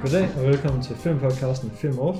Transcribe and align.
Goddag 0.00 0.28
og 0.36 0.46
velkommen 0.46 0.82
til 0.82 0.96
filmpodcasten 0.96 1.70
Film 1.70 1.98
Off. 1.98 2.18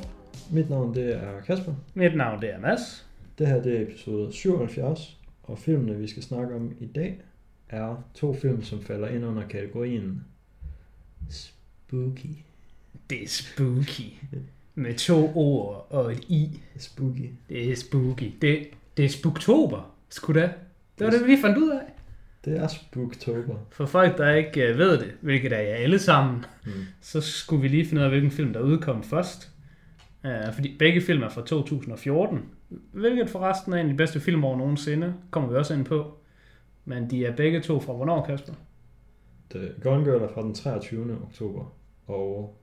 Mit 0.51 0.71
navn 0.71 0.95
det 0.95 1.15
er 1.15 1.41
Kasper. 1.47 1.73
Mit 1.95 2.17
navn 2.17 2.43
det 2.43 2.55
er 2.55 2.61
Mads. 2.61 3.07
Det 3.39 3.47
her 3.47 3.63
det 3.63 3.77
er 3.77 3.83
episode 3.83 4.33
77, 4.33 5.21
og 5.43 5.59
filmene 5.59 5.99
vi 5.99 6.07
skal 6.07 6.23
snakke 6.23 6.55
om 6.55 6.73
i 6.81 6.87
dag 6.87 7.21
er 7.69 8.05
to 8.15 8.35
film, 8.35 8.63
som 8.63 8.83
falder 8.83 9.09
ind 9.09 9.25
under 9.25 9.49
kategorien 9.49 10.25
Spooky. 11.29 12.37
Det 13.11 13.23
er 13.23 13.29
spooky. 13.29 14.13
Med 14.75 14.95
to 14.95 15.33
ord 15.35 15.87
og 15.91 16.13
et 16.13 16.25
i. 16.29 16.61
Spooky. 16.77 17.31
Det 17.49 17.71
er 17.71 17.77
spooky. 17.77 18.33
Det, 18.43 18.67
det 18.97 19.05
er 19.05 19.09
spooktober, 19.09 19.95
skulle 20.09 20.41
det. 20.41 20.51
Det 20.99 21.05
var 21.05 21.11
det, 21.11 21.21
vi 21.21 21.27
lige 21.27 21.41
fandt 21.41 21.59
ud 21.59 21.71
af. 21.71 21.90
Det 22.45 22.57
er 22.59 22.67
Spooktober. 22.67 23.57
For 23.71 23.87
folk, 23.87 24.19
der 24.19 24.35
ikke 24.35 24.69
øh, 24.69 24.79
ved 24.79 24.99
det, 24.99 25.13
hvilket 25.21 25.53
er 25.53 25.61
jer 25.61 25.75
alle 25.75 25.99
sammen, 25.99 26.45
Mm. 26.67 26.71
så 27.01 27.21
skulle 27.21 27.63
vi 27.63 27.69
lige 27.69 27.87
finde 27.87 28.01
ud 28.01 28.05
af, 28.05 28.11
hvilken 28.11 28.31
film, 28.31 28.53
der 28.53 28.61
udkom 28.61 29.03
først. 29.03 29.51
Uh, 30.25 30.55
fordi 30.55 30.77
begge 30.79 31.01
film 31.01 31.23
er 31.23 31.29
fra 31.29 31.43
2014, 31.47 32.41
hvilket 32.93 33.31
forresten 33.31 33.73
er 33.73 33.77
en 33.77 33.87
af 33.87 33.93
de 33.93 33.97
bedste 33.97 34.21
filmår 34.21 34.57
nogensinde, 34.57 35.15
kommer 35.31 35.49
vi 35.51 35.57
også 35.57 35.75
ind 35.75 35.85
på. 35.85 36.19
Men 36.85 37.11
de 37.11 37.27
er 37.27 37.37
begge 37.37 37.61
to 37.61 37.81
fra 37.81 37.93
hvornår, 37.93 38.25
Kasper? 38.27 38.53
The 39.51 39.69
Gone 39.83 40.05
Girl 40.05 40.23
er 40.23 40.29
fra 40.35 40.43
den 40.43 40.55
23. 40.55 41.19
oktober, 41.23 41.75
og 42.07 42.57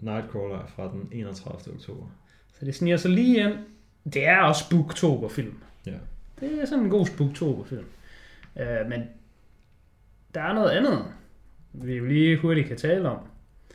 Nightcrawler 0.00 0.56
er 0.58 0.66
fra 0.66 0.90
den 0.92 1.08
31. 1.12 1.74
oktober. 1.74 2.06
Så 2.58 2.64
det 2.64 2.74
sniger 2.74 2.96
sig 2.96 3.10
lige 3.10 3.40
ind. 3.40 3.52
Det 4.04 4.26
er 4.26 4.40
også 4.40 4.64
Spooktober-film. 4.64 5.54
Ja. 5.86 5.92
Det 6.40 6.62
er 6.62 6.66
sådan 6.66 6.84
en 6.84 6.90
god 6.90 7.06
Spooktober-film. 7.06 7.84
Uh, 8.60 8.88
men 8.88 9.02
der 10.34 10.40
er 10.40 10.52
noget 10.54 10.70
andet, 10.70 11.04
vi 11.72 11.94
jo 11.96 12.04
lige 12.04 12.36
hurtigt 12.38 12.68
kan 12.68 12.76
tale 12.76 13.08
om. 13.08 13.18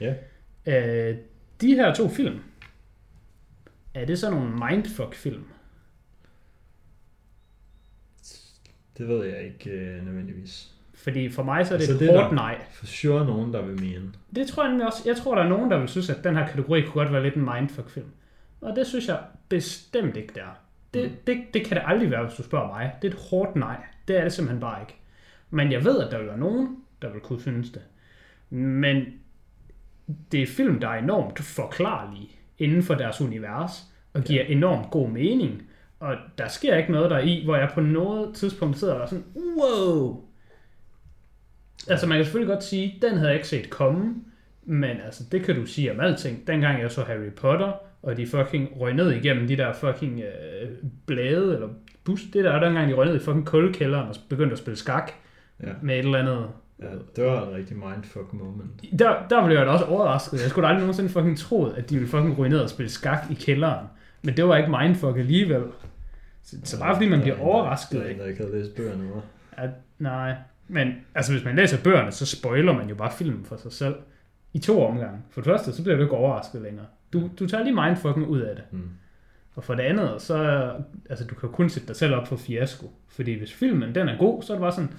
Ja. 0.02 0.14
Uh, 0.68 1.18
de 1.62 1.76
her 1.76 1.94
to 1.94 2.10
film, 2.10 2.40
er 3.94 4.06
det 4.06 4.20
sådan 4.20 4.38
nogle 4.38 4.70
mindfuck-film? 4.70 5.44
Det 8.98 9.08
ved 9.08 9.26
jeg 9.26 9.44
ikke 9.44 9.70
øh, 9.70 10.06
nødvendigvis. 10.06 10.72
Fordi 10.94 11.30
for 11.30 11.44
mig 11.44 11.68
så 11.68 11.74
er 11.74 11.78
det 11.78 11.84
Altså, 11.90 11.94
et 11.94 12.00
det 12.10 12.10
hårdt 12.20 12.30
der- 12.30 12.36
nej. 12.36 12.62
For 12.72 12.86
sure 12.86 13.26
nogen, 13.26 13.54
der 13.54 13.62
vil 13.62 13.82
mene. 13.82 14.14
Det 14.36 14.48
tror 14.48 14.70
jeg 14.78 14.86
også. 14.88 15.04
Jeg 15.06 15.18
tror, 15.18 15.36
der 15.36 15.44
er 15.44 15.50
nogen, 15.50 15.72
der 15.72 15.80
vil 15.80 15.88
synes, 15.88 16.10
at 16.10 16.24
den 16.24 16.36
her 16.36 16.48
kategori 16.48 16.82
kunne 16.82 16.94
godt 16.94 17.12
være 17.14 17.24
lidt 17.24 17.36
en 17.36 17.46
mindfuck-film. 17.56 18.12
Og 18.62 18.76
det 18.76 18.88
synes 18.88 19.08
jeg 19.08 19.20
bestemt 19.50 20.18
ikke, 20.18 20.34
det 20.34 20.42
er. 20.44 20.60
Det, 20.94 21.10
Mm. 21.12 21.16
det, 21.28 21.38
det 21.54 21.66
kan 21.66 21.78
det 21.78 21.84
aldrig 21.86 22.12
være, 22.12 22.26
hvis 22.26 22.34
du 22.38 22.44
spørger 22.44 22.68
mig. 22.68 22.92
Det 23.02 23.08
er 23.08 23.12
et 23.14 23.20
hårdt 23.30 23.56
nej. 23.56 23.84
Det 24.12 24.20
er 24.20 24.24
det 24.24 24.34
simpelthen 24.34 24.62
bare 24.62 24.82
ikke. 24.82 24.96
Men 25.50 25.72
jeg 25.72 25.84
ved, 25.86 26.00
at 26.00 26.12
der 26.12 26.18
vil 26.18 26.28
være 26.28 26.38
nogen, 26.38 26.78
der 27.02 27.12
vil 27.12 27.22
kunne 27.22 27.42
synes 27.42 27.70
det. 27.70 27.82
Men 28.50 29.06
det 30.32 30.42
er 30.42 30.48
film, 30.48 30.80
der 30.80 30.88
er 30.88 31.00
enormt 31.00 31.40
forklarlige 31.40 32.30
inden 32.58 32.84
for 32.84 32.96
deres 32.96 33.22
univers, 33.22 33.72
og 34.14 34.24
giver 34.24 34.44
enormt 34.44 34.92
god 34.92 35.10
mening. 35.10 35.64
Og 36.00 36.16
der 36.38 36.48
sker 36.48 36.76
ikke 36.76 36.92
noget 36.92 37.12
der 37.12 37.18
er 37.18 37.24
i, 37.24 37.42
hvor 37.44 37.56
jeg 37.56 37.72
på 37.74 37.82
noget 37.82 38.36
tidspunkt 38.36 38.78
sidder 38.78 38.94
og 38.94 39.02
er 39.02 39.06
sådan, 39.06 39.26
wow! 39.36 40.24
Altså 41.88 42.08
man 42.08 42.18
kan 42.18 42.26
selvfølgelig 42.26 42.54
godt 42.54 42.64
sige, 42.64 43.00
den 43.02 43.14
havde 43.14 43.28
jeg 43.28 43.36
ikke 43.36 43.48
set 43.48 43.70
komme, 43.70 44.16
men 44.64 44.98
altså 45.06 45.24
det 45.32 45.44
kan 45.44 45.56
du 45.56 45.66
sige 45.66 45.92
om 45.92 46.00
alting. 46.00 46.48
Dengang 46.48 46.82
jeg 46.82 46.92
så 46.92 47.04
Harry 47.04 47.32
Potter, 47.36 47.74
og 48.02 48.18
de 48.18 48.28
fucking 48.28 48.70
røg 48.80 48.94
ned 48.94 49.12
igennem 49.12 49.48
de 49.48 49.58
der 49.58 49.74
fucking 49.74 50.22
øh, 50.22 50.70
blade, 51.06 51.54
eller 51.54 51.70
bus, 52.04 52.22
det 52.34 52.44
der, 52.44 52.60
dengang 52.60 52.90
de 52.90 52.94
røg 52.94 53.06
ned 53.06 53.16
i 53.16 53.20
fucking 53.20 53.46
kuldekælderen 53.46 54.10
og 54.10 54.16
begyndte 54.30 54.52
at 54.54 54.60
spille 54.60 54.78
skak 54.78 55.12
Ja. 55.64 55.68
med 55.82 55.96
et 55.96 56.06
eller 56.06 56.18
andet 56.20 56.48
ja, 56.82 56.86
det 57.16 57.26
var 57.26 57.48
en 57.48 57.54
rigtig 57.56 57.78
mindfuck 57.78 58.34
moment. 58.34 59.00
der, 59.00 59.28
der 59.30 59.46
blev 59.46 59.58
jeg 59.58 59.66
da 59.66 59.72
også 59.72 59.86
overrasket. 59.86 60.42
Jeg 60.42 60.50
skulle 60.50 60.68
aldrig 60.68 60.82
nogensinde 60.82 61.10
fucking 61.10 61.38
troet, 61.38 61.74
at 61.78 61.90
de 61.90 61.96
ville 61.96 62.10
fucking 62.10 62.38
ryge 62.38 62.50
ned 62.50 62.60
og 62.60 62.70
spille 62.70 62.90
skak 62.90 63.20
i 63.32 63.34
kælderen. 63.34 63.86
Men 64.22 64.38
det 64.38 64.48
var 64.48 64.58
ikke 64.58 64.72
mindfuck 64.82 65.18
alligevel. 65.18 65.64
Så, 66.44 66.56
så 66.64 66.80
bare 66.80 66.96
fordi 66.96 67.10
man 67.10 67.20
er 67.20 67.24
bliver 67.24 67.40
overrasket, 67.40 67.92
Der 68.00 68.00
er 68.00 68.04
en, 68.06 68.10
ikke? 68.12 68.22
der 68.24 68.28
ikke 68.30 68.42
havde 68.42 68.58
læst 68.60 68.76
bøgerne, 68.76 69.10
var. 69.16 69.22
At, 69.64 69.70
nej. 70.00 70.34
Men 70.68 70.94
altså, 71.16 71.32
hvis 71.34 71.46
man 71.46 71.56
læser 71.56 71.78
bøgerne, 71.84 72.12
så 72.12 72.26
spoiler 72.26 72.74
man 72.74 72.90
jo 72.90 72.96
bare 72.96 73.12
filmen 73.12 73.46
for 73.46 73.56
sig 73.58 73.72
selv. 73.72 73.96
I 74.54 74.60
to 74.60 74.86
omgange. 74.86 75.18
For 75.30 75.42
det 75.42 75.46
første, 75.52 75.74
så 75.74 75.84
bliver 75.84 75.96
du 75.96 76.02
ikke 76.04 76.16
overrasket 76.16 76.62
længere. 76.62 76.86
Du, 77.14 77.30
du 77.40 77.48
tager 77.48 77.64
lige 77.64 77.76
mindfucken 77.76 78.26
ud 78.26 78.40
af 78.40 78.56
det. 78.56 78.64
Mm. 78.72 78.90
Og 79.56 79.64
for 79.64 79.76
det 79.76 79.84
andet, 79.84 80.22
så 80.22 80.70
altså, 81.10 81.26
du 81.26 81.36
kan 81.36 81.50
kun 81.50 81.70
sætte 81.70 81.88
dig 81.88 81.96
selv 81.96 82.16
op 82.16 82.28
for 82.28 82.36
fiasko. 82.36 82.92
Fordi 83.08 83.34
hvis 83.34 83.54
filmen 83.54 83.96
den 83.96 84.10
er 84.10 84.18
god, 84.18 84.42
så 84.42 84.54
er 84.54 84.58
det 84.58 84.62
bare 84.62 84.72
sådan, 84.72 84.94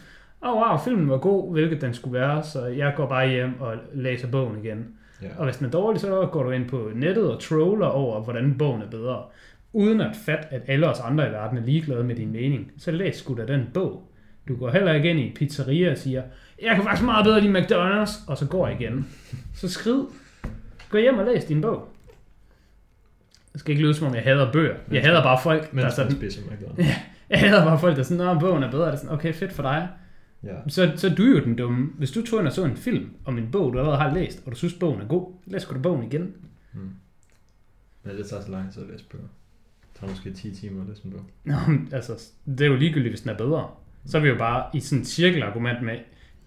åh 0.45 0.51
oh, 0.51 0.69
wow, 0.71 0.79
filmen 0.79 1.09
var 1.09 1.19
god, 1.19 1.53
hvilket 1.53 1.81
den 1.81 1.95
skulle 1.95 2.21
være, 2.21 2.43
så 2.43 2.67
jeg 2.67 2.93
går 2.97 3.07
bare 3.07 3.29
hjem 3.29 3.61
og 3.61 3.77
læser 3.95 4.31
bogen 4.31 4.65
igen. 4.65 4.89
Ja. 5.23 5.29
Og 5.39 5.45
hvis 5.45 5.57
den 5.57 5.67
er 5.67 5.71
dårlig, 5.71 6.01
så 6.01 6.29
går 6.33 6.43
du 6.43 6.51
ind 6.51 6.69
på 6.69 6.91
nettet 6.95 7.31
og 7.31 7.41
troller 7.41 7.87
over, 7.87 8.23
hvordan 8.23 8.59
bogen 8.59 8.83
er 8.83 8.91
bedre. 8.91 9.23
Uden 9.73 10.01
at 10.01 10.17
fatte, 10.27 10.45
at 10.51 10.63
alle 10.67 10.89
os 10.89 11.01
andre 11.01 11.29
i 11.29 11.33
verden 11.33 11.59
er 11.59 11.63
ligeglade 11.63 12.05
med 12.05 12.17
din 12.17 12.33
mening, 12.33 12.73
så 12.79 12.91
læs 12.91 13.17
sgu 13.17 13.37
da 13.37 13.47
den 13.47 13.71
bog. 13.75 14.09
Du 14.49 14.57
går 14.57 14.71
heller 14.71 14.93
ikke 14.93 15.11
ind 15.11 15.21
i 15.21 15.33
pizzeria 15.37 15.91
og 15.91 15.99
siger, 15.99 16.23
jeg 16.63 16.75
kan 16.75 16.85
faktisk 16.85 17.05
meget 17.05 17.25
bedre 17.25 17.41
lide 17.41 17.59
McDonald's, 17.59 18.31
og 18.31 18.39
så 18.39 18.47
går 18.49 18.69
jeg 18.69 18.81
igen. 18.81 19.07
Så 19.55 19.69
skrid. 19.69 20.05
Gå 20.91 20.99
hjem 20.99 21.19
og 21.19 21.25
læs 21.25 21.45
din 21.45 21.61
bog. 21.61 21.92
Det 23.53 23.61
skal 23.61 23.73
ikke 23.73 23.83
lyde 23.83 23.95
som 23.95 24.07
om, 24.07 24.15
jeg 24.15 24.23
hader 24.23 24.53
bøger. 24.53 24.75
Jeg 24.91 25.03
hader 25.03 25.23
bare 25.23 25.41
folk, 25.43 25.63
der 25.63 25.69
er 25.69 25.73
Mens 25.75 25.85
man 25.85 25.93
sådan, 25.93 26.13
spiser 26.13 26.43
McDonald's. 26.43 26.85
jeg 27.31 27.41
hader 27.41 27.65
bare 27.65 27.79
folk, 27.79 27.95
der 27.95 28.01
er 28.01 28.05
sådan, 28.05 28.27
Nå, 28.27 28.41
bogen 28.41 28.63
er 28.63 28.71
bedre. 28.71 28.87
Det 28.87 28.93
er 28.93 28.97
sådan, 28.97 29.11
okay, 29.11 29.35
fedt 29.35 29.53
for 29.53 29.63
dig. 29.63 29.89
Ja. 30.43 30.57
Så, 30.69 30.93
så 30.97 31.09
er 31.09 31.15
du 31.15 31.23
jo 31.23 31.45
den 31.45 31.57
dumme. 31.57 31.91
Hvis 31.99 32.11
du 32.11 32.27
tog 32.27 32.39
ind 32.39 32.47
og 32.47 32.53
så 32.53 32.65
en 32.65 32.77
film 32.77 33.11
om 33.25 33.39
en 33.39 33.49
bog, 33.53 33.73
du 33.73 33.79
allerede 33.79 34.01
har 34.01 34.15
læst, 34.15 34.43
og 34.47 34.53
du 34.53 34.57
synes, 34.57 34.75
bogen 34.75 35.01
er 35.01 35.07
god, 35.07 35.33
læs 35.47 35.65
da 35.65 35.79
bogen 35.79 36.05
igen. 36.05 36.35
Mm. 36.73 36.91
Men 38.03 38.17
det 38.17 38.27
tager 38.27 38.43
så 38.43 38.51
lang 38.51 38.73
tid 38.73 38.83
at 38.83 38.89
læse 38.89 39.05
bøger. 39.05 39.25
Det 39.81 40.01
tager 40.01 40.11
måske 40.11 40.33
10 40.33 40.55
timer 40.55 40.83
at 40.83 40.89
læse 40.89 41.05
en 41.05 41.11
bog. 41.11 41.21
Nå, 41.45 41.55
men 41.69 41.89
altså, 41.93 42.33
det 42.45 42.61
er 42.61 42.67
jo 42.67 42.77
ligegyldigt, 42.77 43.13
hvis 43.13 43.21
den 43.21 43.31
er 43.31 43.37
bedre. 43.37 43.69
Så 44.07 44.19
er 44.19 44.23
vi 44.23 44.29
jo 44.29 44.39
bare 44.39 44.65
i 44.75 44.81
sådan 44.81 45.03
et 45.03 45.09
cirkelargument 45.09 45.83
med, 45.83 45.99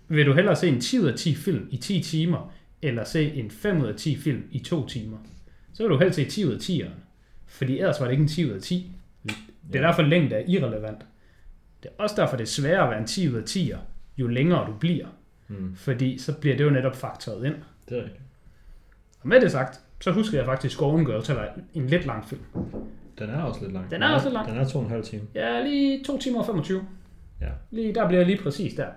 vil 0.08 0.26
du 0.26 0.34
hellere 0.34 0.56
se 0.56 0.68
en 0.68 0.82
10 0.82 1.00
ud 1.00 1.06
af 1.06 1.16
10 1.16 1.36
film 1.36 1.68
i 1.72 1.78
10 1.78 2.02
timer, 2.02 2.54
eller 2.82 3.04
se 3.04 3.34
en 3.34 3.52
5 3.52 3.82
ud 3.82 3.88
af 3.88 3.96
10 3.96 4.18
film 4.18 4.44
i 4.52 4.60
2 4.60 4.88
timer? 4.88 5.18
Så 5.76 5.84
vil 5.84 5.90
du 5.90 5.98
helst 5.98 6.16
se 6.16 6.26
10 6.26 6.46
ud 6.46 6.52
af 6.52 6.58
10'eren. 6.58 7.00
Fordi 7.48 7.80
ellers 7.80 8.00
var 8.00 8.06
det 8.06 8.12
ikke 8.12 8.22
en 8.22 8.28
10 8.28 8.46
ud 8.46 8.52
af 8.52 8.62
10. 8.62 8.92
Det 9.72 9.82
er 9.82 9.82
derfor 9.82 10.02
længde 10.02 10.36
er 10.36 10.44
irrelevant. 10.48 11.06
Det 11.84 11.90
er 11.90 12.04
også 12.04 12.16
derfor, 12.22 12.38
det 12.38 12.44
er 12.44 12.48
sværere 12.48 12.84
at 12.84 12.90
være 12.90 13.00
en 13.00 13.08
10 13.08 13.30
ud 13.30 13.36
af 13.36 13.44
10'er, 13.44 13.78
jo 14.18 14.28
længere 14.28 14.68
du 14.68 14.74
bliver. 14.80 15.08
Mm. 15.48 15.76
Fordi 15.76 16.18
så 16.18 16.34
bliver 16.40 16.58
det 16.58 16.64
jo 16.64 16.70
netop 16.70 16.96
faktoret 16.96 17.46
ind. 17.46 17.56
Det 17.90 17.98
er 17.98 18.04
rigtigt. 18.04 18.22
Og 19.22 19.28
med 19.28 19.42
det 19.42 19.52
sagt, 19.52 19.80
så 20.02 20.12
husker 20.12 20.38
jeg 20.38 20.46
faktisk 20.46 20.78
Gone 20.78 21.06
Girl 21.06 21.24
til 21.24 21.32
at 21.32 21.38
være 21.38 21.50
en 21.74 21.88
lidt 21.88 22.06
lang 22.06 22.30
film. 22.30 22.42
Den 23.20 23.30
er 23.30 23.42
også 23.42 23.62
lidt 23.62 23.74
lang. 23.74 23.92
Den 23.92 24.04
er 24.04 24.10
også 24.10 24.26
lidt 24.26 24.34
lang. 24.34 24.50
Den 24.50 24.58
er 24.58 24.68
to 24.68 24.78
og 24.80 24.86
en 24.86 24.92
halv 24.92 25.04
time. 25.04 25.24
Ja, 25.36 25.64
lige 25.64 26.04
2 26.04 26.20
timer 26.20 26.40
og 26.40 26.46
25. 26.46 26.86
Ja. 27.42 27.50
Lige, 27.72 27.96
der 27.96 28.08
bliver 28.08 28.20
jeg 28.20 28.28
lige 28.28 28.44
præcis 28.44 28.74
der. 28.74 28.88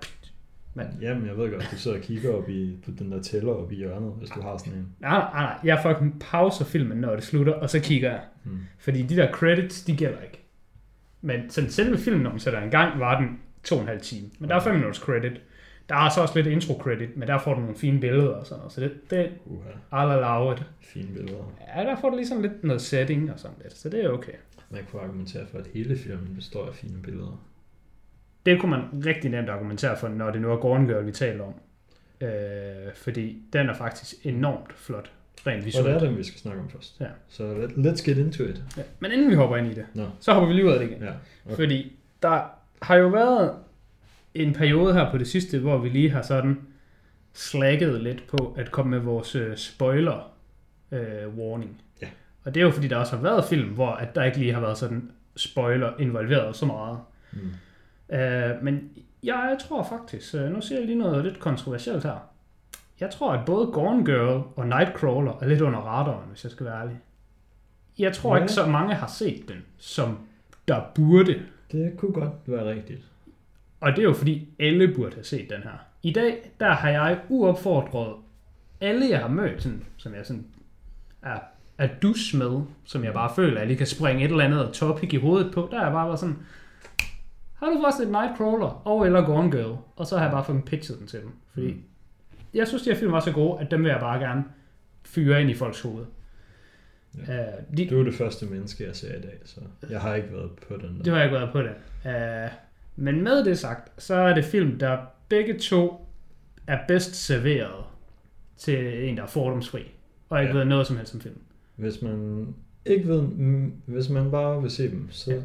Men 0.73 0.87
Jamen, 1.01 1.27
jeg 1.27 1.37
ved 1.37 1.51
godt, 1.51 1.67
du 1.71 1.77
sidder 1.77 1.97
og 1.97 2.03
kigger 2.03 2.33
op 2.33 2.49
i, 2.49 2.77
på 2.85 2.91
den 2.99 3.11
der 3.11 3.21
tæller 3.21 3.53
op 3.53 3.71
i 3.71 3.75
hjørnet, 3.75 4.13
hvis 4.17 4.29
du 4.29 4.41
har 4.41 4.57
sådan 4.57 4.73
en. 4.73 4.87
nej, 4.99 5.11
nej, 5.19 5.29
nej, 5.43 5.55
jeg 5.63 5.79
fucking 5.83 6.19
pauser 6.19 6.65
filmen, 6.65 6.97
når 6.97 7.15
det 7.15 7.23
slutter, 7.23 7.53
og 7.53 7.69
så 7.69 7.79
kigger 7.79 8.11
jeg. 8.11 8.21
Mm. 8.43 8.57
Fordi 8.77 9.01
de 9.01 9.15
der 9.15 9.31
credits, 9.31 9.83
de 9.83 9.95
gælder 9.97 10.21
ikke. 10.21 10.43
Men 11.21 11.49
sådan 11.49 11.69
selve 11.69 11.97
filmen, 11.97 12.21
når 12.23 12.29
man 12.29 12.39
sætter 12.39 12.61
en 12.61 12.71
gang, 12.71 12.99
var 12.99 13.19
den 13.19 13.39
to 13.63 13.75
og 13.75 13.81
en 13.81 13.87
halv 13.87 14.01
time. 14.01 14.27
Men 14.39 14.49
der 14.49 14.55
er 14.55 14.59
5 14.59 14.73
minutters 14.73 14.97
credit. 14.97 15.41
Der 15.89 15.95
er 15.95 16.09
så 16.09 16.21
også 16.21 16.35
lidt 16.35 16.47
intro 16.47 16.73
credit, 16.83 17.17
men 17.17 17.27
der 17.27 17.37
får 17.39 17.53
du 17.53 17.59
nogle 17.59 17.75
fine 17.75 17.99
billeder 17.99 18.29
og 18.29 18.45
sådan 18.45 18.57
noget. 18.59 18.71
Så 18.71 18.81
det, 18.81 18.91
det 19.09 19.31
Uha, 19.45 19.69
I'll 19.69 20.11
allow 20.11 20.53
it. 20.53 20.63
fine 20.81 21.07
billeder. 21.07 21.53
Ja, 21.75 21.83
der 21.83 21.95
får 22.01 22.09
du 22.09 22.15
lige 22.15 22.27
sådan 22.27 22.41
lidt 22.41 22.63
noget 22.63 22.81
setting 22.81 23.31
og 23.33 23.39
sådan 23.39 23.57
lidt. 23.63 23.77
Så 23.77 23.89
det 23.89 24.05
er 24.05 24.09
okay. 24.09 24.31
Man 24.69 24.81
kunne 24.91 25.01
argumentere 25.01 25.47
for, 25.51 25.57
at 25.57 25.67
hele 25.73 25.97
filmen 25.97 26.35
består 26.35 26.67
af 26.67 26.73
fine 26.73 27.01
billeder. 27.03 27.45
Det 28.49 28.59
kunne 28.59 28.69
man 28.69 29.05
rigtig 29.05 29.31
nemt 29.31 29.49
argumentere 29.49 29.97
for, 29.97 30.07
når 30.07 30.31
det 30.31 30.41
nu 30.41 30.51
er 30.51 30.55
Gone 30.57 30.87
Girl, 30.87 31.05
vi 31.05 31.11
taler 31.11 31.43
om. 31.43 31.53
Øh, 32.27 32.93
fordi 32.95 33.41
den 33.53 33.69
er 33.69 33.73
faktisk 33.73 34.15
enormt 34.25 34.73
flot, 34.75 35.11
rent 35.37 35.47
Og 35.47 35.55
det 35.57 35.65
visuelt. 35.65 35.87
er 35.95 35.99
den, 35.99 36.17
vi 36.17 36.23
skal 36.23 36.39
snakke 36.39 36.61
om 36.61 36.69
først. 36.69 37.01
Ja. 37.01 37.05
Så 37.29 37.53
let, 37.57 37.71
let's 37.71 38.05
get 38.09 38.17
into 38.17 38.43
it. 38.43 38.63
Ja. 38.77 38.81
Men 38.99 39.11
inden 39.11 39.29
vi 39.29 39.35
hopper 39.35 39.57
ind 39.57 39.67
i 39.67 39.73
det, 39.73 39.85
Nå. 39.93 40.05
så 40.19 40.33
hopper 40.33 40.47
vi 40.47 40.53
lige 40.53 40.65
ud 40.65 40.71
af 40.71 40.79
det 40.79 40.89
igen. 40.91 41.03
Ja. 41.03 41.11
Okay. 41.45 41.55
Fordi 41.55 41.91
der 42.23 42.41
har 42.81 42.95
jo 42.95 43.07
været 43.07 43.53
en 44.33 44.53
periode 44.53 44.93
her 44.93 45.11
på 45.11 45.17
det 45.17 45.27
sidste, 45.27 45.59
hvor 45.59 45.77
vi 45.77 45.89
lige 45.89 46.09
har 46.09 46.21
sådan 46.21 46.59
slækket 47.33 48.01
lidt 48.01 48.27
på 48.27 48.55
at 48.57 48.71
komme 48.71 48.89
med 48.89 48.99
vores 48.99 49.35
øh, 49.35 49.57
spoiler 49.57 50.31
øh, 50.91 51.37
warning. 51.37 51.81
Ja. 52.01 52.07
Og 52.43 52.53
det 52.53 52.61
er 52.61 52.65
jo 52.65 52.71
fordi, 52.71 52.87
der 52.87 52.95
også 52.97 53.15
har 53.15 53.23
været 53.23 53.45
film, 53.45 53.69
hvor 53.69 53.91
at 53.91 54.15
der 54.15 54.23
ikke 54.23 54.37
lige 54.37 54.53
har 54.53 54.61
været 54.61 54.77
sådan 54.77 55.11
spoiler 55.35 55.91
involveret 55.99 56.55
så 56.55 56.65
meget. 56.65 56.99
Mm. 57.31 57.39
Øh, 58.11 58.63
men 58.63 58.89
jeg 59.23 59.57
tror 59.67 59.83
faktisk, 59.83 60.35
øh, 60.35 60.51
nu 60.51 60.61
siger 60.61 60.79
jeg 60.79 60.85
lige 60.87 60.97
noget 60.99 61.23
lidt 61.25 61.39
kontroversielt 61.39 62.03
her. 62.03 62.29
Jeg 62.99 63.09
tror, 63.09 63.31
at 63.33 63.45
både 63.45 63.67
Gone 63.67 64.05
Girl 64.05 64.43
og 64.55 64.67
Nightcrawler 64.67 65.33
er 65.41 65.47
lidt 65.47 65.61
under 65.61 65.79
radaren, 65.79 66.29
hvis 66.29 66.43
jeg 66.43 66.51
skal 66.51 66.65
være 66.65 66.79
ærlig. 66.81 66.99
Jeg 67.99 68.13
tror 68.13 68.35
Ja. 68.35 68.41
ikke, 68.41 68.53
så 68.53 68.65
mange 68.65 68.93
har 68.95 69.07
set 69.07 69.47
den, 69.47 69.65
som 69.77 70.17
der 70.67 70.81
burde. 70.95 71.35
Det 71.71 71.93
kunne 71.97 72.13
godt 72.13 72.33
være 72.45 72.69
rigtigt. 72.69 73.01
Og 73.79 73.91
det 73.91 73.99
er 73.99 74.03
jo 74.03 74.13
fordi, 74.13 74.47
alle 74.59 74.93
burde 74.95 75.13
have 75.13 75.23
set 75.23 75.49
den 75.49 75.61
her. 75.63 75.85
I 76.03 76.13
dag, 76.13 76.51
der 76.59 76.71
har 76.71 76.89
jeg 76.89 77.19
uopfordret 77.29 78.13
alle 78.81 79.09
jeg 79.09 79.19
har 79.19 79.27
mødt, 79.27 79.63
sådan, 79.63 79.83
som 79.97 80.13
jeg 80.15 80.25
sådan 80.25 80.45
er, 81.21 81.39
er 81.77 81.87
dus 82.01 82.33
med, 82.33 82.61
som 82.85 83.03
jeg 83.03 83.13
bare 83.13 83.31
føler, 83.35 83.53
at 83.53 83.59
jeg 83.59 83.67
lige 83.67 83.77
kan 83.77 83.87
springe 83.87 84.23
et 84.25 84.31
eller 84.31 84.43
andet 84.45 84.69
topic 84.73 85.13
i 85.13 85.17
hovedet 85.17 85.53
på, 85.53 85.67
der 85.71 85.79
er 85.79 85.83
jeg 85.83 85.91
bare 85.91 86.07
været 86.07 86.19
sådan, 86.19 86.37
har 87.59 87.69
du 87.69 87.81
faktisk 87.85 88.03
et 88.07 88.11
Nightcrawler 88.11 88.87
og 88.87 89.05
eller 89.05 89.21
Gone 89.25 89.51
Girl? 89.51 89.77
Og 89.95 90.07
så 90.07 90.17
har 90.17 90.23
jeg 90.23 90.31
bare 90.31 90.45
fucking 90.45 90.65
pitchet 90.65 90.99
den 90.99 91.07
til 91.07 91.19
dem. 91.21 91.29
Fordi 91.53 91.71
Mm. 91.71 91.81
jeg 92.53 92.67
synes, 92.67 92.83
de 92.83 92.89
her 92.89 92.97
film 92.97 93.11
var 93.11 93.19
så 93.19 93.31
gode, 93.31 93.59
at 93.61 93.71
dem 93.71 93.83
vil 93.83 93.89
jeg 93.89 93.99
bare 93.99 94.19
gerne 94.19 94.43
fyre 95.05 95.41
ind 95.41 95.49
i 95.49 95.53
folks 95.53 95.81
hoved. 95.81 96.05
Ja. 97.27 97.43
Uh, 97.43 97.77
de, 97.77 97.89
Du 97.89 97.99
er 97.99 98.03
det 98.03 98.13
første 98.13 98.45
menneske, 98.45 98.83
jeg 98.87 98.95
ser 98.95 99.17
i 99.17 99.21
dag, 99.21 99.37
så 99.45 99.61
jeg 99.89 100.01
har 100.01 100.15
ikke 100.15 100.33
været 100.33 100.49
på 100.67 100.73
den 100.77 100.97
det 100.97 101.05
der. 101.05 101.11
har 101.11 101.17
jeg 101.17 101.25
ikke 101.27 101.37
været 101.39 101.51
på 101.51 101.61
det. 101.61 101.71
Uh, 102.45 102.51
men 102.95 103.21
med 103.23 103.45
det 103.45 103.59
sagt, 103.59 104.01
så 104.03 104.15
er 104.15 104.33
det 104.35 104.45
film, 104.45 104.79
der 104.79 104.97
begge 105.29 105.59
to 105.59 106.05
er 106.67 106.77
bedst 106.87 107.15
serveret 107.15 107.83
til 108.57 109.09
en, 109.09 109.17
der 109.17 109.23
er 109.23 109.27
fordomsfri. 109.27 109.91
Og 110.29 110.41
ikke 110.41 110.53
Ja. 110.53 110.57
ved 110.59 110.65
noget 110.65 110.87
som 110.87 110.97
helst 110.97 111.15
om 111.15 111.21
film. 111.21 111.37
Hvis 111.75 112.01
man 112.01 112.47
ikke 112.85 113.07
ved, 113.07 113.21
mm, 113.21 113.73
hvis 113.85 114.09
man 114.09 114.31
bare 114.31 114.61
vil 114.61 114.71
se 114.71 114.91
dem, 114.91 115.07
så... 115.11 115.31
Ja. 115.33 115.41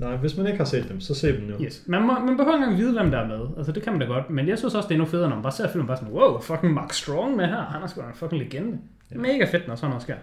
Nej, 0.00 0.16
hvis 0.16 0.36
man 0.36 0.46
ikke 0.46 0.58
har 0.58 0.64
set 0.64 0.88
dem, 0.88 1.00
så 1.00 1.14
se 1.14 1.36
dem 1.36 1.42
nu. 1.42 1.64
Yes. 1.64 1.82
Man, 1.86 2.02
må, 2.02 2.18
man 2.18 2.36
behøver 2.36 2.54
ikke 2.54 2.64
engang 2.64 2.78
vide, 2.78 2.92
hvem 2.92 3.10
der 3.10 3.18
er 3.18 3.26
med. 3.26 3.46
Altså, 3.56 3.72
det 3.72 3.82
kan 3.82 3.92
man 3.92 4.00
da 4.00 4.06
godt. 4.06 4.30
Men 4.30 4.48
jeg 4.48 4.58
synes 4.58 4.74
også, 4.74 4.86
det 4.86 4.94
er 4.94 4.98
endnu 4.98 5.10
federe, 5.10 5.28
når 5.28 5.36
man 5.36 5.42
bare 5.42 5.52
ser 5.52 5.68
filmen 5.68 5.86
bare 5.86 5.96
sådan, 5.96 6.12
wow, 6.14 6.40
fucking 6.40 6.74
Mark 6.74 6.92
Strong 6.92 7.36
med 7.36 7.46
her. 7.46 7.60
Han 7.60 7.82
er 7.82 7.86
sgu 7.86 8.00
en 8.00 8.14
fucking 8.14 8.42
legende. 8.42 8.78
Ja. 9.10 9.16
Mega 9.16 9.44
fedt, 9.44 9.68
når 9.68 9.74
sådan 9.74 9.88
noget 9.88 10.02
sker. 10.02 10.16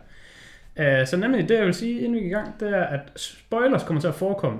Uh, 0.79 1.07
så 1.07 1.17
nemlig 1.17 1.49
det, 1.49 1.55
jeg 1.55 1.65
vil 1.65 1.73
sige, 1.73 1.99
inden 1.99 2.21
vi 2.21 2.27
i 2.27 2.29
gang, 2.29 2.59
det 2.59 2.69
er, 2.69 2.83
at 2.83 3.01
spoilers 3.15 3.83
kommer 3.83 4.01
til 4.01 4.07
at 4.07 4.15
forekomme 4.15 4.59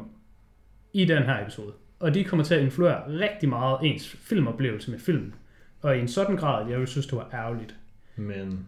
i 0.93 1.05
den 1.05 1.23
her 1.23 1.41
episode. 1.41 1.73
Og 1.99 2.13
de 2.13 2.23
kommer 2.23 2.43
til 2.43 2.55
at 2.55 2.61
influere 2.61 3.01
rigtig 3.07 3.49
meget 3.49 3.77
ens 3.83 4.09
filmoplevelse 4.09 4.91
med 4.91 4.99
filmen. 4.99 5.33
Og 5.81 5.97
i 5.97 5.99
en 5.99 6.07
sådan 6.07 6.35
grad, 6.35 6.65
at 6.65 6.71
jeg 6.71 6.79
vil 6.79 6.87
synes, 6.87 7.07
det 7.07 7.17
var 7.17 7.29
ærgerligt. 7.33 7.75
Men 8.15 8.67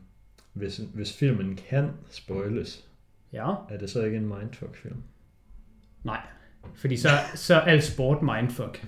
hvis, 0.53 0.81
hvis 0.93 1.17
filmen 1.17 1.59
kan 1.69 1.89
spoiles, 2.09 2.85
Ja, 3.33 3.49
er 3.69 3.77
det 3.79 3.89
så 3.89 4.03
ikke 4.03 4.17
en 4.17 4.27
mindfuck-film? 4.27 5.03
Nej. 6.03 6.19
Fordi 6.75 6.97
så, 6.97 7.09
så 7.35 7.55
er 7.55 7.59
al 7.59 7.81
sport 7.81 8.21
mindfuck. 8.21 8.85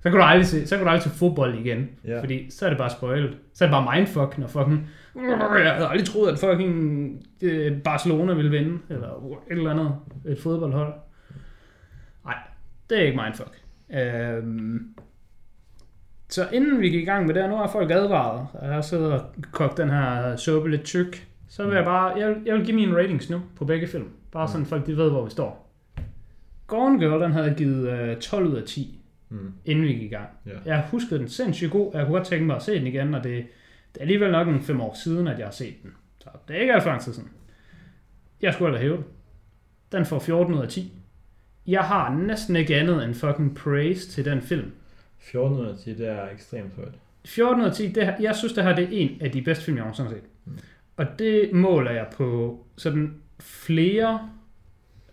Så 0.00 0.10
kan 0.10 0.12
du 0.12 0.22
aldrig 0.22 0.46
se, 0.46 0.66
så 0.66 0.76
kan 0.76 0.84
du 0.84 0.90
aldrig 0.90 1.12
se 1.12 1.18
fodbold 1.18 1.54
igen. 1.54 1.88
Ja. 2.04 2.20
Fordi 2.20 2.50
så 2.50 2.64
er 2.64 2.68
det 2.68 2.78
bare 2.78 2.90
spoilet. 2.90 3.38
Så 3.54 3.64
er 3.64 3.68
det 3.68 3.72
bare 3.72 3.96
mindfuck, 3.96 4.38
når 4.38 4.46
fucking... 4.46 4.90
Jeg 5.14 5.72
havde 5.74 5.88
aldrig 5.88 6.06
troet, 6.06 6.32
at 6.32 6.38
fucking 6.38 7.22
øh, 7.42 7.82
Barcelona 7.82 8.34
ville 8.34 8.50
vinde. 8.50 8.78
Eller 8.88 9.08
et 9.50 9.56
eller 9.56 9.70
andet. 9.70 9.94
Et 10.26 10.38
fodboldhold. 10.40 10.94
Nej, 12.24 12.38
det 12.90 12.98
er 12.98 13.02
ikke 13.02 13.20
mindfuck. 13.22 13.60
Øhm, 13.90 14.94
så 16.28 16.48
inden 16.52 16.80
vi 16.80 16.88
gik 16.88 17.02
i 17.02 17.04
gang 17.04 17.26
med 17.26 17.34
det, 17.34 17.48
nu 17.48 17.56
har 17.56 17.68
folk 17.68 17.90
advaret, 17.90 18.46
og 18.54 18.66
jeg 18.66 18.74
har 18.74 18.80
siddet 18.80 19.12
og 19.12 19.20
kogt 19.52 19.76
den 19.76 19.90
her 19.90 20.36
suppe 20.36 20.70
lidt 20.70 20.84
tyk, 20.84 21.28
så 21.56 21.66
vil 21.66 21.74
jeg 21.74 21.84
bare, 21.84 22.18
jeg 22.18 22.28
vil, 22.28 22.36
jeg 22.46 22.54
vil 22.54 22.64
give 22.64 22.76
mine 22.76 22.96
ratings 22.98 23.30
nu 23.30 23.40
på 23.56 23.64
begge 23.64 23.86
film. 23.86 24.08
Bare 24.32 24.48
sådan 24.48 24.66
folk 24.66 24.86
de 24.86 24.96
ved, 24.96 25.10
hvor 25.10 25.24
vi 25.24 25.30
står. 25.30 25.72
Gone 26.66 26.98
Girl, 26.98 27.22
den 27.22 27.32
havde 27.32 27.46
jeg 27.46 27.56
givet 27.56 27.88
øh, 27.90 28.16
12 28.16 28.46
ud 28.46 28.56
af 28.56 28.62
10 28.64 28.92
Mm. 29.28 29.52
inden 29.64 29.84
vi 29.84 29.92
gik 29.92 30.02
i 30.02 30.08
gang. 30.08 30.28
Ja. 30.46 30.50
Jeg 30.66 30.84
huskede 30.90 31.20
den 31.20 31.28
sindssygt 31.28 31.70
god, 31.70 31.90
jeg 31.94 32.06
kunne 32.06 32.16
godt 32.18 32.26
tænke 32.28 32.44
mig 32.46 32.56
at 32.56 32.62
se 32.62 32.74
den 32.74 32.86
igen, 32.86 33.14
og 33.14 33.24
det, 33.24 33.32
det 33.94 33.96
er 33.96 34.00
alligevel 34.00 34.30
nok 34.30 34.48
en 34.48 34.60
fem 34.62 34.80
år 34.80 34.96
siden, 35.04 35.28
at 35.28 35.38
jeg 35.38 35.46
har 35.46 35.52
set 35.52 35.74
den. 35.82 35.92
Så 36.18 36.28
det 36.48 36.56
er 36.56 36.60
ikke 36.60 36.72
alt 36.74 36.82
for 36.82 36.90
lang 36.90 37.02
tid 37.02 37.12
siden. 37.12 37.28
Jeg 38.42 38.52
skulle 38.54 38.68
aldrig 38.68 38.82
hæve 38.82 38.96
den. 38.96 39.04
Den 39.92 40.06
får 40.06 40.18
14 40.18 40.54
ud 40.54 40.60
af 40.62 40.68
10. 40.68 40.92
Jeg 41.66 41.80
har 41.82 42.14
næsten 42.14 42.56
ikke 42.56 42.76
andet 42.76 43.04
end 43.04 43.14
fucking 43.14 43.54
praise 43.56 44.08
til 44.10 44.24
den 44.24 44.40
film. 44.42 44.70
14 45.18 45.58
ud 45.58 45.66
af 45.66 45.76
10, 45.84 45.94
det 45.94 46.08
er 46.08 46.28
ekstremt 46.34 46.72
højt. 46.76 46.94
14 47.24 47.60
ud 47.62 47.66
af 47.66 47.72
10, 47.72 47.88
det, 47.88 48.04
her- 48.06 48.16
jeg 48.20 48.36
synes, 48.36 48.52
det 48.52 48.64
her 48.64 48.74
det 48.76 48.84
er 48.84 48.88
en 48.90 49.18
af 49.20 49.30
de 49.30 49.42
bedste 49.42 49.64
film, 49.64 49.76
jeg 49.76 49.82
nogensinde 49.84 50.08
har 50.10 50.16
set. 50.16 50.24
Mm. 50.44 50.58
Og 50.96 51.06
det 51.18 51.52
måler 51.52 51.90
jeg 51.90 52.06
på 52.16 52.58
sådan 52.76 53.14
flere 53.40 54.30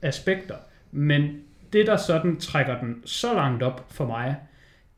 aspekter. 0.01 0.56
Men 0.91 1.41
det, 1.74 1.88
der 1.88 1.97
sådan 1.97 2.39
trækker 2.39 2.80
den 2.80 3.01
så 3.06 3.33
langt 3.33 3.63
op 3.63 3.85
for 3.91 4.06
mig, 4.06 4.35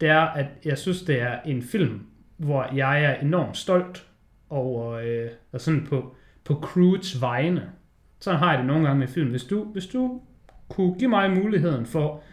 det 0.01 0.09
er, 0.09 0.21
at 0.21 0.45
jeg 0.65 0.77
synes, 0.77 1.01
det 1.01 1.21
er 1.21 1.39
en 1.45 1.61
film, 1.61 2.05
hvor 2.37 2.75
jeg 2.75 3.03
er 3.03 3.15
enormt 3.15 3.57
stolt 3.57 4.07
over, 4.49 4.91
øh, 4.91 5.29
og 5.51 5.61
sådan 5.61 5.85
på, 5.89 6.15
på 6.43 6.53
crewets 6.53 7.21
vegne. 7.21 7.71
Sådan 8.19 8.39
har 8.39 8.49
jeg 8.49 8.57
det 8.59 8.67
nogle 8.67 8.87
gange 8.87 8.99
med 8.99 9.07
film. 9.07 9.29
Hvis 9.29 9.43
du, 9.43 9.63
hvis 9.63 9.85
du 9.85 10.21
kunne 10.69 10.99
give 10.99 11.09
mig 11.09 11.31
muligheden 11.31 11.85
for 11.85 12.23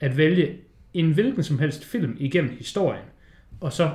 at 0.00 0.16
vælge 0.16 0.58
en 0.94 1.12
hvilken 1.12 1.42
som 1.42 1.58
helst 1.58 1.84
film 1.84 2.16
igennem 2.20 2.56
historien, 2.56 3.04
og 3.60 3.72
så 3.72 3.90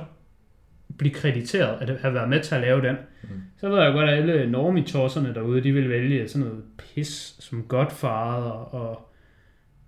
blive 0.98 1.14
krediteret 1.14 1.88
at 1.90 2.00
have 2.00 2.14
været 2.14 2.28
med 2.28 2.40
til 2.42 2.54
at 2.54 2.60
lave 2.60 2.82
den, 2.82 2.96
Mm. 3.22 3.28
så 3.60 3.68
ved 3.68 3.82
jeg 3.82 3.92
godt, 3.92 4.10
at 4.10 4.18
alle 4.18 4.50
normitorserne 4.50 5.34
derude, 5.34 5.60
de 5.60 5.72
vil 5.72 5.88
vælge 5.88 6.28
sådan 6.28 6.46
noget 6.46 6.62
pis 6.78 7.36
som 7.40 7.62
Godfather 7.68 8.50
og 8.74 9.08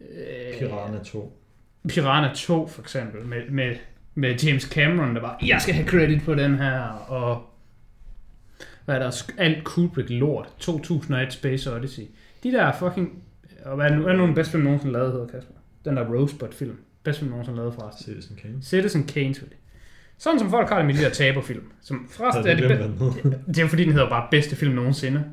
øh, 0.01 0.59
Piranha 0.59 0.99
2. 1.05 1.39
Piranha 1.89 2.35
2 2.35 2.67
for 2.67 2.83
eksempel, 2.83 3.25
med, 3.27 3.51
med, 3.51 3.77
med 4.15 4.35
James 4.37 4.63
Cameron, 4.63 5.15
der 5.15 5.21
bare, 5.21 5.37
jeg 5.47 5.61
skal 5.61 5.75
have 5.75 5.89
credit 5.89 6.23
på 6.25 6.35
den 6.35 6.55
her, 6.55 6.81
og 7.09 7.43
hvad 8.85 8.95
er 8.95 8.99
der, 8.99 9.31
alt 9.39 9.65
Kubrick 9.65 10.11
lort, 10.11 10.49
2001 10.59 11.33
Space 11.33 11.73
Odyssey. 11.75 12.03
De 12.43 12.53
der 12.53 12.73
fucking, 12.73 13.23
og 13.65 13.77
hvad 13.77 13.87
er, 13.91 13.97
nu- 13.97 14.07
er 14.07 14.13
nu 14.17 14.27
den 14.27 14.35
bedste 14.35 14.51
film 14.53 14.65
nogensinde 14.65 14.93
lavet, 14.93 15.13
hedder 15.13 15.27
Kasper? 15.27 15.55
Den 15.85 15.97
der 15.97 16.05
Rosebud 16.15 16.49
film. 16.53 16.77
Bedste 17.03 17.19
film 17.21 17.31
nogensinde 17.31 17.57
lavet 17.59 17.75
forresten. 17.75 18.05
Citizen 18.05 18.37
Kane. 18.43 18.63
Citizen 18.63 19.05
Kane, 19.07 19.35
selvfølgelig. 19.35 19.59
Sådan 20.19 20.39
som 20.39 20.51
folk 20.51 20.69
har 20.69 20.77
det 20.77 20.87
med 20.87 20.95
de 20.95 21.01
der 21.01 21.11
taberfilm. 21.11 21.63
Som 21.81 22.09
forresten 22.11 22.47
er 22.47 22.55
det, 22.57 22.69
be- 22.69 23.39
det 23.49 23.59
er 23.59 23.63
jo 23.63 23.69
fordi, 23.69 23.85
den 23.85 23.93
hedder 23.93 24.09
bare 24.09 24.29
bedste 24.31 24.57
film 24.57 24.75
nogensinde. 24.75 25.25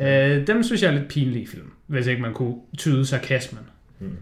øh, 0.00 0.46
dem 0.46 0.62
synes 0.62 0.82
jeg 0.82 0.88
er 0.94 0.98
lidt 0.98 1.08
pinlige 1.08 1.46
film, 1.46 1.70
hvis 1.86 2.06
ikke 2.06 2.22
man 2.22 2.34
kunne 2.34 2.56
tyde 2.78 3.06
sarkasmen. 3.06 3.62
Mm. 3.98 4.16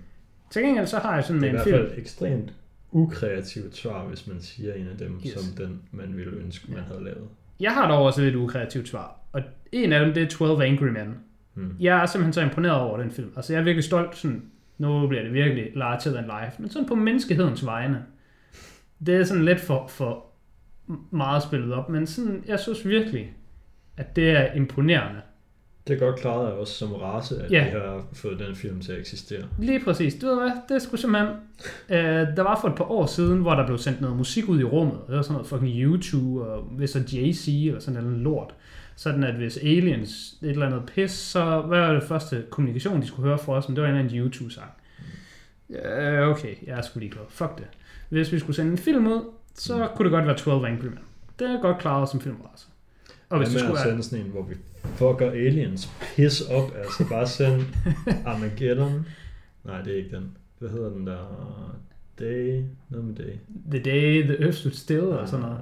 Til 0.51 0.63
gengæld 0.63 0.87
så 0.87 0.99
har 0.99 1.15
jeg 1.15 1.25
sådan 1.25 1.43
Det 1.43 1.49
er 1.49 1.53
i 1.53 1.57
en 1.57 1.57
hvert 1.57 1.65
film. 1.65 1.77
fald 1.89 1.99
ekstremt 1.99 2.53
ukreativt 2.93 3.77
svar, 3.77 4.05
hvis 4.05 4.27
man 4.27 4.37
siger 4.41 4.75
en 4.75 4.89
af 4.93 4.99
dem, 4.99 5.21
Yes. 5.27 5.33
som 5.33 5.43
den, 5.67 5.81
man 5.93 6.17
ville 6.17 6.33
ønske, 6.37 6.73
man 6.73 6.81
havde 6.89 7.05
lavet. 7.05 7.29
Jeg 7.61 7.73
har 7.73 7.89
dog 7.89 8.05
også 8.05 8.21
et 8.21 8.25
lidt 8.25 8.37
ukreativt 8.37 8.89
svar. 8.89 9.21
Og 9.33 9.43
en 9.73 9.93
af 9.93 10.05
dem, 10.05 10.15
det 10.15 10.23
er 10.23 10.27
12 10.29 10.63
Angry 10.63 10.87
Men. 10.87 11.15
Mm. 11.55 11.77
Jeg 11.81 12.03
er 12.03 12.07
simpelthen 12.07 12.33
så 12.33 12.41
imponeret 12.41 12.81
over 12.81 12.99
den 12.99 13.11
film. 13.11 13.33
Altså 13.37 13.53
jeg 13.53 13.61
er 13.61 13.65
virkelig 13.65 13.85
stolt. 13.85 14.17
Sådan, 14.17 14.43
nu 14.79 15.09
bliver 15.09 15.23
det 15.23 15.33
virkelig 15.33 15.67
larger 15.75 16.13
than 16.13 16.25
life. 16.25 16.63
Men 16.63 16.71
sådan 16.71 16.89
på 16.89 16.95
menneskehedens 16.95 17.67
vegne. 17.67 18.03
Det 19.07 19.15
er 19.17 19.25
sådan 19.25 19.45
lidt 19.45 19.61
for, 19.61 19.87
for 19.89 20.25
meget 21.11 21.43
spillet 21.43 21.73
op. 21.75 21.89
Men 21.89 22.07
sådan, 22.07 22.45
jeg 22.47 22.61
synes 22.61 22.89
virkelig, 22.89 23.33
at 23.97 24.17
det 24.17 24.31
er 24.31 24.53
imponerende. 24.53 25.21
Det 25.89 25.95
er 25.95 25.99
godt 25.99 26.17
klaret 26.21 26.47
af 26.47 26.53
os 26.53 26.69
som 26.69 26.93
race, 26.93 27.43
at 27.43 27.53
Ja. 27.53 27.65
vi 27.65 27.71
har 27.71 28.07
fået 28.13 28.39
den 28.39 28.55
film 28.55 28.81
til 28.81 28.93
at 28.93 28.99
eksistere. 28.99 29.43
Lige 29.59 29.81
præcis. 29.85 30.15
Du 30.15 30.27
ved 30.27 30.35
hvad, 30.41 30.51
det 30.69 30.83
skulle 30.83 31.01
simpelthen... 31.01 31.35
Øh, 31.91 32.37
der 32.37 32.43
var 32.43 32.59
for 32.61 32.69
et 32.69 32.75
par 32.75 32.91
år 32.91 33.07
siden, 33.07 33.41
hvor 33.41 33.55
der 33.55 33.67
blev 33.67 33.79
sendt 33.79 34.01
noget 34.01 34.17
musik 34.17 34.49
ud 34.49 34.61
i 34.61 34.65
rummet. 34.65 34.99
Det 35.07 35.17
var 35.17 35.23
sådan 35.23 35.33
noget 35.33 35.47
fucking 35.49 35.77
YouTube 35.77 36.43
og 36.51 36.63
hvis 36.63 36.91
så 36.91 36.99
Jay-Z 36.99 37.51
eller 37.69 37.81
sådan 37.81 38.03
noget 38.03 38.19
lort. 38.19 38.55
Sådan 38.97 39.25
at 39.25 39.35
hvis 39.35 39.57
aliens 39.57 40.35
et 40.43 40.51
eller 40.51 40.67
andet 40.67 40.83
pis, 40.95 41.11
så 41.11 41.61
hvad 41.61 41.81
var 41.81 41.93
det 41.93 42.03
første 42.03 42.45
kommunikation, 42.51 43.03
de 43.03 43.07
skulle 43.07 43.29
høre 43.29 43.39
fra 43.39 43.53
os? 43.53 43.69
Men 43.69 43.77
det 43.77 43.83
var 43.83 43.89
en 43.89 43.95
eller 43.97 44.05
anden 44.09 44.19
YouTube-sang. 44.21 44.71
Øh, 45.71 46.29
okay, 46.29 46.55
jeg 46.67 46.79
er 46.79 46.83
sgu 46.83 46.99
ligeglad. 46.99 47.25
Fuck 47.29 47.59
det. 47.59 47.67
Hvis 48.09 48.33
vi 48.33 48.39
skulle 48.39 48.57
sende 48.57 48.73
en 48.73 48.79
film 48.79 49.07
ud, 49.07 49.21
så 49.55 49.89
kunne 49.97 50.05
det 50.05 50.13
godt 50.13 50.27
være 50.27 50.37
12 50.37 50.67
Angry 50.67 50.85
Men. 50.85 50.99
Det 51.39 51.51
er 51.51 51.61
godt 51.61 51.79
klaret 51.79 52.09
som 52.09 52.21
filmrace. 52.21 52.69
Og 53.29 53.39
hvis 53.39 53.49
Hvad 53.49 53.61
det 53.61 53.69
med 53.69 53.77
skulle 53.77 53.81
at 53.81 53.89
sende 53.89 54.03
sådan 54.03 54.25
en, 54.25 54.31
hvor 54.31 54.43
vi 54.43 54.55
fucker 54.85 55.31
aliens 55.31 55.91
piss 56.01 56.41
op, 56.41 56.73
altså 56.77 57.09
bare 57.09 57.27
sende 57.27 57.65
Armageddon. 58.27 59.07
Nej, 59.65 59.83
det 59.83 59.93
er 59.93 59.97
ikke 59.97 60.17
den. 60.17 60.37
Hvad 60.59 60.71
hedder 60.71 60.91
den 60.91 61.07
der? 61.07 61.19
Day? 62.19 62.63
Noget 62.89 63.07
med 63.07 63.15
Day. 63.15 63.33
The 63.71 63.83
Day 63.83 64.23
the 64.23 64.43
Earth 64.45 64.57
Stood 64.57 64.73
Still 64.73 65.01
og 65.01 65.29
sådan 65.29 65.45
noget. 65.47 65.61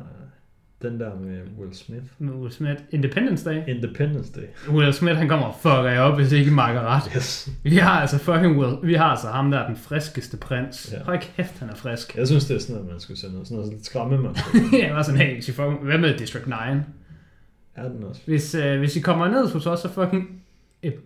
Den 0.91 1.01
der 1.01 1.11
med 1.21 1.39
Will 1.61 1.75
Smith. 1.75 2.03
Med 2.19 2.33
Will 2.33 2.53
Smith. 2.53 2.81
Independence 2.91 3.51
Day. 3.51 3.63
Independence 3.69 4.33
Day. 4.33 4.73
Will 4.75 4.93
Smith, 4.93 5.17
han 5.17 5.29
kommer 5.29 5.47
og 5.47 5.55
fucker 5.63 5.91
jer 5.91 6.01
op, 6.01 6.17
hvis 6.19 6.33
ikke 6.33 6.51
Mark 6.51 6.75
har 6.75 6.87
ret. 6.97 7.13
Yes. 7.17 7.49
Vi 7.63 7.77
har 7.77 8.01
altså 8.01 8.19
fucking 8.19 8.59
Will. 8.59 8.77
Vi 8.83 8.95
har 8.95 9.05
altså 9.05 9.29
ham, 9.29 9.51
der 9.51 9.59
er 9.59 9.67
den 9.67 9.77
friskeste 9.77 10.37
prins. 10.37 10.89
Ja. 10.93 10.99
Ja. 10.99 11.05
Hold 11.05 11.19
kæft, 11.37 11.59
han 11.59 11.69
er 11.69 11.75
frisk. 11.75 12.17
Jeg 12.17 12.27
synes, 12.27 12.45
det 12.45 12.55
er 12.57 12.59
sådan 12.61 12.75
noget, 12.75 12.91
man 12.91 13.01
skulle 13.01 13.21
sende 13.21 13.33
noget. 13.35 13.49
Sådan 13.49 13.59
noget 13.59 13.73
lidt 13.75 13.87
skræmme, 13.87 14.19
man 14.19 14.37
jeg 14.83 14.95
var 14.95 15.03
sådan, 15.03 15.21
hey, 15.21 15.35
hvis 15.35 15.49
I 15.49 15.53
fucking, 15.53 15.79
hvad 15.85 15.99
med 15.99 16.19
District 16.19 16.47
9? 16.47 16.53
Er 17.77 17.89
den 17.89 18.05
også? 18.05 18.21
Hvis, 18.27 18.55
øh, 18.55 18.79
hvis 18.79 18.97
I 18.97 19.01
kommer 19.01 19.29
ned 19.29 19.49
hos 19.49 19.67
os, 19.67 19.81
så 19.81 19.89
fucking... 19.89 20.41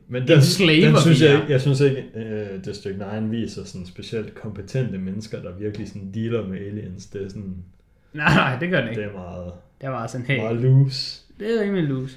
Men 0.09 0.23
En 0.23 0.29
den, 0.29 0.43
slaver, 0.43 0.87
den 0.91 1.01
synes 1.01 1.21
vi 1.21 1.27
jeg, 1.27 1.35
ikke- 1.35 1.53
jeg 1.53 1.61
synes 1.61 1.81
ikke, 1.81 2.05
uh, 2.17 2.65
District 2.65 2.97
9 3.23 3.29
viser 3.39 3.65
sådan 3.65 3.87
specielt 3.87 4.35
kompetente 4.35 4.99
mennesker, 4.99 5.43
der 5.43 5.51
virkelig 5.59 5.89
sådan 5.89 6.13
dealer 6.15 6.47
med 6.49 6.59
aliens. 6.59 7.07
Det 7.07 7.25
er 7.25 7.29
sådan, 7.29 7.55
Nej, 8.13 8.35
nej, 8.35 8.59
det 8.59 8.71
gør 8.71 8.81
den 8.81 8.89
ikke. 8.89 9.01
det 9.03 9.09
er 9.09 9.13
meget, 9.13 9.53
Det 9.81 9.89
var 9.91 10.07
sådan, 10.07 10.27
hey, 10.27 10.37
meget 10.41 10.57
loose. 10.57 11.21
det 11.41 11.59
er 11.59 11.63
rimelig 11.63 11.85
loose. 11.85 12.17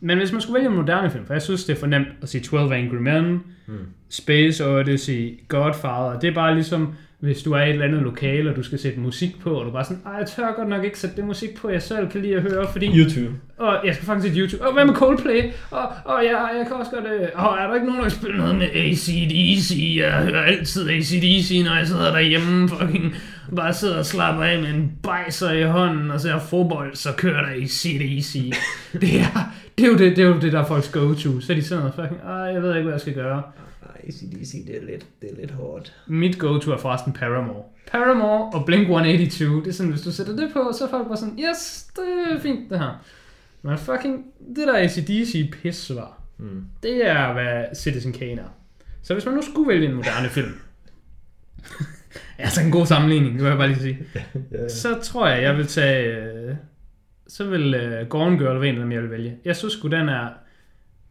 Men 0.00 0.18
hvis 0.18 0.32
man 0.32 0.40
skulle 0.40 0.54
vælge 0.54 0.68
en 0.70 0.76
moderne 0.76 1.10
film, 1.10 1.26
for 1.26 1.34
jeg 1.34 1.42
synes, 1.42 1.64
det 1.64 1.76
er 1.76 1.80
for 1.80 1.86
nemt 1.86 2.08
at 2.22 2.28
sige 2.28 2.40
12 2.44 2.72
Angry 2.72 2.94
Men, 2.96 3.42
Hmm. 3.68 3.76
Space 4.10 4.66
Odyssey, 4.66 5.38
Godfather, 5.48 6.18
det 6.20 6.28
er 6.28 6.34
bare 6.34 6.54
ligesom, 6.54 6.94
hvis 7.20 7.42
du 7.42 7.52
er 7.52 7.60
i 7.62 7.64
et 7.68 7.72
eller 7.72 7.84
andet 7.86 8.02
lokale, 8.02 8.50
og 8.50 8.56
du 8.56 8.62
skal 8.62 8.78
sætte 8.78 9.00
musik 9.00 9.40
på, 9.40 9.50
og 9.50 9.66
du 9.66 9.70
bare 9.70 9.84
sådan, 9.84 10.02
ej, 10.06 10.12
jeg 10.12 10.26
tør 10.26 10.52
godt 10.56 10.68
nok 10.68 10.84
ikke 10.84 10.98
sætte 10.98 11.16
det 11.16 11.24
musik 11.24 11.56
på, 11.56 11.68
jeg 11.68 11.82
selv 11.82 12.08
kan 12.10 12.22
lide 12.22 12.34
at 12.36 12.42
høre, 12.42 12.66
fordi... 12.72 12.86
YouTube. 12.98 13.34
Og 13.58 13.80
jeg 13.86 13.94
skal 13.94 14.06
faktisk 14.06 14.34
se 14.34 14.40
YouTube. 14.40 14.66
Og 14.66 14.72
hvad 14.72 14.84
med 14.84 14.94
Coldplay? 14.94 15.42
Og, 15.70 15.88
og 16.04 16.22
ja, 16.24 16.44
jeg 16.46 16.64
kan 16.66 16.76
også 16.76 16.90
godt... 16.90 17.04
Øh, 17.04 17.28
og 17.34 17.58
er 17.58 17.66
der 17.66 17.74
ikke 17.74 17.86
nogen, 17.86 18.02
der 18.02 18.08
kan 18.08 18.18
spille 18.18 18.36
noget 18.38 18.56
med 18.56 18.66
ACDC? 18.74 19.94
Jeg 19.96 20.12
hører 20.12 20.42
altid 20.42 20.88
ACDC, 20.90 21.62
når 21.64 21.76
jeg 21.76 21.86
sidder 21.86 22.12
derhjemme. 22.12 22.68
Fucking 22.68 23.14
bare 23.56 23.74
sidder 23.74 23.98
og 23.98 24.06
slapper 24.06 24.42
af 24.44 24.62
med 24.62 24.68
en 24.70 24.92
bajser 25.02 25.50
i 25.52 25.62
hånden, 25.64 26.10
og 26.10 26.20
ser 26.20 26.38
fodbold, 26.38 26.94
så 26.94 27.12
kører 27.16 27.40
der 27.42 27.62
ACDC. 27.62 28.52
det, 29.00 29.20
er, 29.20 29.52
det, 29.78 29.84
er 29.84 29.88
jo 29.88 29.96
det, 29.98 30.16
det 30.16 30.24
er 30.24 30.28
jo 30.28 30.40
det, 30.40 30.52
der 30.52 30.60
er 30.60 30.66
folks 30.66 30.88
go-to. 30.88 31.40
Så 31.40 31.54
de 31.54 31.62
sådan 31.62 31.78
noget 31.84 31.94
fucking, 31.94 32.20
ej, 32.20 32.32
jeg 32.34 32.62
ved 32.62 32.70
ikke, 32.74 32.82
hvad 32.82 32.92
jeg 32.94 33.00
skal 33.00 33.14
gøre. 33.14 33.42
Ej, 33.82 34.00
ACDC, 34.08 34.66
det 34.66 34.76
er 34.82 34.86
lidt, 34.86 35.06
det 35.22 35.30
er 35.32 35.36
lidt 35.40 35.50
hårdt. 35.50 35.92
Mit 36.06 36.38
go-to 36.38 36.72
er 36.72 36.76
forresten 36.78 37.12
Paramore. 37.12 37.62
Paramore 37.92 38.50
og 38.52 38.68
Blink-182, 38.70 39.44
det 39.44 39.66
er 39.68 39.72
sådan, 39.72 39.92
hvis 39.92 40.02
du 40.02 40.12
sætter 40.12 40.36
det 40.36 40.50
på, 40.52 40.70
så 40.78 40.84
er 40.84 40.88
folk 40.90 41.06
bare 41.08 41.16
sådan, 41.16 41.38
yes, 41.50 41.86
det 41.96 42.04
er 42.36 42.40
fint 42.40 42.70
det 42.70 42.78
her. 42.78 43.04
Men 43.62 43.78
fucking, 43.78 44.24
det 44.56 44.66
der 44.66 44.76
ACDC 44.76 45.50
pis 45.62 45.92
var, 45.94 46.12
Mm. 46.38 46.64
det 46.82 47.06
er, 47.06 47.32
hvad 47.32 47.64
Citizen 47.76 48.12
Kane 48.12 48.40
er. 48.40 48.54
Så 49.02 49.12
hvis 49.14 49.24
man 49.26 49.34
nu 49.34 49.42
skulle 49.42 49.68
vælge 49.68 49.88
en 49.88 49.94
moderne 49.94 50.28
film, 50.28 50.52
altså 52.46 52.60
en 52.60 52.70
god 52.70 52.86
sammenligning, 52.86 53.34
det 53.34 53.42
vil 53.42 53.48
jeg 53.48 53.58
bare 53.58 53.68
lige 53.68 53.80
sige, 53.80 53.98
ja, 54.14 54.22
ja. 54.52 54.68
så 54.68 54.98
tror 55.02 55.28
jeg, 55.28 55.42
jeg 55.42 55.56
vil 55.56 55.66
tage, 55.66 56.16
øh, 56.16 56.56
så 57.28 57.44
vil 57.44 57.74
øh, 57.74 58.08
Gone 58.08 58.38
Girl 58.38 58.60
være 58.60 58.68
en 58.68 58.74
af 58.74 58.80
dem, 58.80 58.92
jeg 58.92 59.02
vil 59.02 59.10
vælge. 59.10 59.38
Jeg 59.44 59.56
synes 59.56 59.74
sgu, 59.74 59.88
den 59.88 60.08
er, 60.08 60.28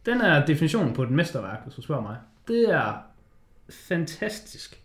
den 0.06 0.20
er 0.20 0.46
definitionen 0.46 0.94
på 0.94 1.02
et 1.02 1.10
mesterværk, 1.10 1.58
hvis 1.64 1.74
du 1.74 1.82
spørger 1.82 2.02
mig. 2.02 2.16
Det 2.48 2.70
er 2.70 2.92
fantastisk. 3.70 4.82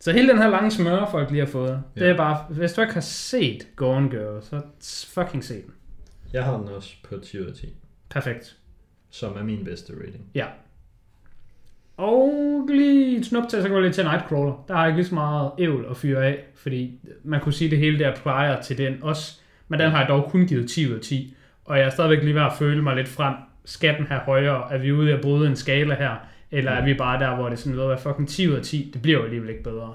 Så 0.00 0.12
hele 0.12 0.28
den 0.28 0.38
her 0.38 0.48
lange 0.48 0.70
smøre, 0.70 1.10
folk 1.10 1.30
lige 1.30 1.44
har 1.44 1.52
fået, 1.52 1.82
ja. 1.96 2.00
det 2.00 2.10
er 2.10 2.16
bare, 2.16 2.44
hvis 2.50 2.72
du 2.72 2.80
ikke 2.80 2.94
har 2.94 3.00
set 3.00 3.66
Gone 3.76 4.10
Girl, 4.10 4.42
så 4.42 4.60
fucking 5.08 5.44
se 5.44 5.54
den. 5.54 5.72
Jeg 6.32 6.44
har 6.44 6.56
den 6.56 6.68
også 6.68 6.94
på 7.08 7.18
10 7.18 7.40
ud 7.40 7.46
af 7.46 7.54
10, 7.54 7.76
Perfekt. 8.10 8.56
som 9.10 9.36
er 9.36 9.42
min 9.42 9.64
bedste 9.64 9.92
rating. 10.06 10.30
Ja. 10.34 10.46
Og 11.98 12.68
lige 12.68 13.18
et 13.18 13.26
snuptag, 13.26 13.62
så 13.62 13.68
går 13.68 13.74
jeg 13.74 13.82
lidt 13.82 13.94
til 13.94 14.04
Nightcrawler. 14.04 14.64
Der 14.68 14.74
har 14.74 14.82
jeg 14.82 14.88
ikke 14.88 14.98
lige 14.98 15.08
så 15.08 15.14
meget 15.14 15.50
ævl 15.58 15.86
at 15.90 15.96
fyre 15.96 16.26
af, 16.26 16.44
fordi 16.54 17.00
man 17.24 17.40
kunne 17.40 17.52
sige 17.52 17.70
det 17.70 17.78
hele 17.78 17.98
der 17.98 18.16
plejer 18.16 18.62
til 18.62 18.78
den 18.78 19.02
også. 19.02 19.40
Men 19.68 19.80
den 19.80 19.90
har 19.90 19.98
jeg 19.98 20.08
dog 20.08 20.30
kun 20.30 20.46
givet 20.46 20.70
10 20.70 20.90
ud 20.90 20.94
af 20.94 21.00
10. 21.00 21.34
Og 21.64 21.78
jeg 21.78 21.86
er 21.86 21.90
stadigvæk 21.90 22.22
lige 22.22 22.34
ved 22.34 22.42
at 22.42 22.52
føle 22.58 22.82
mig 22.82 22.96
lidt 22.96 23.08
frem. 23.08 23.34
Skal 23.64 23.98
den 23.98 24.06
have 24.06 24.20
højere? 24.20 24.72
Er 24.72 24.78
vi 24.78 24.92
ude 24.92 25.14
at 25.14 25.20
bryde 25.20 25.48
en 25.48 25.56
skala 25.56 25.94
her? 25.94 26.14
Eller 26.50 26.70
er 26.70 26.84
vi 26.84 26.94
bare 26.94 27.20
der, 27.20 27.34
hvor 27.34 27.44
det 27.44 27.52
er 27.52 27.56
sådan 27.56 27.76
noget, 27.76 27.90
hvad 27.90 27.98
fucking 27.98 28.28
10 28.28 28.48
ud 28.48 28.54
af 28.54 28.62
10? 28.62 28.90
Det 28.94 29.02
bliver 29.02 29.18
jo 29.18 29.24
alligevel 29.24 29.50
ikke 29.50 29.62
bedre. 29.62 29.94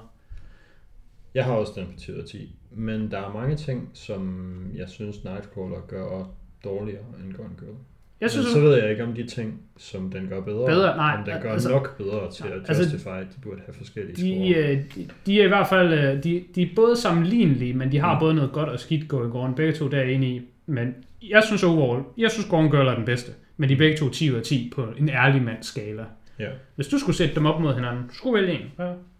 Jeg 1.34 1.44
har 1.44 1.52
også 1.52 1.72
den 1.76 1.86
på 1.86 1.98
10 1.98 2.12
ud 2.12 2.18
af 2.18 2.24
10, 2.24 2.56
men 2.70 3.10
der 3.10 3.18
er 3.18 3.32
mange 3.32 3.56
ting, 3.56 3.90
som 3.92 4.50
jeg 4.74 4.88
synes 4.88 5.24
Nightcrawler 5.24 5.80
gør 5.88 6.30
dårligere 6.64 7.04
end 7.24 7.32
Gone 7.32 7.54
Girl. 7.60 7.76
Jeg 8.20 8.30
synes, 8.30 8.46
men 8.46 8.52
så 8.54 8.60
ved 8.60 8.76
jeg 8.82 8.90
ikke 8.90 9.02
om 9.04 9.12
de 9.14 9.26
ting, 9.26 9.60
som 9.76 10.10
den 10.10 10.28
gør 10.28 10.40
bedre, 10.40 10.66
Bedre? 10.66 10.96
Nej, 10.96 11.14
om 11.18 11.24
den 11.24 11.26
gør 11.26 11.34
altså- 11.34 11.48
altså, 11.52 11.68
nok 11.68 11.96
bedre 11.98 12.30
til 12.32 12.44
at 12.44 12.52
altså, 12.68 12.82
justify, 12.82 13.08
at 13.08 13.26
de 13.36 13.40
burde 13.42 13.60
have 13.66 13.74
forskellige 13.74 14.16
de, 14.16 14.20
score. 14.54 14.64
øh, 14.72 14.84
de, 14.94 15.08
de 15.26 15.40
er 15.40 15.44
i 15.44 15.48
hvert 15.48 15.68
fald 15.68 15.92
øh, 15.92 16.24
de, 16.24 16.44
de 16.54 16.62
er 16.62 16.68
både 16.76 16.96
sammenlignelige, 16.96 17.74
men 17.74 17.92
de 17.92 17.98
har 17.98 18.14
Mm. 18.14 18.20
både 18.20 18.34
noget 18.34 18.52
godt 18.52 18.68
og 18.68 18.80
skidt 18.80 19.08
going 19.08 19.34
on. 19.34 19.54
Begge 19.54 19.72
to 19.72 19.88
der 19.88 19.98
er 19.98 20.04
enige 20.04 20.36
i. 20.36 20.42
Men 20.66 20.94
jeg 21.22 21.42
synes 21.46 21.62
overall, 21.64 22.04
jeg 22.18 22.30
synes 22.30 22.46
Gone 22.48 22.70
Girl 22.70 22.86
er 22.88 22.94
den 22.94 23.04
bedste. 23.04 23.32
Men 23.56 23.68
de 23.68 23.74
er 23.74 23.78
begge 23.78 23.96
to 23.96 24.08
10 24.10 24.30
ud 24.30 24.36
af 24.36 24.42
10 24.42 24.72
på 24.74 24.86
en 24.98 25.08
ærlig 25.08 25.42
mands 25.42 25.66
skala. 25.66 26.04
Ja. 26.38 26.48
Hvis 26.74 26.88
du 26.88 26.98
skulle 26.98 27.16
sætte 27.16 27.34
dem 27.34 27.46
op 27.46 27.60
mod 27.60 27.74
hinanden, 27.74 28.06
du 28.08 28.14
skulle 28.14 28.40
vælge 28.42 28.60
en. 28.60 28.72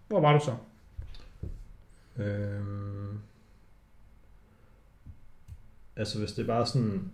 Hvor 0.08 0.20
var 0.20 0.38
du 0.38 0.44
så? 0.44 0.52
Øhm, 2.22 3.18
altså 5.96 6.18
hvis 6.18 6.32
det 6.32 6.42
er 6.42 6.46
bare 6.46 6.66
sådan, 6.66 7.10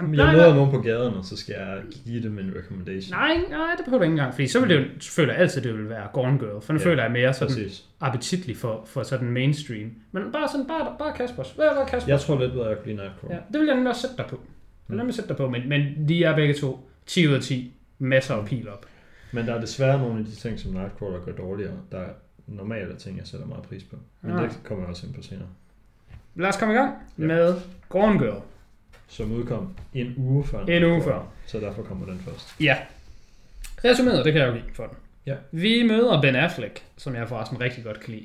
Jamen, 0.00 0.14
jeg 0.14 0.32
møder 0.32 0.54
nogen 0.54 0.70
på 0.70 0.80
gaden, 0.80 1.14
og 1.14 1.24
så 1.24 1.36
skal 1.36 1.52
jeg 1.58 1.82
give 2.04 2.22
dem 2.22 2.38
en 2.38 2.52
recommendation. 2.56 3.18
Nej, 3.18 3.34
nej, 3.50 3.70
det 3.76 3.84
behøver 3.84 3.98
du 3.98 4.02
ikke 4.04 4.12
engang. 4.12 4.34
Fordi 4.34 4.48
så 4.48 4.60
vil 4.60 4.68
det 4.68 4.76
jo, 4.76 4.84
så 5.00 5.10
føler 5.12 5.32
jeg 5.32 5.42
altid, 5.42 5.62
det 5.62 5.74
vil 5.78 5.88
være 5.88 6.08
Gone 6.12 6.38
Girl. 6.38 6.62
For 6.62 6.72
nu 6.72 6.78
Ja, 6.78 6.84
føler 6.84 7.02
jeg 7.02 7.12
mere 7.12 7.34
sådan 7.34 7.54
Præcis. 7.54 7.84
appetitlig 8.00 8.56
for, 8.56 8.82
for 8.86 9.02
sådan 9.02 9.30
mainstream. 9.30 9.90
Men 10.12 10.32
bare 10.32 10.48
sådan, 10.48 10.66
bare, 10.66 10.96
bare 10.98 11.12
Kaspers. 11.16 11.50
Hvad 11.50 11.66
var 11.66 11.84
Kaspers? 11.84 12.08
Jeg 12.08 12.20
tror 12.20 12.40
lidt 12.40 12.52
bedre, 12.52 12.64
at 12.64 12.70
jeg 12.70 12.78
kan 12.78 12.86
lide 12.86 12.96
Nightcrawler. 13.02 13.34
Ja, 13.36 13.40
det 13.52 13.60
vil 13.60 13.66
jeg 13.66 13.74
nemlig 13.74 13.90
også 13.90 14.00
sætte 14.00 14.16
dig 14.16 14.26
på. 14.26 14.36
Det 14.36 14.88
vil 14.88 14.94
jeg 14.94 14.98
nemlig 14.98 15.14
sætte 15.14 15.28
dig 15.28 15.36
på, 15.36 15.48
men, 15.48 15.68
men 15.68 16.08
de 16.08 16.24
er 16.24 16.34
begge 16.36 16.54
to 16.54 16.88
10 17.06 17.28
ud 17.28 17.32
af 17.34 17.40
10. 17.42 17.74
Masser 17.98 18.34
af 18.34 18.44
pil 18.46 18.68
op. 18.68 18.86
Men 19.32 19.46
der 19.46 19.54
er 19.54 19.60
desværre 19.60 19.98
nogle 19.98 20.18
af 20.18 20.24
de 20.24 20.30
ting, 20.34 20.58
som 20.60 20.72
Nightcrawler 20.72 21.18
gør 21.24 21.32
dårligere, 21.32 21.72
der 21.92 21.98
er 21.98 22.08
normale 22.46 22.96
ting, 22.96 23.18
jeg 23.18 23.26
sætter 23.26 23.46
meget 23.46 23.62
pris 23.62 23.82
på. 23.84 23.96
Men 24.22 24.36
Ja. 24.36 24.42
det 24.42 24.58
kommer 24.64 24.84
jeg 24.84 24.90
også 24.90 25.06
ind 25.06 25.14
på 25.14 25.22
senere. 25.22 25.48
Lad 26.34 26.48
os 26.48 26.56
komme 26.56 26.74
i 26.74 26.76
gang 26.76 26.94
Ja. 27.18 27.24
med 27.24 27.54
Gone 27.88 28.18
Girl. 28.18 28.42
Som 29.10 29.32
udkom 29.32 29.74
en 29.94 30.14
uge 30.16 30.44
før. 30.44 30.64
En 30.64 30.84
uge 30.84 31.02
før. 31.02 31.32
Så 31.46 31.58
derfor 31.60 31.82
kommer 31.82 32.06
den 32.06 32.18
først. 32.18 32.54
Ja. 32.60 32.76
Resumeret, 33.84 34.24
det 34.24 34.32
kan 34.32 34.42
jeg 34.42 34.48
jo 34.48 34.52
give 34.52 34.64
for 34.74 34.82
den. 34.84 34.96
Ja. 35.26 35.34
Vi 35.52 35.82
møder 35.82 36.20
Ben 36.20 36.36
Affleck, 36.36 36.82
som 36.96 37.14
jeg 37.14 37.28
forresten 37.28 37.60
rigtig 37.60 37.84
godt 37.84 38.00
kan 38.00 38.14
lide. 38.14 38.24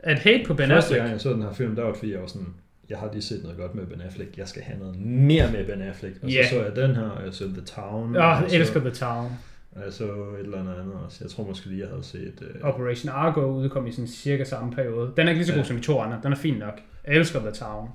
At 0.00 0.18
hate 0.18 0.44
på 0.46 0.54
Ben 0.54 0.68
Første 0.68 0.76
Affleck. 0.94 1.00
gang 1.00 1.10
jeg 1.12 1.20
så 1.20 1.30
den 1.32 1.42
her 1.42 1.52
film, 1.52 1.74
der 1.76 1.82
var 1.82 1.90
det 1.90 1.98
fordi, 1.98 2.12
jeg 2.12 2.20
var 2.20 2.26
sådan, 2.26 2.54
jeg 2.88 2.98
har 2.98 3.10
lige 3.12 3.22
set 3.22 3.42
noget 3.42 3.58
godt 3.58 3.74
med 3.74 3.86
Ben 3.86 4.00
Affleck. 4.00 4.36
Jeg 4.38 4.48
skal 4.48 4.62
have 4.62 4.78
noget 4.78 4.96
mere 5.00 5.52
med 5.52 5.66
Ben 5.66 5.82
Affleck. 5.82 6.16
Og 6.22 6.28
Ja. 6.30 6.44
så 6.44 6.50
så 6.50 6.62
jeg 6.64 6.76
den 6.76 6.96
her, 6.96 7.02
og 7.08 7.24
jeg 7.24 7.34
så 7.34 7.44
The 7.44 7.60
Town. 7.66 8.16
Og 8.16 8.22
jeg 8.22 8.44
så- 8.50 8.56
elsker 8.56 8.80
The 8.80 8.90
Town. 8.90 9.32
Og 9.72 9.82
jeg 9.84 9.92
så 9.92 10.04
et 10.04 10.40
eller 10.44 10.58
andet 10.60 10.74
andet 10.74 10.94
også. 11.06 11.18
Jeg 11.20 11.30
tror 11.30 11.46
måske 11.46 11.66
lige, 11.66 11.80
jeg 11.80 11.88
havde 11.88 12.04
set... 12.04 12.34
Øh, 12.42 12.60
Operation 12.62 13.12
Argo 13.12 13.40
udkom 13.46 13.86
i 13.86 13.92
sådan 13.92 14.08
cirka 14.08 14.44
samme 14.44 14.72
periode. 14.72 15.12
Den 15.16 15.26
er 15.26 15.30
ikke 15.30 15.38
lige 15.38 15.46
så 15.46 15.52
god 15.52 15.60
Ja. 15.62 15.66
som 15.66 15.76
de 15.76 15.82
to 15.82 16.00
andre. 16.00 16.20
Den 16.22 16.32
er 16.32 16.36
fin 16.36 16.54
nok. 16.54 16.80
Jeg 17.06 17.14
elsker 17.14 17.40
The 17.40 17.50
Town. 17.50 17.88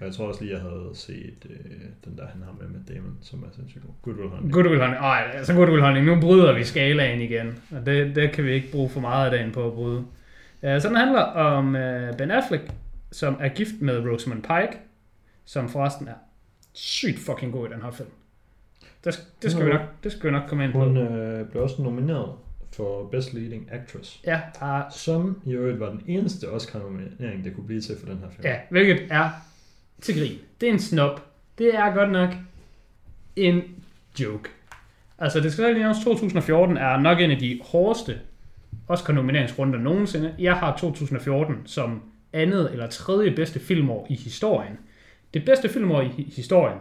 Og 0.00 0.06
jeg 0.06 0.14
tror 0.14 0.28
også 0.28 0.44
lige, 0.44 0.54
jeg 0.54 0.62
havde 0.62 0.90
set 0.94 1.46
øh, 1.50 1.56
den 2.04 2.18
der, 2.18 2.26
han 2.26 2.42
har 2.42 2.52
med 2.60 2.68
med 2.68 2.94
Damon, 2.94 3.18
som 3.22 3.42
er 3.42 3.46
sindssygt 3.56 3.84
god. 3.84 3.92
Good 4.02 4.16
Will 4.16 4.30
Hunting. 4.30 4.52
Good 4.52 4.66
Will 4.66 4.80
Hunting. 4.80 5.02
Ej, 5.02 5.30
altså 5.34 5.54
Good 5.54 5.68
Will 5.68 5.84
Hunting. 5.84 6.06
Nu 6.06 6.20
bryder 6.20 6.54
vi 6.54 6.64
skalaen 6.64 7.20
igen. 7.20 7.62
Og 7.70 7.86
det, 7.86 8.16
det 8.16 8.32
kan 8.32 8.44
vi 8.44 8.52
ikke 8.52 8.70
bruge 8.72 8.88
for 8.88 9.00
meget 9.00 9.24
af 9.24 9.30
dagen 9.30 9.52
på 9.52 9.66
at 9.66 9.72
bryde. 9.72 9.98
Uh, 9.98 10.80
så 10.80 10.88
den 10.88 10.96
handler 10.96 11.20
om 11.20 11.68
uh, 11.68 12.16
Ben 12.18 12.30
Affleck, 12.30 12.70
som 13.12 13.36
er 13.40 13.48
gift 13.48 13.80
med 13.80 13.98
Rosamund 13.98 14.42
Pike, 14.42 14.78
som 15.44 15.68
forresten 15.68 16.08
er 16.08 16.14
sygt 16.72 17.18
fucking 17.18 17.52
god 17.52 17.68
i 17.68 17.72
den 17.72 17.82
her 17.82 17.90
film. 17.90 18.08
Det, 19.04 19.26
det, 19.42 19.52
skal, 19.52 19.66
vi 19.66 19.70
nok, 19.70 19.80
det 20.04 20.12
skal 20.12 20.26
vi 20.26 20.30
nok 20.30 20.48
komme 20.48 20.64
ind 20.64 20.72
på. 20.72 20.78
Hun 20.78 20.96
øh, 20.96 21.48
blev 21.48 21.62
også 21.62 21.82
nomineret 21.82 22.32
for 22.72 23.08
Best 23.08 23.34
Leading 23.34 23.68
Actress. 23.72 24.20
Ja, 24.26 24.40
der, 24.60 24.82
Som 24.90 25.42
i 25.46 25.52
øvrigt 25.52 25.80
var 25.80 25.90
den 25.90 26.02
eneste 26.06 26.52
Oscar-nominering, 26.52 27.44
det 27.44 27.54
kunne 27.54 27.66
blive 27.66 27.80
til 27.80 27.96
for 27.98 28.06
den 28.06 28.18
her 28.18 28.30
film. 28.30 28.44
ja, 28.44 28.56
hvilket 28.70 29.06
er 29.10 29.30
til 30.00 30.18
grin. 30.18 30.38
Det 30.60 30.68
er 30.68 30.72
en 30.72 30.78
snop. 30.78 31.26
Det 31.58 31.74
er 31.74 31.94
godt 31.94 32.10
nok 32.10 32.30
en 33.36 33.62
joke. 34.20 34.50
Altså, 35.18 35.40
det 35.40 35.52
skal 35.52 35.64
lige 35.64 35.78
nævnes, 35.78 36.04
2014 36.04 36.76
er 36.76 37.00
nok 37.00 37.20
en 37.20 37.30
af 37.30 37.38
de 37.38 37.60
hårdeste 37.64 38.18
Oscar-nomineringsrunder 38.88 39.78
nogensinde. 39.78 40.34
Jeg 40.38 40.54
har 40.56 40.76
2014 40.76 41.56
som 41.66 42.02
andet 42.32 42.72
eller 42.72 42.86
tredje 42.86 43.30
bedste 43.30 43.60
filmår 43.60 44.06
i 44.10 44.14
historien. 44.14 44.78
Det 45.34 45.44
bedste 45.44 45.68
filmår 45.68 46.00
i 46.00 46.32
historien, 46.36 46.78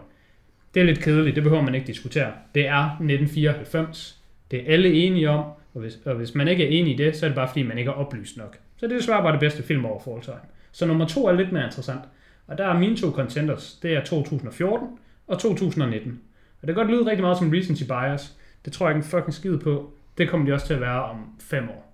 det 0.74 0.80
er 0.80 0.84
lidt 0.84 1.00
kedeligt, 1.00 1.36
det 1.36 1.44
behøver 1.44 1.64
man 1.64 1.76
ikke 1.76 1.88
diskutere. 1.88 2.32
Det 2.56 2.68
er 2.68 2.84
1994. 2.84 4.22
Det 4.52 4.60
er 4.60 4.74
alle 4.74 4.94
enige 4.94 5.30
om, 5.30 5.46
og 5.74 5.82
hvis, 5.82 6.00
og 6.06 6.16
hvis 6.16 6.36
man 6.36 6.48
ikke 6.48 6.64
er 6.64 6.80
enig 6.80 6.94
i 6.94 6.98
det, 6.98 7.16
så 7.16 7.26
er 7.26 7.30
det 7.30 7.36
bare 7.36 7.48
fordi, 7.48 7.64
man 7.64 7.78
ikke 7.78 7.90
er 7.90 7.96
oplyst 7.96 8.38
nok. 8.38 8.58
Så 8.78 8.88
det 8.88 8.94
er 8.94 8.98
desværre 8.98 9.22
bare 9.22 9.32
det 9.32 9.40
bedste 9.40 9.64
filmår 9.64 10.02
for 10.04 10.16
all 10.16 10.24
time. 10.24 10.40
Så 10.72 10.86
nummer 10.86 11.08
to 11.08 11.28
er 11.28 11.32
lidt 11.32 11.52
mere 11.52 11.66
interessant. 11.66 12.02
Og 12.50 12.58
der 12.58 12.66
er 12.66 12.80
mine 12.80 12.98
to 12.98 13.12
contenders, 13.12 13.80
det 13.82 13.94
er 13.94 14.04
2014 14.04 14.88
og 15.28 15.40
2019. 15.40 16.22
Og 16.62 16.68
det 16.68 16.76
kan 16.76 16.86
godt 16.86 16.98
lyde 16.98 17.06
rigtig 17.06 17.22
meget 17.22 17.38
som 17.38 17.50
recency 17.50 17.84
bias. 17.84 18.38
Det 18.66 18.74
tror 18.74 18.88
jeg 18.88 18.96
ikke 18.96 19.06
en 19.06 19.10
fucking 19.10 19.34
skid 19.34 19.58
på. 19.58 19.94
Det 20.18 20.30
kommer 20.30 20.48
de 20.48 20.54
også 20.54 20.68
til 20.68 20.74
at 20.74 20.82
være 20.82 21.04
om 21.04 21.36
fem 21.40 21.70
år. 21.70 21.94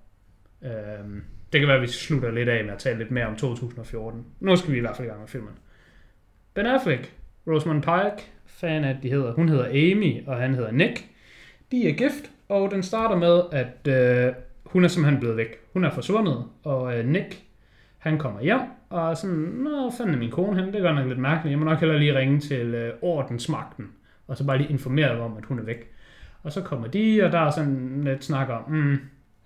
Øhm, 0.64 1.24
det 1.54 1.62
kan 1.62 1.68
være, 1.68 1.78
at 1.78 1.82
vi 1.82 1.88
slutter 1.88 2.32
lidt 2.32 2.50
af 2.50 2.64
med 2.64 2.74
at 2.74 2.80
tale 2.80 2.98
lidt 2.98 3.12
mere 3.12 3.26
om 3.26 3.36
2014. 3.36 4.26
Nu 4.40 4.56
skal 4.56 4.72
vi 4.72 4.78
i 4.78 4.82
hvert 4.82 4.96
fald 4.96 5.08
i 5.08 5.10
gang 5.10 5.20
med 5.20 5.28
filmen. 5.28 5.54
Ben 6.54 6.66
Affleck, 6.66 7.14
Rosamund 7.48 7.82
Pike, 7.82 8.30
fan 8.46 8.84
af, 8.84 8.98
de 9.04 9.10
hedder, 9.10 9.34
hun 9.34 9.50
hedder 9.50 9.66
Amy, 9.66 10.28
og 10.28 10.38
han 10.38 10.54
hedder 10.54 10.72
Nick. 10.72 11.06
De 11.72 11.90
er 11.90 11.94
gift, 11.94 12.32
og 12.50 12.72
den 12.72 12.84
starter 12.84 13.16
med, 13.16 13.42
at 13.52 13.88
øh, 13.88 14.34
hun 14.66 14.84
er 14.84 14.88
simpelthen 14.88 15.20
blevet 15.20 15.38
væk. 15.38 15.60
Hun 15.74 15.84
er 15.84 15.92
forsvundet, 15.92 16.46
og 16.64 16.98
øh, 16.98 17.06
Nick, 17.06 17.44
han 17.98 18.18
kommer 18.18 18.42
hjem, 18.42 18.60
og 18.90 19.18
sådan, 19.18 19.36
nå, 19.36 19.92
fanden 19.98 20.16
er 20.16 20.20
min 20.20 20.32
kone 20.32 20.56
henne, 20.60 20.74
det 20.74 20.82
gør 20.82 20.94
nok 20.94 21.08
lidt 21.08 21.20
mærkeligt. 21.20 21.52
Jeg 21.52 21.60
må 21.60 21.66
nok 21.66 21.80
hellere 21.80 22.00
lige 22.00 22.18
ringe 22.20 22.40
til 22.40 22.74
øh, 22.76 22.94
ordensmagten, 23.02 23.86
og 24.28 24.38
så 24.38 24.46
bare 24.46 24.58
lige 24.58 24.70
informere 24.70 25.14
dem 25.14 25.22
om, 25.22 25.38
at 25.38 25.46
hun 25.46 25.60
er 25.60 25.64
væk. 25.64 25.92
Og 26.44 26.52
så 26.52 26.62
kommer 26.62 26.88
de, 26.88 27.22
og 27.26 27.32
der 27.32 27.40
er 27.40 27.52
sådan 27.52 28.02
lidt 28.04 28.24
snak 28.26 28.50
om, 28.50 28.72
mm, 28.72 28.98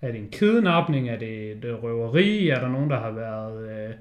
er 0.02 0.10
det 0.12 0.20
en 0.20 0.28
kidnapning, 0.32 1.08
er 1.08 1.18
det 1.18 1.52
et 1.52 1.64
øh, 1.64 1.82
røveri, 1.82 2.48
er 2.48 2.60
der 2.60 2.68
nogen, 2.68 2.90
der 2.90 3.00
har 3.00 3.10
været 3.10 3.70
øh, 3.70 3.94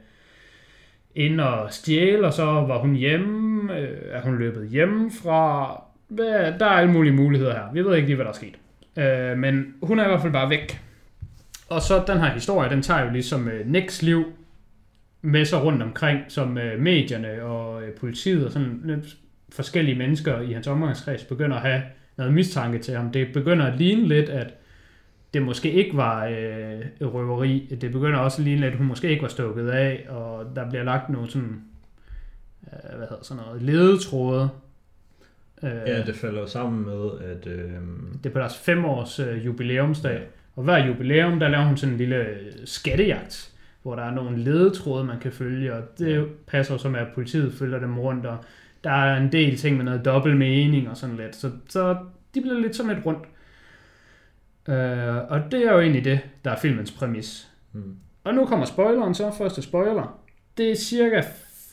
inde 1.15 1.50
og 1.50 1.74
stjæle, 1.74 2.25
og 2.27 2.34
så 2.34 2.46
var 2.46 2.77
hun 2.77 2.96
hjemme, 2.96 3.77
øh, 3.79 3.98
er 4.12 4.22
hun 4.22 4.38
løbet 4.38 4.67
hjemmefra, 4.69 5.81
Hvad- 6.08 6.53
der 6.60 6.65
er 6.65 6.69
alle 6.69 6.91
mulige 6.93 7.13
muligheder 7.13 7.53
her. 7.53 7.74
Vi 7.74 7.81
ved 7.86 7.96
ikke 7.96 8.08
lige, 8.08 8.15
hvad 8.15 8.25
der 8.25 8.31
er 8.31 8.36
sket. 8.36 8.55
Øh, 8.98 9.38
men 9.38 9.74
hun 9.84 10.00
er 10.00 10.03
i 10.05 10.08
hvert 10.08 10.22
fald 10.22 10.34
bare 10.34 10.50
væk. 10.50 10.81
Og 11.69 11.81
så 11.81 12.03
den 12.08 12.17
her 12.17 12.29
historie, 12.29 12.69
den 12.69 12.81
tager 12.81 13.03
jo 13.05 13.10
ligesom 13.12 13.48
øh, 13.48 13.67
Nicks 13.67 14.01
liv 14.01 14.24
med 15.21 15.45
sig 15.45 15.63
rundt 15.63 15.83
omkring, 15.83 16.19
som 16.27 16.57
øh, 16.57 16.79
medierne 16.79 17.43
og 17.43 17.83
øh, 17.83 17.93
politiet 17.93 18.45
og 18.45 18.51
sådan 18.51 18.81
lidt 18.83 19.17
forskellige 19.51 19.97
mennesker 19.97 20.41
i 20.41 20.53
hans 20.53 20.67
omgangskreds 20.67 21.23
begynder 21.23 21.55
at 21.55 21.61
have 21.61 21.81
noget 22.17 22.33
mistanke 22.33 22.79
til 22.79 22.95
ham. 22.95 23.11
Det 23.11 23.33
begynder 23.33 23.65
at 23.65 23.77
ligne 23.77 24.07
lidt, 24.07 24.29
at 24.29 24.53
det 25.33 25.41
måske 25.41 25.71
ikke 25.71 25.97
var 25.97 26.25
øh, 26.25 26.81
røveri. 27.01 27.77
Det 27.81 27.91
begynder 27.91 28.19
også 28.19 28.41
at 28.41 28.45
ligne 28.45 28.61
lidt, 28.61 28.71
at 28.71 28.77
hun 28.77 28.88
måske 28.88 29.09
ikke 29.09 29.21
var 29.21 29.27
stukket 29.27 29.69
af, 29.69 30.05
og 30.09 30.55
der 30.55 30.69
bliver 30.69 30.83
lagt 30.83 31.09
nogle 31.09 31.29
sådan, 31.29 31.61
øh, 32.73 32.97
hvad 32.97 33.07
hedder 33.07 33.23
sådan 33.23 33.43
noget, 33.43 33.61
ledetråde. 33.61 34.49
Øh, 35.63 35.71
Ja, 35.88 36.01
det 36.03 36.15
falder 36.15 36.45
sammen 36.45 36.85
med, 36.85 37.09
at... 37.21 37.47
Øh, 37.47 37.71
det 38.23 38.29
er 38.29 38.33
på 38.33 38.39
deres 38.39 38.57
fem 38.57 38.85
års 38.85 39.19
øh, 39.19 39.45
jubilæumsdag. 39.45 40.21
Og 40.55 40.63
hver 40.63 40.88
jubilæum, 40.88 41.39
der 41.39 41.47
laver 41.47 41.65
hun 41.65 41.77
sådan 41.77 41.93
en 41.93 41.97
lille 41.97 42.25
skattejagt, 42.65 43.49
hvor 43.81 43.95
der 43.95 44.03
er 44.03 44.13
nogle 44.13 44.38
ledetråde, 44.38 45.03
man 45.03 45.19
kan 45.19 45.31
følge, 45.31 45.74
og 45.74 45.83
det 46.00 46.27
passer 46.48 46.74
jo 46.74 46.77
så 46.77 46.89
med, 46.89 47.00
at 47.00 47.07
politiet 47.15 47.53
følger 47.53 47.79
dem 47.79 48.00
rundt, 48.00 48.25
og 48.25 48.38
der 48.83 48.91
er 48.91 49.17
en 49.17 49.31
del 49.31 49.57
ting 49.57 49.77
med 49.77 49.86
noget 49.86 50.05
dobbelt 50.05 50.38
mening 50.38 50.89
og 50.89 50.98
sådan 50.98 51.15
lidt. 51.15 51.36
Så, 51.36 51.51
så 51.69 51.98
de 52.36 52.41
bliver 52.41 52.59
lidt 52.59 52.75
sådan 52.75 52.95
lidt 52.95 53.05
rundt. 53.05 53.24
Øh, 54.67 55.31
og 55.31 55.51
det 55.51 55.67
er 55.67 55.74
jo 55.74 55.79
egentlig 55.79 56.05
det, 56.05 56.19
der 56.45 56.51
er 56.51 56.55
filmens 56.55 56.91
præmis. 56.91 57.51
hmm. 57.71 57.95
Og 58.24 58.33
nu 58.33 58.45
kommer 58.45 58.65
spoileren 58.65 59.13
så, 59.13 59.31
første 59.38 59.62
spoiler. 59.62 60.19
Det 60.57 60.71
er 60.71 60.75
cirka 60.75 61.21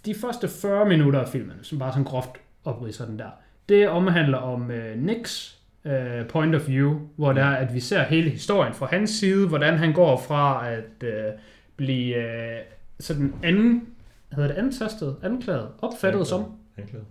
de 0.06 0.14
første 0.14 0.48
40 0.48 0.88
minutter 0.88 1.20
af 1.20 1.28
filmen, 1.28 1.56
som 1.62 1.78
bare 1.78 1.92
sådan 1.92 2.04
groft 2.04 2.30
opridser 2.64 3.06
den 3.06 3.18
der. 3.18 3.30
Det 3.68 3.88
omhandler 3.88 4.38
om 4.38 4.70
øh, 4.70 5.02
Nicks 5.02 5.58
øh, 5.84 6.26
point 6.28 6.54
of 6.54 6.68
view, 6.68 7.00
hvor 7.16 7.32
det 7.32 7.42
er, 7.42 7.50
at 7.50 7.74
vi 7.74 7.80
ser 7.80 8.02
hele 8.02 8.30
historien 8.30 8.74
fra 8.74 8.86
hans 8.86 9.10
side, 9.10 9.48
hvordan 9.48 9.78
han 9.78 9.92
går 9.92 10.24
fra 10.28 10.68
at 10.68 11.02
øh, 11.02 11.32
blive 11.76 12.14
øh, 12.16 12.58
sådan 13.00 13.34
anden, 13.42 13.86
hedder 14.32 14.48
det 14.48 14.54
antastet, 14.56 15.16
anklaget, 15.22 15.68
opfattet 15.82 16.06
Anklaget. 16.08 16.26
som 16.26 16.44
Anklaget. 16.78 17.06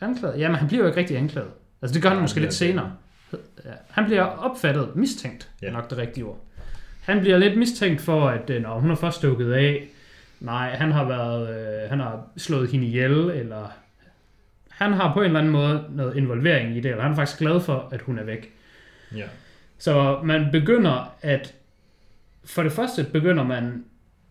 anklaget. 0.00 0.40
Jamen, 0.40 0.56
han 0.56 0.68
bliver 0.68 0.82
jo 0.82 0.86
ikke 0.86 1.00
rigtig 1.00 1.16
anklaget. 1.16 1.50
Altså, 1.82 1.94
det 1.94 2.02
gør 2.02 2.08
han 2.08 2.16
Nej, 2.18 2.22
måske 2.22 2.34
det 2.34 2.40
er 2.40 2.46
lidt 2.46 2.54
senere. 2.54 2.92
Ja. 3.64 3.70
Han 3.90 4.04
bliver 4.04 4.22
opfattet, 4.22 4.96
mistænkt, 4.96 5.50
ja. 5.62 5.66
Ja. 5.66 5.72
nok 5.72 5.90
det 5.90 5.98
rigtige 5.98 6.24
ord. 6.24 6.38
Han 7.00 7.20
bliver 7.20 7.38
lidt 7.38 7.58
mistænkt 7.58 8.00
for, 8.00 8.28
at 8.28 8.50
øh, 8.50 8.62
når 8.62 8.78
hun 8.78 8.90
er 8.90 8.94
først 8.94 9.16
stukket 9.16 9.52
af, 9.52 9.88
nej, 10.40 10.70
han 10.70 10.92
har 10.92 11.04
været, 11.04 11.48
øh, 11.84 11.90
han 11.90 12.00
har 12.00 12.26
slået 12.36 12.70
hende 12.70 12.86
ihjel, 12.86 13.12
eller 13.12 13.68
han 14.68 14.92
har 14.92 15.14
på 15.14 15.20
en 15.20 15.26
eller 15.26 15.38
anden 15.40 15.52
måde 15.52 15.84
noget 15.90 16.16
involvering 16.16 16.76
i 16.76 16.80
det, 16.80 16.90
eller 16.90 17.02
han 17.02 17.12
er 17.12 17.16
faktisk 17.16 17.38
glad 17.38 17.60
for, 17.60 17.88
at 17.92 18.00
hun 18.00 18.18
er 18.18 18.24
væk. 18.24 18.52
Ja. 19.16 19.24
Så 19.78 20.20
man 20.24 20.48
begynder 20.52 21.14
at, 21.22 21.54
for 22.44 22.62
det 22.62 22.72
første 22.72 23.04
begynder 23.12 23.44
man 23.44 23.84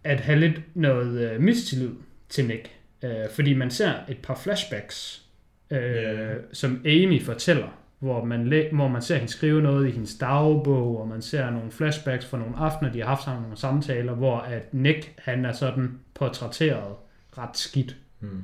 at 0.04 0.20
have 0.20 0.40
lidt 0.40 0.62
noget 0.76 1.32
øh, 1.32 1.42
mistillid 1.42 1.92
til 2.30 2.48
Nick, 2.48 2.70
øh, 3.04 3.12
fordi 3.36 3.54
man 3.54 3.72
ser 3.72 3.94
et 4.10 4.18
par 4.24 4.36
flashbacks, 4.36 5.26
øh, 5.72 5.80
Ja. 5.82 6.34
som 6.54 6.82
Amy 6.86 7.22
fortæller, 7.24 7.68
hvor 8.00 8.26
man, 8.26 8.48
læ- 8.48 8.70
hvor 8.72 8.88
man 8.88 9.02
ser 9.02 9.16
hende 9.18 9.32
skrive 9.32 9.62
noget 9.62 9.88
i 9.88 9.92
hendes 9.92 10.16
dagbog, 10.18 11.02
og 11.02 11.08
man 11.08 11.22
ser 11.22 11.50
nogle 11.50 11.72
flashbacks 11.72 12.26
fra 12.26 12.38
nogle 12.38 12.56
aftener, 12.58 12.92
de 12.92 13.00
har 13.00 13.08
haft 13.08 13.24
sammen 13.24 13.42
nogle 13.42 13.58
samtaler, 13.58 14.14
hvor 14.14 14.38
at 14.38 14.74
Nick, 14.74 15.14
han 15.18 15.46
er 15.46 15.52
sådan 15.52 16.00
portrætteret 16.14 16.96
ret 17.38 17.58
skidt. 17.58 17.96
Hmm. 18.20 18.42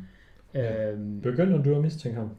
Øh, 0.56 1.22
Begynder 1.24 1.64
du 1.64 1.76
at 1.76 1.82
mistænke 1.82 2.18
ham? 2.18 2.30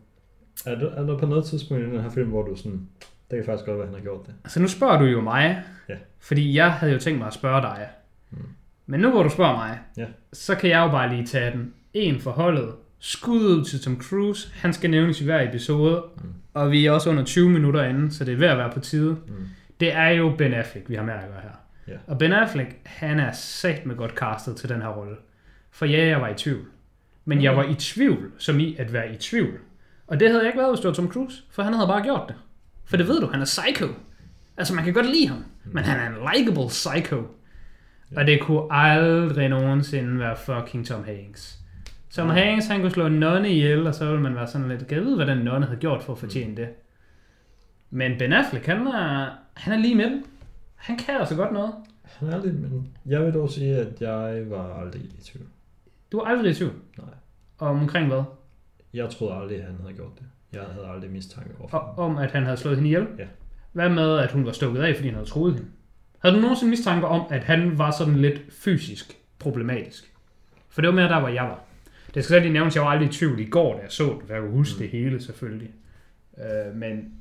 Er 0.66 0.74
der, 0.74 0.90
er 0.90 1.02
der 1.02 1.18
på 1.18 1.26
noget 1.26 1.44
tidspunkt 1.44 1.82
i 1.82 1.86
den 1.86 2.00
her 2.00 2.10
film, 2.10 2.28
hvor 2.28 2.42
du 2.42 2.56
sådan... 2.56 2.88
Det 3.30 3.36
kan 3.38 3.44
faktisk 3.44 3.66
godt 3.66 3.76
være, 3.78 3.86
at 3.86 3.92
han 3.92 3.98
har 3.98 4.02
gjort 4.02 4.26
det. 4.26 4.34
Altså 4.44 4.60
nu 4.60 4.68
spørger 4.68 4.98
du 4.98 5.04
jo 5.04 5.20
mig, 5.20 5.62
Ja. 5.88 5.94
fordi 6.18 6.56
jeg 6.56 6.72
havde 6.72 6.92
jo 6.92 6.98
tænkt 6.98 7.18
mig 7.18 7.26
at 7.26 7.34
spørge 7.34 7.62
dig. 7.62 7.88
Mm. 8.30 8.38
Men 8.86 9.00
nu 9.00 9.10
hvor 9.10 9.22
du 9.22 9.28
spørger 9.28 9.56
mig, 9.56 9.78
Ja. 9.96 10.06
så 10.32 10.54
kan 10.54 10.70
jeg 10.70 10.78
jo 10.78 10.88
bare 10.90 11.14
lige 11.14 11.26
tage 11.26 11.50
den. 11.50 11.72
En 11.94 12.20
for 12.20 12.30
holdet. 12.30 12.74
Skud 12.98 13.40
ud 13.44 13.64
til 13.64 13.80
Tom 13.80 14.00
Cruise. 14.02 14.48
Han 14.54 14.72
skal 14.72 14.90
nævnes 14.90 15.20
i 15.20 15.24
hver 15.24 15.48
episode. 15.48 16.04
Mm. 16.16 16.22
Og 16.54 16.70
vi 16.70 16.86
er 16.86 16.90
også 16.92 17.10
under 17.10 17.24
20 17.24 17.50
minutter 17.50 17.84
inde, 17.84 18.12
så 18.12 18.24
det 18.24 18.32
er 18.34 18.38
ved 18.38 18.46
at 18.48 18.58
være 18.58 18.70
på 18.70 18.80
tide. 18.80 19.10
Mm. 19.10 19.34
Det 19.80 19.92
er 19.94 20.08
jo 20.08 20.34
Ben 20.38 20.54
Affleck, 20.54 20.88
vi 20.90 20.94
har 20.94 21.02
med 21.02 21.14
at 21.14 21.20
gøre 21.20 21.40
her. 21.42 21.50
Ja. 21.94 21.98
Og 22.06 22.18
Ben 22.18 22.32
Affleck, 22.32 22.70
han 22.84 23.20
er 23.20 23.32
sat 23.32 23.86
med 23.86 23.96
godt 23.96 24.10
castet 24.10 24.56
til 24.56 24.68
den 24.68 24.82
her 24.82 24.88
rolle. 24.88 25.16
For 25.70 25.86
ja, 25.86 26.06
jeg 26.06 26.20
var 26.20 26.28
i 26.28 26.34
tvivl. 26.34 26.64
Men 27.24 27.42
jeg 27.42 27.52
Okay. 27.52 27.64
var 27.64 27.70
i 27.72 27.74
tvivl, 27.74 28.30
som 28.38 28.60
i 28.60 28.76
at 28.78 28.92
være 28.92 29.12
i 29.14 29.16
tvivl. 29.16 29.58
Og 30.06 30.20
det 30.20 30.28
havde 30.28 30.40
jeg 30.40 30.48
ikke 30.48 30.58
været, 30.58 30.70
hvis 30.72 30.80
det 30.80 30.88
var 30.88 30.94
Tom 30.94 31.08
Cruise, 31.12 31.42
for 31.50 31.62
han 31.62 31.72
havde 31.74 31.88
bare 31.88 32.02
gjort 32.02 32.22
det. 32.28 32.36
For 32.84 32.96
det 32.96 33.08
ved 33.08 33.20
du, 33.20 33.26
han 33.26 33.40
er 33.40 33.44
psycho. 33.44 33.86
Altså, 34.56 34.74
man 34.74 34.84
kan 34.84 34.92
godt 34.92 35.06
lide 35.06 35.28
ham, 35.28 35.44
men 35.64 35.84
han 35.84 36.00
er 36.00 36.06
en 36.08 36.28
likable 36.36 36.68
psycho. 36.68 37.22
Og 38.16 38.26
det 38.26 38.40
kunne 38.40 38.62
aldrig 38.70 39.48
nogensinde 39.48 40.18
være 40.18 40.36
fucking 40.36 40.86
Tom 40.86 41.04
Hanks. 41.04 41.58
Tom 42.10 42.26
Nej. 42.26 42.44
Hanks, 42.44 42.66
han 42.66 42.80
kunne 42.80 42.90
slå 42.90 43.06
en 43.06 43.12
nonne 43.12 43.50
ihjel, 43.50 43.86
og 43.86 43.94
så 43.94 44.06
ville 44.06 44.22
man 44.22 44.34
være 44.34 44.46
sådan 44.46 44.68
lidt, 44.68 44.90
jeg 44.90 45.02
hvad 45.02 45.26
den 45.26 45.38
nonne 45.38 45.66
havde 45.66 45.80
gjort 45.80 46.02
for 46.02 46.12
at 46.12 46.18
fortjene 46.18 46.56
det? 46.56 46.68
Men 47.90 48.18
Ben 48.18 48.32
Affleck, 48.32 48.66
han 48.66 48.86
er, 48.86 49.30
han 49.54 49.72
er 49.72 49.78
lige 49.78 49.94
med 49.94 50.04
den. 50.04 50.24
Han 50.74 50.98
kan 50.98 51.14
altså 51.14 51.36
godt 51.36 51.52
noget. 51.52 51.72
Han 52.02 52.28
er 52.28 52.44
lidt, 52.44 52.60
men 52.60 52.88
jeg 53.06 53.24
vil 53.24 53.34
dog 53.34 53.50
sige, 53.50 53.76
at 53.76 54.00
jeg 54.00 54.50
var 54.50 54.80
aldrig 54.80 55.02
i 55.02 55.22
tvivl. 55.24 55.46
Du 56.12 56.18
er 56.18 56.26
aldrig 56.26 56.50
i 56.50 56.54
tvivl. 56.54 56.72
Nej. 56.98 57.08
Omkring 57.58 58.08
hvad? 58.08 58.22
Jeg 58.94 59.10
troede 59.10 59.34
aldrig, 59.34 59.58
at 59.58 59.64
han 59.64 59.76
havde 59.80 59.94
gjort 59.94 60.18
det. 60.18 60.26
Jeg 60.52 60.62
havde 60.72 60.86
aldrig 60.86 61.10
mistanke 61.10 61.50
over 61.60 61.68
for 61.68 61.78
Og, 61.78 61.98
om, 61.98 62.16
at 62.18 62.32
han 62.32 62.44
havde 62.44 62.56
slået 62.56 62.76
hende 62.76 62.88
ihjel? 62.88 63.06
Ja. 63.18 63.26
Hvad 63.72 63.88
med, 63.88 64.18
at 64.18 64.32
hun 64.32 64.46
var 64.46 64.52
stukket 64.52 64.82
af, 64.82 64.96
fordi 64.96 65.08
han 65.08 65.14
havde 65.14 65.28
troet 65.28 65.54
hende? 65.54 65.68
Havde 66.26 66.36
du 66.36 66.40
nogensinde 66.40 66.70
mistanke 66.70 67.06
om, 67.06 67.26
at 67.30 67.44
han 67.44 67.78
var 67.78 67.90
sådan 67.90 68.16
lidt 68.16 68.40
fysisk 68.50 69.16
problematisk? 69.38 70.12
For 70.68 70.80
det 70.80 70.88
var 70.88 70.94
mere 70.94 71.08
der, 71.08 71.20
hvor 71.20 71.28
jeg 71.28 71.44
var. 71.44 71.60
Det 72.14 72.24
skal 72.24 72.34
så 72.34 72.40
lige 72.40 72.52
nævnes, 72.52 72.74
jeg 72.74 72.82
var 72.82 72.88
aldrig 72.90 73.08
i 73.08 73.12
tvivl 73.12 73.40
i 73.40 73.44
går, 73.44 73.72
da 73.76 73.82
jeg 73.82 73.92
så 73.92 74.04
det, 74.04 74.26
for 74.26 74.32
jeg 74.34 74.42
kunne 74.42 74.52
huske 74.52 74.74
Mm. 74.74 74.78
det 74.82 74.88
hele 74.90 75.22
selvfølgelig. 75.22 75.70
Øh, 76.38 76.74
men 76.74 77.12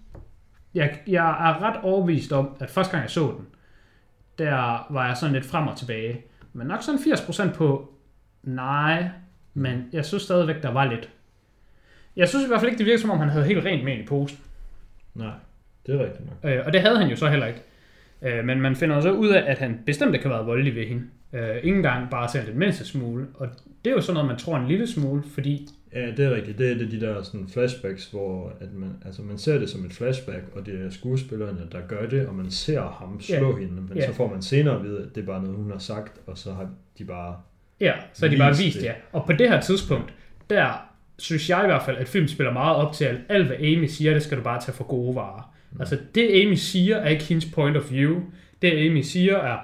jeg, 0.73 0.99
jeg 1.07 1.29
er 1.29 1.61
ret 1.63 1.79
overbevist 1.83 2.31
om, 2.31 2.55
at 2.59 2.69
første 2.69 2.91
gang 2.91 3.01
jeg 3.01 3.11
så 3.11 3.21
den, 3.37 3.47
der 4.37 4.87
var 4.93 5.07
jeg 5.07 5.17
sådan 5.17 5.33
lidt 5.33 5.45
frem 5.45 5.67
og 5.67 5.77
tilbage. 5.77 6.21
Men 6.53 6.67
nok 6.67 6.83
sådan 6.83 6.99
80% 6.99 7.53
på, 7.53 7.93
nej, 8.43 9.09
men 9.53 9.83
jeg 9.93 10.05
synes 10.05 10.23
stadigvæk, 10.23 10.63
der 10.63 10.71
var 10.71 10.85
lidt. 10.85 11.09
Jeg 12.15 12.29
synes 12.29 12.45
i 12.45 12.47
hvert 12.47 12.59
fald 12.59 12.69
ikke, 12.71 12.77
det 12.79 12.85
virkede 12.85 13.01
som 13.01 13.09
om, 13.09 13.19
han 13.19 13.29
havde 13.29 13.45
helt 13.45 13.65
rent 13.65 13.83
med 13.83 13.97
i 13.97 14.05
posen. 14.05 14.39
Nej, 15.13 15.33
det 15.85 15.95
er 15.95 16.03
rigtigt 16.05 16.25
nok. 16.25 16.51
Øh, 16.51 16.65
og 16.65 16.73
det 16.73 16.81
havde 16.81 16.97
han 16.97 17.07
jo 17.09 17.15
så 17.15 17.29
heller 17.29 17.45
ikke. 17.47 17.61
Øh, 18.21 18.45
men 18.45 18.61
man 18.61 18.75
finder 18.75 19.01
så 19.01 19.11
ud 19.11 19.29
af, 19.29 19.43
at 19.51 19.57
han 19.57 19.79
bestemt 19.85 20.13
ikke 20.13 20.21
kan 20.23 20.31
være 20.31 20.45
voldelig 20.45 20.75
ved 20.75 20.85
hende. 20.87 21.03
Øh, 21.33 21.55
ingen 21.63 21.83
gang 21.83 22.09
bare 22.09 22.29
selv 22.29 22.49
en 22.51 22.59
mindste 22.59 22.85
smule. 22.85 23.25
Og 23.35 23.47
det 23.85 23.91
er 23.91 23.95
jo 23.95 24.01
sådan 24.01 24.13
noget, 24.13 24.27
man 24.27 24.37
tror 24.37 24.57
en 24.57 24.67
lille 24.67 24.87
smule, 24.87 25.23
fordi... 25.33 25.67
Ja, 25.93 26.11
det 26.11 26.19
er 26.25 26.35
rigtigt. 26.35 26.57
Det 26.57 26.71
er 26.71 26.77
det, 26.77 26.91
de 26.91 26.99
der 27.01 27.23
sådan 27.23 27.47
flashbacks, 27.53 28.05
hvor 28.11 28.53
at 28.59 28.73
man, 28.73 28.89
altså 29.05 29.21
man 29.21 29.37
ser 29.37 29.57
det 29.59 29.69
som 29.69 29.85
et 29.85 29.93
flashback, 29.93 30.43
og 30.55 30.65
det 30.65 30.85
er 30.85 30.89
skuespillerne, 30.89 31.59
der 31.71 31.79
gør 31.87 32.05
det, 32.09 32.27
og 32.27 32.35
man 32.35 32.51
ser 32.51 32.81
ham 32.81 33.21
slå 33.21 33.35
Ja. 33.59 33.65
hende, 33.65 33.81
men 33.81 33.91
Ja. 33.97 34.05
så 34.07 34.13
får 34.13 34.29
man 34.29 34.41
senere 34.41 34.75
at 34.75 34.83
vide, 34.83 34.99
at 34.99 35.15
det 35.15 35.21
er 35.21 35.25
bare 35.25 35.41
noget, 35.41 35.57
hun 35.57 35.71
har 35.71 35.77
sagt, 35.77 36.19
og 36.27 36.37
så 36.37 36.53
har 36.53 36.69
de 36.99 37.05
bare... 37.05 37.35
Ja, 37.79 37.93
så 38.13 38.25
er 38.25 38.29
de 38.29 38.37
bare 38.37 38.49
vist, 38.57 38.77
det. 38.77 38.83
ja. 38.83 38.91
Og 39.11 39.25
på 39.25 39.31
det 39.33 39.49
her 39.49 39.61
tidspunkt, 39.61 40.13
der 40.49 40.69
synes 41.19 41.49
jeg 41.49 41.63
i 41.63 41.67
hvert 41.67 41.83
fald, 41.83 41.97
at 41.97 42.07
film 42.07 42.27
spiller 42.27 42.53
meget 42.53 42.75
op 42.75 42.93
til, 42.93 43.05
at 43.05 43.15
alt 43.29 43.47
hvad 43.47 43.55
Amy 43.57 43.85
siger, 43.85 44.13
det 44.13 44.23
skal 44.23 44.37
du 44.37 44.43
bare 44.43 44.61
tage 44.61 44.75
for 44.75 44.83
gode 44.83 45.15
varer. 45.15 45.54
Mm. 45.75 45.81
Altså 45.81 45.97
det 46.15 46.41
Amy 46.45 46.53
siger, 46.53 46.95
er 46.97 47.09
ikke 47.09 47.23
hendes 47.23 47.45
point 47.45 47.77
of 47.77 47.91
view. 47.91 48.21
Det 48.61 48.71
Amy 48.89 49.01
siger 49.01 49.37
er, 49.37 49.57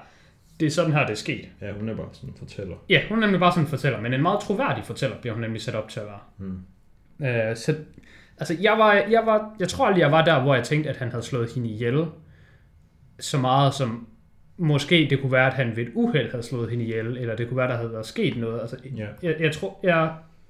det 0.59 0.65
er 0.65 0.69
sådan 0.69 0.93
her, 0.93 0.99
det 1.05 1.11
er 1.11 1.15
sket. 1.15 1.45
Ja, 1.61 1.71
hun 1.71 1.89
er 1.89 1.95
bare 1.95 2.09
sådan 2.11 2.29
en 2.29 2.35
fortæller. 2.39 2.75
Ja, 2.89 3.01
hun 3.09 3.17
er 3.17 3.21
nemlig 3.21 3.39
bare 3.39 3.51
sådan 3.51 3.63
en 3.63 3.69
fortæller, 3.69 4.01
men 4.01 4.13
en 4.13 4.21
meget 4.21 4.39
troværdig 4.39 4.83
fortæller 4.85 5.17
bliver 5.21 5.33
hun 5.33 5.41
nemlig 5.41 5.61
sat 5.61 5.75
op 5.75 5.89
til 5.89 5.99
at 5.99 6.05
være. 6.05 6.19
Mm. 6.37 7.25
Øh, 7.25 7.55
så, 7.55 7.75
altså, 8.39 8.57
jeg, 8.61 8.77
var, 8.77 8.93
jeg, 8.93 9.21
var, 9.25 9.55
jeg 9.59 9.67
tror 9.67 9.85
aldrig, 9.85 10.01
jeg 10.01 10.11
var 10.11 10.25
der, 10.25 10.41
hvor 10.41 10.55
jeg 10.55 10.63
tænkte, 10.63 10.89
at 10.89 10.97
han 10.97 11.09
havde 11.11 11.23
slået 11.23 11.51
hende 11.55 11.69
ihjel. 11.69 12.05
Så 13.19 13.37
meget 13.37 13.73
som, 13.73 14.07
måske 14.57 15.07
det 15.09 15.21
kunne 15.21 15.31
være, 15.31 15.47
at 15.47 15.53
han 15.53 15.75
ved 15.75 15.83
et 15.83 15.91
uheld 15.95 16.31
havde 16.31 16.43
slået 16.43 16.69
hende 16.69 16.83
ihjel, 16.85 17.17
eller 17.17 17.35
det 17.35 17.47
kunne 17.47 17.57
være, 17.57 17.67
der 17.67 17.77
havde 17.77 17.91
været 17.93 18.05
sket 18.05 18.37
noget. 18.37 18.61
Altså, 18.61 18.75
Ja. 18.97 19.05
jeg, 19.23 19.35
jeg, 19.39 19.51
tror, 19.51 19.79
jeg 19.83 20.03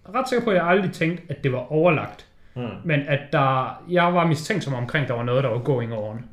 er 0.06 0.16
ret 0.16 0.30
sikker 0.30 0.44
på, 0.46 0.50
at 0.50 0.56
jeg 0.56 0.66
aldrig 0.68 0.92
tænkte, 0.92 1.24
at 1.30 1.44
det 1.44 1.52
var 1.52 1.72
overlagt. 1.72 2.28
Ah, 2.56 2.72
Men 2.86 3.00
at 3.00 3.20
der, 3.34 3.84
jeg 3.90 4.14
var 4.14 4.28
mistænksom 4.28 4.74
omkring, 4.74 5.04
at 5.04 5.10
der 5.10 5.16
var 5.16 5.24
noget, 5.24 5.44
der 5.44 5.50
var 5.50 5.60
going 5.60 5.94
on. 5.94 6.26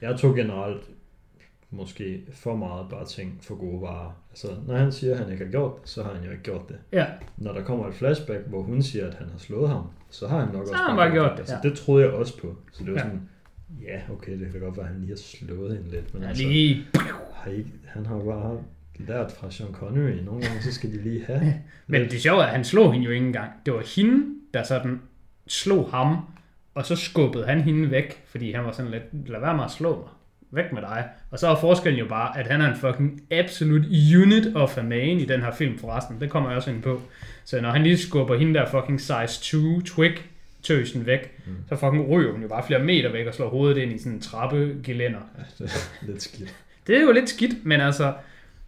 Jeg 0.00 0.16
tog 0.18 0.34
generelt 0.36 0.90
måske 1.70 2.20
for 2.34 2.56
meget 2.56 2.86
bare 2.90 3.04
ting 3.06 3.38
for 3.42 3.54
gode 3.54 3.82
varer. 3.82 4.10
Altså, 4.30 4.46
når 4.66 4.76
han 4.76 4.92
siger, 4.92 5.12
at 5.12 5.18
han 5.18 5.32
ikke 5.32 5.44
har 5.44 5.50
gjort 5.50 5.80
det, 5.82 5.88
så 5.88 6.02
har 6.02 6.14
han 6.14 6.24
jo 6.24 6.30
ikke 6.30 6.42
gjort 6.42 6.68
det. 6.68 6.76
Ja, 6.92 7.06
Når 7.36 7.52
der 7.52 7.62
kommer 7.62 7.88
et 7.88 7.94
flashback, 7.94 8.40
hvor 8.46 8.62
hun 8.62 8.82
siger, 8.82 9.06
at 9.06 9.14
han 9.14 9.28
har 9.30 9.38
slået 9.38 9.68
ham, 9.68 9.82
så 10.10 10.28
har 10.28 10.38
han 10.38 10.48
nok 10.48 10.66
Så 10.66 10.72
også 10.72 10.84
han 10.84 10.96
bare 10.96 11.10
gjort 11.10 11.30
det, 11.32 11.38
Altså, 11.38 11.54
ja. 11.64 11.68
det 11.68 11.78
troede 11.78 12.04
jeg 12.04 12.12
også 12.14 12.40
på. 12.40 12.56
Så 12.72 12.84
det 12.84 12.92
var 12.92 12.98
Ja. 12.98 13.04
sådan, 13.04 13.28
ja, 13.82 14.00
okay, 14.12 14.40
det 14.40 14.52
kan 14.52 14.60
godt 14.60 14.76
være, 14.76 14.86
at 14.86 14.92
han 14.92 15.00
lige 15.00 15.10
har 15.10 15.16
slået 15.16 15.76
hende 15.76 15.90
lidt. 15.90 16.14
Men 16.14 16.22
ja 16.22 16.28
altså, 16.28 16.42
lige. 16.44 16.86
har 17.34 17.50
I, 17.50 17.66
han 17.86 18.06
har 18.06 18.18
bare 18.18 18.58
lært 18.96 19.32
fra 19.32 19.50
Sean 19.50 19.72
Connery. 19.72 20.24
Nogle 20.24 20.42
gange, 20.42 20.62
så 20.62 20.72
skal 20.74 20.92
de 20.92 21.02
lige 21.02 21.24
have. 21.24 21.54
Men 21.86 22.00
det 22.02 22.22
sjove 22.22 22.40
er, 22.42 22.46
at 22.46 22.50
han 22.52 22.64
slog 22.64 22.92
hende 22.92 23.04
jo 23.06 23.10
ikke 23.12 23.26
engang. 23.26 23.50
Det 23.66 23.74
var 23.74 23.82
hende, 23.96 24.26
der 24.54 24.62
sådan 24.62 25.00
slog 25.48 25.90
ham, 25.90 26.16
og 26.74 26.86
så 26.86 26.96
skubbede 26.96 27.46
han 27.46 27.60
hende 27.60 27.90
væk, 27.90 28.22
fordi 28.26 28.52
han 28.52 28.64
var 28.64 28.72
sådan 28.72 28.90
lidt, 28.90 29.28
lad 29.28 29.40
være 29.40 29.56
med 29.56 29.64
at 29.64 29.70
slå 29.70 29.96
mig. 29.96 30.08
væk 30.50 30.72
med 30.72 30.82
dig. 30.82 31.04
Og 31.30 31.38
så 31.38 31.48
er 31.48 31.56
forskellen 31.60 31.98
jo 31.98 32.08
bare, 32.08 32.38
at 32.38 32.46
han 32.46 32.60
er 32.60 32.68
en 32.70 32.76
fucking 32.76 33.22
absolute 33.30 33.88
unit 34.22 34.56
of 34.56 34.78
a 34.78 34.82
man 34.82 35.18
i 35.18 35.24
den 35.24 35.40
her 35.40 35.52
film 35.52 35.78
forresten. 35.78 36.20
Det 36.20 36.30
kommer 36.30 36.50
jeg 36.50 36.56
også 36.56 36.70
ind 36.70 36.82
på. 36.82 37.02
Så 37.44 37.60
når 37.60 37.70
han 37.70 37.82
lige 37.82 37.98
skubber 37.98 38.38
hende 38.38 38.54
der 38.54 38.66
fucking 38.66 39.00
size 39.00 39.40
2 39.42 39.80
twig 39.80 40.12
tøsen 40.62 41.06
væk, 41.06 41.38
mm. 41.46 41.56
så 41.68 41.76
fucking 41.76 42.08
ryger 42.10 42.32
hun 42.32 42.42
jo 42.42 42.48
bare 42.48 42.66
flere 42.66 42.84
meter 42.84 43.12
væk 43.12 43.26
og 43.26 43.34
slår 43.34 43.48
hovedet 43.48 43.82
ind 43.82 43.92
i 43.92 43.98
sådan 43.98 44.12
en 44.12 44.20
trappegelænder. 44.20 45.20
Ja, 45.38 45.64
det 45.64 45.70
er 45.70 46.06
lidt 46.06 46.22
skidt. 46.22 46.54
Det 46.86 46.96
er 46.96 47.02
jo 47.02 47.12
lidt 47.12 47.28
skidt, 47.28 47.64
men 47.64 47.80
altså, 47.80 48.12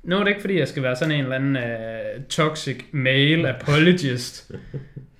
nu 0.02 0.16
er 0.16 0.20
det 0.20 0.28
ikke 0.28 0.40
fordi, 0.40 0.58
jeg 0.58 0.68
skal 0.68 0.82
være 0.82 0.96
sådan 0.96 1.14
en 1.14 1.20
eller 1.20 1.36
anden 1.36 1.56
uh, 1.56 2.24
toxic 2.28 2.84
male 2.92 3.48
apologist. 3.54 4.52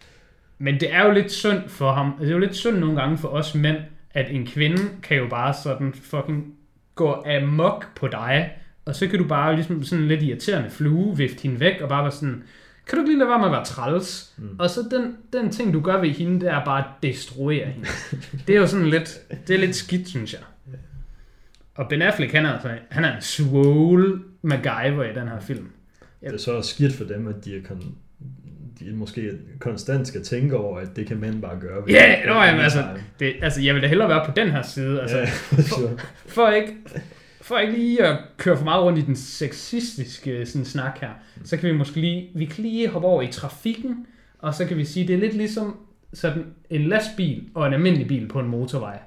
men 0.58 0.80
det 0.80 0.92
er 0.92 1.04
jo 1.06 1.12
lidt 1.12 1.32
synd 1.32 1.68
for 1.68 1.92
ham. 1.92 2.14
Det 2.20 2.28
er 2.28 2.32
jo 2.32 2.38
lidt 2.38 2.56
synd 2.56 2.76
nogle 2.76 3.00
gange 3.00 3.18
for 3.18 3.28
os 3.28 3.54
mænd, 3.54 3.76
at 4.10 4.26
en 4.30 4.46
kvinde 4.46 4.82
kan 5.02 5.16
jo 5.16 5.28
bare 5.28 5.54
sådan 5.62 5.94
fucking 5.94 6.54
gå 6.94 7.24
amok 7.26 7.96
på 7.96 8.08
dig, 8.08 8.52
og 8.84 8.94
så 8.94 9.08
kan 9.08 9.18
du 9.18 9.28
bare 9.28 9.54
ligesom 9.54 9.84
sådan 9.84 10.08
lidt 10.08 10.22
irriterende 10.22 10.70
flue, 10.70 11.16
vifte 11.16 11.42
hende 11.42 11.60
væk, 11.60 11.80
og 11.80 11.88
bare 11.88 12.02
være 12.02 12.12
sådan, 12.12 12.42
kan 12.86 12.98
du 12.98 13.02
ikke 13.02 13.10
lige 13.10 13.18
lade 13.18 13.28
være 13.28 13.38
med 13.38 13.46
at 13.46 13.52
være 13.52 13.64
træls? 13.64 14.34
Mm. 14.36 14.56
Og 14.58 14.70
så 14.70 14.80
den, 14.90 15.16
den 15.32 15.50
ting, 15.50 15.72
du 15.72 15.80
gør 15.80 16.00
ved 16.00 16.10
hende, 16.10 16.40
det 16.40 16.48
er 16.48 16.64
bare 16.64 16.78
at 16.78 16.90
destruere 17.02 17.66
hende. 17.66 17.88
det 18.46 18.54
er 18.54 18.60
jo 18.60 18.66
sådan 18.66 18.90
lidt, 18.90 19.18
det 19.48 19.54
er 19.54 19.60
lidt 19.60 19.76
skidt, 19.76 20.08
synes 20.08 20.32
jeg. 20.32 20.40
Og 21.74 21.88
Ben 21.88 22.02
Affleck, 22.02 22.32
han 22.32 22.46
er, 22.46 22.52
altså, 22.52 22.70
han 22.90 23.04
er 23.04 23.16
en 23.16 23.22
swole 23.22 24.20
MacGyver 24.42 25.04
i 25.04 25.14
den 25.14 25.28
her 25.28 25.40
film. 25.40 25.70
Det 26.20 26.32
er 26.32 26.38
så 26.38 26.62
skidt 26.62 26.92
for 26.92 27.04
dem, 27.04 27.28
at 27.28 27.44
de 27.44 27.56
er 27.56 27.60
kon- 27.60 27.94
de 28.80 28.92
måske 28.92 29.30
konstant 29.58 30.08
skal 30.08 30.24
tænke 30.24 30.56
over, 30.56 30.78
at 30.78 30.96
det 30.96 31.06
kan 31.06 31.16
mænd 31.16 31.42
bare 31.42 31.60
gøre. 31.60 31.82
Ja, 31.88 31.94
yeah, 31.94 32.26
no, 32.26 32.42
jamen, 32.42 32.60
altså, 32.60 32.84
det, 33.20 33.32
altså, 33.42 33.62
jeg 33.62 33.74
vil 33.74 33.82
da 33.82 33.88
hellere 33.88 34.08
være 34.08 34.24
på 34.26 34.32
den 34.36 34.50
her 34.50 34.62
side. 34.62 35.00
Altså, 35.00 35.18
Ja, 35.18 35.26
for, 35.72 36.00
for, 36.26 36.50
ikke, 36.50 36.72
for 37.40 37.58
ikke 37.58 37.72
lige 37.72 38.04
at 38.04 38.18
køre 38.36 38.56
for 38.56 38.64
meget 38.64 38.84
rundt 38.84 38.98
i 38.98 39.02
den 39.02 39.16
sexistiske 39.16 40.46
sådan, 40.46 40.64
snak 40.64 40.98
her, 41.00 41.10
så 41.44 41.56
kan 41.56 41.68
vi 41.68 41.74
måske 41.74 42.00
lige, 42.00 42.30
vi 42.34 42.44
kan 42.44 42.64
lige 42.64 42.88
hoppe 42.88 43.08
over 43.08 43.22
i 43.22 43.32
trafikken, 43.32 44.06
og 44.38 44.54
så 44.54 44.64
kan 44.64 44.76
vi 44.76 44.84
sige, 44.84 45.06
det 45.06 45.14
er 45.14 45.20
lidt 45.20 45.34
ligesom 45.34 45.76
sådan 46.12 46.44
en 46.70 46.84
lastbil 46.84 47.48
og 47.54 47.66
en 47.66 47.74
almindelig 47.74 48.08
bil 48.08 48.28
på 48.28 48.40
en 48.40 48.48
motorvej. 48.48 48.98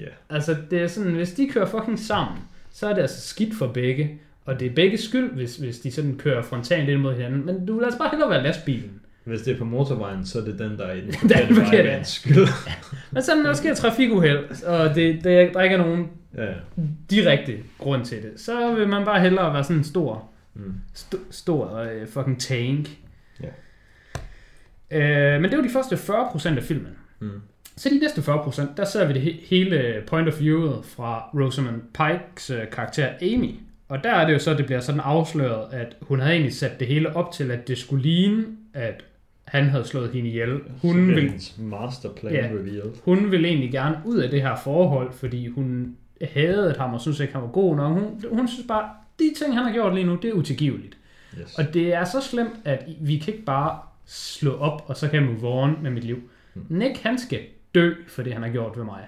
Ja. 0.00 0.04
Altså, 0.30 0.56
det 0.70 0.82
er 0.82 0.86
sådan, 0.86 1.12
hvis 1.12 1.32
de 1.32 1.48
kører 1.48 1.66
fucking 1.66 1.98
sammen, 1.98 2.38
så 2.72 2.88
er 2.88 2.94
det 2.94 3.02
altså 3.02 3.28
skidt 3.28 3.54
for 3.54 3.66
begge. 3.66 4.20
Og 4.44 4.60
det 4.60 4.66
er 4.66 4.74
begge 4.74 4.98
skyld, 4.98 5.34
hvis, 5.34 5.56
hvis 5.56 5.78
de 5.78 5.90
sådan 5.90 6.16
kører 6.18 6.42
frontalt 6.42 6.88
ind 6.88 7.00
mod 7.00 7.14
hinanden. 7.14 7.46
Men 7.46 7.66
du 7.66 7.76
vil 7.76 7.84
altså 7.84 7.98
bare 7.98 8.10
hellere 8.10 8.30
være 8.30 8.42
lastbilen. 8.42 9.00
Hvis 9.26 9.42
det 9.42 9.54
er 9.54 9.58
på 9.58 9.64
motorvejen, 9.64 10.26
så 10.26 10.40
er 10.40 10.44
det 10.44 10.58
den, 10.58 10.78
der 10.78 10.84
er 10.86 10.92
i 10.94 11.00
den 11.00 11.10
Den 11.12 11.20
forkerte 11.28 11.54
vej, 11.56 11.64
forkerte. 11.64 11.88
er 11.98 12.02
skyld. 12.02 12.48
Men 13.12 13.22
sådan, 13.22 13.42
når 13.42 13.50
der 13.50 13.56
sker 13.56 13.74
trafikuheld, 13.74 14.64
og 14.64 14.94
det, 14.94 15.14
det, 15.24 15.54
der 15.54 15.62
ikke 15.62 15.74
er 15.74 15.78
nogen 15.78 16.08
Ja, 16.36 16.44
ja. 16.44 16.52
direkte 17.10 17.52
grund 17.78 18.04
til 18.04 18.22
det, 18.22 18.32
så 18.36 18.74
vil 18.74 18.88
man 18.88 19.04
bare 19.04 19.20
hellere 19.20 19.52
være 19.54 19.64
sådan 19.64 19.76
en 19.76 19.84
stor, 19.84 20.28
Mm. 20.54 20.74
st- 20.96 21.18
stor 21.30 21.76
øh, 21.78 22.06
fucking 22.08 22.40
tank. 22.40 22.88
Ja. 23.42 23.48
Øh, 24.90 25.40
men 25.40 25.50
det 25.50 25.58
var 25.58 25.64
de 25.64 25.70
første 25.70 25.96
40% 25.96 26.56
af 26.56 26.62
filmen. 26.62 26.92
Mm. 27.20 27.30
Så 27.76 27.88
de 27.88 27.98
næste 27.98 28.20
40%, 28.20 28.62
der 28.76 28.84
ser 28.84 29.06
vi 29.06 29.12
det 29.12 29.20
he- 29.20 29.46
hele 29.50 30.02
point 30.06 30.28
of 30.28 30.40
viewet 30.40 30.84
fra 30.84 31.30
Rosamund 31.34 31.80
Pikes 31.94 32.50
øh, 32.50 32.70
karakter 32.72 33.08
Amy. 33.22 33.54
Og 33.88 34.04
der 34.04 34.10
er 34.12 34.26
det 34.26 34.32
jo 34.34 34.38
så, 34.38 34.50
at 34.50 34.58
det 34.58 34.66
bliver 34.66 34.80
sådan 34.80 35.00
afsløret, 35.00 35.72
at 35.74 35.96
hun 36.00 36.20
havde 36.20 36.32
egentlig 36.34 36.54
sat 36.54 36.80
det 36.80 36.88
hele 36.88 37.16
op 37.16 37.32
til, 37.32 37.50
at 37.50 37.68
det 37.68 37.78
skulle 37.78 38.02
ligne, 38.02 38.44
at 38.74 39.04
han 39.46 39.64
havde 39.68 39.84
slået 39.84 40.10
hende 40.10 40.28
ihjel. 40.28 40.60
Hun 40.82 41.08
vil, 41.08 41.32
masterplan 41.58 42.32
Ja. 42.32 42.46
revealed. 42.46 42.92
hun 43.04 43.30
vil 43.30 43.44
egentlig 43.44 43.70
gerne 43.72 43.96
ud 44.04 44.16
af 44.18 44.30
det 44.30 44.42
her 44.42 44.56
forhold, 44.56 45.12
fordi 45.12 45.46
hun 45.48 45.96
havde 46.32 46.74
ham 46.78 46.94
og 46.94 47.00
synes 47.00 47.20
ikke, 47.20 47.32
han 47.32 47.42
var 47.42 47.48
god 47.48 47.76
nok. 47.76 47.92
Hun, 47.92 48.24
hun 48.32 48.48
synes 48.48 48.66
bare, 48.68 48.88
de 49.18 49.32
ting, 49.38 49.54
han 49.54 49.64
har 49.64 49.72
gjort 49.72 49.94
lige 49.94 50.06
nu, 50.06 50.14
det 50.22 50.28
er 50.30 50.32
utilgiveligt. 50.34 50.96
Yes. 51.40 51.58
Og 51.58 51.74
det 51.74 51.94
er 51.94 52.04
så 52.04 52.20
slemt, 52.20 52.52
at 52.64 52.84
vi 53.00 53.18
kan 53.18 53.32
ikke 53.34 53.44
bare 53.46 53.78
slå 54.06 54.52
op, 54.56 54.84
og 54.86 54.96
så 54.96 55.08
kan 55.08 55.20
jeg 55.24 55.32
move 55.32 55.62
on 55.62 55.76
med 55.82 55.90
mit 55.90 56.04
liv. 56.04 56.18
Nick, 56.68 57.02
han 57.02 57.18
skal 57.18 57.40
dø 57.74 57.92
for 58.08 58.22
det, 58.22 58.32
han 58.32 58.42
har 58.42 58.50
gjort 58.50 58.76
ved 58.76 58.84
mig. 58.84 59.04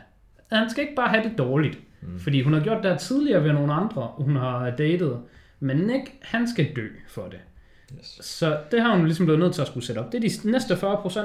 Han 0.53 0.71
skal 0.71 0.83
ikke 0.83 0.95
bare 0.97 1.09
have 1.09 1.25
det 1.29 1.39
dårligt. 1.39 1.79
Mm. 2.01 2.19
Fordi 2.19 2.43
hun 2.43 2.53
har 2.53 2.61
gjort 2.61 2.85
det 2.85 2.99
tidligere 2.99 3.45
ved 3.45 3.53
nogle 3.53 3.73
andre, 3.73 4.11
hun 4.17 4.37
har 4.37 4.71
datet. 4.71 5.19
Men 5.61 5.77
Nick, 5.77 6.11
han 6.23 6.49
skal 6.49 6.67
dø 6.77 6.87
for 7.09 7.23
det. 7.23 7.39
Yes. 7.99 8.19
Så 8.21 8.59
det 8.71 8.83
har 8.83 8.97
hun 8.97 9.05
ligesom 9.05 9.27
blevet 9.27 9.41
nødt 9.41 9.55
til 9.55 9.61
at 9.63 9.69
skulle 9.69 9.87
sætte 9.87 9.99
op. 9.99 10.13
Det 10.13 10.25
er 10.25 10.29
de 10.43 10.51
næste 10.51 10.75
40%, 10.75 11.21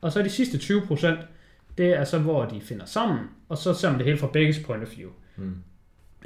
og 0.00 0.12
så 0.12 0.22
de 0.22 0.30
sidste 0.30 0.58
20%, 0.58 1.06
det 1.78 1.86
er 1.98 2.04
så, 2.04 2.18
hvor 2.18 2.44
de 2.44 2.60
finder 2.60 2.84
sammen, 2.84 3.18
og 3.48 3.58
så 3.58 3.74
ser 3.74 3.88
man 3.90 3.98
det 3.98 4.06
hele 4.06 4.18
fra 4.18 4.26
begges 4.26 4.58
point 4.66 4.82
of 4.82 4.96
view. 4.96 5.10
Mm. 5.36 5.54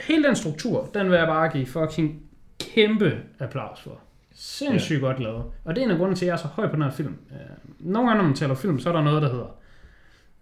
Hele 0.01 0.24
den 0.29 0.37
struktur, 0.37 0.90
den 0.94 1.11
vil 1.11 1.16
jeg 1.18 1.27
bare 1.27 1.48
give 1.48 1.66
fucking 1.66 2.22
kæmpe 2.61 3.18
applaus 3.38 3.81
for. 3.81 3.98
Sindssygt 4.35 5.01
godt 5.01 5.20
lavet. 5.20 5.44
Og 5.64 5.74
det 5.77 5.81
er 5.81 5.85
en 5.85 5.90
af 5.90 5.96
grunden 5.98 6.16
til, 6.16 6.24
at 6.24 6.27
jeg 6.27 6.33
er 6.33 6.37
så 6.38 6.46
høj 6.48 6.68
på 6.68 6.74
den 6.74 6.83
her 6.83 6.90
film. 6.90 7.16
Øh, 7.33 7.37
Nogle 7.79 8.09
gange, 8.09 8.22
når 8.22 8.29
man 8.29 8.37
taler 8.37 8.55
film, 8.55 8.79
så 8.79 8.88
er 8.88 8.92
der 8.92 9.03
noget, 9.03 9.22
der 9.22 9.31
hedder, 9.31 9.59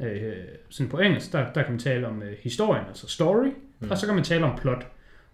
øh, 0.00 0.32
sådan 0.68 0.90
på 0.90 0.98
engelsk, 0.98 1.32
der, 1.32 1.52
der 1.52 1.62
kan 1.62 1.72
man 1.72 1.78
tale 1.80 2.06
om 2.06 2.22
øh, 2.22 2.36
historien, 2.40 2.84
altså 2.88 3.08
story, 3.08 3.46
mm. 3.80 3.90
og 3.90 3.98
så 3.98 4.06
kan 4.06 4.14
man 4.14 4.24
tale 4.24 4.44
om 4.44 4.58
plot. 4.58 4.86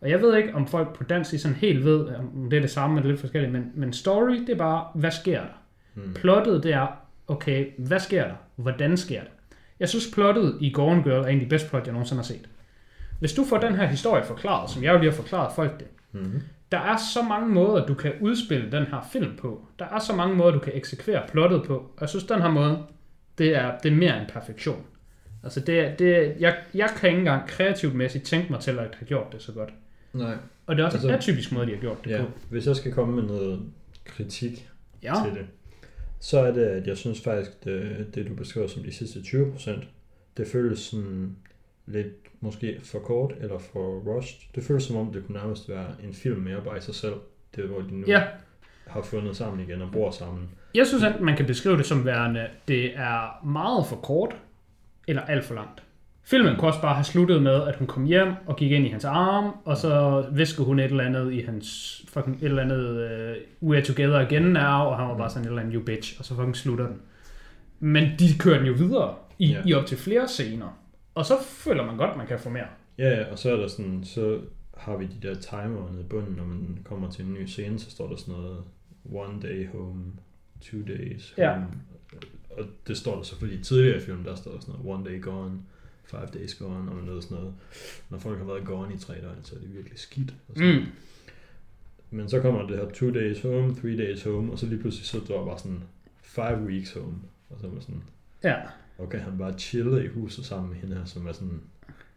Og 0.03 0.11
jeg 0.11 0.23
ved 0.23 0.37
ikke, 0.37 0.55
om 0.55 0.67
folk 0.67 0.97
på 0.97 1.05
dansk 1.05 1.41
sådan 1.43 1.57
helt 1.57 1.85
ved, 1.85 2.09
om 2.09 2.47
det 2.51 2.57
er 2.57 2.61
det 2.61 2.71
samme 2.71 2.97
eller 2.99 3.11
lidt 3.11 3.21
forskelligt, 3.21 3.53
men, 3.53 3.71
men 3.75 3.93
story, 3.93 4.35
det 4.35 4.49
er 4.49 4.57
bare, 4.57 4.87
hvad 4.95 5.11
sker 5.11 5.41
der? 5.41 5.63
Mm. 5.95 6.15
Plottet, 6.15 6.63
det 6.63 6.73
er, 6.73 6.87
okay, 7.29 7.67
hvad 7.79 7.99
sker 8.01 8.25
der? 8.25 8.35
Hvordan 8.57 8.97
sker 8.97 9.21
det? 9.21 9.31
Jeg 9.81 9.89
synes, 9.89 10.11
plottet 10.15 10.57
i 10.61 10.73
Gone 10.73 11.03
Girl 11.03 11.25
er 11.25 11.27
en 11.27 11.35
af 11.39 11.41
de 11.41 11.49
bedste 11.49 11.69
plot, 11.71 11.85
jeg 11.85 11.93
nogensinde 11.93 12.19
har 12.23 12.25
set. 12.25 12.49
Hvis 13.19 13.33
du 13.33 13.45
får 13.45 13.59
den 13.59 13.75
her 13.75 13.87
historie 13.87 14.25
forklaret, 14.25 14.71
som 14.71 14.83
jeg 14.83 14.93
jo 14.95 14.99
lige 14.99 15.11
har 15.11 15.17
forklaret 15.17 15.53
folk 15.55 15.79
det, 15.81 15.87
Mm. 16.15 16.43
der 16.73 16.79
er 16.79 16.97
så 17.15 17.23
mange 17.23 17.49
måder, 17.49 17.87
du 17.87 17.95
kan 17.95 18.13
udspille 18.21 18.73
den 18.73 18.83
her 18.85 19.09
film 19.13 19.37
på. 19.37 19.67
Der 19.79 19.85
er 19.85 19.99
så 19.99 20.17
mange 20.17 20.37
måder, 20.37 20.51
du 20.51 20.59
kan 20.59 20.73
eksekvere 20.77 21.23
plottet 21.29 21.63
på. 21.67 21.75
Og 21.75 22.01
jeg 22.01 22.09
synes, 22.09 22.25
den 22.25 22.43
her 22.43 22.51
måde, 22.51 22.79
det 23.39 23.57
er, 23.57 23.79
det 23.83 23.93
er 23.93 23.97
mere 23.97 24.21
end 24.21 24.29
perfektion. 24.29 24.85
Altså, 25.45 25.61
det, 25.61 25.99
det, 25.99 26.35
jeg, 26.41 26.57
jeg 26.75 26.91
kan 26.97 27.09
ikke 27.09 27.19
engang 27.19 27.49
kreativt 27.49 27.95
mæssigt 27.95 28.25
tænke 28.25 28.53
mig 28.53 28.61
til 28.61 28.71
at 28.71 28.77
have 28.79 29.07
gjort 29.07 29.33
det 29.33 29.43
så 29.43 29.53
godt. 29.53 29.73
Nej. 30.13 30.37
Og 30.67 30.77
det 30.77 30.83
er 30.83 30.87
også 30.87 30.97
altså, 30.97 31.09
en 31.09 31.15
atypisk 31.15 31.53
måde, 31.53 31.67
de 31.67 31.73
har 31.73 31.81
gjort 31.81 32.05
det 32.05 32.11
Ja, 32.11 32.23
på. 32.25 32.31
hvis 32.51 32.67
jeg 32.67 32.77
skal 32.77 32.93
komme 32.93 33.15
med 33.15 33.23
noget 33.23 33.61
kritik 34.05 34.69
Ja, 35.03 35.15
til 35.25 35.35
det, 35.35 35.47
så 36.21 36.39
er 36.39 36.53
det, 36.53 36.63
at 36.65 36.87
jeg 36.87 36.97
synes 36.97 37.21
faktisk, 37.21 37.65
det, 37.65 38.07
det 38.15 38.29
du 38.29 38.35
beskriver 38.35 38.67
som 38.67 38.83
de 38.83 38.93
sidste 38.93 39.19
20%, 39.19 39.71
det 40.37 40.47
føles 40.47 40.79
sådan 40.79 41.37
lidt 41.87 42.13
måske 42.41 42.81
for 42.85 42.99
kort 42.99 43.35
eller 43.41 43.59
for 43.59 43.99
rushed. 44.01 44.41
Det 44.55 44.65
føles 44.65 44.85
som 44.85 44.97
om, 44.97 45.13
det 45.13 45.27
kunne 45.27 45.39
nærmest 45.39 45.69
være 45.69 45.87
en 46.05 46.15
film 46.15 46.41
mere 46.41 46.61
bare 46.65 46.79
i 46.79 46.81
sig 46.81 46.95
selv. 46.95 47.15
Det 47.57 47.65
er, 47.65 47.69
hvor 47.69 47.81
de 47.81 47.95
nu 48.01 48.07
ja. 48.07 48.23
har 48.87 49.03
fundet 49.03 49.37
sammen 49.37 49.61
igen 49.69 49.83
og 49.83 49.93
bor 49.93 50.11
sammen. 50.11 50.49
Jeg 50.75 50.87
synes, 50.87 51.05
at 51.05 51.21
man 51.21 51.37
kan 51.37 51.47
beskrive 51.47 51.77
det 51.77 51.87
som 51.87 52.05
værende, 52.05 52.49
det 52.69 52.97
er 52.97 53.45
meget 53.47 53.87
for 53.87 53.97
kort, 53.97 54.37
eller 55.09 55.23
alt 55.23 55.45
for 55.45 55.55
langt. 55.55 55.83
Filmen 56.25 56.57
kunne 56.57 56.69
også 56.69 56.81
bare 56.81 56.95
have 56.95 57.05
sluttet 57.05 57.43
med, 57.43 57.63
at 57.63 57.77
hun 57.77 57.87
kom 57.87 58.05
hjem 58.05 58.29
og 58.47 58.57
gik 58.57 58.71
ind 58.73 58.87
i 58.87 58.89
hans 58.89 59.05
arm, 59.05 59.53
og 59.65 59.77
så 59.77 60.25
viskede 60.33 60.67
hun 60.67 60.79
et 60.79 60.85
eller 60.85 61.05
andet 61.05 61.33
i 61.33 61.41
hans 61.41 62.03
fucking 62.09 62.37
et 62.37 62.45
eller 62.45 62.63
andet 62.63 63.37
uh, 63.63 63.71
we're 63.71 63.81
together 63.85 64.19
again 64.19 64.43
now, 64.43 64.63
og 64.87 64.97
han 64.99 65.09
var 65.09 65.17
bare 65.17 65.31
sådan 65.31 65.43
et 65.43 65.49
eller 65.49 65.61
andet 65.63 65.75
you 65.75 65.83
bitch, 65.83 66.17
og 66.19 66.25
så 66.25 66.35
fucking 66.35 66.57
slutter 66.57 66.87
den. 66.87 66.97
Men 67.81 68.09
de 68.19 68.25
kører 68.39 68.59
den 68.59 68.67
jo 68.67 68.73
videre 68.73 69.15
i, 69.39 69.47
Ja. 69.47 69.63
i 69.67 69.73
op 69.75 69.87
til 69.87 69.99
flere 69.99 70.29
scener. 70.29 70.79
Og 71.15 71.27
så 71.27 71.35
føler 71.43 71.87
man 71.87 71.97
godt, 71.97 72.17
man 72.17 72.27
kan 72.27 72.39
få 72.39 72.49
mere. 72.51 72.67
Ja, 72.99 73.09
ja, 73.21 73.31
og 73.33 73.39
så 73.39 73.53
er 73.53 73.57
der 73.57 73.69
sådan, 73.69 74.05
så 74.05 74.39
har 74.77 74.97
vi 74.97 75.07
de 75.07 75.29
der 75.29 75.35
timer 75.35 75.91
nede 75.91 76.01
i 76.01 76.05
bunden, 76.09 76.35
når 76.37 76.45
man 76.45 76.79
kommer 76.85 77.11
til 77.11 77.25
en 77.25 77.35
ny 77.35 77.45
scene, 77.47 77.79
så 77.79 77.91
står 77.91 78.09
der 78.09 78.17
sådan 78.17 78.35
noget 78.35 78.57
one 79.13 79.43
day 79.43 79.69
home, 79.73 80.03
two 80.61 80.81
days 80.89 81.35
Ja. 81.39 81.53
home. 81.55 81.67
Og 82.51 82.65
det 82.87 82.97
står 82.97 83.17
der 83.17 83.23
selvfølgelig 83.23 83.65
tidligere 83.65 83.97
i 83.97 84.01
filmen, 84.01 84.25
der 84.25 84.35
står 84.35 84.53
der 84.53 84.61
sådan 84.61 84.75
noget 84.85 84.95
one 84.99 85.11
day 85.11 85.23
gone, 85.23 85.53
five 86.13 86.29
days 86.41 86.55
gone, 86.55 86.91
og 86.91 87.05
noget 87.07 87.23
sådan 87.25 87.37
noget. 87.39 87.55
Når 88.11 88.19
folk 88.19 88.39
har 88.39 88.45
været 88.47 88.65
gone 88.65 88.95
i 88.95 88.99
tre 88.99 89.15
døgn, 89.15 89.39
så 89.43 89.55
er 89.57 89.61
det 89.61 89.75
virkelig 89.75 89.99
skidt. 89.99 90.35
Og 90.49 90.55
sådan. 90.57 90.75
Mm. 90.81 90.87
Men 92.11 92.29
så 92.29 92.41
kommer 92.41 92.67
det 92.67 92.77
her 92.77 92.91
two 92.91 93.11
days 93.11 93.43
home, 93.43 93.75
three 93.75 93.97
days 93.97 94.23
home, 94.25 94.53
og 94.53 94.59
så 94.59 94.67
lige 94.67 94.79
pludselig 94.81 95.07
så 95.07 95.21
der 95.29 95.45
bare 95.47 95.59
sådan 95.59 95.83
five 96.23 96.63
weeks 96.67 96.93
home. 96.93 97.15
Og 97.51 97.57
så 97.61 97.67
er 97.67 97.71
man 97.71 97.81
sådan, 97.83 98.03
Ja. 98.45 98.57
okay, 98.99 99.19
han 99.19 99.39
bare 99.39 99.59
chillet 99.59 100.05
i 100.05 100.07
huset 100.07 100.45
sammen 100.47 100.71
med 100.71 100.79
hende 100.79 100.97
her, 100.97 101.05
som 101.05 101.27
er 101.27 101.33
sådan 101.33 101.61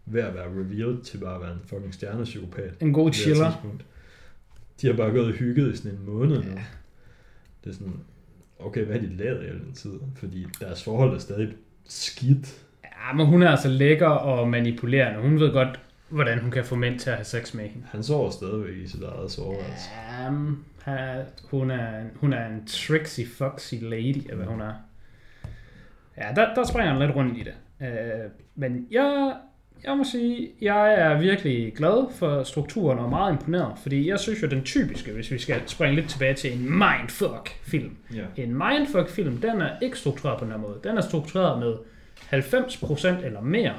ved 0.05 0.21
at 0.21 0.34
være 0.34 0.49
revealed 0.49 1.01
til 1.03 1.17
bare 1.17 1.36
at 1.36 1.41
være 1.41 1.53
en 1.53 1.60
fucking 1.65 1.93
stjernepsykopat. 1.93 2.77
En 2.81 2.93
god 2.93 3.12
chiller. 3.13 3.51
tidspunkt. 3.51 3.86
De 4.81 4.88
har 4.88 4.93
bare 4.93 5.12
gået 5.12 5.25
og 5.25 5.31
hygget 5.34 5.73
i 5.73 5.77
sådan 5.77 5.91
en 5.99 6.05
måned 6.05 6.38
nu. 6.43 6.49
Ja. 6.49 6.65
Det 7.63 7.69
er 7.69 7.73
sådan, 7.73 7.99
okay, 8.60 8.86
hvad 8.86 8.99
har 8.99 9.08
de 9.08 9.15
lavet 9.15 9.43
i 9.45 9.49
den 9.49 9.73
tid? 9.73 9.93
Fordi 10.15 10.45
deres 10.60 10.84
forhold 10.84 11.13
er 11.15 11.19
stadig 11.19 11.53
skidt. 11.86 12.64
Ja, 13.07 13.13
men 13.13 13.25
hun 13.25 13.43
er 13.43 13.49
altså 13.49 13.67
lækker 13.69 14.07
og 14.07 14.49
manipulerende. 14.49 15.19
Hun 15.21 15.39
ved 15.39 15.53
godt, 15.53 15.79
hvordan 16.09 16.39
hun 16.39 16.51
kan 16.51 16.65
få 16.65 16.75
mænd 16.75 16.99
til 16.99 17.09
at 17.09 17.15
have 17.15 17.25
sex 17.25 17.53
med 17.53 17.67
hende. 17.67 17.87
Han 17.91 18.03
sover 18.03 18.29
stadigvæk 18.29 18.75
i 18.75 18.87
sit 18.87 19.03
eget 19.03 19.31
soveværelse. 19.31 19.89
Um, 20.29 20.65
hun, 21.51 21.71
er, 21.71 21.89
hun 22.15 22.33
er 22.33 22.47
en 22.47 22.67
tricksy, 22.67 23.21
foxy 23.37 23.73
lady, 23.81 24.17
eller 24.17 24.35
hvad 24.35 24.45
hun 24.45 24.61
er. 24.61 24.73
Ja, 26.17 26.23
der, 26.35 26.53
der 26.53 26.63
springer 26.63 26.91
han 26.91 27.01
lidt 27.01 27.15
rundt 27.15 27.37
i 27.37 27.43
det. 27.43 27.53
Uh, 27.79 28.31
men 28.55 28.87
jeg 28.91 29.33
Jeg 29.83 29.97
må 29.97 30.03
sige, 30.03 30.49
jeg 30.61 30.93
er 30.93 31.19
virkelig 31.19 31.73
glad 31.75 32.13
for 32.15 32.43
strukturen 32.43 32.99
og 32.99 33.09
meget 33.09 33.31
imponeret, 33.31 33.73
fordi 33.79 34.09
jeg 34.09 34.19
synes 34.19 34.41
jo, 34.41 34.47
den 34.47 34.63
typiske, 34.63 35.11
hvis 35.11 35.31
vi 35.31 35.37
skal 35.37 35.61
springe 35.65 35.95
lidt 35.95 36.09
tilbage 36.09 36.33
til 36.33 36.53
en 36.53 36.69
mindfuck-film. 36.69 37.97
Ja. 38.13 38.43
En 38.43 38.53
mindfuck-film, 38.53 39.37
den 39.37 39.61
er 39.61 39.69
ikke 39.81 39.97
struktureret 39.97 40.39
på 40.39 40.45
den 40.45 40.51
her 40.51 40.59
måde. 40.59 40.79
Den 40.83 40.97
er 40.97 41.01
struktureret 41.01 41.59
med 41.59 41.75
90% 42.33 43.25
eller 43.25 43.41
mere 43.41 43.73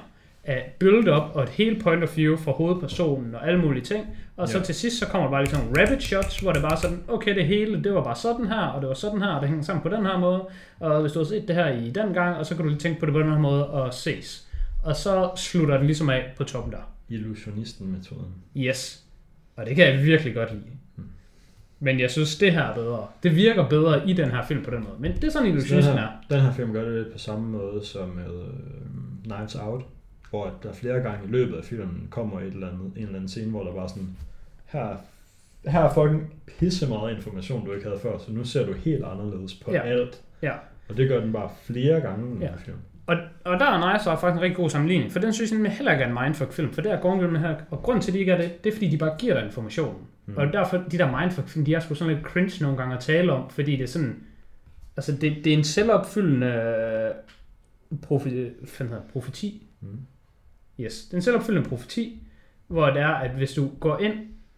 af 0.44 0.74
build-up 0.78 1.22
og 1.34 1.42
et 1.42 1.48
helt 1.48 1.82
point 1.82 2.02
of 2.02 2.16
view 2.16 2.36
fra 2.36 2.52
hovedpersonen 2.52 3.34
og 3.34 3.46
alle 3.48 3.60
mulige 3.60 3.84
ting. 3.84 4.06
Og 4.36 4.48
så 4.48 4.58
Ja. 4.58 4.64
til 4.64 4.74
sidst, 4.74 4.98
så 4.98 5.06
kommer 5.06 5.26
der 5.26 5.30
bare 5.32 5.42
ligesom 5.44 5.60
rabbit 5.78 6.02
shots, 6.02 6.38
hvor 6.38 6.52
det 6.52 6.62
bare 6.62 6.76
sådan, 6.76 7.02
okay, 7.08 7.34
det 7.34 7.46
hele, 7.46 7.84
det 7.84 7.94
var 7.94 8.04
bare 8.04 8.16
sådan 8.16 8.46
her, 8.46 8.60
og 8.60 8.80
det 8.80 8.88
var 8.88 8.94
sådan 8.94 9.22
her, 9.22 9.28
og 9.28 9.40
det 9.40 9.48
hænger 9.48 9.64
sammen 9.64 9.82
på 9.82 9.88
den 9.96 10.06
her 10.06 10.18
måde. 10.18 10.44
Og 10.80 11.00
hvis 11.00 11.12
du 11.12 11.18
har 11.18 11.24
set 11.26 11.48
det 11.48 11.56
her 11.56 11.68
i 11.68 11.90
den 11.90 12.12
gang, 12.14 12.36
og 12.36 12.46
så 12.46 12.54
kan 12.54 12.64
du 12.64 12.68
lige 12.68 12.78
tænke 12.80 13.00
på 13.00 13.06
det 13.06 13.12
på 13.14 13.20
den 13.20 13.30
her 13.30 13.38
måde 13.38 13.66
og 13.70 13.94
ses. 13.94 14.48
Og 14.84 14.96
så 14.96 15.30
slutter 15.36 15.76
den 15.76 15.86
ligesom 15.86 16.10
af 16.10 16.32
på 16.36 16.44
toppen 16.44 16.72
der. 16.72 16.92
Illusionisten-metoden. 17.08 18.34
Yes. 18.56 19.02
Og 19.56 19.66
det 19.66 19.76
kan 19.76 19.86
jeg 19.86 20.02
virkelig 20.04 20.34
godt 20.34 20.52
lide. 20.52 20.75
Men 21.80 22.00
jeg 22.00 22.10
synes, 22.10 22.36
det 22.38 22.52
her 22.52 22.62
er 22.62 22.74
bedre. 22.74 23.06
Det 23.22 23.36
virker 23.36 23.68
bedre 23.68 24.08
i 24.08 24.12
den 24.12 24.30
her 24.30 24.42
film 24.46 24.64
på 24.64 24.70
den 24.70 24.78
måde. 24.80 24.94
Men 24.98 25.12
det 25.12 25.24
er 25.24 25.30
sådan, 25.30 25.48
illusionisten 25.48 25.98
er. 25.98 26.08
den 26.30 26.40
her 26.40 26.52
film 26.52 26.72
gør 26.72 26.84
det 26.84 26.92
lidt 26.92 27.12
på 27.12 27.18
samme 27.18 27.48
måde 27.48 27.84
som 27.84 28.08
med 28.08 28.24
øh, 28.24 28.54
Knives 29.24 29.54
Out, 29.54 29.82
hvor 30.30 30.50
der 30.62 30.72
flere 30.72 31.00
gange 31.00 31.18
i 31.28 31.30
løbet 31.30 31.56
af 31.56 31.64
filmen 31.64 32.06
kommer 32.10 32.40
et 32.40 32.46
eller 32.46 32.68
andet, 32.68 32.92
en 32.96 33.02
eller 33.02 33.14
anden 33.14 33.28
scene, 33.28 33.50
hvor 33.50 33.62
der 33.64 33.72
bare 33.74 33.88
sådan, 33.88 34.08
her, 34.66 34.96
her 35.66 35.80
er 35.80 35.94
fucking 35.94 36.32
pisse 36.58 36.86
meget 36.88 37.16
information, 37.16 37.66
du 37.66 37.72
ikke 37.72 37.84
havde 37.86 37.98
før, 38.02 38.18
så 38.18 38.32
nu 38.32 38.44
ser 38.44 38.66
du 38.66 38.72
helt 38.72 39.04
anderledes 39.04 39.54
på 39.54 39.72
Ja. 39.72 39.80
alt. 39.82 40.20
Ja. 40.42 40.52
Og 40.88 40.96
det 40.96 41.08
gør 41.08 41.20
den 41.20 41.32
bare 41.32 41.48
flere 41.62 42.00
gange 42.00 42.28
i 42.28 42.32
den 42.34 42.42
Ja. 42.42 42.48
her 42.48 42.56
film. 42.58 42.76
Og, 43.06 43.16
og 43.44 43.60
der 43.60 43.66
er 43.66 43.92
Nice 43.92 44.10
er 44.10 44.16
faktisk 44.16 44.36
en 44.36 44.42
rigtig 44.42 44.56
god 44.56 44.70
sammenligning, 44.70 45.12
for 45.12 45.18
den 45.18 45.32
synes 45.32 45.52
jeg 45.52 45.70
heller 45.72 45.92
ikke 45.92 46.04
er 46.04 46.08
en 46.08 46.14
mindfuck-film, 46.24 46.72
for 46.72 46.80
det 46.80 46.92
er 46.92 47.26
med 47.30 47.40
her, 47.40 47.54
og 47.70 47.82
grunden 47.82 48.02
til, 48.02 48.10
at 48.10 48.14
de 48.14 48.18
ikke 48.18 48.32
er 48.32 48.36
det, 48.40 48.64
det 48.64 48.70
er, 48.70 48.74
fordi 48.74 48.90
de 48.90 48.98
bare 48.98 49.14
giver 49.18 49.34
dig 49.34 49.44
informationen. 49.44 50.00
Mm. 50.26 50.36
Og 50.36 50.52
derfor, 50.52 50.76
de 50.76 50.98
der 50.98 51.20
mindfuck-film, 51.20 51.64
de 51.64 51.74
er 51.74 51.80
sgu 51.80 51.94
sådan 51.94 52.14
lidt 52.14 52.26
cringe 52.26 52.62
nogle 52.62 52.76
gange 52.78 52.94
at 52.94 53.00
tale 53.00 53.32
om, 53.32 53.50
fordi 53.50 53.72
det 53.72 53.82
er 53.82 53.86
sådan, 53.86 54.16
altså 54.96 55.12
det, 55.12 55.36
det 55.44 55.52
er 55.52 55.56
en 55.56 55.64
selvopfyldende 55.64 56.46
øh, 56.46 58.20
fanden 58.66 58.94
hedder 58.94 59.08
profeti. 59.12 59.62
Mm. 59.80 59.98
Yes, 60.80 61.04
det 61.04 61.12
er 61.12 61.16
en 61.16 61.22
selvopfyldende 61.22 61.68
profeti, 61.68 62.22
hvor 62.66 62.86
det 62.86 63.02
er, 63.02 63.14
at 63.14 63.30
hvis 63.30 63.52
du 63.52 63.70
går 63.80 63.98
ind 63.98 64.14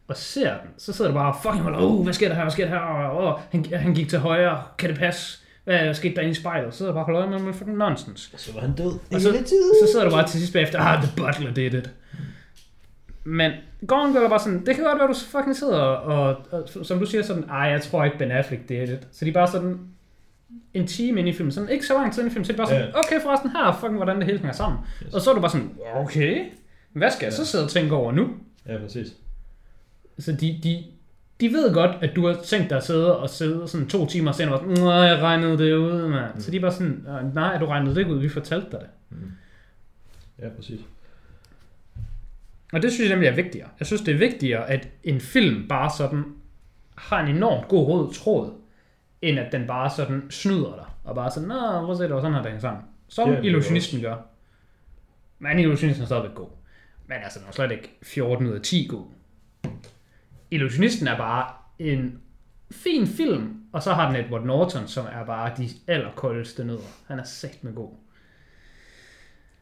og 0.09 0.17
ser 0.17 0.51
den, 0.51 0.71
så 0.79 0.93
sidder 0.93 1.11
du 1.11 1.17
bare, 1.17 1.35
fucking 1.43 1.63
hold, 1.63 1.75
oh, 1.75 2.05
hvad 2.05 2.13
sker 2.13 2.29
der 2.29 2.35
her, 2.35 2.43
hvad 2.43 2.53
sker 2.53 2.65
der 2.65 2.73
her, 2.73 3.11
oh, 3.11 3.25
oh, 3.25 3.41
han, 3.51 3.65
han 3.65 3.95
gik 3.95 4.09
til 4.09 4.19
højre, 4.19 4.63
kan 4.79 4.91
det 4.91 4.99
passe? 4.99 5.39
Hvad 5.65 5.95
skete 5.95 6.15
der 6.15 6.21
inde 6.21 6.31
i 6.31 6.35
spejlet? 6.35 6.75
Så 6.75 6.79
sidder 6.79 6.93
du 6.93 6.95
bare 6.95 7.03
og 7.03 7.07
holder 7.07 7.33
øje 7.33 7.45
med, 7.45 7.53
fucking 7.53 7.77
nonsens. 7.77 8.31
Og 8.33 8.41
så 8.41 8.53
var 8.53 8.61
han 8.61 8.75
død 8.75 8.93
Og 9.15 9.21
så, 9.21 9.33
så 9.83 9.89
sidder 9.93 10.05
du 10.05 10.11
bare 10.11 10.27
til 10.27 10.41
sidst 10.41 10.53
bagefter, 10.53 10.81
ah, 10.81 11.03
the 11.03 11.13
butler 11.17 11.55
did 11.55 11.75
it. 11.75 11.91
Men 13.29 13.53
Gone 13.87 14.13
Girl 14.13 14.25
er 14.25 14.29
bare 14.29 14.39
sådan, 14.39 14.67
det 14.67 14.75
kan 14.75 14.85
godt 14.85 14.99
være, 14.99 15.09
du 15.09 15.15
fucking 15.15 15.57
sidder 15.57 15.79
og, 15.79 16.29
og, 16.31 16.37
og 16.53 16.87
som 16.87 16.99
du 16.99 17.07
siger 17.07 17.23
sådan, 17.23 17.45
ej, 17.45 17.59
jeg 17.59 17.83
tror 17.83 18.05
ikke 18.05 18.19
Ben 18.19 18.31
Affleck 18.31 18.69
did 18.69 18.83
it. 18.89 19.09
Så 19.13 19.25
de 19.25 19.31
er 19.31 19.35
bare 19.35 19.47
sådan, 19.49 19.79
en 20.75 20.87
time 20.87 21.19
ind 21.21 21.29
i 21.29 21.33
filmen, 21.33 21.53
sådan 21.53 21.69
ikke 21.69 21.87
så 21.87 21.95
lang 21.95 22.13
tid 22.15 22.23
ind 22.23 22.31
i 22.31 22.33
filmen, 22.33 22.45
så 22.45 22.53
er 22.53 22.55
de 22.55 22.57
bare 22.57 22.67
sådan, 22.69 22.83
Ja. 22.83 22.99
okay 22.99 23.21
forresten, 23.23 23.51
her 23.51 23.65
er 23.65 23.73
fucking, 23.73 23.97
hvordan 23.97 24.17
det 24.17 24.25
hele 24.25 24.39
hænger 24.39 24.53
sammen. 24.53 24.81
Yes. 25.07 25.15
Og 25.15 25.21
så 25.21 25.31
er 25.31 25.35
du 25.35 25.41
bare 25.41 25.51
sådan, 25.51 25.71
okay, 25.95 26.45
hvad 26.93 27.11
skal 27.11 27.27
jeg 27.27 27.33
så 27.33 27.43
Ja. 27.43 27.47
sidde 27.47 27.65
og 27.65 27.71
tænke 27.71 27.95
over 27.95 28.13
nu? 28.13 28.29
Ja, 28.67 28.79
præcis. 28.79 29.07
Så 30.19 30.33
de, 30.33 30.61
de, 30.63 30.85
de 31.41 31.49
ved 31.53 31.75
godt, 31.75 31.91
at 32.03 32.11
du 32.17 32.27
har 32.27 32.35
tænkt 32.45 32.71
dig 32.71 32.77
at 32.79 32.85
sidde 32.85 33.19
og 33.19 33.31
sidde 33.31 33.69
sådan 33.69 33.87
to 33.89 34.07
timer 34.07 34.33
senere 34.33 34.55
og 34.55 34.61
sådan, 34.61 34.85
nej, 34.85 34.93
jeg 34.95 35.23
regnede 35.23 35.59
det 35.59 35.75
ud, 35.75 36.09
mand. 36.09 36.35
Mm. 36.35 36.41
Så 36.41 36.51
de 36.51 36.57
er 36.57 36.61
bare 36.61 36.73
sådan, 36.73 37.07
"Øh, 37.09 37.35
nej, 37.35 37.59
du 37.59 37.67
regnede 37.67 37.95
det 37.95 38.01
ikke 38.01 38.13
ud, 38.13 38.19
vi 38.21 38.29
fortalte 38.29 38.67
dig 38.71 38.81
det. 38.81 38.89
Mm. 39.11 39.31
Ja, 40.39 40.49
præcis. 40.57 40.81
Og 42.73 42.83
det 42.83 42.93
synes 42.93 43.09
jeg 43.09 43.17
nemlig 43.17 43.29
er 43.29 43.35
vigtigere. 43.35 43.69
Jeg 43.79 43.87
synes, 43.87 44.03
det 44.03 44.15
er 44.15 44.19
vigtigere, 44.19 44.71
at 44.71 44.89
en 45.05 45.21
film 45.21 45.69
bare 45.69 45.91
sådan 45.99 46.25
har 46.97 47.21
en 47.21 47.37
enormt 47.37 47.69
god 47.69 47.89
rød 47.89 48.13
tråd, 48.13 48.53
end 49.23 49.39
at 49.39 49.53
den 49.53 49.67
bare 49.67 49.91
sådan 49.91 50.31
snyder 50.31 50.75
dig. 50.75 50.85
Og 51.05 51.15
bare 51.15 51.31
sådan, 51.31 51.49
nå, 51.49 51.85
hvor 51.85 51.95
ser 51.95 52.07
det 52.07 52.15
var 52.15 52.21
sådan 52.21 52.35
her, 52.35 52.43
hænger 52.43 52.61
sammen. 52.61 52.83
Som 53.09 53.31
Ja, 53.31 53.41
illusionisten 53.41 54.01
gør. 54.01 54.17
Men 55.39 55.59
illusionisten 55.59 56.03
er 56.03 56.07
stadigvæk 56.07 56.35
god. 56.35 56.49
Men 57.07 57.17
altså, 57.25 57.39
den 57.39 57.49
er 57.49 57.53
slet 57.53 57.71
ikke 57.71 57.99
14 58.03 58.47
ud 58.47 58.53
af 58.53 58.63
10 58.63 58.87
god. 58.91 59.05
Illusionisten 60.51 61.07
er 61.09 61.17
bare 61.17 61.53
en 61.79 62.21
fin 62.71 63.07
film, 63.07 63.63
og 63.73 63.83
så 63.83 63.93
har 63.93 64.13
den 64.13 64.25
Edward 64.25 64.45
Norton, 64.45 64.89
som 64.89 65.07
er 65.13 65.25
bare 65.25 65.53
de 65.57 65.69
allerkoldeste 65.87 66.65
nødder. 66.65 67.05
Han 67.07 67.19
er 67.19 67.25
sagt 67.25 67.65
med 67.65 67.75
god. 67.75 67.91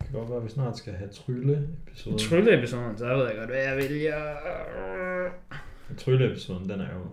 Det 0.06 0.10
kan 0.12 0.20
godt 0.20 0.28
være, 0.30 0.38
at 0.38 0.44
vi 0.44 0.48
snart 0.50 0.78
skal 0.78 0.92
have 0.92 1.10
trylle-episoden. 1.10 2.18
Trylle-episoden, 2.18 2.98
så 2.98 3.16
ved 3.16 3.26
jeg 3.26 3.36
godt, 3.38 3.50
hvad 3.50 3.62
jeg 3.64 3.76
vælger. 3.76 4.14
Trylle-episoden, 5.98 6.68
den 6.68 6.80
er 6.80 6.94
jo 6.94 7.04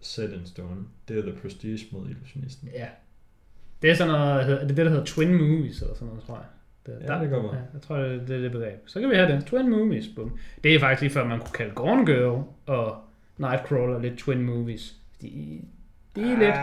set 0.00 0.32
in 0.32 0.46
stone. 0.46 0.80
Det 1.08 1.18
er 1.18 1.22
The 1.22 1.32
Prestige 1.42 1.86
mod 1.92 2.08
Illusionisten. 2.08 2.68
Ja. 2.74 2.86
Det 3.82 3.90
er 3.90 3.94
sådan 3.94 4.12
noget, 4.12 4.44
hedder- 4.44 4.60
er 4.60 4.66
det 4.66 4.76
det, 4.76 4.86
der 4.86 4.90
hedder 4.90 5.04
Twin 5.04 5.34
Movies, 5.34 5.80
eller 5.82 5.94
sådan 5.94 6.08
noget, 6.08 6.22
tror 6.24 6.34
jeg. 6.34 6.44
Det, 6.86 6.92
Ja, 7.08 7.12
det 7.14 7.20
kan 7.20 7.30
godt 7.30 7.42
være. 7.44 7.54
Ja, 7.54 7.60
jeg 7.72 7.82
tror, 7.82 7.96
det, 7.96 8.28
det 8.28 8.36
er 8.36 8.40
det 8.40 8.52
begreb. 8.52 8.78
Så 8.86 9.00
kan 9.00 9.10
vi 9.10 9.14
have 9.14 9.32
det. 9.32 9.46
Twin 9.46 9.70
Movies, 9.70 10.04
bum. 10.16 10.38
Det 10.64 10.74
er 10.74 10.80
faktisk 10.80 11.00
lige 11.02 11.10
før, 11.12 11.24
man 11.24 11.38
kunne 11.40 11.52
kalde 11.54 11.74
Gone 11.74 12.06
Girl 12.06 12.42
og 12.66 12.96
Nightcrawler 13.38 13.98
lidt 14.00 14.18
Twin 14.18 14.42
Movies. 14.42 14.94
De, 15.22 15.60
de 16.16 16.20
er 16.22 16.38
lidt... 16.38 16.54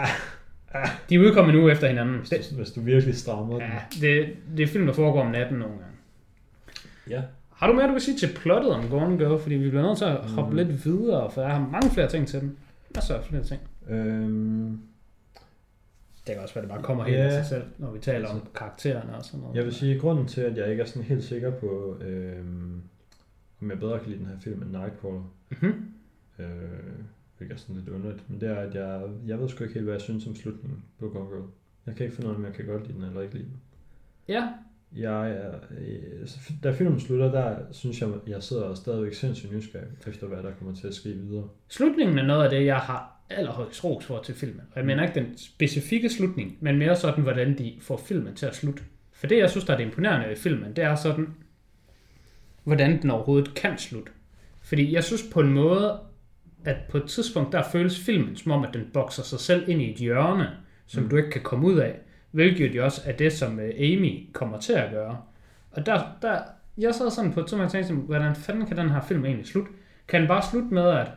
Ah, 0.83 0.89
De 1.09 1.15
er 1.15 1.19
udkommet 1.19 1.55
nu 1.55 1.69
efter 1.69 1.87
hinanden. 1.87 2.15
hvis, 2.19 2.47
du, 2.49 2.55
hvis 2.55 2.69
du 2.71 2.81
virkelig 2.81 3.15
strammer 3.15 3.53
den. 3.53 3.61
ja, 3.61 3.79
det, 4.07 4.35
det 4.57 4.63
er 4.63 4.67
film, 4.67 4.85
der 4.85 4.93
foregår 4.93 5.21
om 5.21 5.31
natten 5.31 5.57
nogle 5.59 5.73
gange. 5.77 5.95
Ja. 7.09 7.21
Har 7.55 7.67
du 7.67 7.73
mere, 7.73 7.87
du 7.87 7.91
vil 7.91 8.01
sige 8.01 8.17
til 8.17 8.29
plottet 8.35 8.71
om 8.71 8.89
Gone 8.89 9.17
Girl? 9.17 9.39
Fordi 9.39 9.55
vi 9.55 9.69
bliver 9.69 9.83
nødt 9.83 9.97
til 9.97 10.05
at 10.05 10.15
hoppe 10.17 10.51
Mm. 10.51 10.57
lidt 10.57 10.85
videre, 10.85 11.31
for 11.31 11.41
jeg 11.41 11.51
har 11.51 11.67
mange 11.71 11.89
flere 11.89 12.09
ting 12.09 12.27
til 12.27 12.41
den. 12.41 12.57
Masser 12.95 13.15
af 13.15 13.23
flere 13.23 13.43
ting. 13.43 13.61
Øhm, 13.89 14.79
Det 16.27 16.33
kan 16.35 16.43
også 16.43 16.53
være, 16.55 16.61
det 16.61 16.69
bare 16.71 16.83
kommer 16.83 17.03
helt 17.03 17.17
Ja. 17.17 17.23
af 17.23 17.31
sig 17.31 17.45
selv, 17.45 17.63
når 17.77 17.91
vi 17.91 17.99
taler 17.99 18.27
om 18.29 18.41
karaktererne 18.55 19.15
og 19.17 19.25
sådan 19.25 19.39
noget. 19.39 19.55
jeg 19.55 19.63
vil 19.65 19.73
sige, 19.73 19.95
at 19.95 20.01
grunden 20.01 20.27
til, 20.27 20.41
at 20.41 20.57
jeg 20.57 20.69
ikke 20.71 20.81
er 20.83 20.87
sådan 20.87 21.03
helt 21.03 21.23
sikker 21.23 21.51
på, 21.51 21.97
øhm, 22.01 22.81
om 23.61 23.69
jeg 23.69 23.79
bedre 23.79 23.99
kan 23.99 24.07
lide 24.07 24.19
den 24.19 24.27
her 24.27 24.39
film 24.43 24.61
end 24.61 24.71
Nightcrawler, 24.71 25.21
Mm-hmm. 25.49 25.85
øh, 26.39 26.45
hvilket 27.37 27.55
er 27.55 27.59
sådan 27.59 27.75
lidt 27.75 27.89
underligt, 27.89 28.29
men 28.29 28.41
det 28.41 28.49
er, 28.49 28.55
at 28.55 28.75
jeg, 28.75 29.01
jeg 29.27 29.39
ved 29.39 29.49
sgu 29.49 29.63
ikke 29.63 29.73
helt, 29.73 29.83
hvad 29.83 29.93
jeg 29.93 30.01
synes 30.01 30.27
om 30.27 30.35
slutningen 30.35 30.83
på 30.99 31.09
Gone 31.09 31.29
Girl. 31.29 31.43
Jeg 31.85 31.95
kan 31.95 32.05
ikke 32.05 32.15
finde 32.15 32.29
ud 32.29 32.33
af, 32.33 32.37
om 32.37 32.45
jeg 32.45 32.53
kan 32.53 32.65
godt 32.65 32.87
lide 32.87 32.97
den 32.97 33.03
eller 33.07 33.21
ikke 33.21 33.33
lide 33.33 33.45
den. 33.45 33.61
Ja, 34.27 34.47
Jeg 34.95 35.31
er, 35.31 35.53
øh, 35.77 36.27
da 36.63 36.71
filmen 36.71 36.99
slutter, 36.99 37.31
der 37.31 37.57
synes 37.71 38.01
jeg, 38.01 38.09
jeg 38.27 38.43
sidder 38.43 38.73
stadigvæk 38.73 39.13
sindssygt 39.13 39.53
nysgerrig 39.53 39.87
efter, 40.07 40.27
hvad 40.27 40.43
der 40.43 40.51
kommer 40.59 40.75
til 40.75 40.87
at 40.87 40.93
ske 40.93 41.09
videre. 41.09 41.47
Slutningen 41.67 42.17
er 42.17 42.23
noget 42.23 42.43
af 42.43 42.49
det, 42.49 42.65
jeg 42.65 42.77
har 42.77 43.21
allerhøjst 43.29 43.83
ros 43.83 44.05
for 44.05 44.21
til 44.21 44.35
filmen. 44.35 44.61
Og 44.71 44.77
jeg 44.77 44.85
mener 44.85 45.03
ikke 45.03 45.19
den 45.19 45.37
specifikke 45.37 46.09
slutning, 46.09 46.57
men 46.59 46.77
mere 46.77 46.95
sådan, 46.95 47.23
hvordan 47.23 47.57
de 47.57 47.73
får 47.81 47.97
filmen 47.97 48.35
til 48.35 48.45
at 48.45 48.55
slutte. 48.55 48.83
For 49.11 49.27
det, 49.27 49.37
jeg 49.37 49.49
synes, 49.49 49.65
der 49.65 49.73
er 49.73 49.77
det 49.77 49.85
imponerende 49.85 50.29
ved 50.29 50.35
filmen, 50.35 50.75
det 50.75 50.83
er 50.83 50.95
sådan, 50.95 51.27
hvordan 52.63 53.01
den 53.01 53.09
overhovedet 53.11 53.53
kan 53.53 53.77
slutte. 53.77 54.11
Fordi 54.61 54.93
jeg 54.93 55.03
synes 55.03 55.23
på 55.33 55.39
en 55.39 55.53
måde, 55.53 55.99
at 56.67 56.75
på 56.89 56.97
et 56.97 57.03
tidspunkt, 57.03 57.51
der 57.51 57.63
føles 57.71 57.99
filmen 57.99 58.35
som 58.35 58.51
om, 58.51 58.63
at 58.63 58.69
den 58.73 58.83
bokser 58.93 59.23
sig 59.23 59.39
selv 59.39 59.69
ind 59.69 59.81
i 59.81 59.91
et 59.91 59.97
hjørne, 59.97 60.49
som 60.87 61.03
Mm. 61.03 61.09
du 61.09 61.15
ikke 61.17 61.29
kan 61.29 61.41
komme 61.41 61.67
ud 61.67 61.77
af. 61.77 61.95
Hvilket 62.31 62.75
jo 62.75 62.83
også 62.85 63.01
er 63.05 63.11
det, 63.11 63.33
som 63.33 63.59
øh, 63.59 63.69
Amy 63.79 64.29
kommer 64.33 64.59
til 64.59 64.73
at 64.73 64.91
gøre. 64.91 65.17
Og 65.71 65.85
der, 65.85 66.01
der 66.21 66.37
jeg 66.77 66.95
sad 66.95 67.09
sådan 67.11 67.33
på 67.33 67.39
et 67.39 67.45
tidspunkt 67.45 67.65
og 67.65 67.71
tænkte, 67.71 67.93
hvordan 67.93 68.35
fanden 68.35 68.65
kan 68.65 68.77
den 68.77 68.89
her 68.89 69.01
film 69.01 69.25
egentlig 69.25 69.45
slutte? 69.47 69.71
Kan 70.07 70.19
den 70.21 70.27
bare 70.27 70.41
slutte 70.51 70.73
med, 70.73 70.89
at 70.89 71.07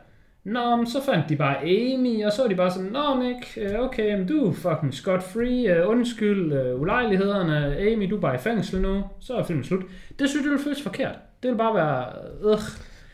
Nå, 0.45 0.77
men 0.77 0.87
så 0.87 1.03
fandt 1.05 1.29
de 1.29 1.37
bare 1.37 1.57
Amy, 1.63 2.25
og 2.25 2.33
så 2.33 2.43
var 2.43 2.49
de 2.49 2.55
bare 2.55 2.71
sådan, 2.71 2.91
Nå 2.91 3.23
Nick, 3.23 3.59
øh, 3.59 3.81
okay, 3.81 4.19
men 4.19 4.29
du 4.29 4.49
er 4.49 4.53
fucking 4.53 4.95
scot 4.95 5.23
free, 5.23 5.75
øh, 5.77 5.89
undskyld 5.89 6.53
øh, 6.53 6.81
ulejlighederne, 6.81 7.77
Amy, 7.79 8.11
du 8.11 8.17
er 8.17 8.21
bare 8.21 8.35
i 8.35 8.39
fængsel 8.39 8.81
nu, 8.83 9.05
så 9.21 9.35
er 9.35 9.43
filmen 9.43 9.65
slut. 9.65 9.83
Det 10.19 10.29
synes 10.31 10.45
jeg, 10.47 10.53
det 10.53 10.61
føles 10.61 10.83
forkert. 10.83 11.15
Det 11.43 11.51
vil 11.51 11.57
bare 11.59 11.75
være, 11.75 12.05
øh. 12.53 12.59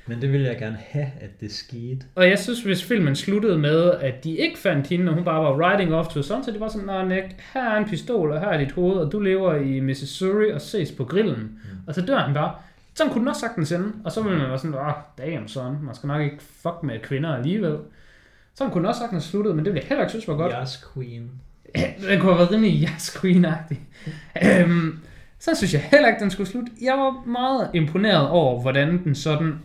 Men 0.06 0.20
det 0.20 0.32
ville 0.32 0.46
jeg 0.46 0.58
gerne 0.58 0.78
have, 0.88 1.10
at 1.20 1.40
det 1.40 1.52
skete. 1.52 2.06
Og 2.14 2.28
jeg 2.28 2.38
synes, 2.38 2.62
hvis 2.62 2.84
filmen 2.84 3.16
sluttede 3.16 3.58
med, 3.58 3.90
at 3.90 4.24
de 4.24 4.36
ikke 4.36 4.58
fandt 4.58 4.86
hende, 4.86 5.08
og 5.08 5.14
hun 5.14 5.24
bare 5.24 5.42
var 5.42 5.70
riding 5.70 5.94
off 5.94 6.08
to 6.08 6.18
a 6.18 6.22
sunset, 6.22 6.54
det 6.54 6.60
var 6.60 6.68
sådan, 6.68 6.86
Nå 6.86 7.04
Nick, 7.04 7.24
her 7.54 7.70
er 7.70 7.76
en 7.76 7.84
pistol, 7.84 8.30
og 8.30 8.40
her 8.40 8.48
er 8.48 8.58
dit 8.58 8.72
hoved, 8.72 8.96
og 8.96 9.12
du 9.12 9.20
lever 9.20 9.54
i 9.54 9.80
Missouri 9.80 10.52
og 10.52 10.60
ses 10.60 10.92
på 10.92 11.04
grillen. 11.04 11.40
Mm. 11.40 11.78
Og 11.86 11.94
så 11.94 12.00
dør 12.00 12.18
han 12.18 12.34
bare. 12.34 12.54
Sådan 12.94 13.12
kunne 13.12 13.20
den 13.20 13.28
også 13.28 13.40
sagtens 13.40 13.72
ende. 13.72 13.92
Og 14.04 14.12
så 14.12 14.22
ville 14.22 14.38
man 14.38 14.48
være 14.48 14.58
sådan, 14.58 14.74
åh, 14.74 14.92
damn 15.18 15.48
son, 15.48 15.78
man 15.82 15.94
skal 15.94 16.06
nok 16.06 16.22
ikke 16.22 16.36
fuck 16.40 16.82
med 16.82 16.98
kvinder 16.98 17.34
alligevel. 17.34 17.76
Sådan 18.54 18.72
kunne 18.72 18.82
den 18.82 18.88
også 18.88 19.00
sagtens 19.00 19.24
slutte, 19.24 19.50
men 19.54 19.64
det 19.64 19.74
ville 19.74 19.80
jeg 19.80 19.88
heller 19.88 20.04
ikke 20.04 20.10
synes 20.10 20.28
var 20.28 20.34
godt. 20.36 20.54
Yes, 20.62 20.84
queen. 20.94 21.30
den 22.08 22.20
kunne 22.20 22.32
have 22.32 22.38
været 22.38 22.50
rimelig 22.50 22.82
yes 22.82 23.16
queen-agtig. 23.16 23.76
øhm, 24.60 24.98
så 25.38 25.54
synes 25.54 25.74
jeg 25.74 25.82
heller 25.90 26.08
ikke, 26.08 26.20
den 26.20 26.30
skulle 26.30 26.48
slutte. 26.50 26.72
Jeg 26.82 26.94
var 26.94 27.22
meget 27.26 27.70
imponeret 27.74 28.28
over, 28.28 28.60
hvordan 28.60 29.04
den 29.04 29.14
sådan 29.14 29.58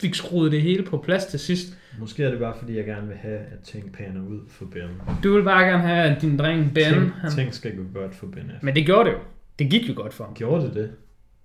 fik 0.00 0.14
skruet 0.14 0.52
det 0.52 0.62
hele 0.62 0.82
på 0.82 0.98
plads 0.98 1.26
til 1.26 1.38
sidst. 1.40 1.78
Måske 1.98 2.24
er 2.24 2.30
det 2.30 2.38
bare, 2.38 2.54
fordi 2.58 2.76
jeg 2.76 2.84
gerne 2.84 3.08
vil 3.08 3.16
have, 3.16 3.38
at 3.38 3.58
ting 3.64 3.92
paner 3.92 4.20
ud 4.28 4.40
for 4.48 4.64
Ben. 4.64 4.90
Du 5.24 5.34
vil 5.34 5.42
bare 5.42 5.64
gerne 5.64 5.82
have, 5.82 6.04
at 6.16 6.22
din 6.22 6.38
dreng 6.38 6.74
Ben... 6.74 6.84
ting, 6.94 7.12
han... 7.20 7.30
ting 7.30 7.54
skal 7.54 7.76
gå 7.76 7.82
godt 7.94 8.14
for 8.14 8.26
Ben. 8.26 8.50
Men 8.62 8.74
det 8.74 8.86
gjorde 8.86 9.08
det 9.08 9.14
jo. 9.16 9.20
Det 9.58 9.70
gik 9.70 9.88
jo 9.88 9.94
godt 9.96 10.14
for 10.14 10.24
ham. 10.24 10.34
Gjorde 10.34 10.64
det 10.64 10.74
det? 10.74 10.90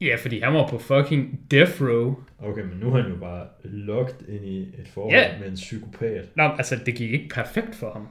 Ja, 0.02 0.16
fordi 0.22 0.40
han 0.40 0.54
var 0.54 0.68
på 0.68 0.78
fucking 0.78 1.40
death 1.52 1.82
row. 1.82 2.16
Okay, 2.40 2.62
men 2.62 2.78
nu 2.82 2.88
er 2.94 3.02
han 3.02 3.12
jo 3.12 3.18
bare 3.20 3.46
locked 3.64 4.28
ind 4.30 4.46
i 4.46 4.60
et 4.62 4.88
forhold 4.94 5.14
Ja. 5.16 5.28
med 5.40 5.48
en 5.48 5.56
psykopat. 5.56 6.30
Nå, 6.36 6.44
altså, 6.44 6.76
det 6.86 6.96
gik 6.96 7.12
ikke 7.12 7.30
perfekt 7.30 7.76
for 7.76 7.92
ham. 7.94 8.08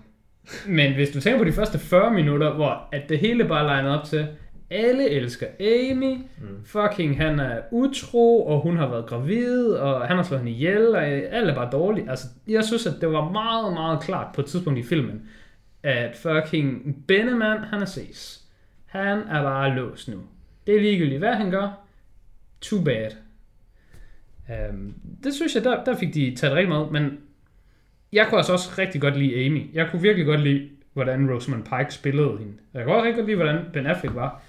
Men 0.68 0.92
hvis 0.94 1.11
du 1.11 1.20
tænker 1.20 1.38
på 1.38 1.44
de 1.44 1.52
første 1.52 1.78
40 1.78 2.14
minutter, 2.14 2.55
hvor 2.55 2.88
at 2.92 3.02
det 3.09 3.18
hele 3.18 3.44
bare 3.48 3.66
legnet 3.66 3.98
op 3.98 4.05
til, 4.07 4.26
alle 4.73 5.11
elsker 5.11 5.47
Amy, 5.61 6.15
Mm. 6.41 6.65
fucking 6.65 7.17
han 7.17 7.41
er 7.41 7.61
utro, 7.73 8.47
og 8.47 8.61
hun 8.61 8.77
har 8.77 8.89
været 8.89 9.07
gravid, 9.07 9.67
og 9.73 10.07
han 10.07 10.17
har 10.17 10.23
slået 10.25 10.41
hende 10.43 10.53
ihjel, 10.53 10.87
og 10.95 11.07
alt 11.07 11.51
er 11.51 11.55
bare 11.55 11.71
dårligt. 11.73 12.11
Altså, 12.11 12.27
jeg 12.49 12.65
synes, 12.65 12.87
at 12.87 12.95
det 13.01 13.09
var 13.13 13.31
meget, 13.31 13.73
meget 13.73 14.01
klart 14.03 14.35
på 14.35 14.41
et 14.41 14.47
tidspunkt 14.47 14.79
i 14.79 14.83
filmen, 14.83 15.23
at 15.83 16.17
fucking 16.17 16.97
Benneman, 17.09 17.59
han 17.59 17.83
er 17.83 17.87
ses. 17.87 18.45
Han 18.87 19.19
er 19.19 19.43
bare 19.43 19.75
låst 19.77 20.09
nu. 20.09 20.19
Det 20.67 20.77
er 20.77 20.81
ligegyldigt, 20.81 21.19
hvad 21.19 21.35
han 21.35 21.51
gør. 21.51 21.69
Too 22.61 22.85
bad. 22.85 23.11
Um, 24.71 24.95
det 25.25 25.35
synes 25.35 25.55
jeg, 25.55 25.65
der, 25.65 25.85
der 25.85 25.97
fik 25.97 26.15
de 26.15 26.35
taget 26.37 26.55
rigtig 26.57 26.69
meget, 26.69 26.93
men 26.93 27.19
jeg 28.13 28.27
kunne 28.27 28.39
altså 28.39 28.53
også 28.53 28.71
rigtig 28.79 29.01
godt 29.01 29.17
lide 29.19 29.47
Amy. 29.47 29.75
Jeg 29.75 29.89
kunne 29.91 30.03
virkelig 30.03 30.27
godt 30.27 30.41
lide, 30.41 30.69
hvordan 30.93 31.31
Rosamund 31.31 31.63
Pike 31.65 31.95
spillede 31.95 32.39
hende. 32.39 32.53
Jeg 32.75 32.85
kunne 32.85 32.95
også 32.95 33.05
rigtig 33.07 33.17
godt 33.17 33.27
lide, 33.27 33.37
hvordan 33.37 33.61
Ben 33.73 33.87
Affleck 33.87 34.15
var. 34.15 34.43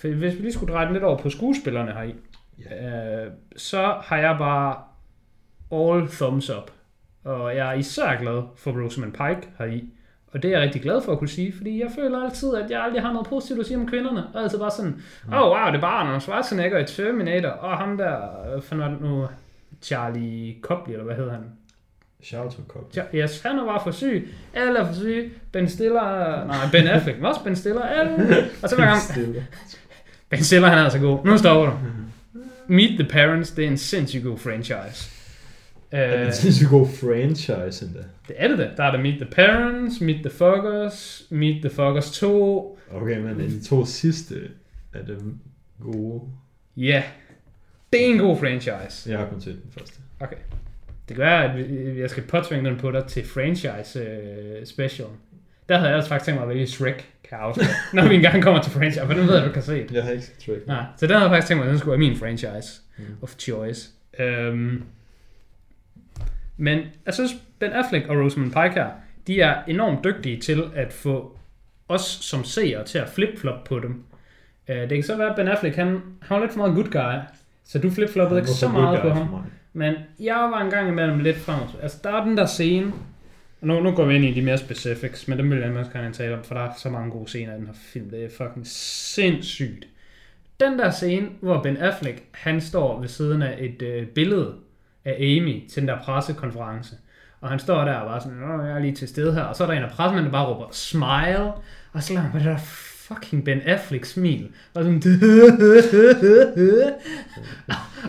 For 0.00 0.08
hvis 0.08 0.34
vi 0.34 0.40
lige 0.40 0.52
skulle 0.52 0.72
dreje 0.72 0.86
den 0.86 0.92
lidt 0.92 1.04
over 1.04 1.18
på 1.18 1.30
skuespillerne 1.30 1.92
heri, 1.92 2.14
øh, 2.58 3.32
så 3.56 3.94
har 4.02 4.16
jeg 4.16 4.36
bare 4.38 4.76
all 5.72 6.08
thumbs 6.08 6.50
up. 6.50 6.70
Og 7.24 7.56
jeg 7.56 7.68
er 7.68 7.72
især 7.72 8.20
glad 8.20 8.42
for 8.56 8.82
Rosamund 8.82 9.12
Pike 9.12 9.48
heri. 9.58 9.84
Og 10.32 10.42
det 10.42 10.48
er 10.48 10.52
jeg 10.58 10.62
rigtig 10.62 10.82
glad 10.82 11.02
for 11.02 11.12
at 11.12 11.18
kunne 11.18 11.28
sige, 11.28 11.52
fordi 11.56 11.80
jeg 11.80 11.90
føler 11.94 12.22
altid, 12.22 12.54
at 12.54 12.70
jeg 12.70 12.82
aldrig 12.82 13.02
har 13.02 13.12
noget 13.12 13.28
positivt 13.28 13.60
at 13.60 13.66
sige 13.66 13.76
om 13.76 13.88
kvinderne. 13.88 14.26
Og 14.34 14.42
altid 14.42 14.58
bare 14.58 14.70
sådan, 14.70 15.02
åh 15.32 15.40
oh, 15.40 15.50
wow, 15.50 15.66
det 15.66 15.76
er 15.76 15.80
bare 15.80 15.98
Arnold 15.98 16.20
Schwarzenegger 16.20 16.78
i 16.78 16.86
Terminator, 16.86 17.48
og 17.48 17.78
ham 17.78 17.96
der, 17.96 18.20
fanden 18.60 18.84
var 18.84 18.90
det 18.90 19.00
nu, 19.00 19.28
Charlie 19.82 20.56
Copley, 20.60 20.92
eller 20.92 21.04
hvad 21.04 21.16
hedder 21.16 21.32
han? 21.32 21.44
Charlton 22.24 22.64
Copley. 22.68 23.02
Ja, 23.02 23.18
yes, 23.24 23.42
han 23.42 23.56
bare 23.56 23.80
for 23.84 23.90
syg. 23.90 24.34
Alle 24.54 24.78
er 24.78 24.86
for 24.86 24.94
syge. 24.94 25.30
Ben 25.52 25.68
Stiller, 25.68 26.46
nej, 26.46 26.56
Ben 26.72 26.86
Affleck, 26.86 27.18
men 27.18 27.26
også 27.26 27.44
Ben 27.44 27.56
Stiller, 27.56 27.82
alle. 27.82 28.36
Og 28.62 28.68
så 28.68 28.76
hver 28.76 28.84
gang. 28.84 29.00
Ben 30.30 30.44
Stiller, 30.44 30.68
han 30.68 30.78
er 30.78 30.82
altså 30.82 30.98
god. 30.98 31.24
Nu 31.24 31.38
stopper 31.38 31.66
du. 31.66 31.76
Meet 32.68 32.98
the 32.98 33.08
Parents, 33.08 33.50
det 33.50 33.64
er 33.64 33.68
en 33.68 33.78
sindssygt 33.78 34.24
god 34.24 34.38
franchise. 34.38 35.10
Er 35.90 36.10
det 36.10 36.20
Uh, 36.20 36.26
en 36.26 36.32
sindssygt 36.32 36.70
god 36.70 36.88
franchise 36.88 37.86
endda? 37.86 38.04
det 38.28 38.36
er 38.38 38.48
det 38.48 38.58
da. 38.58 38.70
Der 38.76 38.84
er 38.84 38.90
der 38.90 39.02
Meet 39.02 39.20
the 39.20 39.30
Parents, 39.30 40.00
Meet 40.00 40.16
the 40.20 40.30
Fuckers, 40.30 41.22
Meet 41.30 41.62
the 41.62 41.70
Fuckers 41.70 42.10
2. 42.10 42.78
Okay, 42.94 43.18
men 43.18 43.40
er 43.40 43.48
de 43.48 43.64
to 43.64 43.84
sidste 43.84 44.34
er 44.92 45.02
dem 45.04 45.38
gode? 45.82 46.22
Ja, 46.76 46.82
yeah. 46.82 47.02
det 47.92 48.06
er 48.06 48.10
en 48.12 48.18
god 48.18 48.38
franchise. 48.38 49.10
Jeg 49.10 49.18
har 49.18 49.26
kun 49.26 49.40
set 49.40 49.54
den 49.62 49.72
første. 49.78 49.98
Okay. 50.20 50.36
Det 51.08 51.18
være, 51.18 51.44
at 51.44 51.98
jeg 51.98 52.10
skal 52.10 52.22
påtvinge 52.22 52.70
den 52.70 52.78
på 52.78 52.90
dig 52.90 53.04
til 53.04 53.26
franchise 53.26 54.00
uh, 54.00 54.66
special. 54.66 55.08
Der 55.68 55.76
havde 55.76 55.88
jeg 55.88 55.96
også 55.96 56.08
faktisk 56.08 56.26
tænkt 56.26 56.40
mig 56.40 56.50
at 56.50 56.54
vælge 56.54 56.66
Shrek, 56.66 57.08
kan 57.30 57.38
afsløre, 57.38 57.68
når 57.92 58.08
vi 58.08 58.14
engang 58.14 58.42
kommer 58.42 58.62
til 58.62 58.72
franchise, 58.72 59.06
for 59.06 59.14
den 59.14 59.26
ved 59.26 59.34
jeg, 59.36 59.46
du 59.46 59.52
kan 59.52 59.62
se. 59.62 59.86
Jeg 59.92 60.02
har 60.04 60.10
ikke 60.10 60.24
set 60.24 60.34
Shrek. 60.42 60.66
Nej, 60.66 60.84
så 60.96 61.06
den 61.06 61.14
havde 61.14 61.22
jeg 61.24 61.30
faktisk 61.30 61.48
tænkt 61.48 61.58
mig, 61.58 61.66
at 61.66 61.70
den 61.70 61.78
skulle 61.78 61.90
være 61.90 62.08
min 62.10 62.16
franchise 62.18 62.80
Mm. 62.98 63.04
of 63.22 63.34
choice. 63.38 63.90
Um, 64.50 64.82
men 66.56 66.78
jeg 67.06 67.14
synes, 67.14 67.30
Ben 67.58 67.72
Affleck 67.72 68.08
og 68.08 68.16
Rosamund 68.16 68.52
Pike 68.52 68.74
her, 68.74 68.86
de 69.26 69.40
er 69.40 69.62
enormt 69.68 70.04
dygtige 70.04 70.40
til 70.40 70.62
at 70.74 70.92
få 70.92 71.38
os 71.88 72.00
som 72.02 72.44
seere 72.44 72.84
til 72.84 72.98
at 72.98 73.08
flip-flop 73.08 73.64
på 73.64 73.78
dem. 73.80 74.04
Uh, 74.68 74.74
det 74.74 74.88
kan 74.88 75.02
så 75.02 75.16
være, 75.16 75.30
at 75.30 75.36
Ben 75.36 75.48
Affleck, 75.48 75.76
han, 75.76 75.86
han 76.22 76.34
var 76.36 76.40
lidt 76.40 76.52
for 76.52 76.58
meget 76.58 76.74
good 76.74 76.90
guy, 76.90 77.18
så 77.64 77.78
du 77.78 77.90
flip-floppede 77.90 78.38
ikke 78.40 78.50
så 78.50 78.68
meget 78.68 79.00
på 79.00 79.08
ham. 79.10 79.28
Men 79.72 79.94
jeg 80.20 80.34
var 80.34 80.60
en 80.60 80.70
gang 80.70 80.88
imellem 80.88 81.18
lidt 81.18 81.36
frem. 81.36 81.60
Altså, 81.82 81.98
der 82.04 82.10
er 82.20 82.24
den 82.24 82.36
der 82.36 82.46
scene, 82.46 82.92
nu, 83.60 83.80
nu 83.80 83.90
går 83.90 84.04
vi 84.04 84.14
ind 84.14 84.24
i 84.24 84.32
de 84.32 84.42
mere 84.42 84.58
specifics, 84.58 85.28
men 85.28 85.38
dem 85.38 85.50
vil 85.50 85.58
jeg 85.58 85.76
også 85.76 85.92
gerne 85.92 86.12
tale 86.12 86.34
om, 86.34 86.44
for 86.44 86.54
der 86.54 86.62
er 86.62 86.70
så 86.78 86.90
mange 86.90 87.10
gode 87.10 87.28
scener 87.28 87.54
i 87.54 87.56
den 87.56 87.66
her 87.66 87.74
film. 87.74 88.10
Det 88.10 88.24
er 88.24 88.28
fucking 88.28 88.66
sindssygt. 88.66 89.86
Den 90.60 90.78
der 90.78 90.90
scene, 90.90 91.28
hvor 91.40 91.62
Ben 91.62 91.76
Affleck, 91.76 92.22
han 92.32 92.60
står 92.60 93.00
ved 93.00 93.08
siden 93.08 93.42
af 93.42 93.56
et 93.58 93.82
øh, 93.82 94.06
billede 94.06 94.54
af 95.04 95.12
Amy 95.12 95.68
til 95.68 95.80
den 95.80 95.88
der 95.88 95.98
pressekonference. 95.98 96.96
Og 97.40 97.48
han 97.48 97.58
står 97.58 97.84
der 97.84 97.94
og 97.94 98.08
bare 98.08 98.20
sådan, 98.20 98.42
Åh, 98.42 98.66
jeg 98.66 98.74
er 98.74 98.78
lige 98.78 98.94
til 98.94 99.08
stede 99.08 99.34
her. 99.34 99.42
Og 99.42 99.56
så 99.56 99.62
er 99.64 99.66
der 99.66 99.74
en 99.74 99.82
af 99.82 99.90
pressemændene, 99.90 100.26
der 100.26 100.38
bare 100.38 100.46
råber, 100.46 100.68
smile. 100.72 101.52
Og 101.92 102.02
så 102.02 102.12
lader 102.12 102.26
han 102.26 102.40
det 102.40 102.46
der 102.46 102.58
fucking 103.08 103.44
Ben 103.44 103.60
Affleck 103.60 104.04
smil. 104.04 104.48
Og 104.74 104.84
sådan, 104.84 105.02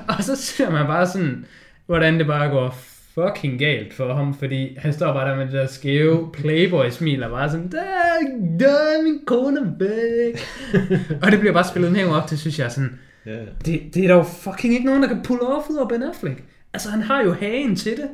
og 0.17 0.23
så 0.23 0.35
ser 0.35 0.69
man 0.69 0.87
bare 0.87 1.07
sådan, 1.07 1.45
hvordan 1.85 2.19
det 2.19 2.27
bare 2.27 2.49
går 2.49 2.77
fucking 3.21 3.59
galt 3.59 3.93
for 3.93 4.13
ham, 4.13 4.33
fordi 4.33 4.77
han 4.77 4.93
står 4.93 5.13
bare 5.13 5.29
der 5.29 5.35
med 5.35 5.45
det 5.45 5.53
der 5.53 5.67
skæve 5.67 6.29
playboy-smil, 6.33 7.23
og 7.23 7.29
bare 7.29 7.49
sådan, 7.49 7.71
der, 7.71 7.83
der 8.59 8.67
er 8.67 9.03
min 9.03 9.19
kone 9.25 9.75
væk. 9.79 10.39
og 11.23 11.31
det 11.31 11.39
bliver 11.39 11.53
bare 11.53 11.67
spillet 11.67 11.91
med 11.91 12.05
op 12.05 12.27
til, 12.27 12.39
synes 12.39 12.59
jeg, 12.59 12.71
sådan, 12.71 12.99
Ja, 13.25 13.39
det, 13.65 13.81
det 13.93 14.05
er 14.05 14.13
jo 14.13 14.23
fucking 14.23 14.73
ikke 14.73 14.85
nogen, 14.85 15.01
der 15.01 15.07
kan 15.07 15.21
pulle 15.23 15.47
off 15.47 15.69
ud 15.69 15.77
af 15.77 15.87
Ben 15.87 16.03
Affleck. 16.03 16.43
Altså, 16.73 16.89
han 16.89 17.01
har 17.01 17.23
jo 17.23 17.33
hagen 17.33 17.75
til 17.75 17.97
det. 17.97 18.09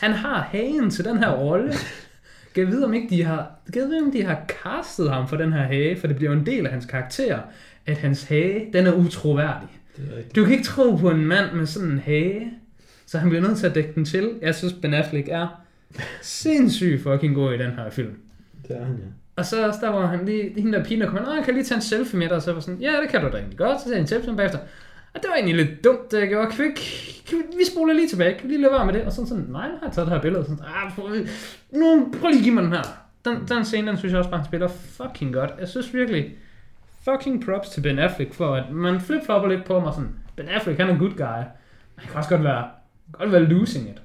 Han 0.00 0.12
har 0.12 0.40
hagen 0.40 0.90
til 0.90 1.04
den 1.04 1.18
her 1.18 1.30
rolle. 1.30 1.72
Kan 2.54 2.64
jeg 2.64 2.72
vide, 2.72 2.84
om 2.84 2.94
ikke 2.94 3.08
de 3.10 3.24
har, 3.24 3.50
kan 3.72 3.82
jeg 3.82 3.88
vide, 3.90 4.02
om 4.06 4.12
de 4.12 4.22
har 4.22 4.44
castet 4.48 5.10
ham 5.10 5.28
for 5.28 5.36
den 5.36 5.52
her 5.52 5.62
hage, 5.62 5.96
for 6.00 6.06
det 6.06 6.16
bliver 6.16 6.32
jo 6.32 6.38
en 6.38 6.46
del 6.46 6.66
af 6.66 6.72
hans 6.72 6.86
karakter, 6.86 7.38
at 7.86 7.98
hans 7.98 8.24
hage, 8.24 8.66
den 8.72 8.86
er 8.86 8.92
utroværdig. 8.92 9.68
er. 9.96 10.02
Du 10.36 10.44
kan 10.44 10.52
ikke 10.52 10.64
tro 10.64 10.96
på 10.96 11.10
en 11.10 11.26
mand 11.26 11.52
med 11.52 11.66
sådan 11.66 11.88
en 11.88 11.98
hage, 11.98 12.52
så 13.08 13.18
han 13.18 13.28
bliver 13.28 13.42
nødt 13.42 13.58
til 13.58 13.66
at 13.66 13.74
dække 13.74 13.92
den 13.94 14.04
til. 14.04 14.30
Jeg 14.42 14.54
synes, 14.54 14.72
Ben 14.72 14.94
Affleck 14.94 15.28
er 15.30 15.62
sindssygt 16.22 17.02
fucking 17.02 17.34
god 17.34 17.52
i 17.54 17.58
den 17.58 17.70
her 17.70 17.90
film. 17.90 18.14
Det 18.68 18.76
er 18.76 18.84
han, 18.84 18.94
ja. 18.94 19.04
Og 19.36 19.44
så 19.46 19.66
også 19.66 19.80
der, 19.82 19.90
hvor 19.90 20.06
han 20.06 20.24
lige, 20.24 20.52
hende 20.60 20.78
der 20.78 20.84
pige, 20.84 21.00
der 21.00 21.06
kommer, 21.06 21.26
"Nå, 21.26 21.34
jeg 21.34 21.44
kan 21.44 21.54
lige 21.54 21.64
tage 21.64 21.76
en 21.76 21.82
selfie 21.82 22.18
med 22.18 22.28
dig, 22.28 22.36
og 22.36 22.42
så 22.42 22.52
var 22.52 22.60
sådan, 22.60 22.80
ja, 22.80 22.92
det 23.02 23.08
kan 23.10 23.20
du 23.20 23.28
da 23.28 23.36
egentlig 23.36 23.58
godt, 23.58 23.78
så 23.80 23.84
tager 23.84 23.96
jeg 23.96 24.00
en 24.00 24.06
selfie 24.06 24.30
med 24.30 24.36
bagefter. 24.36 24.58
Og 25.14 25.20
det 25.22 25.24
var 25.28 25.34
egentlig 25.34 25.56
lidt 25.66 25.84
dumt, 25.84 26.10
det 26.12 26.20
jeg 26.20 26.28
gjorde. 26.28 26.50
Kan 26.50 26.58
vi, 26.58 26.68
ikke, 26.68 26.80
kan 27.28 27.38
vi, 27.38 27.42
vi 27.58 27.64
spoler 27.72 27.94
lige 27.94 28.08
tilbage, 28.08 28.34
kan 28.38 28.48
vi 28.48 28.52
lige 28.54 28.62
lade 28.62 28.72
være 28.72 28.86
med 28.86 28.94
det? 28.94 29.02
Og 29.02 29.12
sådan 29.12 29.28
sådan, 29.28 29.44
nej, 29.48 29.68
nu 29.68 29.74
har 29.78 29.86
jeg 29.86 29.92
taget 29.94 30.06
det 30.06 30.14
her 30.14 30.22
billede. 30.22 30.40
Og 30.40 30.46
Sådan, 30.46 30.64
ah, 30.64 30.92
prøv, 30.94 31.08
nu, 31.72 32.12
prøv 32.20 32.28
lige 32.30 32.38
at 32.38 32.44
give 32.44 32.54
mig 32.54 32.62
den 32.64 32.72
her. 32.72 32.82
Den, 33.24 33.36
den 33.48 33.64
scene, 33.64 33.88
den 33.90 33.98
synes 33.98 34.12
jeg 34.12 34.18
også 34.18 34.30
bare, 34.30 34.40
han 34.40 34.46
spiller 34.46 34.68
fucking 34.68 35.34
godt. 35.34 35.50
Jeg 35.60 35.68
synes 35.68 35.94
virkelig, 35.94 36.34
fucking 37.04 37.44
props 37.44 37.68
til 37.68 37.80
Ben 37.80 37.98
Affleck 37.98 38.34
for, 38.34 38.54
at 38.54 38.64
man 38.72 39.00
flip-flopper 39.00 39.48
lidt 39.48 39.64
på 39.64 39.80
mig 39.80 39.92
sådan, 39.94 40.10
Ben 40.36 40.48
Affleck, 40.48 40.78
han 40.80 40.88
er 40.88 40.92
en 40.92 40.98
good 40.98 41.10
guy. 41.16 41.42
Men 41.94 41.96
han 41.96 42.08
kan 42.08 42.16
også 42.16 42.30
godt 42.30 42.44
være, 42.44 42.64
godt 43.12 43.32
være 43.32 43.42
losing 43.44 43.88
it. 43.88 44.02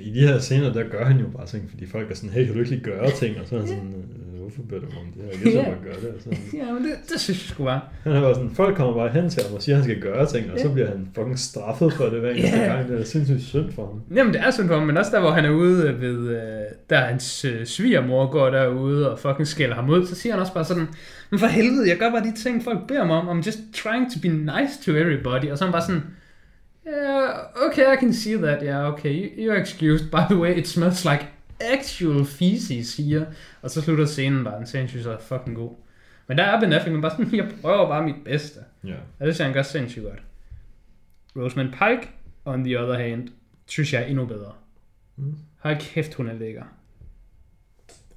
I 0.00 0.10
de 0.14 0.20
her 0.20 0.38
scener, 0.38 0.72
der 0.72 0.88
gør 0.88 1.04
han 1.04 1.18
jo 1.18 1.26
bare 1.36 1.46
ting, 1.46 1.70
fordi 1.70 1.86
folk 1.86 2.10
er 2.10 2.14
sådan, 2.14 2.30
hey, 2.30 2.44
kan 2.44 2.52
du 2.54 2.58
ikke 2.58 2.70
lige 2.70 2.82
gøre 2.84 3.10
ting? 3.10 3.40
Og 3.40 3.46
så 3.46 3.54
er 3.54 3.58
han 3.58 3.68
sådan, 3.68 3.94
"Øh, 4.34 4.40
hvorfor 4.40 4.62
beder 4.68 4.80
du 4.80 4.86
om 4.86 5.06
det 5.14 5.22
her? 5.22 5.30
Jeg 5.30 5.38
kan 5.40 5.52
Ja. 5.52 5.62
bare 5.70 5.78
gøre 5.84 5.94
det. 6.00 6.26
Og 6.26 6.32
Ja, 6.66 6.72
men 6.72 6.82
det, 6.84 6.92
det 7.12 7.20
synes 7.20 7.42
jeg 7.44 7.48
sgu 7.54 7.64
bare. 7.64 7.80
han 8.02 8.12
er 8.12 8.20
bare 8.20 8.34
sådan, 8.34 8.50
folk 8.50 8.76
kommer 8.76 8.94
bare 8.94 9.08
hen 9.08 9.30
til 9.30 9.42
ham 9.46 9.54
og 9.54 9.62
siger, 9.62 9.76
at 9.76 9.82
han 9.82 9.90
skal 9.90 10.02
gøre 10.02 10.26
ting, 10.26 10.52
og 10.52 10.58
så 10.58 10.72
bliver 10.72 10.88
han 10.88 11.08
fucking 11.14 11.38
straffet 11.38 11.92
for 11.92 12.04
det 12.04 12.20
hver 12.20 12.30
eneste 12.30 12.56
Ja. 12.58 12.74
gang. 12.74 12.88
Det 12.88 13.00
er 13.00 13.04
sindssygt 13.04 13.42
synd 13.42 13.72
for 13.72 13.86
ham. 13.86 14.16
Jamen, 14.18 14.32
det 14.34 14.40
er 14.40 14.50
sådan 14.50 14.68
for 14.68 14.78
ham, 14.78 14.86
men 14.86 14.96
også 14.96 15.10
der, 15.14 15.20
hvor 15.20 15.30
han 15.30 15.44
er 15.44 15.50
ude 15.50 16.00
ved, 16.00 16.28
øh, 16.30 16.38
der 16.90 17.00
hans 17.00 17.44
øh, 17.44 17.66
svigermor 17.66 18.30
går 18.30 18.50
derude 18.50 19.12
og 19.12 19.18
fucking 19.18 19.46
skælder 19.46 19.74
ham 19.74 19.90
ud, 19.90 20.06
så 20.06 20.14
siger 20.14 20.32
han 20.32 20.40
også 20.40 20.54
bare 20.54 20.64
sådan, 20.64 20.86
men 21.30 21.38
for 21.40 21.46
helvede, 21.46 21.88
jeg 21.88 21.96
gør 21.98 22.10
bare 22.10 22.24
de 22.24 22.34
ting, 22.42 22.64
folk 22.64 22.78
beder 22.88 23.04
mig 23.04 23.16
om, 23.16 23.40
I'm 23.40 23.46
just 23.46 23.58
trying 23.74 24.12
to 24.12 24.20
be 24.22 24.28
nice 24.28 24.82
to 24.84 24.92
everybody, 24.98 25.50
og 25.50 25.58
så 25.58 25.64
er 25.64 25.66
han 25.68 25.72
bare 25.72 25.82
sådan, 25.86 26.02
yeah, 26.86 27.38
okay, 27.66 27.94
I 27.94 27.96
can 28.00 28.12
see 28.14 28.34
that, 28.36 28.62
yeah, 28.62 28.92
okay, 28.92 29.10
you- 29.12 29.34
you're 29.44 29.60
excused, 29.60 30.10
by 30.10 30.24
the 30.30 30.36
way, 30.40 30.58
it 30.58 30.68
smells 30.68 31.04
like 31.04 31.26
actual 31.60 32.24
feces 32.24 32.96
here, 32.96 33.26
og 33.62 33.70
så 33.70 33.80
slutter 33.82 34.04
scenen 34.04 34.44
bare, 34.44 34.58
den 34.58 34.66
scene 34.66 34.88
synes 34.88 35.06
jeg 35.06 35.12
er 35.14 35.18
fucking 35.18 35.56
god. 35.56 35.70
Men 36.28 36.38
der 36.38 36.44
er 36.44 36.60
Ben 36.60 36.72
Affleck, 36.72 36.92
men 36.92 37.02
bare 37.02 37.10
sådan, 37.10 37.34
jeg 37.36 37.48
prøver 37.62 37.88
bare 37.88 38.02
mit 38.04 38.14
bedste. 38.24 38.60
Ja. 38.84 38.94
Og 39.20 39.26
det 39.26 39.34
synes 39.34 39.38
jeg, 39.38 39.46
han 39.46 39.54
gør 39.54 39.62
sindssygt 39.62 40.04
godt. 40.04 40.22
Rosamund 41.44 41.68
Pike, 41.72 42.10
on 42.44 42.64
the 42.64 42.80
other 42.80 42.94
hand, 43.08 43.28
synes 43.66 43.92
jeg 43.92 44.02
er 44.02 44.06
endnu 44.06 44.26
bedre. 44.26 44.52
Mm. 45.16 45.34
Hold 45.58 45.76
kæft, 45.80 46.14
hun 46.14 46.28
er 46.28 46.34
lækker. 46.34 46.62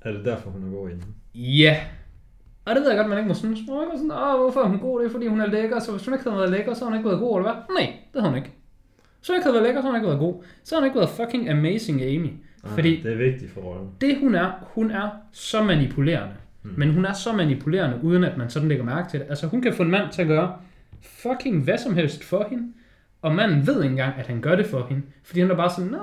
Er 0.02 0.12
det 0.12 0.26
derfor, 0.26 0.50
hun 0.50 0.68
er 0.68 0.72
god 0.78 0.90
inden? 0.90 1.16
Ja. 1.36 1.82
Og 2.66 2.76
det 2.76 2.82
ved 2.82 2.90
jeg 2.90 2.98
godt, 2.98 3.10
man 3.10 3.18
ikke 3.18 3.28
må 3.28 3.34
synes. 3.34 3.60
Man 3.68 3.76
må 3.76 3.84
ikke 3.84 3.98
sådan, 3.98 4.12
Åh, 4.12 4.40
hvorfor 4.40 4.60
er 4.62 4.68
hun 4.68 4.80
god? 4.80 5.00
Det 5.00 5.08
er 5.08 5.12
fordi, 5.12 5.28
hun 5.28 5.42
er 5.42 5.46
lækker. 5.48 5.80
Så 5.80 5.92
hvis 5.92 6.06
hun 6.06 6.14
ikke 6.14 6.24
havde 6.24 6.38
været 6.40 6.52
lækker, 6.52 6.74
så 6.74 6.80
har 6.86 6.90
hun 6.92 6.98
ikke 7.00 7.10
været 7.10 7.20
god, 7.22 7.40
eller 7.40 7.52
hvad? 7.54 7.76
Nej, 7.76 7.94
det 8.14 8.22
har 8.22 8.30
hun 8.30 8.38
ikke. 8.38 8.52
Hvis 9.20 9.28
hun 9.28 9.36
ikke 9.36 9.50
været 9.50 9.64
lækker, 9.64 9.82
så 9.82 9.88
har 9.88 9.96
ikke 9.96 10.08
været 10.08 10.20
god. 10.20 10.44
Så 10.64 10.76
har 10.80 10.86
ikke 10.86 10.98
været 11.00 11.10
fucking 11.10 11.50
amazing 11.50 12.02
Amy. 12.04 12.30
Ah, 12.64 12.70
Fordi- 12.72 13.02
Det 13.04 13.12
er 13.14 13.18
vigtigt 13.18 13.52
for 13.52 13.62
rollen. 13.62 13.90
Det 14.02 14.18
hun 14.20 14.36
er, 14.36 14.52
hun 14.74 14.92
er 14.92 15.10
så 15.32 15.64
manipulerende. 15.64 16.36
Mm. 16.64 16.72
Men 16.78 16.94
hun 16.94 17.06
er 17.06 17.14
så 17.14 17.34
manipulerende, 17.34 18.00
uden 18.04 18.24
at 18.24 18.38
man 18.38 18.50
sådan 18.50 18.70
lægger 18.70 18.86
mærke 18.86 19.10
til 19.10 19.20
det. 19.20 19.26
Altså 19.30 19.48
hun 19.48 19.62
kan 19.62 19.74
få 19.74 19.84
en 19.84 19.92
mand 19.92 20.12
til 20.12 20.22
at 20.22 20.28
gøre 20.28 20.54
fucking 21.02 21.64
hvad 21.64 21.78
som 21.78 21.94
helst 21.96 22.24
for 22.24 22.48
hende. 22.50 22.74
Og 23.22 23.36
manden 23.36 23.68
ved 23.68 23.84
ikke 23.84 23.92
engang, 23.92 24.14
at 24.20 24.28
han 24.28 24.42
gør 24.42 24.56
det 24.56 24.66
for 24.66 24.86
hende. 24.90 25.02
Fordi 25.24 25.40
han 25.40 25.52
er 25.52 25.56
bare 25.56 25.70
sådan, 25.70 25.92
Nå, 25.92 25.98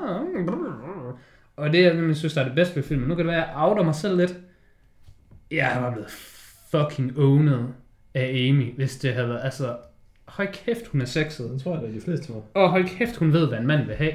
og 1.57 1.73
det, 1.73 1.83
jeg 1.83 2.17
synes, 2.17 2.35
der 2.35 2.41
er 2.41 2.45
det 2.45 2.55
bedste 2.55 2.77
ved 2.77 2.83
filmen. 2.83 3.09
Nu 3.09 3.15
kan 3.15 3.25
det 3.27 3.33
være, 3.33 3.43
at 3.45 3.49
jeg 3.49 3.57
outer 3.63 3.83
mig 3.83 3.95
selv 3.95 4.17
lidt. 4.17 4.35
Jeg 5.51 5.79
var 5.81 5.91
blevet 5.91 6.11
fucking 6.71 7.19
owned 7.19 7.65
af 8.15 8.49
Amy, 8.51 8.75
hvis 8.77 8.97
det 8.97 9.13
havde 9.15 9.29
været, 9.29 9.41
altså, 9.45 9.77
hold 10.29 10.49
kæft, 10.53 10.87
hun 10.87 11.01
er 11.01 11.05
sexet. 11.05 11.51
Det 11.51 11.63
tror 11.63 11.77
jeg, 11.77 11.89
at 11.89 11.95
de 11.95 12.01
fleste 12.01 12.35
var. 12.35 12.43
Og 12.55 12.71
hold 12.71 12.89
kæft, 12.89 13.17
hun 13.17 13.33
ved, 13.33 13.49
hvad 13.49 13.59
en 13.59 13.67
mand 13.67 13.87
vil 13.87 13.95
have. 13.95 14.13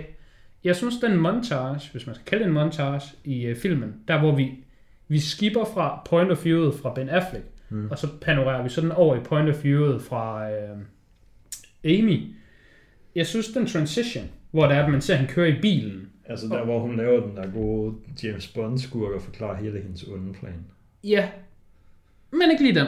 Jeg 0.64 0.76
synes, 0.76 0.98
den 0.98 1.18
montage, 1.18 1.92
hvis 1.92 2.06
man 2.06 2.16
skal 2.16 2.26
kalde 2.26 2.44
det 2.44 2.48
en 2.48 2.54
montage 2.54 3.02
i 3.24 3.46
øh, 3.46 3.56
filmen, 3.56 3.96
der 4.08 4.20
hvor 4.20 4.36
vi, 4.36 4.52
vi 5.08 5.20
skipper 5.20 5.66
fra 5.66 6.02
point 6.10 6.32
of 6.32 6.46
viewet 6.46 6.74
fra 6.74 6.94
Ben 6.94 7.10
Affleck, 7.10 7.46
mm. 7.70 7.88
og 7.92 7.98
så 7.98 8.08
panorerer 8.22 8.64
vi 8.64 8.70
sådan 8.70 8.92
over 8.92 9.16
i 9.16 9.20
point 9.20 9.50
of 9.50 9.64
viewet 9.64 10.02
fra 10.02 10.52
øh, 10.52 10.78
Amy. 11.84 12.22
Jeg 13.16 13.28
synes, 13.28 13.48
den 13.48 13.66
transition, 13.68 14.26
hvor 14.52 14.68
det 14.68 14.78
er, 14.78 14.84
at 14.84 14.92
man 14.92 15.02
ser, 15.02 15.14
at 15.14 15.20
han 15.20 15.28
kører 15.28 15.58
i 15.58 15.62
bilen. 15.62 16.10
Altså 16.26 16.48
der, 16.48 16.64
hvor 16.64 16.80
hun 16.80 16.98
laver 16.98 17.28
den 17.28 17.38
der 17.38 17.52
gode 17.52 17.96
James 18.24 18.48
Bond-skurk 18.48 19.12
og 19.16 19.22
forklarer 19.22 19.56
hele 19.56 19.82
hendes 19.82 20.04
onde 20.04 20.34
plan. 20.34 20.66
Ja, 21.04 21.30
men 22.32 22.52
ikke 22.52 22.64
lige 22.64 22.80
den. 22.80 22.88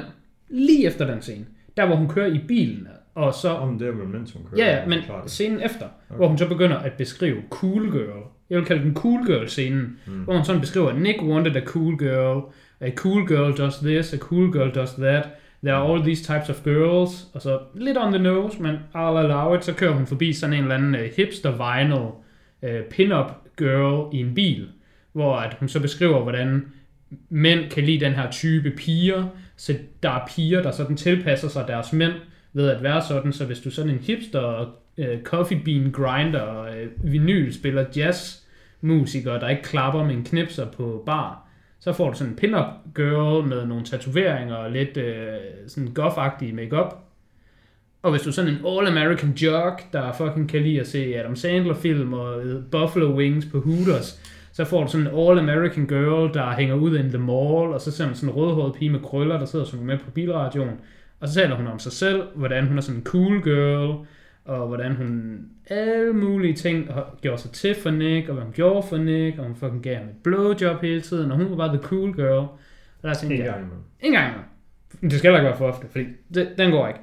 Lige 0.49 0.87
efter 0.87 1.07
den 1.07 1.21
scene. 1.21 1.45
Der, 1.77 1.85
hvor 1.85 1.95
hun 1.95 2.09
kører 2.09 2.33
i 2.33 2.39
bilen, 2.47 2.87
og 3.15 3.33
så... 3.33 3.49
Om 3.49 3.79
det 3.79 3.87
er 3.87 3.91
hun 3.91 4.27
kører. 4.51 4.65
Ja, 4.65 4.85
men 4.87 4.99
det. 4.99 5.31
scenen 5.31 5.61
efter, 5.61 5.85
okay. 6.09 6.17
hvor 6.17 6.27
hun 6.27 6.37
så 6.37 6.47
begynder 6.47 6.77
at 6.77 6.93
beskrive 6.93 7.37
Cool 7.49 7.91
Girl. 7.91 8.23
Jeg 8.49 8.57
vil 8.57 8.65
kalde 8.65 8.83
den 8.83 8.95
Cool 8.95 9.25
Girl-scenen, 9.25 9.99
mm. 10.07 10.13
hvor 10.13 10.33
hun 10.33 10.45
sådan 10.45 10.61
beskriver, 10.61 10.93
Nick 10.93 11.21
wanted 11.21 11.55
a 11.55 11.65
cool 11.65 11.97
girl, 11.97 12.41
a 12.81 12.91
cool 12.95 13.27
girl 13.27 13.57
does 13.57 13.77
this, 13.77 14.13
a 14.13 14.17
cool 14.17 14.51
girl 14.51 14.75
does 14.75 14.93
that, 14.93 15.27
there 15.63 15.75
are 15.75 15.93
all 15.93 16.03
these 16.03 16.23
types 16.23 16.49
of 16.49 16.63
girls, 16.63 17.27
og 17.33 17.41
så 17.41 17.59
lidt 17.75 17.97
on 17.97 18.13
the 18.13 18.23
nose, 18.23 18.61
men 18.61 18.75
I'll 18.75 19.17
allow 19.17 19.55
it, 19.55 19.65
så 19.65 19.73
kører 19.73 19.93
hun 19.93 20.07
forbi 20.07 20.33
sådan 20.33 20.53
en 20.55 20.61
eller 20.61 20.75
anden 20.75 20.95
uh, 20.95 21.01
hipster 21.17 21.51
vinyl 21.51 21.93
uh, 22.61 22.85
pin-up 22.89 23.31
girl 23.57 24.15
i 24.15 24.19
en 24.19 24.35
bil, 24.35 24.67
hvor 25.13 25.35
at 25.35 25.57
hun 25.59 25.69
så 25.69 25.79
beskriver, 25.79 26.23
hvordan 26.23 26.65
mænd 27.29 27.69
kan 27.69 27.83
lide 27.83 28.05
den 28.05 28.13
her 28.13 28.31
type 28.31 28.71
piger, 28.71 29.25
så 29.57 29.73
der 30.03 30.09
er 30.09 30.27
piger, 30.35 30.61
der 30.61 30.71
sådan 30.71 30.97
tilpasser 30.97 31.47
sig 31.47 31.67
deres 31.67 31.93
mænd 31.93 32.13
ved 32.53 32.69
at 32.69 32.83
være 32.83 33.01
sådan, 33.01 33.33
så 33.33 33.45
hvis 33.45 33.59
du 33.59 33.69
er 33.69 33.73
sådan 33.73 33.91
en 33.91 33.99
hipster, 33.99 34.73
øh, 34.97 35.21
coffee 35.23 35.61
bean 35.65 35.91
grinder, 35.91 36.63
øh, 36.63 37.11
vinylspiller, 37.11 37.85
jazz 37.95 38.39
musiker, 38.81 39.39
der 39.39 39.49
ikke 39.49 39.63
klapper, 39.63 40.03
men 40.03 40.23
knipser 40.23 40.71
på 40.71 41.03
bar, 41.05 41.47
så 41.79 41.93
får 41.93 42.09
du 42.09 42.17
sådan 42.17 42.33
en 42.33 42.37
pin-up 42.37 42.65
girl 42.95 43.47
med 43.47 43.65
nogle 43.65 43.83
tatoveringer 43.83 44.55
og 44.55 44.71
lidt 44.71 44.97
øh, 44.97 45.37
sådan 45.67 45.95
goth-agtige 45.99 46.53
makeup. 46.53 46.95
Og 48.01 48.11
hvis 48.11 48.21
du 48.21 48.29
er 48.29 48.33
sådan 48.33 48.51
en 48.51 48.59
all-American 48.65 49.45
jerk, 49.45 49.93
der 49.93 50.13
fucking 50.13 50.49
kan 50.49 50.61
lide 50.61 50.79
at 50.79 50.87
se 50.87 51.15
Adam 51.19 51.35
Sandler-film 51.35 52.13
og 52.13 52.45
øh, 52.45 52.63
Buffalo 52.71 53.15
Wings 53.15 53.45
på 53.45 53.59
Hooters, 53.59 54.21
så 54.53 54.65
får 54.65 54.83
du 54.83 54.91
sådan 54.91 55.07
en 55.07 55.13
all-American 55.13 55.87
girl, 55.87 56.33
der 56.33 56.51
hænger 56.51 56.75
ud 56.75 56.97
in 56.97 57.09
the 57.09 57.17
mall, 57.17 57.73
og 57.73 57.81
så 57.81 57.91
ser 57.91 58.05
man 58.05 58.15
sådan 58.15 58.29
en 58.29 58.35
rødhåret 58.35 58.73
pige 58.73 58.91
med 58.91 58.99
krøller, 58.99 59.37
der 59.37 59.45
sidder 59.45 59.65
og 59.65 59.69
synger 59.69 59.85
med 59.85 59.97
på 59.97 60.11
bilradioen. 60.11 60.79
Og 61.23 61.29
så 61.29 61.35
taler 61.35 61.55
hun 61.55 61.67
om 61.67 61.79
sig 61.79 61.91
selv, 61.91 62.23
hvordan 62.35 62.67
hun 62.67 62.77
er 62.77 62.81
sådan 62.81 62.99
en 62.99 63.05
cool 63.05 63.43
girl, 63.43 64.05
og 64.45 64.67
hvordan 64.67 64.95
hun 64.95 65.39
alle 65.67 66.13
mulige 66.13 66.53
ting 66.53 66.89
gjort 67.21 67.41
sig 67.41 67.51
til 67.51 67.75
for 67.83 67.89
Nick, 67.89 68.27
og 68.29 68.33
hvad 68.33 68.43
hun 68.43 68.53
gjorde 68.53 68.87
for 68.87 68.97
Nick, 68.97 69.39
og 69.39 69.45
hun 69.45 69.55
fucking 69.55 69.83
gav 69.83 69.95
ham 69.95 70.05
et 70.05 70.15
blowjob 70.23 70.81
hele 70.81 71.01
tiden, 71.01 71.31
og 71.31 71.37
hun 71.37 71.49
var 71.49 71.55
bare 71.55 71.77
the 71.77 71.83
cool 71.87 72.13
girl. 72.15 72.27
Og 72.27 72.59
der 73.03 73.13
tænkte 73.13 73.35
En 73.35 73.41
jeg, 73.41 73.49
gang 73.51 73.59
imellem. 73.61 73.83
en 73.99 74.11
gang 74.11 74.25
imellem. 74.27 74.45
Det 75.01 75.19
skal 75.19 75.31
heller 75.31 75.39
ikke 75.39 75.49
være 75.49 75.57
for 75.57 75.67
ofte, 75.67 75.87
fordi 75.91 76.05
det, 76.33 76.49
den 76.57 76.71
går 76.71 76.87
ikke. 76.87 76.99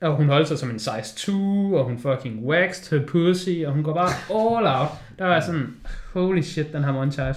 Og 0.00 0.16
hun 0.16 0.28
holdt 0.28 0.48
sig 0.48 0.58
som 0.58 0.70
en 0.70 0.78
size 0.78 1.16
2, 1.16 1.32
og 1.74 1.84
hun 1.84 1.98
fucking 1.98 2.44
waxed 2.44 2.98
her 2.98 3.06
pussy, 3.06 3.64
og 3.66 3.72
hun 3.72 3.82
går 3.82 3.94
bare 3.94 4.10
all 4.30 4.66
out. 4.80 4.88
Der 5.18 5.24
var 5.24 5.40
sådan, 5.40 5.74
holy 6.12 6.40
shit, 6.40 6.72
den 6.72 6.84
her 6.84 6.92
montage. 6.92 7.34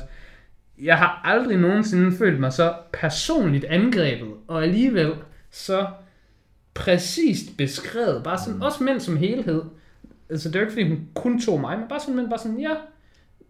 Jeg 0.81 0.97
har 0.97 1.21
aldrig 1.23 1.57
nogensinde 1.57 2.17
følt 2.17 2.39
mig 2.39 2.53
så 2.53 2.73
personligt 2.93 3.65
angrebet, 3.65 4.29
og 4.47 4.63
alligevel 4.63 5.13
så 5.51 5.87
præcist 6.79 7.57
beskrevet. 7.57 8.23
Bare 8.23 8.37
sådan, 8.37 8.61
også 8.61 8.83
mænd 8.83 8.99
som 8.99 9.17
helhed. 9.17 9.61
Altså, 10.29 10.49
det 10.49 10.55
er 10.55 10.59
jo 10.59 10.65
ikke, 10.65 10.73
fordi 10.73 10.87
hun 10.87 11.07
kun 11.13 11.41
tog 11.41 11.61
mig, 11.61 11.79
men 11.79 11.87
bare 11.89 11.99
sådan, 11.99 12.15
mænd, 12.15 12.29
bare 12.29 12.39
sådan, 12.39 12.59
ja, 12.59 12.75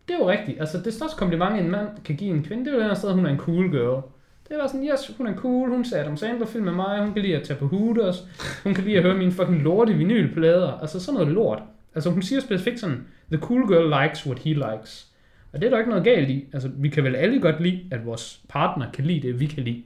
det 0.07 0.13
er 0.13 0.19
jo 0.19 0.30
rigtigt. 0.30 0.59
Altså, 0.59 0.77
det 0.86 0.93
største 0.93 1.17
kompliment, 1.17 1.59
en 1.59 1.71
mand 1.71 1.88
kan 2.05 2.15
give 2.15 2.36
en 2.36 2.43
kvinde, 2.43 2.65
det 2.65 2.71
er 2.71 2.75
jo 2.75 2.80
den 2.80 2.88
her 2.88 2.95
sted, 2.95 3.11
hun 3.13 3.25
er 3.25 3.30
en 3.30 3.38
cool 3.38 3.71
girl. 3.71 4.03
Det 4.49 4.57
var 4.57 4.67
sådan, 4.67 4.88
yes, 4.88 5.11
hun 5.17 5.27
er 5.27 5.36
cool, 5.36 5.69
hun 5.69 5.86
ser 5.86 6.01
Adam 6.01 6.17
Sandler 6.17 6.45
film 6.45 6.65
med 6.65 6.73
mig, 6.73 7.01
hun 7.01 7.13
kan 7.13 7.21
lide 7.21 7.36
at 7.36 7.43
tage 7.43 7.59
på 7.59 7.67
Hooters, 7.67 8.27
hun 8.63 8.73
kan 8.73 8.84
lide 8.84 8.97
at 8.97 9.03
høre 9.03 9.17
mine 9.17 9.32
fucking 9.32 9.61
lorte 9.61 9.93
vinylplader, 9.93 10.71
altså 10.71 10.99
sådan 10.99 11.13
noget 11.13 11.34
lort. 11.34 11.63
Altså 11.95 12.09
hun 12.09 12.21
siger 12.21 12.41
specifikt 12.41 12.80
sådan, 12.80 13.05
the 13.32 13.41
cool 13.41 13.67
girl 13.67 14.03
likes 14.03 14.25
what 14.25 14.39
he 14.39 14.53
likes. 14.53 15.07
Og 15.53 15.61
det 15.61 15.65
er 15.65 15.69
der 15.69 15.77
ikke 15.77 15.89
noget 15.89 16.03
galt 16.03 16.30
i. 16.30 16.47
Altså 16.53 16.69
vi 16.77 16.89
kan 16.89 17.03
vel 17.03 17.15
alle 17.15 17.41
godt 17.41 17.61
lide, 17.61 17.82
at 17.91 18.05
vores 18.05 18.41
partner 18.49 18.91
kan 18.91 19.05
lide 19.05 19.27
det, 19.27 19.39
vi 19.39 19.45
kan 19.45 19.63
lide. 19.63 19.84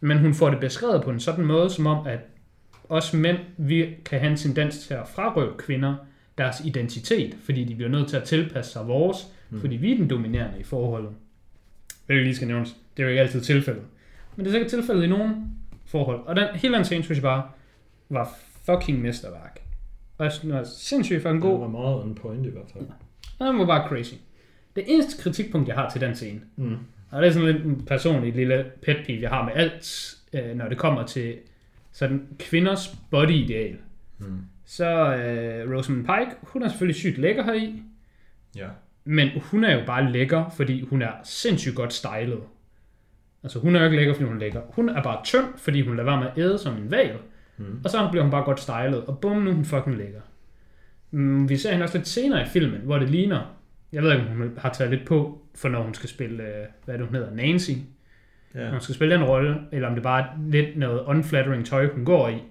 Men 0.00 0.18
hun 0.18 0.34
får 0.34 0.50
det 0.50 0.60
beskrevet 0.60 1.02
på 1.02 1.10
en 1.10 1.20
sådan 1.20 1.44
måde, 1.44 1.70
som 1.70 1.86
om, 1.86 2.06
at 2.06 2.20
os 2.88 3.12
mænd, 3.12 3.38
vi 3.56 3.94
kan 4.04 4.20
have 4.20 4.30
en 4.30 4.36
tendens 4.36 4.86
til 4.86 4.94
at 4.94 5.08
frarøve 5.08 5.54
kvinder 5.58 5.94
deres 6.38 6.60
identitet, 6.64 7.36
fordi 7.44 7.64
de 7.64 7.74
bliver 7.74 7.90
nødt 7.90 8.08
til 8.08 8.16
at 8.16 8.22
tilpasse 8.24 8.72
sig 8.72 8.88
vores, 8.88 9.16
mm. 9.50 9.60
fordi 9.60 9.76
vi 9.76 9.92
er 9.92 9.96
den 9.96 10.10
dominerende 10.10 10.60
i 10.60 10.62
forholdet. 10.62 11.10
Hvilket 12.06 12.24
lige 12.26 12.36
skal 12.36 12.48
nævnes, 12.48 12.76
det 12.96 13.02
er 13.02 13.04
jo 13.04 13.10
ikke 13.10 13.20
altid 13.22 13.40
tilfældet. 13.40 13.82
Men 14.36 14.44
det 14.44 14.50
er 14.50 14.52
sikkert 14.54 14.70
tilfældet 14.70 15.04
i 15.04 15.06
nogle 15.06 15.34
forhold. 15.86 16.20
Og 16.26 16.36
den, 16.36 16.48
hele 16.54 16.76
den 16.76 16.84
scene, 16.84 17.02
synes 17.04 17.16
jeg 17.18 17.22
bare, 17.22 17.42
var 18.08 18.36
fucking 18.66 19.00
mesterværk. 19.02 19.60
Og 20.18 20.24
jeg 20.24 20.32
synes, 20.32 20.40
den 20.42 20.52
var 20.52 20.64
sindssygt 20.64 21.22
fucking 21.22 21.42
Den 21.42 21.50
god. 21.50 21.60
var 21.60 21.68
meget 21.68 22.02
on 22.02 22.14
point 22.14 22.46
i 22.46 22.50
hvert 22.50 22.70
fald. 22.72 22.84
Og 23.38 23.46
den 23.46 23.58
var 23.58 23.66
bare 23.66 23.88
crazy. 23.88 24.14
Det 24.76 24.84
eneste 24.86 25.22
kritikpunkt, 25.22 25.68
jeg 25.68 25.76
har 25.76 25.90
til 25.90 26.00
den 26.00 26.14
scene, 26.14 26.40
Mm. 26.56 26.76
og 27.10 27.22
det 27.22 27.28
er 27.28 27.32
sådan 27.32 27.52
lidt 27.52 27.64
en 27.64 27.84
personlig 27.86 28.34
lille 28.34 28.64
pet 28.82 28.96
peeve, 29.06 29.22
jeg 29.22 29.30
har 29.30 29.44
med 29.44 29.52
alt, 29.54 30.14
øh, 30.32 30.56
når 30.56 30.68
det 30.68 30.78
kommer 30.78 31.06
til 31.06 31.34
sådan 31.92 32.26
kvinders 32.38 32.88
body-ideal. 33.10 33.76
Mm. 34.18 34.38
Så 34.64 35.14
øh, 35.16 35.76
Rosamund 35.76 36.04
Pike, 36.06 36.36
hun 36.42 36.62
er 36.62 36.68
selvfølgelig 36.68 36.96
sygt 36.96 37.18
lækker 37.18 37.44
heri, 37.44 37.82
Ja. 38.56 38.68
men 39.04 39.28
hun 39.40 39.64
er 39.64 39.74
jo 39.78 39.86
bare 39.86 40.12
lækker, 40.12 40.50
fordi 40.56 40.86
hun 40.90 41.02
er 41.02 41.10
sindssygt 41.24 41.74
godt 41.76 41.92
stylet. 41.92 42.40
Altså 43.42 43.58
hun 43.58 43.76
er 43.76 43.80
jo 43.80 43.84
ikke 43.84 43.96
lækker, 43.96 44.14
fordi 44.14 44.24
hun 44.26 44.36
er 44.36 44.40
lækker. 44.40 44.60
Hun 44.68 44.88
er 44.88 45.02
bare 45.02 45.20
tynd, 45.24 45.46
fordi 45.56 45.80
hun 45.86 45.96
lader 45.96 46.10
være 46.10 46.20
med 46.20 46.26
at 46.26 46.38
æde 46.38 46.58
som 46.58 46.76
en 46.76 46.90
val. 46.90 47.16
Mm. 47.56 47.80
Og 47.84 47.90
så 47.90 48.08
bliver 48.10 48.22
hun 48.22 48.30
bare 48.30 48.44
godt 48.44 48.60
stylet, 48.60 49.04
og 49.04 49.18
bum, 49.18 49.36
nu 49.36 49.50
er 49.50 49.54
hun 49.54 49.64
fucking 49.64 49.96
lækker. 49.96 50.20
Mm, 51.10 51.48
vi 51.48 51.56
ser 51.56 51.70
hende 51.70 51.84
også 51.84 51.98
lidt 51.98 52.08
senere 52.08 52.42
i 52.42 52.48
filmen, 52.48 52.80
hvor 52.80 52.98
det 52.98 53.10
ligner, 53.10 53.56
jeg 53.92 54.02
ved 54.02 54.12
ikke, 54.12 54.26
om 54.30 54.36
hun 54.36 54.52
har 54.58 54.72
taget 54.72 54.90
lidt 54.90 55.06
på, 55.06 55.42
for 55.54 55.68
når 55.68 55.82
hun 55.82 55.94
skal 55.94 56.08
spille, 56.08 56.42
øh, 56.42 56.66
hvad 56.84 56.98
det, 56.98 57.06
hun 57.06 57.14
hedder, 57.14 57.34
Nancy. 57.34 57.70
Ja. 58.54 58.64
Når 58.64 58.70
hun 58.70 58.80
skal 58.80 58.94
spille 58.94 59.14
den 59.14 59.24
rolle, 59.24 59.56
eller 59.72 59.88
om 59.88 59.94
det 59.94 60.02
bare 60.02 60.20
er 60.20 60.26
lidt 60.46 60.76
noget 60.78 61.00
unflattering 61.00 61.66
tøj, 61.66 61.88
hun 61.94 62.04
går 62.04 62.28
i. 62.28 62.42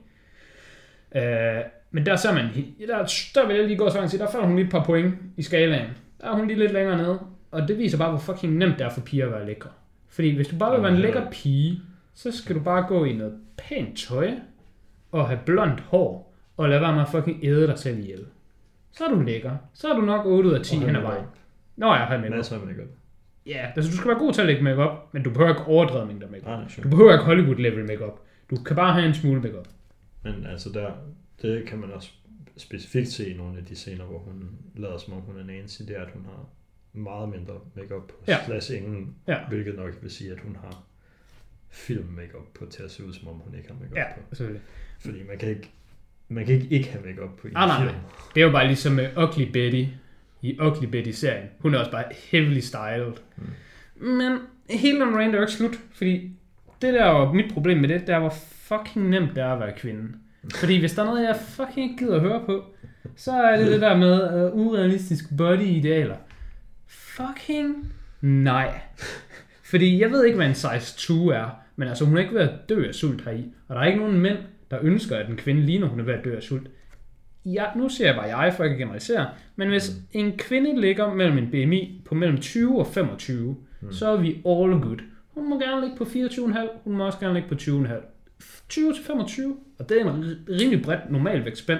Øh, 1.16 1.62
men 1.92 2.06
der 2.06 2.16
ser 2.16 2.34
man, 2.34 2.46
der, 2.88 3.32
der 3.36 3.48
vil 3.48 3.56
jeg 3.56 3.66
lige 3.66 3.78
gå 3.78 3.90
så 3.90 3.98
langt 3.98 4.12
sige, 4.12 4.22
der 4.22 4.32
får 4.32 4.42
hun 4.42 4.56
lige 4.56 4.66
et 4.66 4.72
par 4.72 4.84
point 4.84 5.16
i 5.38 5.42
skalaen. 5.42 5.90
Der 6.22 6.28
er 6.28 6.36
hun 6.36 6.48
lige 6.48 6.60
lidt 6.60 6.74
længere 6.74 6.98
nede, 6.98 7.20
og 7.52 7.68
det 7.68 7.78
viser 7.78 7.98
bare, 7.98 8.10
hvor 8.10 8.20
fucking 8.20 8.58
nemt 8.58 8.80
det 8.80 8.86
er 8.86 8.90
for 8.90 9.02
piger 9.02 9.26
at 9.26 9.32
være 9.32 9.46
lækre. 9.46 9.70
Fordi 10.10 10.36
hvis 10.36 10.48
du 10.48 10.56
bare 10.56 10.72
vil 10.72 10.84
være 10.84 10.92
en 10.92 10.98
lækker 10.98 11.30
pige, 11.32 11.82
så 12.14 12.32
skal 12.32 12.56
du 12.56 12.60
bare 12.60 12.84
gå 12.88 13.06
i 13.06 13.14
noget 13.14 13.34
pænt 13.58 13.98
tøj, 13.98 14.32
og 15.12 15.28
have 15.28 15.40
blondt 15.46 15.82
hår, 15.82 16.34
og 16.58 16.70
lade 16.70 16.82
være 16.82 16.94
med 16.94 17.02
at 17.02 17.08
fucking 17.08 17.40
æde 17.44 17.68
dig 17.68 17.80
selv 17.80 18.00
ihjel. 18.00 18.26
Så 18.92 19.06
er 19.06 19.10
du 19.10 19.20
lækker. 19.22 19.52
Så 19.74 19.88
er 19.88 19.96
du 19.96 20.02
nok 20.02 20.26
8 20.26 20.50
ud 20.50 20.54
af 20.54 20.62
10 20.62 20.76
Og 20.76 20.82
hen 20.82 20.96
ad 20.96 21.02
vejen. 21.02 21.26
Nå, 21.76 21.94
jeg 21.94 22.06
har 22.06 22.18
makeup. 22.18 22.36
Masser 22.36 22.56
af 22.56 22.62
makeup. 22.66 22.88
Ja, 23.46 23.72
altså 23.76 23.92
du 23.92 23.98
skal 23.98 24.08
være 24.10 24.20
god 24.20 24.34
til 24.34 24.42
at 24.42 24.48
lægge 24.48 24.64
makeup, 24.64 25.14
men 25.14 25.24
du 25.24 25.30
behøver 25.30 25.50
ikke 25.50 25.64
overdrevet 25.66 26.08
mængder 26.08 26.28
makeup. 26.30 26.48
Nej, 26.48 26.68
sure. 26.70 26.84
Du 26.84 26.90
behøver 26.90 27.12
ikke 27.14 27.26
Hollywood 27.26 27.56
level 27.56 27.86
makeup. 27.86 28.20
Du 28.50 28.56
kan 28.64 28.76
bare 28.76 28.94
have 28.94 29.06
en 29.08 29.14
smule 29.14 29.42
makeup. 29.42 29.68
Men 30.24 30.46
altså 30.46 30.70
der, 30.70 30.92
det 31.42 31.68
kan 31.68 31.80
man 31.80 31.92
også 31.92 32.12
specifikt 32.58 33.08
se 33.08 33.30
i 33.30 33.38
nogle 33.38 33.58
af 33.58 33.66
de 33.66 33.76
scener, 33.76 34.04
hvor 34.06 34.18
hun 34.20 34.50
lader 34.76 34.98
som 34.98 35.14
om 35.14 35.20
hun 35.22 35.40
er 35.40 35.44
Nancy, 35.44 35.82
det 35.82 35.98
er, 35.98 36.02
at 36.02 36.12
hun 36.14 36.26
har 36.26 36.46
meget 36.94 37.30
mindre 37.30 37.54
makeup 37.76 38.08
på, 38.08 38.16
Ja. 38.28 38.38
slash 38.46 38.76
ingen, 38.78 39.16
Ja. 39.28 39.38
hvilket 39.50 39.76
nok 39.76 39.94
vil 40.02 40.12
sige, 40.12 40.32
at 40.32 40.40
hun 40.40 40.56
har 40.64 40.84
film 41.70 42.06
makeup 42.16 42.46
på 42.60 42.66
til 42.66 42.84
at 42.84 42.92
se 42.92 43.06
ud, 43.06 43.14
som 43.14 43.28
om 43.28 43.36
hun 43.36 43.56
ikke 43.56 43.68
har 43.68 43.76
makeup 43.80 43.98
Ja, 43.98 44.04
på. 44.16 44.36
selvfølgelig. 44.36 44.62
Fordi 45.00 45.18
man 45.28 45.38
kan 45.38 45.50
ikke, 45.50 45.70
man 46.30 46.46
kan 46.46 46.56
ikke 46.56 46.68
ikke 46.68 46.90
have 46.90 47.06
makeup 47.06 47.30
på 47.42 47.48
i 47.48 47.52
en 47.52 47.58
Ah, 47.58 47.68
nej, 47.68 47.78
film. 47.80 47.92
nej. 47.92 48.02
Det 48.36 48.42
er 48.42 48.46
jo 48.46 48.52
bare 48.52 48.68
ligesom 48.68 48.94
med 48.94 49.18
Ugly 49.18 49.52
Betty 49.52 49.84
i 50.42 50.60
Ugly 50.62 50.86
Betty-serien. 50.86 51.48
Hun 51.60 51.74
er 51.74 51.80
også 51.80 51.92
bare 51.92 52.04
heavily 52.32 52.60
styled. 52.60 53.14
Mm. 53.38 54.08
Men 54.08 54.38
hele 54.70 55.00
den 55.00 55.16
rant 55.16 55.36
er 55.36 55.40
jo 55.40 55.44
ikke 55.44 55.54
slut, 55.54 55.76
fordi 55.94 56.32
det 56.82 56.94
der 56.94 57.06
var 57.06 57.34
mit 57.34 57.54
problem 57.54 57.78
med 57.78 57.90
det, 57.90 58.08
der 58.08 58.18
var 58.18 58.34
fucking 58.52 59.10
nemt 59.10 59.36
det 59.36 59.44
er 59.44 59.54
at 59.54 59.60
være 59.60 59.74
kvinde. 59.78 60.08
Fordi 60.56 60.80
hvis 60.80 60.94
der 60.94 61.02
er 61.02 61.06
noget, 61.06 61.24
jeg 61.24 61.36
fucking 61.36 61.92
ikke 61.92 62.06
gider 62.06 62.16
at 62.16 62.22
høre 62.22 62.44
på, 62.46 62.64
så 63.16 63.32
er 63.32 63.58
det 63.58 63.68
det 63.68 63.82
der 63.82 63.98
med 63.98 64.46
uh, 64.54 64.60
urealistisk 64.60 65.26
body-idealer. 65.38 66.16
Fucking 66.88 67.94
nej. 68.22 68.80
Fordi 69.64 70.02
jeg 70.02 70.12
ved 70.12 70.26
ikke, 70.26 70.36
hvad 70.36 70.48
en 70.48 70.56
size 70.56 70.98
2 70.98 71.28
er, 71.28 71.46
men 71.76 71.88
altså 71.88 72.06
hun 72.06 72.18
er 72.18 72.22
ikke 72.22 72.34
ved 72.34 72.42
at 72.42 72.70
dø 72.70 72.88
af 72.88 72.96
sult 72.96 73.24
heri. 73.24 73.46
Og 73.68 73.76
der 73.76 73.82
er 73.82 73.86
ikke 73.86 74.00
nogen 74.00 74.20
mænd, 74.20 74.38
der 74.72 74.78
ønsker, 74.82 75.18
at 75.18 75.30
en 75.30 75.38
kvinde 75.38 75.62
ligner, 75.62 75.88
hun 75.88 76.00
er 76.00 76.04
ved 76.04 76.14
at 76.14 76.26
dø 76.26 76.36
af 76.36 76.44
sult. 76.44 76.68
Ja, 77.46 77.66
nu 77.76 77.90
siger 77.90 78.08
jeg 78.08 78.16
bare 78.16 78.38
jeg, 78.38 78.54
for 78.54 78.64
ikke 78.64 78.74
at 78.74 78.80
generalisere, 78.80 79.30
men 79.56 79.70
hvis 79.70 79.92
en 80.12 80.38
kvinde 80.38 80.82
ligger 80.82 81.14
mellem 81.14 81.38
en 81.38 81.52
BMI 81.52 82.02
på 82.06 82.16
mellem 82.16 82.38
20 82.38 82.80
og 82.80 82.88
25, 82.88 83.58
mm. 83.82 83.92
så 83.92 84.08
er 84.08 84.18
vi 84.22 84.28
all 84.30 84.72
good. 84.82 85.00
Hun 85.34 85.50
må 85.50 85.60
gerne 85.60 85.82
ligge 85.82 85.98
på 85.98 86.04
24,5, 86.04 86.60
hun 86.84 86.98
må 86.98 87.06
også 87.06 87.20
gerne 87.20 87.34
ligge 87.34 87.50
på 87.50 87.56
20,5. 87.56 87.94
20-25, 88.74 89.42
og 89.80 89.90
det 89.90 90.02
er 90.02 90.14
en 90.14 90.24
ri- 90.24 90.52
rimelig 90.62 90.82
bredt 90.84 91.12
normalvægtspænd, 91.12 91.80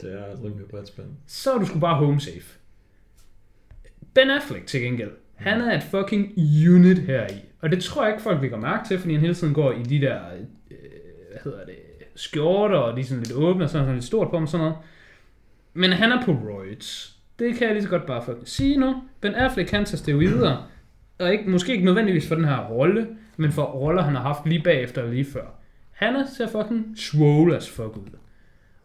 Det 0.00 0.12
er 0.12 0.32
et 0.32 0.38
rimelig 0.44 0.66
bredt 0.66 0.88
spænd. 0.88 1.06
så 1.26 1.52
er 1.54 1.58
du 1.58 1.66
sgu 1.66 1.78
bare 1.78 1.94
home 1.96 2.20
safe. 2.20 2.58
Ben 4.14 4.30
Affleck 4.30 4.66
til 4.66 4.80
gengæld, 4.80 5.10
han 5.34 5.60
er 5.60 5.76
et 5.76 5.82
fucking 5.82 6.32
unit 6.74 6.98
her 6.98 7.26
i. 7.28 7.34
Og 7.60 7.70
det 7.70 7.82
tror 7.82 8.02
jeg 8.04 8.12
ikke, 8.12 8.22
folk 8.22 8.40
lægger 8.42 8.56
mærke 8.58 8.88
til, 8.88 8.98
fordi 8.98 9.12
han 9.12 9.20
hele 9.20 9.34
tiden 9.34 9.54
går 9.54 9.72
i 9.72 9.82
de 9.82 10.00
der, 10.00 10.20
øh, 10.70 10.76
hvad 11.30 11.38
hedder 11.44 11.64
det, 11.64 11.74
skjorter, 12.20 12.76
og 12.76 12.96
de 12.96 13.00
er 13.00 13.04
sådan 13.04 13.22
lidt 13.22 13.36
åbne, 13.36 13.64
og 13.64 13.70
sådan, 13.70 13.84
sådan 13.84 13.94
lidt 13.94 14.04
stort 14.04 14.30
på 14.30 14.36
dem, 14.36 14.42
og 14.42 14.48
sådan 14.48 14.64
noget. 14.64 14.78
Men 15.74 15.92
han 15.92 16.12
er 16.12 16.24
på 16.24 16.32
roids. 16.32 17.16
Det 17.38 17.54
kan 17.54 17.66
jeg 17.66 17.74
lige 17.74 17.82
så 17.82 17.90
godt 17.90 18.06
bare 18.06 18.24
fucking 18.24 18.48
sige 18.48 18.76
nu. 18.76 19.02
Ben 19.20 19.34
Affleck 19.34 19.68
kan 19.68 19.84
tage 19.84 19.98
steroider, 19.98 20.70
og 21.18 21.32
ikke, 21.32 21.50
måske 21.50 21.72
ikke 21.72 21.84
nødvendigvis 21.84 22.28
for 22.28 22.34
den 22.34 22.44
her 22.44 22.58
rolle, 22.58 23.06
men 23.36 23.52
for 23.52 23.62
roller, 23.62 24.02
han 24.02 24.14
har 24.14 24.22
haft 24.22 24.46
lige 24.46 24.62
bagefter 24.62 25.02
og 25.02 25.08
lige 25.08 25.24
før. 25.24 25.46
Han 25.90 26.16
er 26.16 26.26
ser 26.26 26.48
fucking 26.48 26.98
swole 26.98 27.56
as 27.56 27.70
fuck 27.70 27.96
ud. 27.96 28.18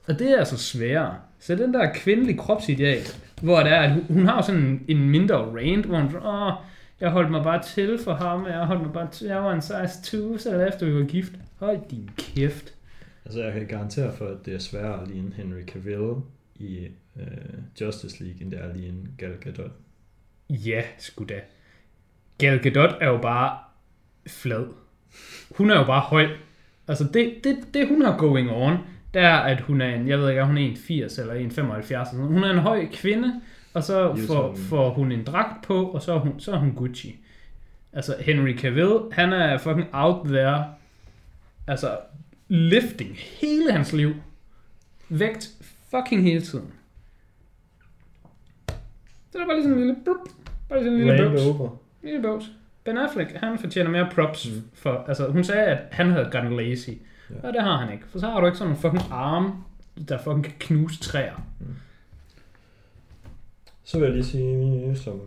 Og 0.08 0.20
det 0.20 0.32
er 0.32 0.38
altså 0.38 0.58
sværere. 0.58 1.16
Så 1.40 1.56
den 1.56 1.74
der 1.74 1.94
kvindelige 1.94 2.38
kropsideal, 2.38 3.02
hvor 3.42 3.60
det 3.60 3.72
er, 3.72 3.80
at 3.80 3.92
hun, 4.10 4.26
har 4.26 4.42
sådan 4.42 4.62
en, 4.62 4.86
en 4.88 5.10
mindre 5.10 5.36
range, 5.36 5.82
hvor 5.82 5.98
hun 5.98 6.16
åh, 6.26 6.54
jeg 7.02 7.10
holdt 7.10 7.32
mig 7.32 7.44
bare 7.44 7.64
til 7.64 8.00
for 8.04 8.14
ham, 8.14 8.48
jeg 8.48 8.60
holdt 8.60 8.82
mig 8.82 8.94
bare 8.94 9.08
til, 9.12 9.28
jeg 9.28 9.44
var 9.44 9.54
en 9.54 9.62
size 9.62 10.02
2, 10.04 10.38
så 10.38 10.62
efter 10.62 10.86
vi 10.86 10.96
var 10.96 11.06
gift. 11.06 11.32
Hold 11.60 11.80
din 11.92 12.10
kæft. 12.18 12.75
Altså, 13.26 13.44
jeg 13.44 13.54
kan 13.54 13.68
garantere 13.68 14.14
for, 14.14 14.28
at 14.28 14.46
det 14.46 14.54
er 14.54 14.60
sværere 14.60 15.02
at 15.02 15.08
ligne 15.08 15.34
Henry 15.34 15.64
Cavill 15.68 16.14
i 16.56 16.88
øh, 17.20 17.26
Justice 17.82 18.24
League, 18.24 18.42
end 18.42 18.52
det 18.52 18.60
er 18.60 18.70
at 18.70 18.78
ligne 18.78 19.10
Gal 19.18 19.38
Gadot. 19.42 19.72
Ja, 20.50 20.84
sgu 20.98 21.26
da. 21.30 21.40
Gal 22.38 22.60
Gadot 22.60 22.98
er 23.02 23.08
jo 23.08 23.18
bare 23.18 23.58
flad. 24.28 24.66
Hun 25.58 25.72
er 25.72 25.76
jo 25.80 25.86
bare 25.86 26.02
høj. 26.02 26.28
Altså 26.88 27.04
det, 27.14 27.34
det, 27.44 27.58
det 27.74 27.88
hun 27.88 28.02
har 28.02 28.18
going 28.18 28.52
on, 28.52 28.78
det 29.14 29.22
er, 29.22 29.36
at 29.36 29.62
hun 29.62 29.82
er 29.82 29.96
en, 29.96 30.08
jeg 30.08 30.20
ved 30.20 30.30
ikke, 30.30 30.46
hun 30.46 30.58
er 30.58 30.62
en 30.62 30.78
80 30.78 31.20
eller 31.20 31.34
en 31.34 31.52
75. 31.52 31.90
eller 31.90 32.06
sådan. 32.06 32.34
Hun 32.34 32.44
er 32.44 32.52
en 32.52 32.58
høj 32.58 32.88
kvinde, 32.94 33.42
og 33.74 33.84
så 33.84 34.16
får, 34.28 34.56
får 34.56 34.90
hun 34.90 35.12
en 35.12 35.24
dragt 35.24 35.66
på, 35.66 35.86
og 35.86 36.02
så 36.02 36.14
er 36.14 36.20
hun, 36.20 36.40
så 36.40 36.52
er 36.52 36.58
hun 36.58 36.76
Gucci. 36.76 37.20
Altså 37.94 38.16
Henry 38.20 38.58
Cavill, 38.58 39.00
han 39.12 39.34
er 39.34 39.58
fucking 39.58 39.88
out 39.94 40.26
there. 40.26 40.66
Altså 41.68 41.98
lifting 42.48 43.16
hele 43.16 43.72
hans 43.72 43.94
liv. 43.94 44.14
Vægt 45.10 45.50
fucking 45.90 46.24
hele 46.24 46.42
tiden. 46.42 46.74
Det 49.34 49.42
er 49.42 49.46
bare 49.46 49.56
lige 49.56 49.64
sådan 49.64 49.78
en 49.78 49.88
lille 49.88 49.96
brup. 50.06 50.18
Bare 50.70 50.80
lige 50.80 50.92
sådan 50.92 51.00
en 51.02 51.18
lille 51.18 51.30
bøvs. 51.30 51.72
Lille 52.04 52.22
bøvs. 52.22 52.52
Ben 52.84 52.98
Affleck, 52.98 53.32
han 53.32 53.60
fortjener 53.60 53.90
mere 53.92 54.10
props 54.12 54.50
Mm. 54.50 54.56
mm. 54.56 54.62
for, 54.74 55.06
altså 55.08 55.32
hun 55.32 55.44
sagde, 55.44 55.64
at 55.66 55.84
han 55.92 56.12
havde 56.12 56.30
gotten 56.32 56.58
lazy. 56.58 56.90
Ja. 56.90 57.48
Og 57.48 57.54
det 57.54 57.62
har 57.62 57.78
han 57.78 57.94
ikke, 57.94 58.06
for 58.08 58.20
så 58.20 58.28
har 58.28 58.40
du 58.40 58.46
ikke 58.46 58.58
sådan 58.58 58.70
nogle 58.70 58.82
fucking 58.82 59.12
arme, 59.12 59.54
der 60.10 60.18
fucking 60.18 60.44
kan 60.44 60.54
knuse 60.60 61.00
træer. 61.00 61.42
Så 63.84 63.98
vil 64.00 64.06
jeg 64.06 64.14
lige 64.14 64.26
sige, 64.26 64.96
som 64.96 65.20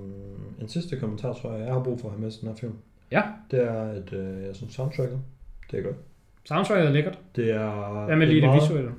en 0.61 0.69
sidste 0.69 1.01
kommentar, 1.01 1.33
tror 1.33 1.53
jeg, 1.53 1.67
jeg 1.67 1.73
har 1.75 1.83
brug 1.83 2.01
for 2.01 2.09
at 2.09 2.13
have 2.15 2.21
med 2.23 2.31
til 2.31 2.41
den 2.41 2.49
her 2.49 2.57
film. 2.57 2.75
Ja. 3.11 3.23
Det 3.51 3.63
er, 3.65 3.83
at 3.83 4.13
øh, 4.13 4.43
jeg 4.47 4.57
synes 4.57 4.75
soundtracket, 4.75 5.21
det 5.71 5.79
er 5.79 5.83
godt. 5.83 5.97
Soundtracket 6.49 6.87
er 6.87 6.91
lækkert. 6.91 7.19
Det 7.37 7.51
er... 7.51 8.05
Hvad 8.05 8.17
med 8.17 8.27
lige 8.27 8.41
det 8.41 8.49
meget- 8.49 8.63
visuelle? 8.63 8.91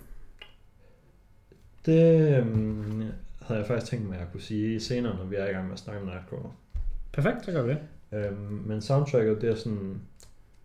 Det 1.86 2.38
øhm, 2.38 3.04
havde 3.42 3.60
jeg 3.60 3.68
faktisk 3.68 3.92
tænkt 3.92 4.06
mig, 4.06 4.16
at 4.16 4.20
jeg 4.22 4.32
kunne 4.32 4.42
sige 4.42 4.80
senere, 4.80 5.18
når 5.18 5.26
vi 5.26 5.36
er 5.36 5.46
i 5.46 5.52
gang 5.52 5.66
med 5.66 5.74
at 5.74 5.80
snakke 5.80 6.02
om 6.02 6.08
Nightcrawler. 6.08 6.56
Perfekt, 7.14 7.46
så 7.46 7.52
gør 7.52 7.64
vi 7.64 7.70
det. 7.70 7.80
Øhm, 8.12 8.64
men 8.66 8.82
soundtracket, 8.82 9.42
det 9.42 9.50
er 9.50 9.56
sådan... 9.56 10.02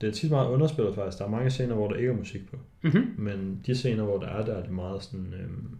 Det 0.00 0.08
er 0.08 0.12
tit 0.12 0.30
meget 0.30 0.48
underspillet 0.48 0.94
faktisk. 0.94 1.18
Der 1.18 1.24
er 1.24 1.28
mange 1.30 1.50
scener, 1.50 1.74
hvor 1.74 1.88
der 1.88 1.96
ikke 1.96 2.10
er 2.12 2.16
musik 2.16 2.50
på. 2.50 2.56
Mm-hmm. 2.82 3.14
Men 3.18 3.60
de 3.66 3.74
scener, 3.74 4.04
hvor 4.04 4.18
der 4.18 4.26
er, 4.26 4.44
der 4.44 4.54
er 4.54 4.62
det 4.62 4.70
meget 4.70 5.02
sådan 5.02 5.34
øhm, 5.42 5.76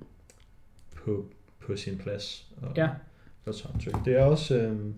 på, 0.97 1.27
på 1.67 1.77
sin 1.77 1.99
plads. 1.99 2.49
Og 2.63 2.73
Ja. 2.77 2.89
Godt 3.45 3.57
soundtrack. 3.57 4.05
Det 4.05 4.17
er 4.17 4.25
også 4.25 4.59
øhm, 4.59 4.95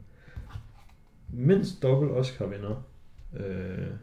mindst 1.32 1.82
dobbelt 1.82 2.12
Oscar-vinder. 2.12 2.74
Øh, 3.36 3.46
det 3.78 3.98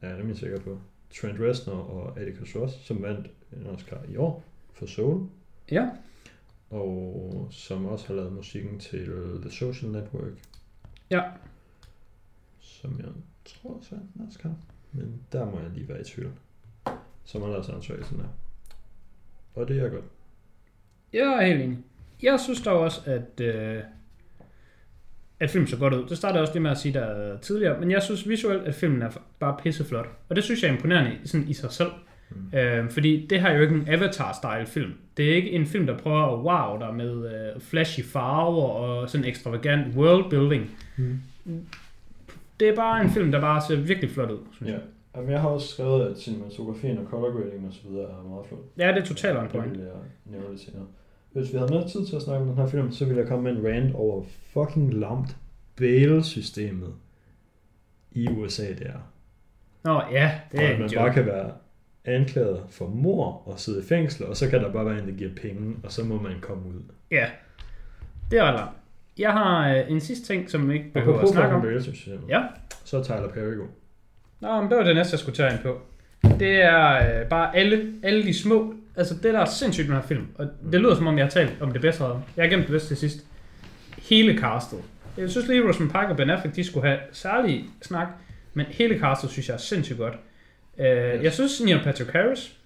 er 0.00 0.16
jeg 0.16 0.36
sikker 0.36 0.60
på. 0.60 0.78
Trent 1.20 1.40
Reznor 1.40 1.74
og 1.74 2.20
Atticus 2.20 2.56
Ross, 2.56 2.74
som 2.86 3.02
vandt 3.02 3.30
en 3.52 3.66
Oscar 3.66 4.02
i 4.08 4.16
år 4.16 4.44
for 4.72 4.86
Soul. 4.86 5.28
Ja. 5.70 5.88
Og 6.70 7.48
som 7.50 7.86
også 7.86 8.06
har 8.06 8.14
lavet 8.14 8.32
musikken 8.32 8.78
til 8.78 9.06
The 9.40 9.50
Social 9.50 9.92
Network. 9.92 10.32
Ja. 11.10 11.22
Som 12.60 12.98
jeg 12.98 13.08
tror 13.44 13.74
også 13.74 13.90
vandt 13.90 14.14
en 14.14 14.26
Oscar. 14.28 14.54
Men 14.92 15.22
der 15.32 15.50
må 15.50 15.60
jeg 15.60 15.70
lige 15.70 15.88
være 15.88 16.00
i 16.00 16.04
tvivl. 16.04 16.32
Som 17.24 17.42
har 17.42 17.48
lavet 17.48 17.66
soundtrack 17.66 18.04
sådan 18.04 18.20
her. 18.20 18.28
Og 19.54 19.68
det 19.68 19.78
er 19.82 19.88
godt. 19.88 20.04
Jeg 21.12 21.22
er 21.22 21.46
helt 21.46 21.62
enig. 21.62 21.78
Jeg 22.22 22.40
synes 22.40 22.60
dog 22.60 22.80
også, 22.80 23.00
at, 23.10 23.40
øh, 23.40 23.82
at 25.40 25.50
filmen 25.50 25.66
så 25.68 25.76
godt 25.76 25.94
ud. 25.94 26.04
Det 26.08 26.16
startede 26.16 26.40
også 26.42 26.52
lige 26.52 26.62
med 26.62 26.70
at 26.70 26.78
sige 26.78 26.94
der 26.94 27.36
tidligere, 27.38 27.80
men 27.80 27.90
jeg 27.90 28.02
synes 28.02 28.28
visuelt, 28.28 28.62
at 28.68 28.74
filmen 28.74 29.02
er 29.02 29.10
bare 29.38 29.56
pisseflot. 29.62 30.06
Og 30.28 30.36
det 30.36 30.44
synes 30.44 30.62
jeg 30.62 30.68
er 30.68 30.72
imponerende 30.74 31.10
i- 31.24 31.28
sådan 31.28 31.48
i 31.48 31.52
sig 31.54 31.72
selv. 31.72 31.90
Mm. 32.30 32.58
Øh, 32.58 32.90
fordi 32.90 33.26
det 33.30 33.40
her 33.40 33.48
er 33.48 33.54
jo 33.56 33.62
ikke 33.62 33.74
en 33.74 33.88
Avatar-style 33.88 34.66
film. 34.66 34.92
Det 35.16 35.30
er 35.30 35.34
ikke 35.34 35.50
en 35.50 35.66
film, 35.66 35.86
der 35.86 35.98
prøver 35.98 36.22
at 36.22 36.38
wow 36.44 36.78
dig 36.88 36.94
med 36.94 37.30
øh, 37.54 37.60
flashy 37.60 38.00
farver 38.04 38.62
og 38.68 39.10
sådan 39.10 39.26
ekstravagant 39.26 39.96
worldbuilding. 39.96 40.70
Mm. 40.96 41.18
Det 42.60 42.68
er 42.68 42.74
bare 42.76 43.00
en 43.04 43.10
film, 43.10 43.32
der 43.32 43.40
bare 43.40 43.62
ser 43.68 43.76
virkelig 43.76 44.10
flot 44.10 44.30
ud. 44.30 44.38
Synes 44.52 44.68
Ja. 44.70 44.74
jeg. 44.74 44.82
Jamen, 45.16 45.30
jeg 45.30 45.40
har 45.40 45.48
også 45.48 45.68
skrevet, 45.68 46.06
at 46.10 46.18
cinematografien 46.18 46.98
og 46.98 47.04
color 47.10 47.30
grading 47.32 47.66
og 47.66 47.72
så 47.72 47.80
videre 47.88 48.04
er 48.04 48.28
meget 48.28 48.46
flot. 48.48 48.60
ja, 48.78 48.88
det 48.88 49.02
er 49.02 49.06
totalt 49.06 49.36
on 49.36 49.42
Det 49.44 49.52
point. 49.52 49.70
vil 49.72 49.80
jeg 49.80 49.88
nævne 50.24 50.50
lidt 50.50 50.60
senere. 50.60 50.86
Hvis 51.38 51.52
vi 51.52 51.58
havde 51.58 51.72
mere 51.72 51.88
tid 51.88 52.06
til 52.06 52.16
at 52.16 52.22
snakke 52.22 52.42
om 52.42 52.48
den 52.48 52.56
her 52.58 52.66
film, 52.66 52.92
så 52.92 53.04
ville 53.04 53.20
jeg 53.20 53.28
komme 53.28 53.44
med 53.54 53.60
en 53.62 53.66
rant 53.74 53.94
over 53.94 54.24
fucking 54.52 54.94
lamt 54.94 55.36
bail-systemet 55.76 56.92
i 58.12 58.28
USA, 58.28 58.62
det 58.68 58.86
er. 58.86 59.10
Nå 59.84 60.02
ja, 60.12 60.30
det 60.52 60.60
Og 60.60 60.64
er 60.64 60.68
at 60.68 60.74
en 60.74 60.80
man 60.80 60.88
joke. 60.90 61.04
bare 61.04 61.14
kan 61.14 61.26
være 61.26 61.50
anklaget 62.04 62.60
for 62.70 62.86
mor 62.88 63.42
og 63.48 63.60
sidde 63.60 63.80
i 63.80 63.84
fængsel, 63.84 64.26
og 64.26 64.36
så 64.36 64.50
kan 64.50 64.60
der 64.62 64.72
bare 64.72 64.86
være 64.86 64.98
en, 64.98 65.08
der 65.08 65.14
giver 65.14 65.30
penge, 65.42 65.76
og 65.84 65.92
så 65.92 66.04
må 66.04 66.22
man 66.22 66.32
komme 66.40 66.62
ud. 66.68 66.82
Ja, 67.10 67.26
det 68.30 68.38
er 68.38 68.52
ret. 68.52 68.68
Jeg 69.18 69.32
har 69.32 69.74
øh, 69.74 69.90
en 69.90 70.00
sidste 70.00 70.26
ting, 70.26 70.50
som 70.50 70.68
vi 70.68 70.74
ikke 70.74 70.86
Og 70.86 70.92
behøver 70.92 71.20
at 71.20 71.28
snakke 71.28 71.54
om. 71.54 71.62
bail-systemet, 71.62 72.28
Ja. 72.28 72.42
så 72.84 72.98
er 72.98 73.02
Tyler 73.02 73.28
Perry 73.28 73.56
god. 73.56 73.66
Nå, 74.40 74.60
men 74.60 74.70
det 74.70 74.78
var 74.78 74.84
det 74.84 74.96
næste, 74.96 75.14
jeg 75.14 75.18
skulle 75.18 75.36
tage 75.36 75.52
ind 75.52 75.60
på. 75.62 75.80
Det 76.38 76.62
er 76.62 77.20
øh, 77.20 77.28
bare 77.28 77.56
alle, 77.56 77.92
alle 78.02 78.22
de 78.22 78.34
små... 78.34 78.74
Altså, 78.98 79.14
det 79.14 79.34
der 79.34 79.40
er 79.40 79.44
sindssygt 79.44 79.88
med 79.88 79.94
den 79.96 80.02
her 80.02 80.08
film, 80.08 80.26
og 80.34 80.46
det 80.72 80.80
lyder 80.80 80.94
som 80.94 81.06
om, 81.06 81.18
jeg 81.18 81.24
har 81.24 81.30
talt 81.30 81.56
om 81.60 81.72
det 81.72 81.80
bedste. 81.80 82.04
Jeg 82.04 82.44
har 82.44 82.46
gemt 82.48 82.62
det 82.62 82.70
bedste 82.70 82.88
til 82.88 82.96
sidst. 82.96 83.26
Hele 83.98 84.38
castet. 84.38 84.78
Jeg 85.16 85.30
synes 85.30 85.48
lige, 85.48 85.68
Rosamund 85.68 85.90
Pike 85.92 86.06
og 86.08 86.16
Ben 86.16 86.30
Affleck, 86.30 86.56
de 86.56 86.64
skulle 86.64 86.86
have 86.88 86.98
særlig 87.12 87.64
snak, 87.82 88.08
men 88.54 88.66
hele 88.66 88.98
castet 88.98 89.30
synes 89.30 89.48
jeg 89.48 89.54
er 89.54 89.58
sindssygt 89.58 89.98
godt. 89.98 90.14
Uh, 90.78 90.84
yes. 90.84 91.22
Jeg 91.22 91.32
synes, 91.32 91.60
Neil 91.64 91.80
Patrick 91.84 92.10
Harris, 92.12 92.56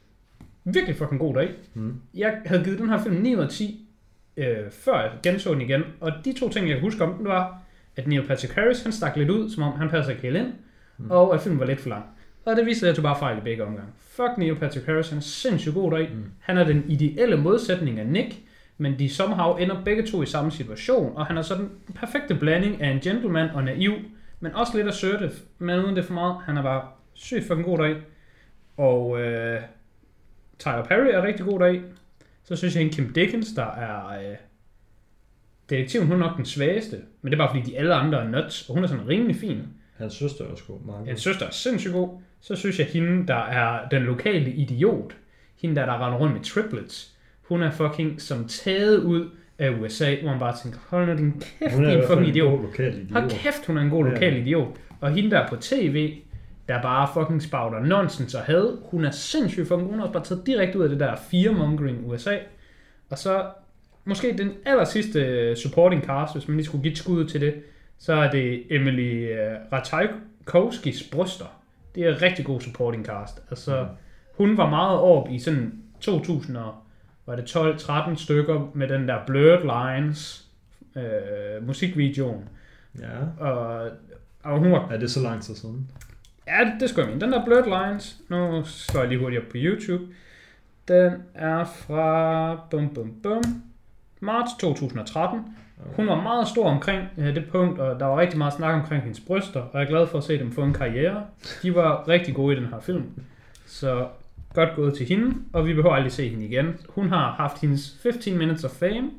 virkelig 0.64 0.97
fucking 0.97 1.20
god 1.20 1.35
deri. 1.35 1.49
Mm. 1.74 1.95
Jeg 2.14 2.39
havde 2.47 2.64
givet 2.64 2.78
den 2.78 2.89
her 2.89 3.03
film 3.03 3.14
9 3.14 3.37
ud 3.37 3.41
af 3.43 3.49
10, 3.49 3.87
øh, 4.37 4.57
før 4.70 5.01
jeg 5.01 5.11
genså 5.22 5.53
den 5.53 5.61
igen. 5.61 5.83
Og 6.01 6.12
de 6.24 6.33
to 6.41 6.49
ting, 6.49 6.68
jeg 6.68 6.74
kan 6.76 6.83
huske 6.85 7.05
om 7.05 7.14
den, 7.14 7.24
var, 7.26 7.59
at 7.97 8.07
Neil 8.07 8.26
Patrick 8.26 8.55
Harris, 8.55 8.83
han 8.83 8.93
stak 8.93 9.16
lidt 9.16 9.30
ud, 9.30 9.51
som 9.51 9.62
om 9.62 9.72
han 9.72 9.89
passer 9.89 10.11
ikke 10.11 10.22
helt 10.22 10.37
ind, 10.37 10.47
Mm. 10.99 11.05
mm. 11.05 11.11
og 11.11 11.35
at 11.35 11.41
filmen 11.41 11.61
var 11.61 11.66
lidt 11.66 11.80
for 11.80 11.89
lang. 11.89 12.05
Og 12.45 12.57
det 12.57 12.66
viste 12.66 12.86
at 12.86 12.88
jeg 12.88 12.97
tog 12.97 13.03
bare 13.03 13.18
fejl 13.18 13.38
i 13.38 13.40
begge 13.40 13.64
omgange. 13.64 13.93
Fuck 13.99 14.38
Neil 14.38 14.57
Patrick 14.57 14.86
Harris, 14.86 15.09
han 15.09 15.18
er 15.18 15.22
sindssygt 15.22 15.74
god 15.74 15.90
deri. 15.90 16.07
Mm. 16.07 16.24
Han 16.40 16.59
er 16.59 16.64
den 16.64 16.84
ideelle 16.88 17.36
modsætning 17.36 17.99
af 17.99 18.07
Nick, 18.07 18.34
men 18.78 18.99
de 18.99 19.09
somehow 19.09 19.57
ender 19.57 19.84
begge 19.84 20.07
to 20.07 20.22
i 20.22 20.26
samme 20.26 20.51
situation, 20.51 21.16
og 21.16 21.26
han 21.26 21.38
er 21.38 21.43
så 21.43 21.55
den 21.55 21.70
perfekte 21.95 22.34
blanding 22.34 22.82
af 22.82 22.90
en 22.90 23.01
gentleman 23.01 23.51
og 23.51 23.64
naiv, 23.64 23.93
men 24.40 24.55
også 24.55 24.76
lidt 24.76 24.88
assertive, 24.88 25.30
men 25.59 25.84
uden 25.84 25.97
det 25.97 26.05
for 26.05 26.14
meget. 26.14 26.36
Han 26.45 26.57
er 26.57 26.62
bare 26.62 26.82
sygt 27.14 27.47
fucking 27.47 27.64
god 27.64 27.78
deri. 27.78 27.95
Og 28.76 29.20
øh, 29.20 29.61
Tyler 30.59 30.84
Perry 30.84 31.07
er 31.07 31.22
rigtig 31.22 31.47
god 31.47 31.61
deri. 31.61 31.80
Så 32.45 32.57
synes 32.57 32.76
jeg, 32.76 32.84
at 32.84 32.93
Kim 32.93 33.12
Dickens, 33.12 33.53
der 33.53 33.66
er... 33.66 34.30
Øh, 34.30 34.36
detektiven, 35.70 36.07
hun 36.07 36.22
er 36.22 36.26
nok 36.26 36.36
den 36.36 36.45
svageste, 36.45 36.97
men 37.22 37.32
det 37.32 37.40
er 37.40 37.47
bare 37.47 37.55
fordi, 37.57 37.70
de 37.70 37.78
alle 37.78 37.95
andre 37.95 38.24
er 38.24 38.28
nuts, 38.28 38.68
og 38.68 38.74
hun 38.74 38.84
er 38.84 38.88
sådan 38.88 39.09
rimelig 39.09 39.36
fin. 39.36 39.62
Hans 40.03 40.14
søster 40.14 40.44
er 40.44 40.48
også 40.48 40.64
god. 40.66 40.78
Jeg 41.07 41.18
synes, 41.18 41.36
der 41.38 41.46
er 41.46 41.50
sindssygt 41.50 41.92
god. 41.94 42.09
Så 42.40 42.57
synes 42.57 42.78
jeg, 42.78 42.86
hende, 42.86 43.26
der 43.26 43.34
er 43.46 43.88
den 43.88 44.03
lokale 44.03 44.50
idiot, 44.53 45.16
hende 45.62 45.76
der, 45.76 45.86
der 45.86 46.07
render 46.07 46.18
rundt 46.18 46.32
med 46.34 46.40
triplets, 46.42 47.14
hun 47.48 47.62
er 47.62 47.70
fucking 47.70 48.20
som 48.20 48.44
taget 48.48 48.98
ud 48.98 49.28
af 49.59 49.70
USA, 49.70 50.14
hvor 50.22 50.30
man 50.30 50.38
bare 50.38 50.57
tænker, 50.62 50.78
hold 50.88 51.07
nu 51.07 51.16
din 51.16 51.42
kæft, 51.59 51.74
Hun 51.74 51.84
er 51.84 51.94
din 51.96 52.05
fucking 52.09 52.28
idiot. 52.28 52.62
lokal 52.62 52.94
idiot. 52.94 53.12
Hold 53.20 53.30
kæft, 53.30 53.66
hun 53.66 53.78
er 53.78 53.82
en 53.82 53.90
god 53.90 54.05
Ja. 54.07 54.11
lokal 54.11 54.36
idiot. 54.36 54.68
Og 55.00 55.11
hende 55.12 55.30
der 55.30 55.48
på 55.48 55.57
tv, 55.57 56.14
der 56.68 56.82
bare 56.82 57.09
fucking 57.14 57.42
spouter 57.42 57.80
nonsens 57.80 58.34
og 58.34 58.42
had, 58.42 58.78
hun 58.90 59.05
er 59.05 59.11
sindssygt 59.11 59.68
fucking. 59.68 59.88
Hun 59.90 59.98
har 59.98 60.03
også 60.07 60.12
bare 60.12 60.24
taget 60.24 60.46
direkte 60.46 60.78
ud 60.78 60.84
af 60.84 60.90
det 60.90 61.00
der 61.00 61.16
fearmongering 61.30 61.98
USA. 62.07 62.36
Og 63.11 63.18
så 63.18 63.44
måske 64.05 64.34
den 64.38 64.50
aller 64.64 64.84
sidste 64.84 65.57
supporting 65.57 66.03
cast, 66.05 66.34
hvis 66.34 66.48
man 66.48 66.57
lige 66.57 66.66
skulle 66.66 66.82
give 66.82 66.92
et 66.92 66.98
skud 66.98 67.24
til 67.24 67.40
det, 67.40 67.55
så 68.03 68.12
er 68.14 68.30
det 68.30 68.62
Emily 68.70 69.32
uh, 69.32 69.72
Ratajkowskis 69.72 71.03
bryster. 71.12 71.44
Det 71.94 72.03
er 72.05 72.22
rigtig 72.22 72.44
god 72.44 72.61
supporting 72.61 73.07
cast. 73.07 73.42
Altså, 73.50 73.82
Mm. 73.82 73.88
hun 74.46 74.57
var 74.57 74.70
meget 74.70 74.98
op 74.98 75.28
i 75.30 75.38
sådan 75.38 75.72
2000 76.00 76.57
og, 76.57 76.74
var 77.26 77.36
det 77.36 77.57
12-13 77.57 78.14
stykker 78.16 78.70
med 78.74 78.88
den 78.88 79.09
der 79.09 79.18
Blurred 79.26 79.62
Lines 79.62 80.46
øh, 80.96 81.66
musikvideoen. 81.66 82.48
Ja. 83.00 83.44
Og, 83.46 83.90
og 84.42 84.59
hun 84.59 84.72
var 84.72 84.88
Er 84.90 84.96
det 84.98 85.11
så 85.11 85.20
lang 85.20 85.42
tid 85.42 85.55
siden? 85.55 85.90
Ja, 86.46 86.64
det, 86.64 86.80
det 86.80 86.88
skulle 86.90 87.05
jeg 87.07 87.14
mene. 87.14 87.26
Den 87.26 87.32
der 87.32 87.44
Blurred 87.44 87.88
Lines, 87.88 88.16
nu 88.28 88.62
slår 88.64 89.00
jeg 89.00 89.09
lige 89.09 89.20
hurtigt 89.20 89.42
op 89.42 89.48
på 89.48 89.57
YouTube. 89.57 90.05
Den 90.88 91.12
er 91.34 91.64
fra 91.64 92.55
bum, 92.70 92.88
bum, 92.94 93.14
bum, 93.22 93.42
marts 94.20 94.50
2013. 94.61 95.40
Hun 95.97 96.07
var 96.07 96.22
meget 96.22 96.49
stor 96.49 96.68
omkring 96.70 97.09
øh, 97.18 97.35
det 97.35 97.45
punkt, 97.51 97.78
og 97.78 98.01
der 98.01 98.07
var 98.07 98.20
rigtig 98.20 98.39
meget 98.39 98.53
snak 98.53 98.74
omkring 98.83 99.03
hendes 99.03 99.20
bryster, 99.20 99.61
og 99.61 99.70
jeg 99.74 99.83
er 99.83 99.89
glad 99.89 100.07
for 100.07 100.18
at 100.18 100.24
se 100.24 100.39
dem 100.39 100.53
få 100.53 100.62
en 100.62 100.72
karriere. 100.72 101.26
De 101.62 101.74
var 101.74 102.09
rigtig 102.09 102.35
gode 102.35 102.57
i 102.57 102.61
den 102.61 102.66
her 102.68 102.80
film. 102.80 103.11
Så 103.66 104.09
godt 104.55 104.76
gået 104.76 104.95
til 104.95 105.07
hende, 105.07 105.35
og 105.53 105.66
vi 105.66 105.74
behøver 105.74 105.95
aldrig 105.95 106.12
se 106.12 106.28
hende 106.28 106.45
igen. 106.45 106.76
Hun 106.89 107.09
har 107.09 107.33
haft 107.33 107.61
hendes 107.61 107.99
15 108.03 108.39
minutes 108.39 108.64
of 108.64 108.70
fame, 108.70 109.11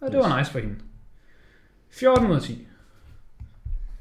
og 0.00 0.12
det 0.12 0.18
var 0.18 0.38
nice 0.38 0.52
for 0.52 0.58
hende. 0.58 0.74
14 1.90 2.26
ud 2.30 2.34
af 2.34 2.42
10. 2.42 2.68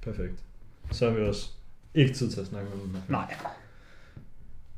Perfekt. 0.02 0.44
Så 0.92 1.10
har 1.10 1.18
vi 1.18 1.28
også 1.28 1.50
ikke 1.96 2.14
tid 2.14 2.32
til 2.32 2.42
at 2.42 2.48
snakke 2.48 2.74
om 2.74 2.80
den. 2.80 3.04
Nej. 3.10 3.36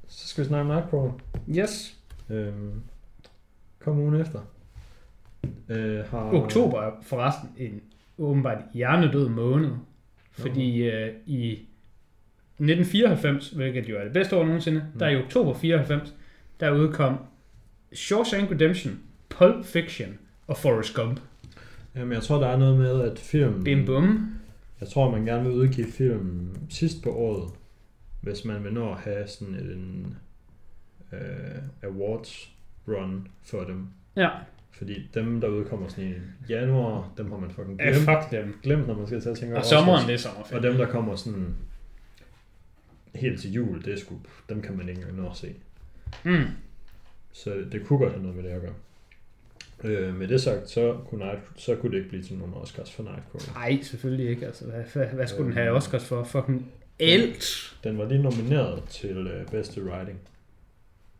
Så 0.07 0.27
skal 0.27 0.43
vi 0.43 0.47
snakke 0.47 0.71
om 0.71 0.75
Nightcrawler. 0.75 1.13
Yes. 1.49 1.97
Øhm, 2.29 2.83
kom 3.79 3.99
ugen 3.99 4.21
efter. 4.21 4.39
Øh, 5.69 5.99
har... 6.05 6.31
Oktober 6.33 6.81
er 6.81 6.91
forresten 7.01 7.49
en 7.57 7.81
åbenbart 8.17 8.57
hjernedød 8.73 9.29
måned. 9.29 9.71
Fordi 10.31 10.81
øh, 10.83 11.13
i 11.25 11.51
1994, 12.59 13.49
hvilket 13.49 13.89
jo 13.89 13.97
er 13.97 14.03
det 14.03 14.13
bedste 14.13 14.35
år 14.35 14.45
nogensinde, 14.45 14.83
Mm. 14.93 14.99
der 14.99 15.07
i 15.07 15.23
oktober 15.23 15.53
94, 15.53 16.13
der 16.59 16.71
udkom 16.71 17.17
Shawshank 17.93 18.51
Redemption, 18.51 18.99
Pulp 19.29 19.65
Fiction 19.65 20.17
og 20.47 20.57
Forrest 20.57 20.93
Gump. 20.95 21.19
Jamen, 21.95 22.13
jeg 22.13 22.23
tror, 22.23 22.39
der 22.39 22.47
er 22.47 22.57
noget 22.57 22.77
med, 22.77 23.01
at 23.01 23.19
filmen... 23.19 23.63
Bim 23.63 23.85
bum. 23.85 24.33
Jeg 24.79 24.87
tror, 24.89 25.11
man 25.11 25.25
gerne 25.25 25.43
vil 25.43 25.51
udgive 25.53 25.87
filmen 25.91 26.57
sidst 26.69 27.03
på 27.03 27.09
året, 27.09 27.49
hvis 28.21 28.45
man 28.45 28.63
vil 28.63 28.73
nå 28.73 28.91
at 28.91 28.97
have 28.97 29.27
sådan 29.27 29.55
en 29.55 30.17
øh, 31.13 31.19
awards 31.83 32.51
run 32.87 33.27
for 33.43 33.63
dem. 33.63 33.87
Ja, 34.15 34.29
Fordi 34.77 35.09
dem, 35.13 35.41
der 35.41 35.47
udkommer 35.47 35.87
sådan 35.87 36.03
i 36.09 36.13
januar, 36.51 37.11
dem 37.17 37.31
har 37.31 37.37
man 37.39 37.51
fucking 37.51 37.79
glemt, 37.79 37.95
fuck 37.97 38.31
dem. 38.31 38.59
glemt 38.63 38.87
når 38.87 38.97
man 38.97 39.07
skal 39.07 39.21
til 39.21 39.29
at 39.29 39.37
tænke 39.37 39.53
Og 39.55 39.57
over 39.57 39.65
sommeren, 39.69 39.95
Oscars. 39.95 40.07
det 40.07 40.13
er 40.13 40.17
sommerferie. 40.17 40.59
Og 40.59 40.63
dem, 40.63 40.77
der 40.77 40.85
kommer 40.85 41.15
sådan 41.15 41.55
helt 43.15 43.41
til 43.41 43.51
jul, 43.53 43.83
det 43.85 43.93
er 43.93 43.97
sgu, 43.97 44.15
dem 44.49 44.61
kan 44.61 44.77
man 44.77 44.89
ikke 44.89 45.01
engang 45.01 45.17
nå 45.21 45.29
at 45.29 45.37
se. 45.37 45.53
Mm. 46.23 46.43
Så 47.33 47.63
det 47.71 47.85
kunne 47.85 47.99
godt 47.99 48.11
have 48.11 48.21
noget 48.23 48.35
med 48.35 48.43
det 48.43 48.49
at 48.49 48.61
gøre. 48.61 48.73
Øh, 49.83 50.15
med 50.15 50.27
det 50.27 50.41
sagt, 50.41 50.69
så 50.69 50.97
kunne, 51.09 51.25
Night, 51.25 51.39
så 51.55 51.75
kunne 51.75 51.91
det 51.91 51.97
ikke 51.97 52.09
blive 52.09 52.23
til 52.23 52.37
nogen 52.37 52.53
Oscars 52.53 52.91
for 52.93 53.03
Nightcrawler. 53.03 53.53
Nej, 53.53 53.81
selvfølgelig 53.83 54.29
ikke. 54.29 54.45
Altså, 54.45 54.65
hvad, 54.65 54.83
hvad, 54.93 55.05
hvad 55.07 55.27
skulle 55.27 55.43
den 55.43 55.51
Øhm. 55.51 55.57
have 55.57 55.71
Oscars 55.71 56.05
for? 56.05 56.23
Fucking 56.23 56.71
alt. 56.99 57.75
Den 57.83 57.97
var 57.97 58.05
lige 58.09 58.21
nomineret 58.23 58.83
til 58.89 59.17
øh, 59.27 59.47
bedste 59.47 59.83
writing. 59.83 60.19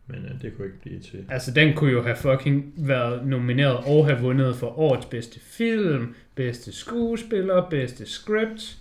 Men 0.08 0.24
øh, 0.24 0.42
det 0.42 0.56
kunne 0.56 0.66
ikke 0.66 0.80
blive 0.80 1.00
til. 1.00 1.24
Altså, 1.30 1.50
den 1.50 1.74
kunne 1.74 1.92
jo 1.92 2.02
have 2.02 2.16
fucking 2.16 2.72
været 2.76 3.26
nomineret 3.26 3.76
og 3.76 4.06
have 4.06 4.18
vundet 4.20 4.56
for 4.56 4.78
årets 4.78 5.06
bedste 5.06 5.40
film, 5.40 6.14
bedste 6.34 6.72
skuespiller, 6.72 7.68
bedste 7.70 8.06
script, 8.06 8.78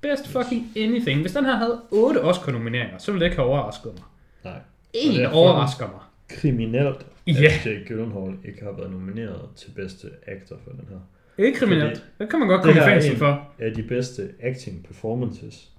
best 0.00 0.28
fucking 0.28 0.66
anything. 0.76 1.20
Hvis 1.20 1.32
den 1.32 1.44
her 1.44 1.56
havde 1.56 1.80
otte 1.90 2.18
Oscar-nomineringer, 2.24 2.98
så 2.98 3.12
ville 3.12 3.20
det 3.24 3.26
ikke 3.30 3.36
have 3.36 3.48
overrasket 3.48 3.92
mig. 3.94 4.02
Nej. 4.44 4.60
En 4.92 5.12
det 5.14 5.22
er 5.22 5.28
overrasker 5.28 5.86
mig. 5.86 6.00
Kriminelt, 6.28 7.06
Ja. 7.26 7.32
at 7.32 7.66
Jake 7.66 7.84
Gyllenhaal 7.88 8.34
ikke 8.44 8.62
har 8.64 8.72
været 8.72 8.90
nomineret 8.90 9.40
til 9.56 9.70
bedste 9.70 10.08
actor 10.26 10.56
for 10.64 10.70
den 10.70 10.88
her. 10.90 10.96
Ikke 11.44 11.58
kriminelt. 11.58 11.98
Fordi 11.98 12.00
Det 12.18 12.28
kan 12.30 12.38
man 12.38 12.48
godt 12.48 12.64
det 12.64 12.74
komme 12.74 12.80
i 12.80 12.84
er 12.94 13.00
fængsel 13.00 13.16
for. 13.16 13.48
Af 13.58 13.74
de 13.74 13.82
bedste 13.82 14.28
acting 14.42 14.84
performances 14.84 15.70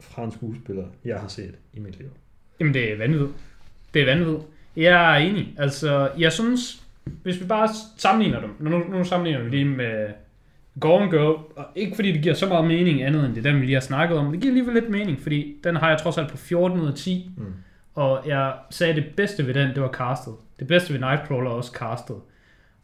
fra 0.00 0.24
en 0.24 0.32
skuespiller, 0.32 0.84
jeg 1.04 1.18
har 1.20 1.28
set 1.28 1.54
i 1.72 1.78
mit 1.78 1.98
liv. 1.98 2.08
Jamen, 2.60 2.74
det 2.74 2.92
er 2.92 2.96
vanvittigt. 2.98 3.30
Det 3.94 4.02
er 4.02 4.06
vanvittigt. 4.06 4.42
Jeg 4.76 5.12
er 5.14 5.16
enig. 5.28 5.54
Altså, 5.58 6.10
jeg 6.18 6.32
synes, 6.32 6.82
hvis 7.22 7.40
vi 7.40 7.44
bare 7.46 7.68
sammenligner 7.96 8.40
dem, 8.40 8.50
nu, 8.60 8.78
nu 8.78 9.04
sammenligner 9.04 9.44
vi 9.44 9.50
lige 9.50 9.64
med 9.64 10.08
Gone 10.80 11.10
Girl, 11.10 11.40
og 11.56 11.64
ikke 11.74 11.94
fordi 11.94 12.12
det 12.12 12.22
giver 12.22 12.34
så 12.34 12.46
meget 12.46 12.66
mening 12.66 13.02
andet 13.02 13.24
end 13.26 13.34
det 13.34 13.44
dem, 13.44 13.60
vi 13.60 13.64
lige 13.66 13.74
har 13.74 13.80
snakket 13.80 14.18
om, 14.18 14.32
det 14.32 14.40
giver 14.40 14.50
alligevel 14.50 14.74
lidt 14.74 14.88
mening, 14.90 15.20
fordi 15.20 15.54
den 15.64 15.76
har 15.76 15.88
jeg 15.88 15.98
trods 15.98 16.18
alt 16.18 16.28
på 16.30 16.36
14 16.36 16.80
ud 16.80 16.86
af 16.88 16.94
10, 16.94 17.30
Mm. 17.36 17.44
og 17.94 18.22
jeg 18.26 18.52
sagde, 18.70 18.90
at 18.90 18.96
det 18.96 19.06
bedste 19.16 19.46
ved 19.46 19.54
den, 19.54 19.68
det 19.68 19.82
var 19.82 19.88
castet. 19.90 20.34
Det 20.58 20.66
bedste 20.66 20.92
ved 20.92 21.00
Nightcrawler 21.00 21.50
er 21.50 21.54
også 21.54 21.72
castet. 21.72 22.16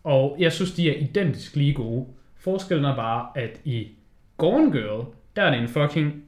Og 0.04 0.36
jeg 0.38 0.52
synes, 0.52 0.72
de 0.72 0.90
er 0.90 1.00
identisk 1.00 1.56
lige 1.56 1.74
gode. 1.74 2.06
Forskellen 2.36 2.84
er 2.84 2.96
bare, 2.96 3.26
at 3.34 3.60
i 3.64 3.88
Gone 4.36 4.72
Girl, 4.72 5.06
der 5.36 5.42
er 5.42 5.50
det 5.50 5.60
en 5.60 5.68
fucking 5.68 6.22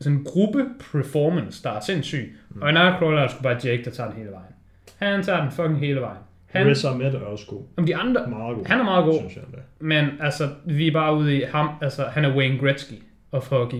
sådan 0.00 0.18
en 0.18 0.24
gruppe 0.24 0.64
performance, 0.92 1.62
der 1.62 1.70
er 1.70 1.80
sindssyg. 1.80 2.38
Mm. 2.54 2.62
Og 2.62 2.68
i 2.70 2.72
Nightcrawler 2.72 3.18
er 3.18 3.22
det 3.22 3.30
sgu 3.30 3.42
bare 3.42 3.58
Jake, 3.64 3.84
der 3.84 3.90
tager 3.90 4.10
den 4.10 4.18
hele 4.18 4.30
vejen. 4.30 4.52
Han 4.98 5.22
tager 5.22 5.40
den 5.42 5.50
fucking 5.50 5.78
hele 5.78 6.00
vejen. 6.00 6.18
Han, 6.46 6.66
Riz 6.66 6.84
Ahmed 6.84 7.14
er 7.14 7.20
også 7.20 7.46
god. 7.46 7.62
om 7.76 7.86
de 7.86 7.96
andre, 7.96 8.26
Meget 8.28 8.56
god. 8.56 8.66
han 8.66 8.80
er 8.80 8.84
meget 8.84 9.04
god. 9.04 9.18
Synes 9.20 9.36
jeg 9.36 9.42
endda. 9.44 9.58
men 9.80 10.04
altså, 10.20 10.48
vi 10.64 10.86
er 10.88 10.92
bare 10.92 11.16
ude 11.16 11.36
i 11.36 11.44
ham, 11.52 11.68
altså, 11.82 12.04
han 12.04 12.24
er 12.24 12.36
Wayne 12.36 12.58
Gretzky 12.58 12.94
of 13.32 13.48
hockey. 13.48 13.78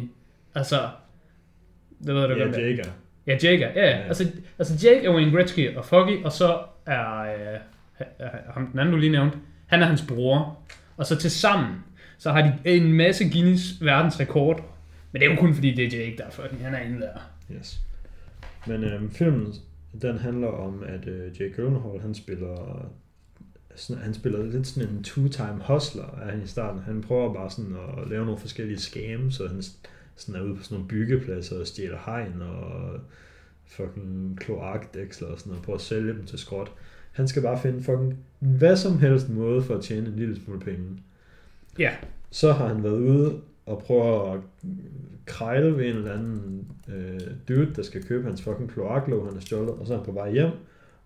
Altså, 0.54 0.76
det 2.06 2.14
ved 2.14 2.28
du 2.28 2.34
Ja, 2.34 2.44
godt, 2.44 2.56
Jake 2.56 2.80
er. 2.80 2.90
Ja, 3.26 3.32
Jake 3.32 3.64
er. 3.64 3.72
Ja, 3.82 3.96
ja. 3.98 4.02
Altså, 4.06 4.26
altså 4.58 4.88
Jake 4.88 5.06
er 5.06 5.14
Wayne 5.14 5.32
Gretzky 5.36 5.76
og 5.76 5.84
Foggy, 5.84 6.24
og 6.24 6.32
så 6.32 6.58
er 6.86 7.20
øh, 7.20 7.58
ham 8.54 8.66
den 8.66 8.78
anden, 8.80 8.92
du 8.94 8.98
lige 9.00 9.12
nævnte, 9.12 9.38
han 9.66 9.82
er 9.82 9.86
hans 9.86 10.04
bror. 10.08 10.58
Og 10.96 11.06
så 11.06 11.16
til 11.16 11.30
sammen, 11.30 11.70
så 12.18 12.32
har 12.32 12.42
de 12.42 12.54
en 12.64 12.92
masse 12.92 13.30
Guinness 13.30 13.62
verdensrekorder. 13.80 14.62
Men 15.12 15.20
det 15.22 15.28
er 15.28 15.34
jo 15.34 15.40
kun 15.40 15.54
fordi, 15.54 15.74
det 15.74 15.94
er 15.94 15.98
Jake, 15.98 16.16
der 16.18 16.24
er 16.24 16.30
fucking, 16.30 16.64
han 16.64 16.74
er 16.74 16.78
inde 16.80 17.00
der. 17.00 17.08
Yes. 17.58 17.80
Men 18.66 18.84
øhm, 18.84 19.10
filmen, 19.10 19.54
den 20.02 20.18
handler 20.18 20.48
om, 20.48 20.82
at 20.86 21.08
øh, 21.08 21.40
Jake 21.40 21.54
Gyllenhaal, 21.54 22.00
han 22.00 22.14
spiller 22.14 22.86
han 24.02 24.14
spiller 24.14 24.44
lidt 24.44 24.66
sådan 24.66 24.88
en 24.88 25.04
two-time 25.04 25.62
hustler 25.66 26.18
er 26.22 26.30
han 26.30 26.42
i 26.42 26.46
starten. 26.46 26.80
Han 26.80 27.00
prøver 27.00 27.34
bare 27.34 27.50
sådan 27.50 27.76
at 27.98 28.08
lave 28.08 28.24
nogle 28.24 28.40
forskellige 28.40 28.78
scams, 28.78 29.34
så 29.34 29.48
han 29.48 29.62
sådan 30.16 30.40
er 30.40 30.44
ude 30.44 30.56
på 30.56 30.62
sådan 30.62 30.74
nogle 30.74 30.88
byggepladser 30.88 31.60
og 31.60 31.66
stjæler 31.66 31.98
hegn 32.06 32.42
og 32.42 33.00
fucking 33.66 34.38
kloakdæksler 34.40 35.28
og 35.28 35.38
sådan 35.38 35.50
noget, 35.50 35.64
prøver 35.64 35.76
at 35.76 35.82
sælge 35.84 36.12
dem 36.12 36.26
til 36.26 36.38
skrot. 36.38 36.72
Han 37.12 37.28
skal 37.28 37.42
bare 37.42 37.60
finde 37.60 37.82
fucking 37.82 38.18
hvad 38.38 38.76
som 38.76 38.98
helst 38.98 39.28
måde 39.28 39.62
for 39.62 39.74
at 39.74 39.84
tjene 39.84 40.08
en 40.08 40.16
lille 40.16 40.36
smule 40.44 40.60
penge. 40.60 40.98
Ja, 41.78 41.96
Så 42.30 42.52
har 42.52 42.68
han 42.68 42.82
været 42.82 42.98
ude 42.98 43.40
og 43.66 43.78
prøve 43.78 44.32
at 44.32 44.40
krejle 45.26 45.76
ved 45.76 45.84
en 45.84 45.96
eller 45.96 46.12
anden 46.12 46.66
øh, 46.88 47.20
dude, 47.48 47.74
der 47.74 47.82
skal 47.82 48.04
købe 48.04 48.26
hans 48.26 48.42
fucking 48.42 48.70
kloaklåg, 48.70 49.24
han 49.24 49.34
har 49.34 49.40
stjålet, 49.40 49.74
og 49.74 49.86
så 49.86 49.92
er 49.92 49.96
han 49.96 50.06
på 50.06 50.12
vej 50.12 50.32
hjem, 50.32 50.50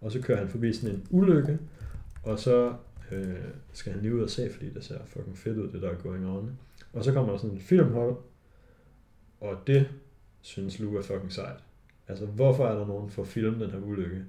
og 0.01 0.13
så 0.13 0.23
kører 0.23 0.39
han 0.39 0.49
forbi 0.49 0.73
sådan 0.73 0.97
en 0.97 1.07
ulykke, 1.11 1.59
og 2.23 2.39
så 2.39 2.75
øh, 3.13 3.35
skal 3.73 3.93
han 3.93 4.03
lige 4.03 4.15
ud 4.15 4.23
og 4.23 4.31
se, 4.31 4.51
fordi 4.53 4.71
det 4.71 4.85
ser 4.85 4.99
fucking 5.07 5.39
fedt 5.39 5.59
ud, 5.59 5.69
det 5.73 5.83
der 5.83 5.91
er 5.91 5.95
going 5.95 6.27
on. 6.27 6.59
Og 6.93 7.05
så 7.05 7.13
kommer 7.13 7.33
der 7.33 7.39
sådan 7.39 7.57
en 7.57 7.61
filmhold, 7.61 8.17
og 9.41 9.57
det 9.67 9.89
synes 10.41 10.79
Luke 10.79 10.99
er 10.99 11.03
fucking 11.03 11.33
sejt. 11.33 11.57
Altså, 12.09 12.27
hvorfor 12.27 12.67
er 12.67 12.79
der 12.79 12.87
nogen 12.87 13.11
for 13.11 13.23
at 13.23 13.29
filme 13.29 13.65
den 13.65 13.71
her 13.71 13.79
ulykke? 13.79 14.25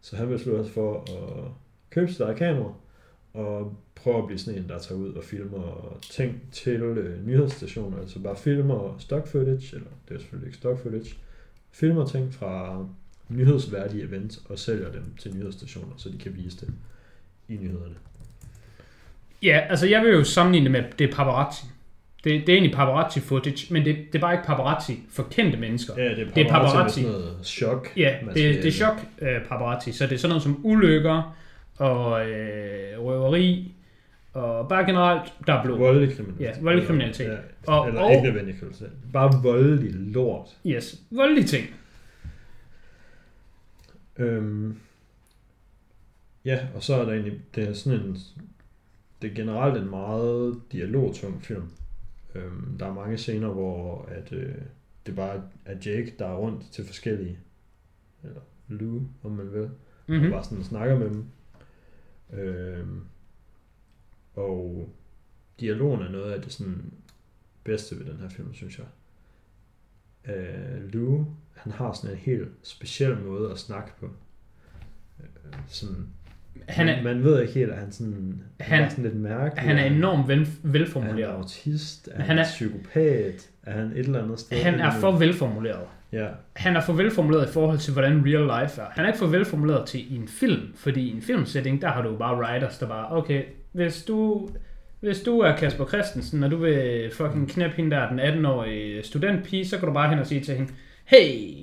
Så 0.00 0.16
han 0.16 0.28
beslutter 0.28 0.64
sig 0.64 0.72
for 0.72 1.00
at 1.00 1.50
købe 1.90 2.12
sit 2.12 2.20
eget 2.20 2.36
kamera, 2.36 2.74
og 3.34 3.76
prøve 3.94 4.18
at 4.18 4.26
blive 4.26 4.38
sådan 4.38 4.60
en, 4.62 4.68
der 4.68 4.78
tager 4.78 4.98
ud 5.00 5.12
og 5.12 5.24
filmer 5.24 5.96
ting 6.10 6.42
til 6.52 6.80
øh, 6.82 7.26
nyhedsstationer, 7.26 7.98
altså 8.00 8.18
bare 8.18 8.36
filmer 8.36 8.96
stock 8.98 9.28
footage, 9.28 9.76
eller 9.76 9.88
det 10.08 10.14
er 10.14 10.18
selvfølgelig 10.18 10.46
ikke 10.46 10.58
stock 10.58 10.82
footage, 10.82 11.14
filmer 11.72 12.06
ting 12.06 12.34
fra 12.34 12.84
nyhedsværdige 13.28 14.02
events 14.04 14.42
og 14.48 14.58
sælger 14.58 14.92
dem 14.92 15.02
til 15.20 15.36
nyhedsstationer, 15.36 15.94
så 15.96 16.08
de 16.08 16.18
kan 16.18 16.36
vise 16.36 16.56
det 16.60 16.68
i 17.48 17.52
nyhederne. 17.56 17.94
ja 19.42 19.60
altså 19.70 19.86
jeg 19.86 20.02
vil 20.02 20.12
jo 20.12 20.24
sammenligne 20.24 20.64
det 20.64 20.72
med, 20.72 20.84
det 20.98 21.10
er 21.10 21.14
paparazzi. 21.14 21.64
Det, 22.24 22.32
det 22.40 22.48
er 22.48 22.52
egentlig 22.52 22.74
paparazzi 22.74 23.20
footage, 23.20 23.66
men 23.74 23.84
det, 23.84 23.96
det 24.12 24.14
er 24.14 24.20
bare 24.20 24.32
ikke 24.34 24.46
paparazzi 24.46 25.00
for 25.10 25.26
kendte 25.30 25.58
mennesker. 25.58 25.94
Ja, 25.96 26.04
det 26.10 26.18
er 26.18 26.30
Det 26.30 26.46
er 26.46 26.50
paparazzi. 26.50 27.02
med 27.02 27.10
sådan 27.12 27.20
noget 27.24 27.46
chok. 27.46 27.88
Ja, 27.96 28.16
det, 28.26 28.34
det 28.34 28.66
er 28.66 28.70
chok 28.70 29.00
øh, 29.18 29.44
paparazzi, 29.48 29.92
så 29.92 30.06
det 30.06 30.12
er 30.12 30.16
sådan 30.18 30.28
noget 30.28 30.42
som 30.42 30.60
ulykker 30.66 31.36
og 31.78 32.30
øh, 32.30 32.98
røveri 33.04 33.74
og 34.32 34.68
bare 34.68 34.84
generelt, 34.84 35.32
der 35.46 35.52
er 35.52 35.64
blod. 35.64 35.78
Voldelig 35.78 36.16
kriminalitet. 36.16 36.44
Ja, 36.46 36.52
voldelig 36.62 36.86
kriminalitet. 36.86 37.26
Ja, 37.30 37.36
Og- 37.66 37.88
eller 37.88 38.00
og- 38.00 38.10
ikke 38.10 38.22
nødvendig 38.22 38.54
kriminalitet. 38.58 38.92
Bare 39.12 39.42
voldelig 39.42 39.92
lort. 39.94 40.56
Yes, 40.66 41.02
voldelige 41.10 41.46
ting. 41.46 41.66
Øhm, 44.18 44.76
ja, 46.44 46.66
og 46.74 46.82
så 46.82 46.94
er 46.94 47.04
der 47.04 47.12
egentlig, 47.12 47.40
det 47.54 47.68
er 47.68 47.72
sådan 47.72 48.00
en, 48.00 48.16
det 49.22 49.30
er 49.30 49.34
generelt 49.34 49.76
en 49.82 49.90
meget 49.90 50.60
dialogtung 50.72 51.42
film. 51.42 51.64
Øhm, 52.34 52.78
der 52.78 52.86
er 52.86 52.94
mange 52.94 53.18
scener, 53.18 53.48
hvor 53.48 54.08
at 54.08 54.32
øh, 54.32 54.54
det 55.06 55.16
bare 55.16 55.42
er 55.64 55.74
Jake, 55.86 56.14
der 56.18 56.26
er 56.26 56.34
rundt 56.36 56.72
til 56.72 56.86
forskellige, 56.86 57.38
eller 58.24 58.40
Lou, 58.68 59.00
om 59.24 59.30
man 59.30 59.52
vil, 59.52 59.70
mm-hmm. 60.06 60.24
og 60.26 60.30
bare 60.32 60.44
sådan 60.44 60.64
snakker 60.64 60.98
med 60.98 61.06
dem. 61.10 61.24
Øhm, 62.34 63.00
og 64.34 64.88
dialogen 65.60 66.02
er 66.02 66.08
noget 66.10 66.32
af 66.32 66.42
det 66.42 66.52
sådan 66.52 66.92
bedste 67.64 67.98
ved 67.98 68.04
den 68.06 68.20
her 68.20 68.28
film, 68.28 68.54
synes 68.54 68.78
jeg. 68.78 68.86
Øh, 70.34 70.92
Lou, 70.92 71.26
han 71.54 71.72
har 71.72 71.92
sådan 71.92 72.10
en 72.10 72.20
helt 72.22 72.48
speciel 72.62 73.16
måde 73.18 73.50
at 73.50 73.58
snakke 73.58 73.92
på. 74.00 74.06
Øh, 75.20 75.52
sådan, 75.66 76.06
Han 76.68 76.88
er, 76.88 76.94
man, 77.02 77.04
man 77.04 77.24
ved 77.24 77.40
ikke 77.40 77.52
helt, 77.54 77.70
at 77.70 77.78
han 77.78 77.92
sådan, 77.92 78.42
han, 78.60 78.76
Han- 78.78 78.84
er 78.84 78.88
sådan 78.88 79.04
lidt 79.04 79.16
mærkelig. 79.16 79.62
han 79.64 79.78
er 79.78 79.84
enormt 79.84 80.28
vel, 80.28 80.40
Er 80.40 80.44
han 80.44 80.72
velformuleret. 80.72 81.28
autist? 81.28 82.08
Er 82.08 82.16
han, 82.16 82.24
han 82.26 82.38
er- 82.38 82.44
psykopat? 82.44 83.50
Er 83.62 83.72
han 83.72 83.86
et 83.92 83.98
eller 83.98 84.22
andet 84.22 84.40
sted? 84.40 84.58
Han 84.62 84.74
er 84.80 85.00
for 85.00 85.12
velformuleret. 85.18 85.86
Ja, 86.14 86.26
Han 86.56 86.76
er 86.76 86.80
for 86.80 86.92
velformuleret 86.92 87.48
i 87.48 87.52
forhold 87.52 87.78
til, 87.78 87.92
hvordan 87.92 88.22
real 88.26 88.62
life 88.62 88.80
er. 88.80 88.86
Han 88.90 89.04
er 89.04 89.08
ikke 89.08 89.18
for 89.18 89.26
velformuleret 89.26 89.86
til 89.86 90.12
i 90.12 90.16
en 90.16 90.28
film, 90.28 90.72
fordi 90.76 91.08
i 91.08 91.16
en 91.16 91.22
filmsetting, 91.22 91.82
der 91.82 91.88
har 91.88 92.02
du 92.02 92.16
bare 92.16 92.36
writers, 92.38 92.78
der 92.78 92.86
bare, 92.88 93.12
okay, 93.16 93.42
hvis 93.72 94.02
du, 94.04 94.48
hvis 95.00 95.20
du 95.20 95.38
er 95.40 95.56
Kasper 95.56 95.86
Christensen, 95.86 96.42
og 96.44 96.50
du 96.50 96.56
vil 96.56 97.10
fucking 97.12 97.48
knæppe 97.50 97.76
hende 97.76 97.90
der, 97.96 98.08
den 98.08 98.20
18-årige 98.20 99.02
studentpige, 99.02 99.66
så 99.68 99.78
kan 99.78 99.88
du 99.88 99.94
bare 99.94 100.08
hen 100.10 100.18
og 100.18 100.26
sige 100.26 100.40
til 100.40 100.54
hende, 100.54 100.72
hey, 101.04 101.54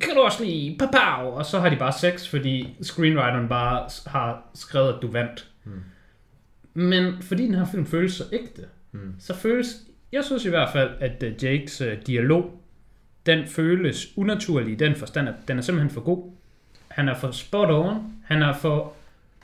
kan 0.00 0.14
du 0.14 0.20
også 0.20 0.44
lige 0.44 0.78
papav? 0.78 1.36
Og 1.36 1.44
så 1.44 1.58
har 1.58 1.68
de 1.68 1.76
bare 1.76 1.92
sex, 1.92 2.28
fordi 2.28 2.76
screenwriteren 2.82 3.48
bare 3.48 3.88
har 4.06 4.50
skrevet, 4.54 4.88
at 4.88 5.02
du 5.02 5.10
vandt. 5.10 5.48
Mm. 5.64 5.72
Men 6.74 7.22
fordi 7.22 7.42
den 7.46 7.54
her 7.54 7.64
film 7.66 7.86
føles 7.86 8.12
så 8.12 8.24
ægte, 8.32 8.62
Mm. 8.92 9.14
så 9.18 9.34
føles, 9.34 9.76
jeg 10.12 10.24
synes 10.24 10.44
i 10.44 10.48
hvert 10.48 10.68
fald, 10.72 10.90
at 11.00 11.22
øh, 11.22 11.44
Jakes 11.44 11.80
øh, 11.80 11.96
dialog, 12.06 12.62
den 13.28 13.46
føles 13.46 14.18
unaturlig 14.18 14.72
i 14.72 14.74
den 14.74 14.94
forstand, 14.96 15.28
at 15.28 15.34
den 15.48 15.58
er 15.58 15.62
simpelthen 15.62 15.90
for 15.90 16.00
god. 16.00 16.30
Han 16.88 17.08
er 17.08 17.14
for 17.14 17.30
spot 17.30 17.70
on, 17.70 18.12
han 18.24 18.42
er 18.42 18.54
for 18.54 18.92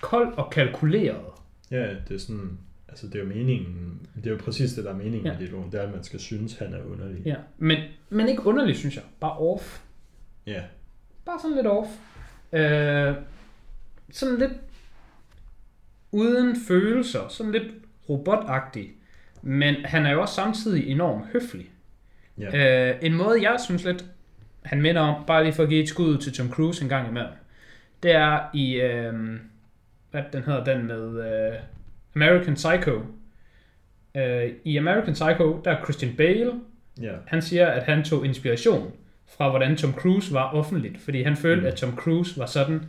kold 0.00 0.34
og 0.36 0.50
kalkuleret. 0.50 1.24
ja, 1.70 1.94
det 2.08 2.14
er 2.14 2.18
sådan, 2.18 2.58
altså 2.88 3.06
det 3.06 3.14
er 3.14 3.18
jo 3.18 3.24
meningen, 3.28 4.00
det 4.16 4.26
er 4.26 4.30
jo 4.30 4.36
præcis 4.44 4.72
det, 4.72 4.84
der 4.84 4.90
er 4.90 4.96
meningen 4.96 5.24
Ja. 5.26 5.30
med 5.32 5.38
dialogen, 5.38 5.72
det 5.72 5.80
er, 5.80 5.84
at 5.86 5.94
man 5.94 6.04
skal 6.04 6.20
synes, 6.20 6.58
han 6.58 6.74
er 6.74 6.82
underlig. 6.92 7.22
Ja. 7.26 7.34
Men, 7.58 7.78
men 8.10 8.28
ikke 8.28 8.46
underligt, 8.46 8.78
synes 8.78 8.94
jeg. 8.96 9.04
Bare 9.20 9.38
off. 9.38 9.80
ja. 10.46 10.62
Bare 11.24 11.38
sådan 11.42 11.56
lidt 11.56 11.66
off. 11.66 11.88
Øh, 12.52 13.14
sådan 14.12 14.38
lidt 14.38 14.52
uden 16.12 16.56
følelser. 16.68 17.28
Sådan 17.28 17.52
lidt 17.52 17.72
robotagtig. 18.08 18.90
Men 19.42 19.74
han 19.84 20.06
er 20.06 20.12
jo 20.12 20.20
også 20.20 20.34
samtidig 20.34 20.86
enormt 20.88 21.26
høflig. 21.32 21.70
Ja. 22.38 22.90
Øh, 22.90 22.96
en 23.02 23.14
måde, 23.14 23.50
jeg 23.50 23.56
synes 23.64 23.84
lidt, 23.84 24.04
han 24.62 24.82
minder 24.82 25.00
om, 25.00 25.24
bare 25.26 25.44
lige 25.44 25.52
for 25.52 25.62
at 25.62 25.68
give 25.68 25.82
et 25.82 25.88
skud 25.88 26.18
til 26.18 26.32
Tom 26.32 26.50
Cruise 26.50 26.82
en 26.82 26.88
gang 26.88 27.08
imellem, 27.08 27.30
det 28.02 28.12
er 28.12 28.38
i, 28.54 28.74
øh, 28.80 29.12
hvad 30.10 30.22
den 30.32 30.42
hedder, 30.42 30.64
den 30.64 30.86
med 30.86 31.26
øh, 31.26 31.54
American 32.16 32.54
Psycho. 32.54 33.02
Øh, 34.16 34.50
I 34.64 34.76
American 34.76 35.12
Psycho, 35.12 35.60
der 35.64 35.70
er 35.70 35.82
Christian 35.84 36.14
Bale, 36.16 36.52
ja. 37.00 37.12
han 37.26 37.42
siger, 37.42 37.66
at 37.66 37.82
han 37.82 38.04
tog 38.04 38.26
inspiration 38.26 38.92
fra, 39.36 39.50
hvordan 39.50 39.76
Tom 39.76 39.92
Cruise 39.94 40.34
var 40.34 40.50
offentligt, 40.52 41.00
fordi 41.00 41.22
han 41.22 41.36
følte, 41.36 41.60
Mm. 41.60 41.66
at 41.66 41.74
Tom 41.74 41.96
Cruise 41.96 42.38
var 42.40 42.46
sådan, 42.46 42.80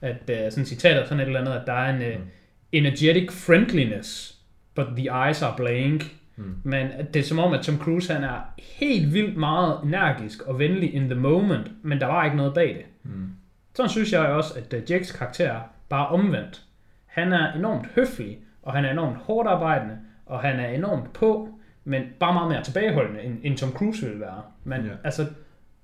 at 0.00 0.16
uh, 0.28 0.36
sådan 0.50 0.64
citatet 0.66 1.08
sådan 1.08 1.20
et 1.20 1.26
eller 1.26 1.40
andet, 1.40 1.52
at 1.52 1.62
der 1.66 1.72
er 1.72 1.94
en 1.96 2.02
uh, 2.14 2.20
Mm. 2.20 2.26
energetic 2.72 3.32
friendliness, 3.32 4.38
but 4.74 4.86
the 4.96 5.26
eyes 5.26 5.42
are 5.42 5.54
blank. 5.56 6.02
Mm. 6.36 6.54
Men 6.62 6.88
det 7.14 7.20
er 7.20 7.24
som 7.24 7.38
om, 7.38 7.52
at 7.52 7.60
Tom 7.60 7.78
Cruise 7.78 8.12
han 8.12 8.24
er 8.24 8.40
helt 8.58 9.14
vildt 9.14 9.36
meget 9.36 9.80
energisk 9.84 10.42
og 10.42 10.58
venlig 10.58 10.94
in 10.94 11.08
the 11.10 11.20
moment, 11.20 11.70
men 11.82 12.00
der 12.00 12.06
var 12.06 12.24
ikke 12.24 12.36
noget 12.36 12.54
bag 12.54 12.68
det. 12.68 13.12
Mm. 13.12 13.28
Sådan 13.74 13.90
synes 13.90 14.12
jeg 14.12 14.20
også, 14.20 14.54
at 14.58 14.82
uh, 14.82 14.90
Jakes 14.90 15.12
karakter 15.12 15.52
er 15.52 15.60
bare 15.88 16.08
omvendt. 16.08 16.62
Han 17.06 17.32
er 17.32 17.52
enormt 17.52 17.86
høflig, 17.86 18.38
og 18.62 18.72
han 18.72 18.84
er 18.84 18.90
enormt 18.90 19.16
hårdt 19.16 19.48
arbejdende, 19.48 19.98
og 20.26 20.40
han 20.40 20.60
er 20.60 20.68
enormt 20.68 21.12
på, 21.12 21.48
men 21.84 22.02
bare 22.20 22.34
meget 22.34 22.48
mere 22.48 22.64
tilbageholdende, 22.64 23.22
end, 23.22 23.38
end 23.42 23.56
Tom 23.56 23.72
Cruise 23.72 24.06
ville 24.06 24.20
være. 24.20 24.42
Men 24.64 24.84
ja. 24.84 24.92
altså, 25.04 25.26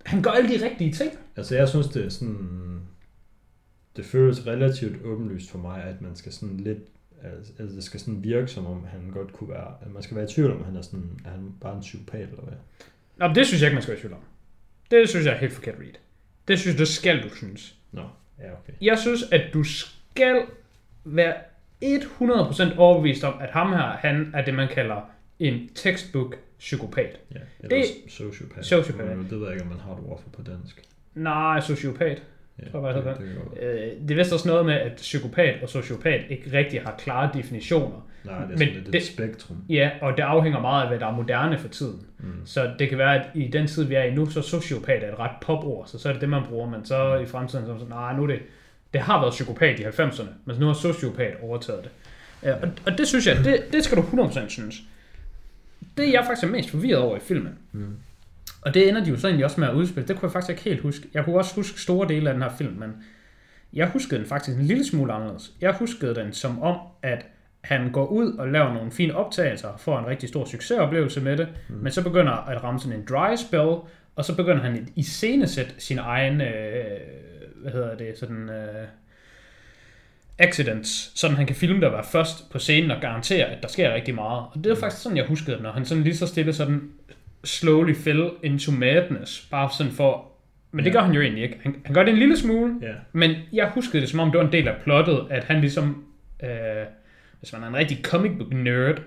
han 0.06 0.22
gør 0.22 0.30
alle 0.30 0.48
de 0.48 0.64
rigtige 0.64 0.92
ting. 0.92 1.10
Altså 1.36 1.56
jeg 1.56 1.68
synes, 1.68 1.86
det 1.86 2.04
er 2.04 2.08
sådan, 2.08 2.80
det 3.96 4.04
føles 4.04 4.46
relativt 4.46 5.04
åbenlyst 5.04 5.50
for 5.50 5.58
mig, 5.58 5.82
at 5.84 6.02
man 6.02 6.16
skal 6.16 6.32
sådan 6.32 6.56
lidt, 6.56 6.78
altså 7.24 7.52
altså, 7.58 7.76
det 7.76 7.84
skal 7.84 8.00
sådan 8.00 8.24
virke 8.24 8.46
som 8.48 8.66
om, 8.66 8.84
han 8.84 9.10
godt 9.12 9.32
kunne 9.32 9.50
være, 9.50 9.74
at 9.82 9.90
man 9.92 10.02
skal 10.02 10.16
være 10.16 10.24
i 10.24 10.28
tvivl 10.28 10.50
om, 10.52 10.64
han 10.64 10.76
er 10.76 10.82
sådan, 10.82 11.20
er 11.24 11.30
han 11.30 11.52
bare 11.60 11.74
en 11.74 11.80
psykopat 11.80 12.28
eller 12.28 12.42
hvad? 12.42 12.54
Nå, 13.16 13.34
det 13.34 13.46
synes 13.46 13.60
jeg 13.62 13.66
ikke, 13.68 13.74
man 13.74 13.82
skal 13.82 13.92
være 13.92 13.98
i 13.98 14.00
tvivl 14.00 14.14
om. 14.14 14.20
Det 14.90 15.08
synes 15.08 15.26
jeg 15.26 15.34
er 15.34 15.38
helt 15.38 15.52
forkert 15.52 15.74
read. 15.80 15.92
Det 16.48 16.58
synes 16.58 16.76
det 16.76 16.88
skal 16.88 17.22
du 17.22 17.34
synes. 17.36 17.74
Nå, 17.92 18.02
ja 18.38 18.52
okay. 18.52 18.72
Jeg 18.80 18.98
synes, 18.98 19.22
at 19.32 19.42
du 19.54 19.64
skal 19.64 20.42
være 21.04 21.34
100% 21.84 22.78
overbevist 22.78 23.24
om, 23.24 23.34
at 23.40 23.50
ham 23.50 23.72
her, 23.72 23.82
han 23.96 24.30
er 24.34 24.44
det, 24.44 24.54
man 24.54 24.68
kalder 24.68 25.10
en 25.38 25.68
textbook 25.74 26.36
psykopat. 26.58 27.20
Ja, 27.34 27.38
eller 27.60 27.76
Det- 27.76 28.12
sociopat. 28.12 28.64
Sociopat. 28.66 29.16
Det 29.30 29.30
ved 29.40 29.42
jeg 29.46 29.52
ikke, 29.52 29.62
om 29.64 29.68
man 29.70 29.78
har 29.80 29.92
et 29.92 29.98
ord 30.06 30.22
for 30.22 30.30
på 30.30 30.42
dansk. 30.50 30.82
Nej, 31.14 31.60
sociopat. 31.60 32.22
Ja, 32.62 32.70
Tror 32.70 32.86
jeg, 32.86 32.94
det, 32.96 33.04
det 33.04 33.16
det, 33.18 33.62
Øh, 33.62 33.90
det 34.02 34.10
er 34.10 34.14
vist 34.14 34.32
også 34.32 34.48
noget 34.48 34.66
med, 34.66 34.74
at 34.74 34.92
psykopat 34.96 35.62
og 35.62 35.68
sociopat 35.68 36.20
ikke 36.30 36.58
rigtig 36.58 36.80
har 36.82 36.94
klare 36.98 37.30
definitioner. 37.34 38.06
Nej, 38.24 38.34
det 38.34 38.44
er 38.44 38.48
Men 38.48 38.58
sådan 38.58 38.74
lidt 38.74 38.86
det- 38.86 38.94
et 38.94 39.02
spektrum. 39.06 39.56
Ja, 39.68 39.90
og 40.00 40.16
det 40.16 40.22
afhænger 40.22 40.60
meget 40.60 40.82
af, 40.82 40.88
hvad 40.88 40.98
der 40.98 41.06
er 41.06 41.12
moderne 41.16 41.58
for 41.58 41.68
tiden. 41.68 42.06
Mm. 42.18 42.32
Så 42.44 42.70
det 42.78 42.88
kan 42.88 42.98
være, 42.98 43.14
at 43.20 43.26
i 43.34 43.48
den 43.48 43.66
tid, 43.66 43.84
vi 43.84 43.94
er 43.94 44.02
i 44.02 44.14
nu, 44.14 44.30
så 44.30 44.42
sociopat 44.42 45.02
er 45.04 45.12
et 45.12 45.18
ret 45.18 45.30
popord, 45.42 45.86
så 45.86 45.98
så 45.98 46.08
er 46.08 46.12
det 46.12 46.20
det, 46.20 46.28
man 46.28 46.42
bruger. 46.48 46.70
Men 46.70 46.84
så 46.84 47.14
i 47.18 47.26
fremtiden, 47.26 47.66
så 47.66 47.72
er 47.72 47.76
sådan, 47.78 47.88
nej, 47.94 48.16
nu 48.16 48.22
er 48.22 48.26
det, 48.26 48.38
det 48.92 49.00
har 49.00 49.20
været 49.20 49.30
psykopat 49.32 49.80
i 49.80 49.82
90'erne, 49.82 50.28
men 50.44 50.56
nu 50.60 50.66
har 50.66 50.72
sociopat 50.72 51.34
overtaget 51.42 51.82
det. 51.84 51.90
Ja, 52.42 52.54
og, 52.54 52.68
og 52.86 52.98
det 52.98 53.08
synes 53.08 53.26
jeg, 53.26 53.36
det, 53.44 53.64
det 53.72 53.84
skal 53.84 53.98
du 53.98 54.02
100% 54.02 54.48
synes. 54.48 54.82
Det 55.96 56.12
jeg 56.12 56.24
faktisk 56.26 56.46
er 56.46 56.50
mest 56.50 56.70
forvirret 56.70 57.02
over 57.02 57.16
i 57.16 57.20
filmen, 57.20 57.58
Mm. 57.72 57.96
Og 58.68 58.74
det 58.74 58.88
ender 58.88 59.04
de 59.04 59.10
jo 59.10 59.16
så 59.16 59.26
egentlig 59.26 59.44
også 59.44 59.60
med 59.60 59.68
at 59.68 59.74
udspille, 59.74 60.08
det 60.08 60.16
kunne 60.16 60.26
jeg 60.26 60.32
faktisk 60.32 60.50
ikke 60.50 60.62
helt 60.62 60.80
huske. 60.80 61.08
Jeg 61.14 61.24
kunne 61.24 61.36
også 61.36 61.54
huske 61.54 61.80
store 61.80 62.08
dele 62.08 62.28
af 62.28 62.34
den 62.34 62.42
her 62.42 62.50
film, 62.58 62.74
men 62.74 62.90
jeg 63.72 63.88
huskede 63.88 64.20
den 64.20 64.28
faktisk 64.28 64.58
en 64.58 64.64
lille 64.64 64.84
smule 64.84 65.12
anderledes. 65.12 65.52
Jeg 65.60 65.74
huskede 65.74 66.14
den 66.14 66.32
som 66.32 66.62
om, 66.62 66.78
at 67.02 67.26
han 67.60 67.90
går 67.92 68.06
ud 68.06 68.32
og 68.32 68.48
laver 68.48 68.74
nogle 68.74 68.90
fine 68.90 69.14
optagelser, 69.14 69.76
får 69.78 69.98
en 69.98 70.06
rigtig 70.06 70.28
stor 70.28 70.44
succesoplevelse 70.44 71.20
med 71.20 71.36
det, 71.36 71.48
mm. 71.68 71.74
men 71.74 71.92
så 71.92 72.02
begynder 72.02 72.32
at 72.32 72.64
ramme 72.64 72.80
sådan 72.80 72.98
en 72.98 73.06
dry 73.08 73.36
spell, 73.36 73.76
og 74.16 74.24
så 74.24 74.36
begynder 74.36 74.62
han 74.62 74.76
at 74.76 74.82
iscenesætte 74.96 75.74
sin 75.78 75.98
egen, 75.98 76.40
øh, 76.40 77.00
hvad 77.56 77.72
hedder 77.72 77.96
det, 77.96 78.18
sådan 78.18 78.50
øh, 78.50 78.86
accidents, 80.38 81.20
sådan 81.20 81.36
han 81.36 81.46
kan 81.46 81.56
filme 81.56 81.86
og 81.86 81.92
være 81.92 82.04
først 82.04 82.50
på 82.50 82.58
scenen 82.58 82.90
og 82.90 83.00
garantere, 83.00 83.46
at 83.46 83.62
der 83.62 83.68
sker 83.68 83.94
rigtig 83.94 84.14
meget. 84.14 84.44
Og 84.52 84.64
det 84.64 84.72
er 84.72 84.76
faktisk 84.76 85.02
sådan, 85.02 85.16
jeg 85.16 85.26
huskede 85.26 85.62
når 85.62 85.72
han 85.72 85.84
sådan 85.84 86.04
lige 86.04 86.16
så 86.16 86.26
stille 86.26 86.52
sådan 86.52 86.90
slowly 87.48 87.94
fell 87.94 88.30
into 88.42 88.72
madness, 88.72 89.48
bare 89.50 89.70
sådan 89.78 89.92
for, 89.92 90.32
men 90.72 90.84
det 90.84 90.90
Ja. 90.90 90.96
gør 90.96 91.00
han 91.04 91.14
jo 91.14 91.20
egentlig 91.20 91.42
ikke. 91.44 91.58
Han, 91.62 91.76
han 91.84 91.94
gør 91.94 92.02
det 92.02 92.12
en 92.12 92.18
lille 92.18 92.36
smule, 92.36 92.74
Ja, 92.82 92.94
men 93.12 93.36
jeg 93.52 93.70
huskede 93.74 94.00
det 94.00 94.08
som 94.10 94.20
om, 94.20 94.30
det 94.30 94.38
var 94.38 94.46
en 94.46 94.52
del 94.52 94.68
af 94.68 94.76
plottet, 94.84 95.26
at 95.30 95.44
han 95.44 95.60
ligesom, 95.60 96.04
øh, 96.42 96.48
hvis 97.38 97.52
man 97.52 97.62
er 97.62 97.66
en 97.68 97.76
rigtig 97.76 97.98
comic 98.04 98.32
book 98.38 98.52
nerd, 98.52 99.00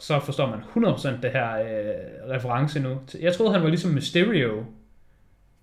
så 0.00 0.20
forstår 0.20 0.50
man 0.50 0.88
100% 0.88 1.08
det 1.22 1.30
her 1.30 1.52
øh, 1.60 2.30
reference 2.30 2.80
nu. 2.80 3.00
Jeg 3.20 3.34
troede, 3.34 3.52
han 3.52 3.62
var 3.62 3.68
ligesom 3.68 3.90
Mysterio, 3.90 4.64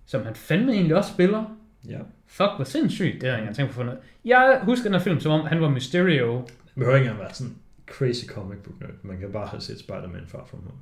som 0.05 0.23
han 0.25 0.35
fandme 0.35 0.71
egentlig 0.71 0.95
også 0.95 1.13
spiller. 1.13 1.57
ja. 1.89 1.99
Fuck, 2.27 2.49
hvor 2.55 2.63
sindssygt, 2.65 3.13
det 3.13 3.23
har 3.23 3.27
jeg 3.29 3.35
ikke 3.37 3.41
engang 3.41 3.55
tænkt 3.55 3.71
på 3.71 3.75
for 3.75 3.83
noget. 3.83 3.99
Jeg 4.25 4.59
husker 4.63 4.83
den 4.89 4.93
her 4.93 4.99
film, 5.03 5.19
som 5.19 5.31
om 5.31 5.45
han 5.45 5.61
var 5.61 5.69
Mysterio. 5.69 6.35
Det 6.45 6.53
behøver 6.75 6.95
ikke 6.97 7.09
engang 7.09 7.23
være 7.25 7.33
sådan 7.33 7.53
crazy 7.87 8.25
comic 8.25 8.57
book 8.63 8.79
nerd. 8.81 8.89
Man 9.03 9.19
kan 9.19 9.31
bare 9.31 9.47
have 9.47 9.61
set 9.61 9.79
Spider-Man 9.79 10.21
far 10.27 10.45
from 10.49 10.59
home. 10.63 10.77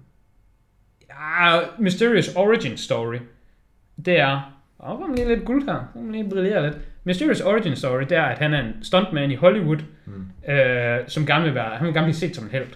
Ja, 1.19 1.59
Mysterious 1.79 2.35
origin 2.35 2.77
story, 2.77 3.17
det 4.05 4.19
er... 4.19 4.57
Får 4.79 5.07
man 5.07 5.15
lige 5.15 5.27
lidt 5.27 5.45
guld 5.45 5.65
her. 5.65 5.91
Man 5.95 6.11
lige 6.11 6.29
brillere 6.29 6.63
lidt. 6.63 6.77
Mysterious 7.03 7.41
origin 7.41 7.75
story, 7.75 8.01
det 8.01 8.11
er, 8.11 8.23
at 8.23 8.39
han 8.39 8.53
er 8.53 8.59
en 8.59 8.73
stuntman 8.83 9.31
i 9.31 9.35
Hollywood, 9.35 9.77
Mm. 10.05 10.51
øh, 10.53 10.99
som 11.07 11.25
gerne 11.25 11.43
vil 11.45 11.55
være, 11.55 11.69
han 11.77 11.85
vil 11.87 11.93
gerne 11.93 12.05
blive 12.05 12.15
set 12.15 12.35
som 12.35 12.45
en 12.45 12.51
held. 12.51 12.67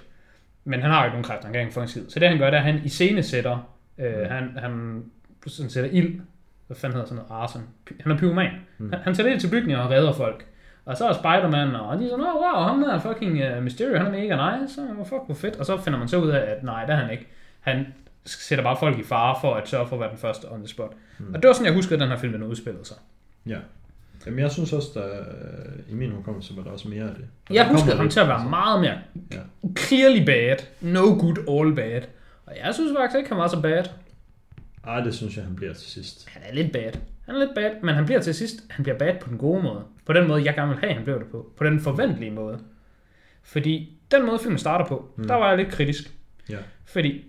Men 0.66 0.82
han 0.82 0.92
har 0.92 1.00
jo 1.00 1.06
ikke 1.06 1.14
nogen 1.14 1.24
kræfter, 1.24 1.46
han 1.46 1.54
kan 1.54 1.62
ikke 1.62 1.74
få 1.74 1.82
en 1.82 1.88
skid. 1.88 2.10
Så 2.10 2.20
det 2.20 2.30
han 2.30 2.38
gør, 2.38 2.46
det 2.50 2.54
er, 2.54 2.58
at 2.58 2.64
han 2.74 2.82
iscenesætter, 2.86 3.70
øh, 3.98 4.14
Mm. 4.20 4.30
han, 4.30 4.58
han 4.58 5.04
sådan 5.48 5.70
sætter 5.70 5.90
ild, 5.94 6.20
hvad 6.68 6.78
fanden 6.78 6.94
hedder 6.96 7.08
sådan 7.08 7.24
noget, 7.30 7.44
arson. 7.44 7.62
Han 8.00 8.12
er 8.12 8.18
pyroman. 8.18 8.52
Mm. 8.78 8.90
Han, 8.94 9.02
han 9.04 9.16
sætter 9.16 9.32
ild 9.32 9.40
til 9.40 9.50
bygninger 9.50 9.84
og 9.84 9.90
redder 9.92 10.14
folk. 10.14 10.46
Og 10.86 10.98
så 10.98 11.08
er 11.08 11.14
Spider-Man, 11.14 11.76
og 11.76 12.00
de 12.00 12.06
er 12.06 12.10
sådan, 12.10 12.26
oh, 12.26 12.36
wow, 12.36 12.64
ham 12.68 12.80
der 12.80 12.94
er 12.96 13.00
fucking 13.00 13.58
uh, 13.58 13.64
Mysterio, 13.64 13.98
han 13.98 14.06
er 14.06 14.12
mega 14.12 14.60
nice, 14.60 14.74
så 14.76 14.82
fuck, 15.10 15.22
hvor 15.26 15.36
fedt. 15.36 15.56
Og 15.56 15.66
så 15.66 15.78
finder 15.82 16.00
man 16.00 16.08
så 16.08 16.18
ud 16.18 16.30
af, 16.30 16.40
at 16.52 16.64
nej, 16.64 16.86
det 16.86 16.94
er 16.94 16.96
han 16.98 17.12
ikke. 17.12 17.28
Han 17.60 17.86
sætter 18.26 18.64
bare 18.64 18.78
folk 18.80 19.00
i 19.00 19.04
fare 19.04 19.38
for 19.42 19.54
at 19.54 19.70
sørge 19.70 19.88
for 19.88 19.96
at 19.96 20.00
være 20.00 20.10
den 20.10 20.18
første 20.18 20.52
on 20.52 20.60
the 20.60 20.68
spot. 20.68 20.94
Mm. 21.20 21.34
Og 21.34 21.42
det 21.42 21.48
var 21.48 21.54
sådan, 21.54 21.66
jeg 21.66 21.74
huskede, 21.74 21.96
at 21.96 22.00
den 22.02 22.10
her 22.10 22.18
film 22.18 22.34
den 22.34 22.44
udspillede 22.44 22.86
sig. 22.86 22.98
Ja. 23.46 23.58
Jamen, 24.26 24.40
jeg 24.40 24.52
synes 24.52 24.74
også, 24.74 24.88
der 24.94 25.24
i 25.90 25.94
min 25.96 26.12
hukommelse 26.12 26.58
var 26.58 26.64
der 26.64 26.72
også 26.72 26.88
mere 26.90 27.04
af 27.04 27.16
det. 27.16 27.26
Og 27.50 27.56
Jeg 27.56 27.68
huskede 27.68 27.90
kommer 27.92 28.04
ham 28.04 28.10
til 28.10 28.20
at 28.20 28.28
være 28.28 28.36
altså. 28.36 28.50
meget 28.50 28.82
mere 28.82 28.98
Ja. 29.32 29.40
clearly 29.78 30.26
bad. 30.26 30.58
No 30.82 31.02
good, 31.02 31.38
all 31.50 31.76
bad. 31.76 32.02
Og 32.46 32.54
jeg 32.66 32.74
synes 32.74 32.92
faktisk 32.98 33.18
ikke, 33.18 33.30
han 33.30 33.38
var 33.38 33.48
så 33.48 33.62
bad. 33.62 33.84
Ej, 34.88 35.00
det 35.02 35.16
synes 35.16 35.36
jeg, 35.38 35.46
han 35.46 35.56
bliver 35.56 35.74
til 35.74 35.92
sidst. 35.92 36.30
Han 36.30 36.42
er 36.50 36.54
lidt 36.54 36.72
bad. 36.74 36.92
Han 37.26 37.36
er 37.36 37.40
lidt 37.40 37.56
bad, 37.56 37.72
men 37.84 37.96
han 37.96 38.06
bliver 38.06 38.22
til 38.22 38.34
sidst, 38.36 38.56
han 38.70 38.84
bliver 38.84 38.98
bad 38.98 39.14
på 39.22 39.30
den 39.30 39.38
gode 39.38 39.64
måde. 39.64 39.84
På 40.06 40.14
den 40.14 40.28
måde, 40.28 40.44
jeg 40.46 40.54
gerne 40.56 40.70
vil 40.72 40.80
have, 40.80 40.94
han 40.94 41.04
blev 41.04 41.20
det 41.20 41.28
på. 41.28 41.52
På 41.58 41.64
den 41.64 41.80
forventelige 41.80 42.32
måde. 42.32 42.60
Fordi 43.44 43.98
den 44.12 44.26
måde, 44.26 44.40
filmen 44.40 44.58
starter 44.60 44.86
på, 44.86 45.10
mm. 45.18 45.28
der 45.28 45.36
var 45.36 45.48
jeg 45.50 45.58
lidt 45.58 45.70
kritisk. 45.70 46.12
Ja. 46.50 46.58
Fordi, 46.86 47.26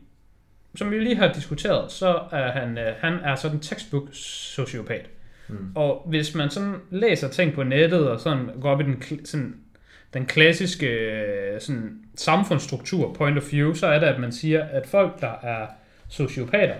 som 0.76 0.90
vi 0.90 0.98
lige 0.98 1.16
har 1.16 1.32
diskuteret, 1.32 1.92
så 1.92 2.20
er 2.32 2.50
han, 2.50 2.78
øh, 2.78 2.94
han 2.98 3.18
er 3.24 3.34
sådan 3.34 3.56
en 3.56 3.62
textbook 3.62 4.08
sociopat. 4.12 5.10
Mm. 5.48 5.72
Og 5.74 6.02
hvis 6.08 6.34
man 6.34 6.50
sådan 6.50 6.74
læser 6.90 7.28
ting 7.28 7.52
på 7.52 7.62
nettet 7.62 8.10
og 8.10 8.20
sådan 8.20 8.50
går 8.60 8.70
op 8.70 8.80
i 8.80 8.84
den, 8.84 9.02
sådan, 9.24 9.56
den 10.14 10.26
klassiske 10.26 10.86
øh, 10.86 11.60
sådan, 11.60 11.98
samfundsstruktur, 12.14 13.14
point 13.14 13.38
of 13.38 13.52
view, 13.52 13.74
så 13.74 13.86
er 13.86 13.98
det, 13.98 14.06
at 14.06 14.20
man 14.20 14.32
siger, 14.32 14.64
at 14.64 14.86
folk, 14.86 15.20
der 15.20 15.32
er 15.42 15.66
sociopater, 16.08 16.74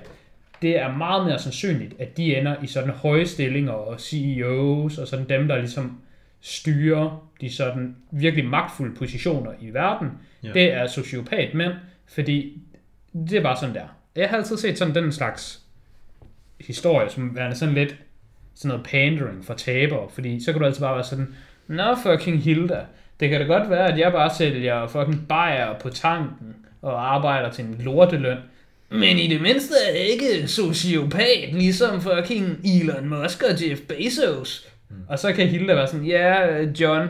det 0.62 0.78
er 0.78 0.96
meget 0.96 1.26
mere 1.26 1.38
sandsynligt, 1.38 1.94
at 1.98 2.16
de 2.16 2.36
ender 2.36 2.56
i 2.62 2.66
sådan 2.66 2.90
høje 2.90 3.26
stillinger 3.26 3.72
og 3.72 4.00
CEOs 4.00 4.98
og 4.98 5.08
sådan 5.08 5.28
dem, 5.28 5.48
der 5.48 5.56
ligesom 5.56 6.00
styrer 6.40 7.30
de 7.40 7.52
sådan 7.52 7.96
virkelig 8.10 8.44
magtfulde 8.44 8.94
positioner 8.94 9.52
i 9.60 9.74
verden. 9.74 10.08
Ja. 10.42 10.52
Det 10.52 10.72
er 10.72 10.86
sociopat 10.86 11.54
mænd, 11.54 11.72
fordi 12.06 12.62
det 13.30 13.38
er 13.38 13.42
bare 13.42 13.56
sådan 13.56 13.74
der. 13.74 13.86
Jeg 14.16 14.28
har 14.28 14.36
altid 14.36 14.56
set 14.56 14.78
sådan 14.78 14.94
den 14.94 15.12
slags 15.12 15.60
historie, 16.60 17.10
som 17.10 17.36
værende 17.36 17.56
sådan 17.56 17.74
lidt 17.74 17.96
sådan 18.54 18.68
noget 18.68 18.86
pandering 18.86 19.44
for 19.44 19.54
tabere, 19.54 20.08
fordi 20.10 20.44
så 20.44 20.52
kan 20.52 20.60
du 20.60 20.66
altid 20.66 20.80
bare 20.80 20.94
være 20.94 21.04
sådan, 21.04 21.34
Nå 21.66 21.94
fucking 22.02 22.42
Hilda, 22.42 22.80
det 23.20 23.30
kan 23.30 23.40
da 23.40 23.46
godt 23.46 23.70
være, 23.70 23.92
at 23.92 23.98
jeg 23.98 24.12
bare 24.12 24.34
sælger 24.34 24.86
fucking 24.86 25.28
bajer 25.28 25.78
på 25.78 25.88
tanken 25.88 26.56
og 26.82 27.14
arbejder 27.14 27.50
til 27.50 27.64
en 27.64 27.76
lorteløn, 27.80 28.38
men 28.90 29.18
i 29.18 29.26
det 29.26 29.40
mindste 29.40 29.74
er 29.88 29.92
jeg 29.92 30.06
ikke 30.06 30.48
sociopat, 30.48 31.48
ligesom 31.52 32.00
fucking 32.00 32.60
Elon 32.64 33.08
Musk 33.08 33.42
og 33.42 33.68
Jeff 33.68 33.80
Bezos. 33.80 34.68
Mm. 34.88 34.96
Og 35.08 35.18
så 35.18 35.32
kan 35.32 35.48
Hilda 35.48 35.74
være 35.74 35.86
sådan, 35.86 36.06
ja, 36.06 36.46
yeah, 36.46 36.80
John, 36.80 37.08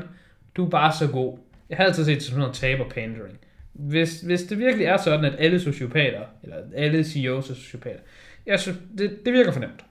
du 0.57 0.65
er 0.65 0.71
bare 0.71 0.93
så 0.93 1.07
god. 1.07 1.39
Jeg 1.71 1.77
har 1.77 1.85
altid 1.85 2.05
set 2.05 2.23
sådan 2.23 2.39
noget 2.39 2.55
taber 2.55 2.85
pandering. 2.89 3.39
Hvis, 3.79 4.21
hvis 4.21 4.43
det 4.43 4.59
virkelig 4.59 4.87
er 4.87 4.97
sådan, 4.97 5.25
at 5.25 5.35
alle 5.39 5.61
sociopater, 5.61 6.21
eller 6.43 6.57
alle 6.75 7.05
CEOs 7.05 7.51
er 7.51 7.55
sociopater, 7.55 8.01
jeg 8.47 8.61
synes, 8.61 8.79
det, 8.99 9.19
det 9.25 9.33
virker 9.33 9.53
for 9.53 9.61
nemt. 9.61 9.85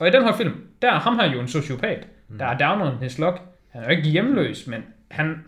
Og 0.00 0.08
i 0.08 0.10
den 0.10 0.22
her 0.22 0.36
film, 0.36 0.52
der 0.82 0.92
er 0.92 0.98
ham 0.98 1.18
her 1.18 1.32
jo 1.32 1.40
en 1.40 1.48
sociopat, 1.48 2.06
mm. 2.28 2.38
der 2.38 2.46
er 2.46 2.58
down 2.58 2.82
on 2.82 3.02
his 3.02 3.18
luck. 3.18 3.40
Han 3.68 3.82
er 3.82 3.84
jo 3.84 3.90
ikke 3.90 4.10
hjemløs, 4.10 4.66
men 4.66 4.84
han, 5.10 5.44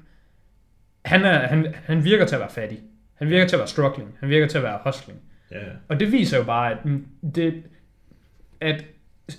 han, 1.04 1.24
er, 1.24 1.38
han, 1.38 1.74
han 1.84 2.04
virker 2.04 2.26
til 2.26 2.34
at 2.34 2.40
være 2.40 2.50
fattig. 2.50 2.80
Han 3.14 3.28
virker 3.28 3.46
til 3.46 3.56
at 3.56 3.60
være 3.60 3.68
struggling. 3.68 4.16
Han 4.20 4.28
virker 4.28 4.46
til 4.46 4.58
at 4.58 4.64
være 4.64 4.78
hustling. 4.84 5.20
Ja, 5.50 5.58
ja. 5.58 5.72
Og 5.88 6.00
det 6.00 6.12
viser 6.12 6.38
jo 6.38 6.44
bare, 6.44 6.70
at, 6.72 6.84
mm, 6.84 7.06
det, 7.34 7.62
at 8.60 8.84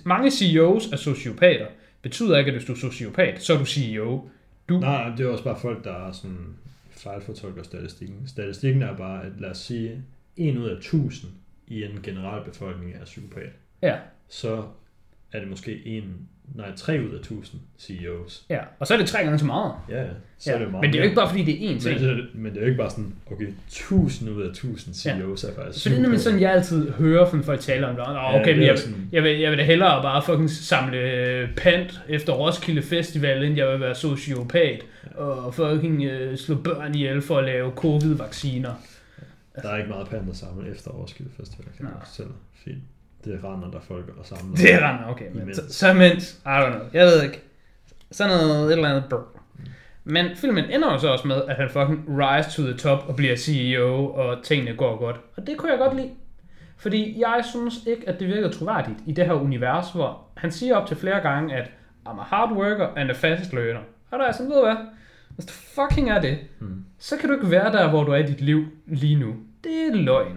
mange 0.04 0.30
CEOs 0.30 0.86
er 0.86 0.96
sociopater, 0.96 1.66
betyder 2.02 2.38
ikke, 2.38 2.48
at 2.48 2.54
hvis 2.54 2.66
du 2.66 2.72
er 2.72 2.76
sociopat, 2.76 3.42
så 3.42 3.54
er 3.54 3.58
du 3.58 3.64
CEO. 3.64 4.28
Du, 4.68 4.78
Nej, 4.78 5.12
det 5.16 5.26
er 5.26 5.30
også 5.30 5.44
bare 5.44 5.58
folk, 5.58 5.84
der 5.84 6.08
er 6.08 6.12
sådan 6.12 6.56
fejlfortolker 7.04 7.62
statistikken. 7.62 8.16
Statistikken 8.26 8.82
er 8.82 8.96
bare, 8.96 9.22
at 9.24 9.32
lad 9.38 9.50
os 9.50 9.58
sige, 9.58 10.02
1 10.36 10.56
ud 10.56 10.68
af 10.68 10.76
1000 10.76 11.32
i 11.68 11.82
en 11.84 11.98
generel 12.02 12.44
befolkning 12.44 12.92
er 13.00 13.04
psykopat. 13.04 13.50
Ja, 13.82 13.94
Så 14.28 14.62
er 15.32 15.40
det 15.40 15.48
måske 15.48 15.82
en, 15.86 16.04
nej, 16.54 16.66
3 16.76 17.00
ud 17.08 17.10
af 17.14 17.18
1000 17.18 17.60
CEOs. 17.78 18.44
ja. 18.50 18.58
Og 18.78 18.86
så 18.86 18.94
er 18.94 18.98
det 18.98 19.06
tre 19.06 19.22
gange 19.22 19.38
så 19.38 19.44
meget. 19.46 19.72
Ja, 19.88 20.02
ja. 20.02 20.08
Så 20.38 20.50
ja. 20.50 20.56
er 20.56 20.62
det 20.62 20.70
meget 20.70 20.82
men 20.82 20.92
det 20.92 20.98
er 20.98 21.02
jo 21.02 21.04
ikke 21.04 21.16
bare, 21.16 21.28
fordi 21.28 21.44
det 21.44 21.54
er 21.54 21.74
én 21.76 21.80
ting. 21.80 22.00
men 22.00 22.16
det, 22.18 22.28
men 22.34 22.52
det 22.52 22.56
er 22.56 22.60
jo 22.60 22.66
ikke 22.66 22.78
bare 22.78 22.90
sådan, 22.90 23.14
okay, 23.32 23.46
1000 23.68 24.30
ud 24.30 24.42
af 24.42 24.48
1000 24.48 24.94
CEOs 24.94 25.44
er 25.44 25.54
faktisk 25.54 25.82
Så 25.84 25.88
det 25.90 25.98
er 25.98 26.02
nemlig 26.02 26.20
sådan, 26.20 26.40
jeg 26.40 26.52
altid 26.52 26.90
hører 26.90 27.30
fra 27.30 27.40
folk 27.40 27.60
tale 27.60 27.86
om 27.86 27.94
det. 27.96 28.02
Ja, 28.02 28.40
okay, 28.40 28.48
det 28.48 28.56
men 28.56 28.62
er 28.62 28.66
jeg, 28.66 28.78
sådan- 28.78 29.08
jeg, 29.12 29.22
vil, 29.22 29.38
jeg 29.38 29.50
vil 29.50 29.58
da 29.58 29.64
hellere 29.64 30.02
bare 30.02 30.22
fucking 30.22 30.50
samle 30.50 31.48
pant 31.56 32.00
efter 32.08 32.32
Roskilde 32.32 32.82
Festival, 32.82 33.44
end 33.44 33.56
jeg 33.56 33.68
vil 33.72 33.80
være 33.80 33.94
sociopat 33.94 34.80
og 35.16 35.54
fucking 35.54 36.02
øh, 36.04 36.38
slå 36.38 36.54
børn 36.54 36.94
ihjel 36.94 37.22
for 37.22 37.38
at 37.38 37.44
lave 37.44 37.72
covid-vacciner. 37.76 38.72
Der 39.62 39.68
er 39.68 39.76
ikke 39.76 39.90
meget 39.90 40.08
pand 40.08 40.34
sammen 40.34 40.72
efter 40.72 40.90
Roskilde 40.90 41.30
Festival, 41.36 41.66
kan 41.76 41.86
jeg 41.86 41.94
selv. 42.04 42.30
Fordi 42.62 42.74
det 43.24 43.40
render 43.44 43.70
der 43.70 43.80
folk 43.80 44.14
og 44.18 44.26
samler. 44.26 44.56
Det 44.56 44.74
er 44.74 44.88
rent 44.88 45.10
okay, 45.10 45.26
men 45.34 45.54
så, 45.54 45.62
så 45.68 45.92
mens, 45.92 46.40
I 46.46 46.48
don't 46.48 46.70
know, 46.70 46.86
jeg 46.92 47.06
ved 47.06 47.22
ikke, 47.22 47.42
sådan 48.10 48.36
noget, 48.36 48.66
et 48.66 48.72
eller 48.72 48.88
andet 48.88 49.04
brr. 49.10 49.40
Men 50.04 50.26
filmen 50.36 50.64
ender 50.64 50.92
jo 50.92 50.98
så 50.98 51.08
også 51.08 51.28
med, 51.28 51.42
at 51.48 51.56
han 51.56 51.70
fucking 51.70 52.04
rise 52.08 52.50
to 52.50 52.62
the 52.62 52.76
top 52.76 53.08
og 53.08 53.16
bliver 53.16 53.36
CEO, 53.36 54.06
og 54.06 54.42
tingene 54.42 54.76
går 54.76 54.98
godt. 54.98 55.16
Og 55.36 55.46
det 55.46 55.56
kunne 55.56 55.70
jeg 55.70 55.78
godt 55.78 55.96
lide. 55.96 56.10
Fordi 56.76 57.20
jeg 57.20 57.44
synes 57.50 57.74
ikke, 57.86 58.08
at 58.08 58.20
det 58.20 58.28
virker 58.28 58.50
troværdigt 58.50 58.98
i 59.06 59.12
det 59.12 59.26
her 59.26 59.32
univers, 59.32 59.90
hvor 59.90 60.26
han 60.36 60.52
siger 60.52 60.76
op 60.76 60.86
til 60.88 60.96
flere 60.96 61.20
gange, 61.20 61.54
at 61.54 61.70
I'm 62.08 62.20
a 62.20 62.22
hard 62.22 62.52
worker 62.52 62.88
and 62.96 63.10
a 63.10 63.12
fast 63.12 63.52
learner. 63.52 63.80
Og 64.10 64.18
der 64.18 64.24
er 64.24 64.32
sådan, 64.32 64.50
ved 64.50 64.56
du 64.56 64.64
hvad, 64.64 64.76
hvis 65.34 65.46
du 65.46 65.52
fucking 65.52 66.10
er 66.10 66.20
det, 66.20 66.38
Hmm. 66.58 66.84
så 66.98 67.16
kan 67.16 67.28
du 67.28 67.34
ikke 67.34 67.50
være 67.50 67.72
der, 67.72 67.90
hvor 67.90 68.04
du 68.04 68.12
er 68.12 68.16
i 68.16 68.26
dit 68.26 68.40
liv 68.40 68.64
lige 68.86 69.16
nu. 69.16 69.34
Det 69.64 69.72
er 69.72 69.94
løgn. 69.94 70.36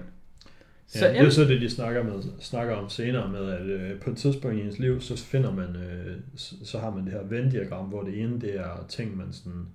Ja, 0.95 1.09
det 1.09 1.19
er 1.19 1.23
jo 1.23 1.31
så 1.31 1.41
det, 1.43 1.61
de 1.61 1.69
snakker, 1.69 2.03
med, 2.03 2.23
snakker 2.39 2.75
om 2.75 2.89
senere 2.89 3.29
med, 3.31 3.45
at 3.51 3.65
øh, 3.65 3.99
på 3.99 4.09
et 4.09 4.17
tidspunkt 4.17 4.57
i 4.57 4.61
ens 4.61 4.79
liv, 4.79 5.01
så 5.01 5.17
finder 5.17 5.51
man, 5.53 5.75
øh, 5.75 6.15
så, 6.35 6.55
så 6.63 6.79
har 6.79 6.89
man 6.91 7.05
det 7.05 7.11
her 7.13 7.21
Venn-diagram, 7.23 7.85
hvor 7.85 8.03
det 8.03 8.21
ene, 8.21 8.41
det 8.41 8.55
er 8.59 8.85
ting, 8.89 9.17
man 9.17 9.27
sådan, 9.31 9.65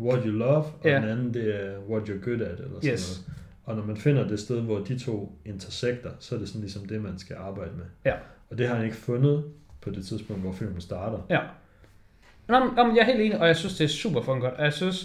what 0.00 0.22
you 0.24 0.32
love, 0.32 0.54
og 0.64 0.80
Ja. 0.84 0.96
den 0.96 1.04
anden, 1.04 1.34
det 1.34 1.54
er 1.64 1.78
what 1.90 2.02
you're 2.08 2.24
good 2.24 2.40
at, 2.40 2.60
eller 2.60 2.80
sådan 2.80 2.92
Yes. 2.92 3.24
noget. 3.26 3.38
Og 3.64 3.76
når 3.76 3.84
man 3.86 3.96
finder 3.96 4.28
det 4.28 4.40
sted, 4.40 4.60
hvor 4.60 4.78
de 4.78 4.98
to 4.98 5.38
intersekter, 5.44 6.10
så 6.18 6.34
er 6.34 6.38
det 6.38 6.48
sådan 6.48 6.60
ligesom 6.60 6.86
det, 6.86 7.02
man 7.02 7.18
skal 7.18 7.36
arbejde 7.36 7.70
med. 7.76 7.84
Ja. 8.04 8.14
Og 8.50 8.58
det 8.58 8.68
har 8.68 8.74
han 8.74 8.84
ikke 8.84 8.96
fundet 8.96 9.44
på 9.80 9.90
det 9.90 10.06
tidspunkt, 10.06 10.42
hvor 10.42 10.52
filmen 10.52 10.80
starter. 10.80 11.18
Ja. 11.30 11.40
Nå, 12.48 12.58
nå, 12.58 12.84
men 12.86 12.96
jeg 12.96 13.02
er 13.02 13.06
helt 13.06 13.20
enig, 13.20 13.40
og 13.40 13.46
jeg 13.46 13.56
synes, 13.56 13.76
det 13.76 13.84
er 13.84 13.88
super 13.88 14.20
fucking 14.20 14.40
godt. 14.40 14.54
Og 14.54 14.64
jeg 14.64 14.72
synes, 14.72 15.04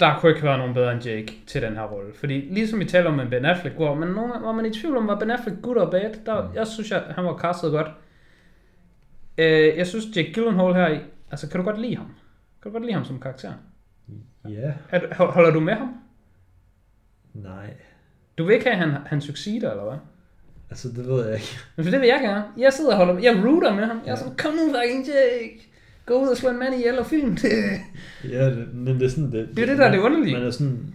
der 0.00 0.18
kunne 0.18 0.32
ikke 0.32 0.42
være 0.42 0.58
nogen 0.58 0.74
bedre 0.74 0.92
end 0.92 1.02
Jake 1.04 1.34
til 1.46 1.62
den 1.62 1.74
her 1.74 1.82
rolle. 1.82 2.14
Fordi 2.14 2.40
ligesom 2.40 2.80
vi 2.80 2.84
taler 2.84 3.10
om 3.10 3.16
med 3.16 3.26
Ben 3.30 3.44
Affleck, 3.44 3.76
hvor 3.76 3.94
man, 3.94 4.08
hvor 4.12 4.52
man 4.52 4.66
i 4.66 4.70
tvivl 4.72 4.96
om, 4.96 5.06
var 5.06 5.18
Ben 5.18 5.30
Affleck 5.30 5.56
good 5.62 5.76
or 5.76 5.90
bad, 5.90 6.10
der, 6.26 6.48
Mm. 6.48 6.54
jeg 6.54 6.66
synes, 6.66 6.90
jeg, 6.90 7.02
han 7.08 7.24
var 7.24 7.36
castet 7.38 7.70
godt. 7.70 7.88
Øh, 9.38 9.76
jeg 9.76 9.86
synes, 9.86 10.04
Jake 10.16 10.32
Gyllenhaal 10.32 10.74
her 10.74 10.88
i, 10.88 10.98
altså 11.30 11.48
kan 11.50 11.60
du 11.60 11.64
godt 11.66 11.80
lide 11.80 11.96
ham? 11.96 12.06
Kan 12.62 12.70
du 12.70 12.72
godt 12.72 12.82
lide 12.84 12.94
ham 12.94 13.04
som 13.04 13.20
karakter? 13.20 13.52
Ja, 14.48 14.72
hold- 14.90 15.32
holder 15.32 15.50
du 15.50 15.60
med 15.60 15.74
ham? 15.74 15.94
nej. 17.34 17.74
Du 18.38 18.44
vil 18.44 18.54
ikke 18.54 18.70
have, 18.70 18.76
han, 18.76 19.02
han 19.06 19.20
succeeder, 19.20 19.70
eller 19.70 19.84
hvad? 19.84 19.98
Altså, 20.70 20.88
det 20.88 21.06
ved 21.06 21.24
jeg 21.26 21.34
ikke. 21.34 21.58
Men 21.76 21.84
for 21.84 21.90
det 21.90 22.00
vil 22.00 22.08
jeg 22.08 22.20
gerne. 22.22 22.44
Jeg 22.56 22.72
sidder 22.72 22.90
og 22.90 22.96
holder 22.96 23.14
med. 23.14 23.22
Jeg 23.22 23.44
rooter 23.44 23.74
med 23.74 23.84
ham. 23.84 23.96
Jeg 23.96 24.06
er 24.06 24.10
Ja. 24.10 24.16
sådan, 24.16 24.36
kom 24.36 24.52
nu 24.52 24.74
fucking 24.74 25.06
Jake. 25.06 25.69
Gå 26.06 26.22
ud 26.22 26.28
og 26.28 26.36
slå 26.36 26.50
en 26.50 26.58
mand 26.58 26.74
ihjel 26.74 26.98
og 26.98 27.06
film 27.06 27.36
det. 27.36 27.52
Ja, 28.30 28.50
det, 28.50 28.74
men 28.74 28.94
det 29.00 29.02
er 29.06 29.08
sådan, 29.08 29.32
det, 29.32 29.48
Det 29.56 29.62
er 29.62 29.66
det, 29.66 29.78
der 29.78 29.84
er 29.86 29.90
det 29.90 29.98
underlige. 29.98 30.34
Man 30.34 30.42
er 30.46 30.50
sådan, 30.50 30.94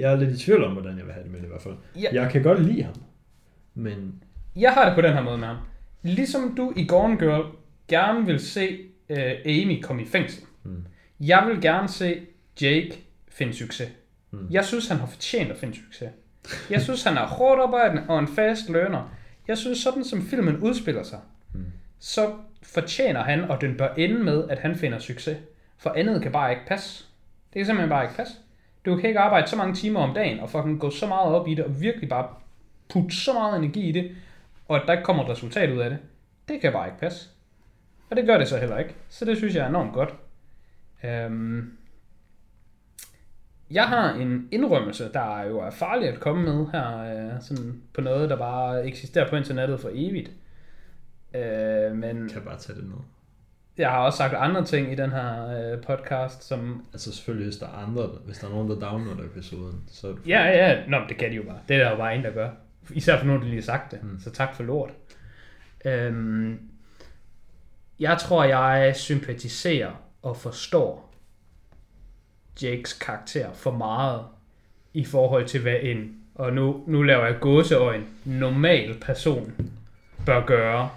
jeg 0.00 0.12
er 0.12 0.16
lidt 0.16 0.30
i 0.30 0.44
tvivl 0.44 0.64
om, 0.64 0.72
hvordan 0.72 0.98
jeg 0.98 1.04
vil 1.04 1.12
have 1.14 1.22
det 1.24 1.32
med 1.32 1.38
det 1.40 1.46
i 1.46 1.48
hvert 1.48 1.62
fald. 1.62 1.74
Ja. 1.96 2.08
Jeg 2.22 2.30
kan 2.32 2.42
godt 2.42 2.62
lide 2.64 2.82
ham, 2.82 2.94
men 3.74 4.22
Jeg 4.56 4.72
har 4.72 4.84
det 4.86 4.94
på 4.94 5.00
den 5.00 5.12
her 5.12 5.22
måde 5.22 5.38
med 5.38 5.46
ham. 5.46 5.56
Ligesom 6.02 6.54
du 6.56 6.72
i 6.76 6.86
Gone 6.86 7.16
Girl 7.18 7.44
gerne 7.88 8.26
vil 8.26 8.40
se 8.40 8.78
uh, 9.10 9.16
Amy 9.44 9.82
komme 9.82 10.02
i 10.02 10.06
fængsel. 10.06 10.42
Mm. 10.64 10.84
Jeg 11.20 11.44
vil 11.48 11.60
gerne 11.60 11.88
se 11.88 12.20
Jake 12.62 12.92
finde 13.28 13.54
succes. 13.54 13.88
Mm. 14.30 14.38
Jeg 14.50 14.64
synes, 14.64 14.88
han 14.88 14.96
har 14.96 15.06
fortjent 15.06 15.50
at 15.50 15.56
finde 15.58 15.76
succes. 15.76 16.08
Jeg 16.70 16.82
synes, 16.82 17.02
han 17.04 17.16
er 17.16 17.26
hårdt 17.26 17.60
arbejdende 17.62 18.02
og 18.08 18.18
en 18.18 18.28
fast 18.28 18.68
learner. 18.70 19.14
Jeg 19.48 19.58
synes, 19.58 19.78
sådan 19.78 20.04
som 20.04 20.22
filmen 20.26 20.56
udspiller 20.56 21.02
sig, 21.02 21.18
Mm. 21.54 21.60
så 21.98 22.32
fortjener 22.62 23.22
han, 23.22 23.50
og 23.50 23.60
den 23.60 23.76
bør 23.76 23.94
ende 23.96 24.24
med, 24.24 24.48
at 24.48 24.58
han 24.58 24.76
finder 24.76 24.98
succes. 24.98 25.38
For 25.78 25.90
andet 25.90 26.22
kan 26.22 26.32
bare 26.32 26.50
ikke 26.50 26.66
passe. 26.66 27.04
Det 27.52 27.60
kan 27.60 27.66
simpelthen 27.66 27.90
bare 27.90 28.04
ikke 28.04 28.16
passe. 28.16 28.34
Du 28.84 28.96
kan 28.96 29.08
ikke 29.08 29.20
arbejde 29.20 29.48
så 29.48 29.56
mange 29.56 29.74
timer 29.74 30.00
om 30.00 30.14
dagen, 30.14 30.40
og 30.40 30.50
fucking 30.50 30.80
gå 30.80 30.90
så 30.90 31.06
meget 31.06 31.34
op 31.34 31.48
i 31.48 31.54
det, 31.54 31.64
og 31.64 31.80
virkelig 31.80 32.08
bare 32.08 32.28
putte 32.92 33.16
så 33.16 33.32
meget 33.32 33.58
energi 33.58 33.88
i 33.88 33.92
det, 33.92 34.16
og 34.68 34.76
at 34.76 34.82
der 34.86 34.92
ikke 34.92 35.04
kommer 35.04 35.24
et 35.24 35.30
resultat 35.30 35.70
ud 35.70 35.78
af 35.78 35.90
det. 35.90 35.98
Det 36.48 36.60
kan 36.60 36.72
bare 36.72 36.86
ikke 36.86 36.98
passe. 36.98 37.28
Og 38.10 38.16
det 38.16 38.26
gør 38.26 38.38
det 38.38 38.48
så 38.48 38.58
heller 38.58 38.78
ikke. 38.78 38.94
Så 39.08 39.24
det 39.24 39.36
synes 39.36 39.54
jeg 39.54 39.64
er 39.64 39.68
enormt 39.68 39.92
godt. 39.92 40.14
Øhm, 41.04 41.72
jeg 43.70 43.84
har 43.84 44.12
en 44.14 44.48
indrømmelse, 44.52 45.12
der 45.12 45.42
jo 45.42 45.58
er 45.58 45.70
farlig 45.70 46.08
at 46.08 46.20
komme 46.20 46.42
med 46.42 46.66
her, 46.72 46.98
øh, 46.98 47.42
sådan 47.42 47.82
på 47.94 48.00
noget, 48.00 48.30
der 48.30 48.36
bare 48.36 48.86
eksisterer 48.86 49.30
på 49.30 49.36
internettet 49.36 49.80
for 49.80 49.90
evigt. 49.92 50.30
Øh, 51.36 51.96
men 51.96 52.22
jeg 52.22 52.30
kan 52.32 52.42
bare 52.42 52.58
tage 52.58 52.78
det 52.78 52.84
ned. 52.84 52.96
jeg 53.78 53.90
har 53.90 53.98
også 53.98 54.16
sagt 54.16 54.34
andre 54.34 54.64
ting 54.64 54.92
i 54.92 54.94
den 54.94 55.10
her 55.10 55.48
øh, 55.48 55.82
podcast, 55.82 56.44
som... 56.44 56.86
Altså 56.92 57.12
selvfølgelig, 57.12 57.46
hvis 57.46 57.56
der 57.56 57.66
er 57.66 57.86
andre, 57.86 58.06
hvis 58.24 58.38
der 58.38 58.46
er 58.46 58.50
nogen, 58.50 58.70
der 58.70 58.78
downloader 58.78 59.24
episoden, 59.24 59.82
så 59.88 60.08
er 60.08 60.12
du 60.12 60.18
Ja, 60.26 60.42
ja, 60.42 60.88
nå, 60.88 60.98
det 61.08 61.16
kan 61.16 61.30
de 61.30 61.36
jo 61.36 61.42
bare. 61.42 61.58
Det 61.68 61.76
er 61.76 61.84
der 61.84 61.90
jo 61.90 61.96
bare 61.96 62.16
en, 62.16 62.24
der 62.24 62.30
gør. 62.30 62.50
Især 62.90 63.18
for 63.18 63.26
nogen, 63.26 63.42
der 63.42 63.48
lige 63.48 63.60
har 63.60 63.62
sagt 63.62 63.90
det. 63.92 64.02
Mm. 64.02 64.20
Så 64.20 64.30
tak 64.30 64.54
for 64.54 64.62
lort. 64.62 64.90
Øhm, 65.84 66.60
jeg 68.00 68.18
tror, 68.20 68.44
jeg 68.44 68.96
sympatiserer 68.96 69.90
og 70.22 70.36
forstår 70.36 71.14
Jakes 72.62 72.92
karakter 72.92 73.52
for 73.52 73.70
meget 73.70 74.20
i 74.94 75.04
forhold 75.04 75.46
til, 75.46 75.62
hvad 75.62 75.76
en 75.82 76.16
og 76.34 76.52
nu, 76.52 76.84
nu 76.86 77.02
laver 77.02 77.26
jeg 77.26 77.36
gåseøjen, 77.40 78.06
normal 78.24 78.94
person 79.00 79.52
bør 80.26 80.46
gøre. 80.46 80.90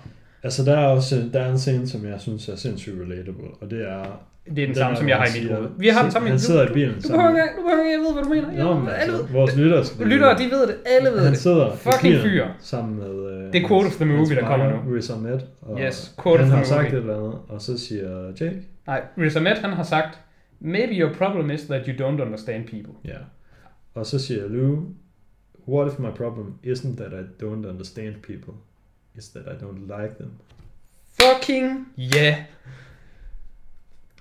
Altså, 0.43 0.65
der 0.65 0.77
er 0.77 0.85
også 0.87 1.29
der 1.33 1.39
er 1.41 1.51
en 1.51 1.57
scene, 1.59 1.87
som 1.87 2.05
jeg 2.05 2.21
synes 2.21 2.49
er 2.49 2.55
sindssygt 2.55 2.95
relatable, 3.01 3.47
og 3.61 3.71
det 3.71 3.89
er... 3.89 4.25
Det 4.45 4.51
er 4.63 4.65
den 4.67 4.67
Den 4.67 4.75
samme, 4.75 4.97
som 4.97 5.07
jeg 5.09 5.17
har 5.17 5.25
i 5.25 5.29
han 5.29 5.43
mit 5.43 5.51
hoved. 5.55 5.69
Vi 5.77 5.87
har 5.87 6.01
den 6.03 6.11
samme 6.11 6.27
i 6.27 6.29
Han 6.29 6.39
sidder 6.39 6.69
i 6.69 6.73
bilen 6.73 6.95
Du 6.95 7.01
sammen. 7.01 7.17
behøver 7.27 7.47
du 7.57 7.61
behøver 7.63 7.83
ikke, 7.83 7.91
jeg 7.91 7.99
ved, 7.99 8.13
hvad 8.13 8.23
du 8.23 8.29
mener. 8.29 8.63
Nå, 8.63 8.79
men 8.79 8.87
Jeg, 8.87 8.95
altså, 8.95 9.17
ved, 9.17 9.25
vores 9.33 9.55
lyttere 9.55 9.85
skal 9.85 10.07
lyttere, 10.07 10.37
de 10.37 10.43
ved 10.51 10.67
det. 10.67 10.75
Alle 10.85 11.09
ved 11.11 11.19
Han 11.19 11.31
det. 11.31 11.37
sidder 11.37 11.75
Fucking 11.75 12.15
fyr. 12.21 12.45
sammen 12.59 12.95
med... 12.97 13.31
Øh, 13.33 13.53
Det 13.53 13.63
er 13.63 13.67
quote 13.67 13.85
of 13.87 13.95
the 13.95 14.05
movie, 14.05 14.35
der 14.35 14.45
kommer 14.45 14.69
nu. 14.85 14.95
Riz 14.95 15.09
Ahmed. 15.09 15.39
Og 15.61 15.79
Yes, 15.81 16.15
quote 16.23 16.37
han 16.43 16.45
of 16.45 16.49
the 16.49 16.57
har 16.57 16.63
sagt 16.63 16.83
movie. 16.83 16.97
et 16.97 17.01
eller 17.01 17.17
andet, 17.17 17.33
og 17.49 17.61
så 17.61 17.77
siger 17.77 18.25
Jake, 18.41 18.61
Nej, 18.87 19.01
Riz 19.17 19.35
Ahmed, 19.35 19.51
han 19.55 19.69
har 19.69 19.83
sagt, 19.83 20.19
maybe 20.59 20.93
your 21.01 21.13
problem 21.13 21.49
is 21.51 21.61
that 21.61 21.81
you 21.87 22.07
don't 22.07 22.21
understand 22.21 22.63
people. 22.67 22.93
ja. 23.05 23.17
Og 23.93 24.05
så 24.05 24.19
siger 24.19 24.47
Lou, 24.47 24.79
what 25.67 25.91
if 25.93 25.99
my 25.99 26.11
problem 26.15 26.53
isn't 26.65 26.95
that 26.97 27.11
I 27.13 27.43
don't 27.43 27.69
understand 27.69 28.13
people, 28.15 28.53
it's 29.20 29.30
that 29.34 29.45
I 29.47 29.63
don't 29.63 30.01
like 30.01 30.15
them. 30.17 30.32
Fucking 31.22 31.88
yeah. 31.97 32.36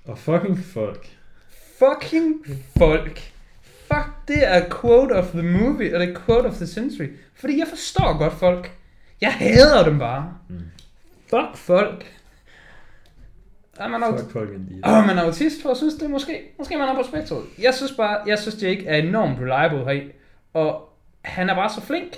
Og 0.05 0.18
fucking 0.18 0.59
folk. 0.64 1.07
Fucking 1.78 2.46
folk. 2.78 3.18
Fuck, 3.92 4.09
det 4.28 4.44
er 4.49 4.68
quote 4.80 5.12
of 5.12 5.24
the 5.30 5.42
movie, 5.42 5.94
og 5.94 6.01
det 6.01 6.09
er 6.09 6.20
quote 6.20 6.46
of 6.46 6.55
the 6.55 6.66
century. 6.66 7.07
Fordi 7.34 7.59
jeg 7.59 7.66
forstår 7.68 8.18
godt 8.18 8.32
folk. 8.32 8.70
Jeg 9.20 9.32
hader 9.34 9.84
dem 9.84 9.99
bare. 9.99 10.34
Mm. 10.49 10.61
Fuck 11.30 11.57
folk. 11.57 12.14
Er 13.76 13.88
man, 13.88 14.03
aut- 14.03 14.32
folk 14.32 14.51
indeed. 14.55 14.86
Åh, 14.86 15.07
man 15.07 15.18
er 15.18 15.22
autist, 15.22 15.62
for 15.62 15.68
jeg 15.68 15.76
synes, 15.76 15.94
det 15.94 16.11
måske, 16.11 16.42
måske 16.59 16.76
man 16.78 16.88
er 16.88 16.94
på 16.94 17.03
spektret. 17.09 17.44
Jeg 17.59 17.74
synes 17.74 17.92
bare, 17.92 18.20
jeg 18.26 18.38
synes 18.38 18.62
Jake 18.62 18.86
er 18.86 18.96
enormt 18.96 19.38
reliable 19.40 19.84
heri, 19.84 20.12
og 20.55 20.88
han 21.24 21.51
er 21.51 21.55
bare 21.55 21.70
så 21.70 21.80
flink. 21.80 22.16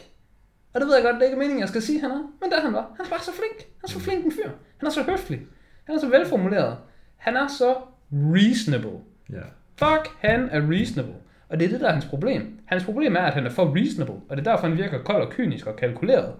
Og 0.75 0.81
det 0.81 0.89
ved 0.89 0.95
jeg 0.95 1.05
godt, 1.05 1.15
det 1.15 1.23
er 1.23 1.27
ikke 1.27 1.39
meningen, 1.39 1.61
jeg 1.61 1.69
skal 1.69 1.83
sige, 1.83 2.01
han 2.01 2.11
er. 2.11 2.17
Men 2.41 2.51
det 2.51 2.59
er 2.59 2.63
han 2.63 2.73
bare. 2.73 2.87
Han 2.97 3.07
er 3.07 3.11
bare 3.11 3.21
så 3.23 3.33
flink. 3.33 3.59
Han 3.59 3.85
er 3.85 3.89
så 3.89 4.01
flink 4.01 4.25
en 4.25 4.33
fyr. 4.33 4.51
Han 4.79 4.87
er 4.87 4.91
så 4.91 5.03
høflig. 5.03 5.41
Han 5.85 5.95
er 5.97 6.01
så 6.01 6.09
velformuleret. 6.09 6.77
Han 7.17 7.37
er 7.37 7.49
så 7.49 7.75
reasonable. 8.13 8.99
Ja. 9.33 9.43
Fuck, 9.77 10.09
han 10.19 10.49
er 10.53 10.71
reasonable. 10.71 11.15
Og 11.49 11.61
det 11.61 11.65
er 11.67 11.71
det, 11.71 11.81
der 11.81 11.89
er 11.89 11.93
hans 11.93 12.05
problem. 12.05 12.59
Hans 12.65 12.85
problem 12.85 13.17
er, 13.17 13.21
at 13.21 13.35
han 13.35 13.47
er 13.47 13.51
for 13.51 13.77
reasonable, 13.77 14.15
og 14.29 14.37
det 14.37 14.47
er 14.47 14.53
derfor, 14.53 14.69
han 14.69 14.77
virker 14.79 15.03
kold 15.03 15.23
og 15.23 15.33
kynisk 15.33 15.67
og 15.67 15.77
kalkuleret. 15.77 16.35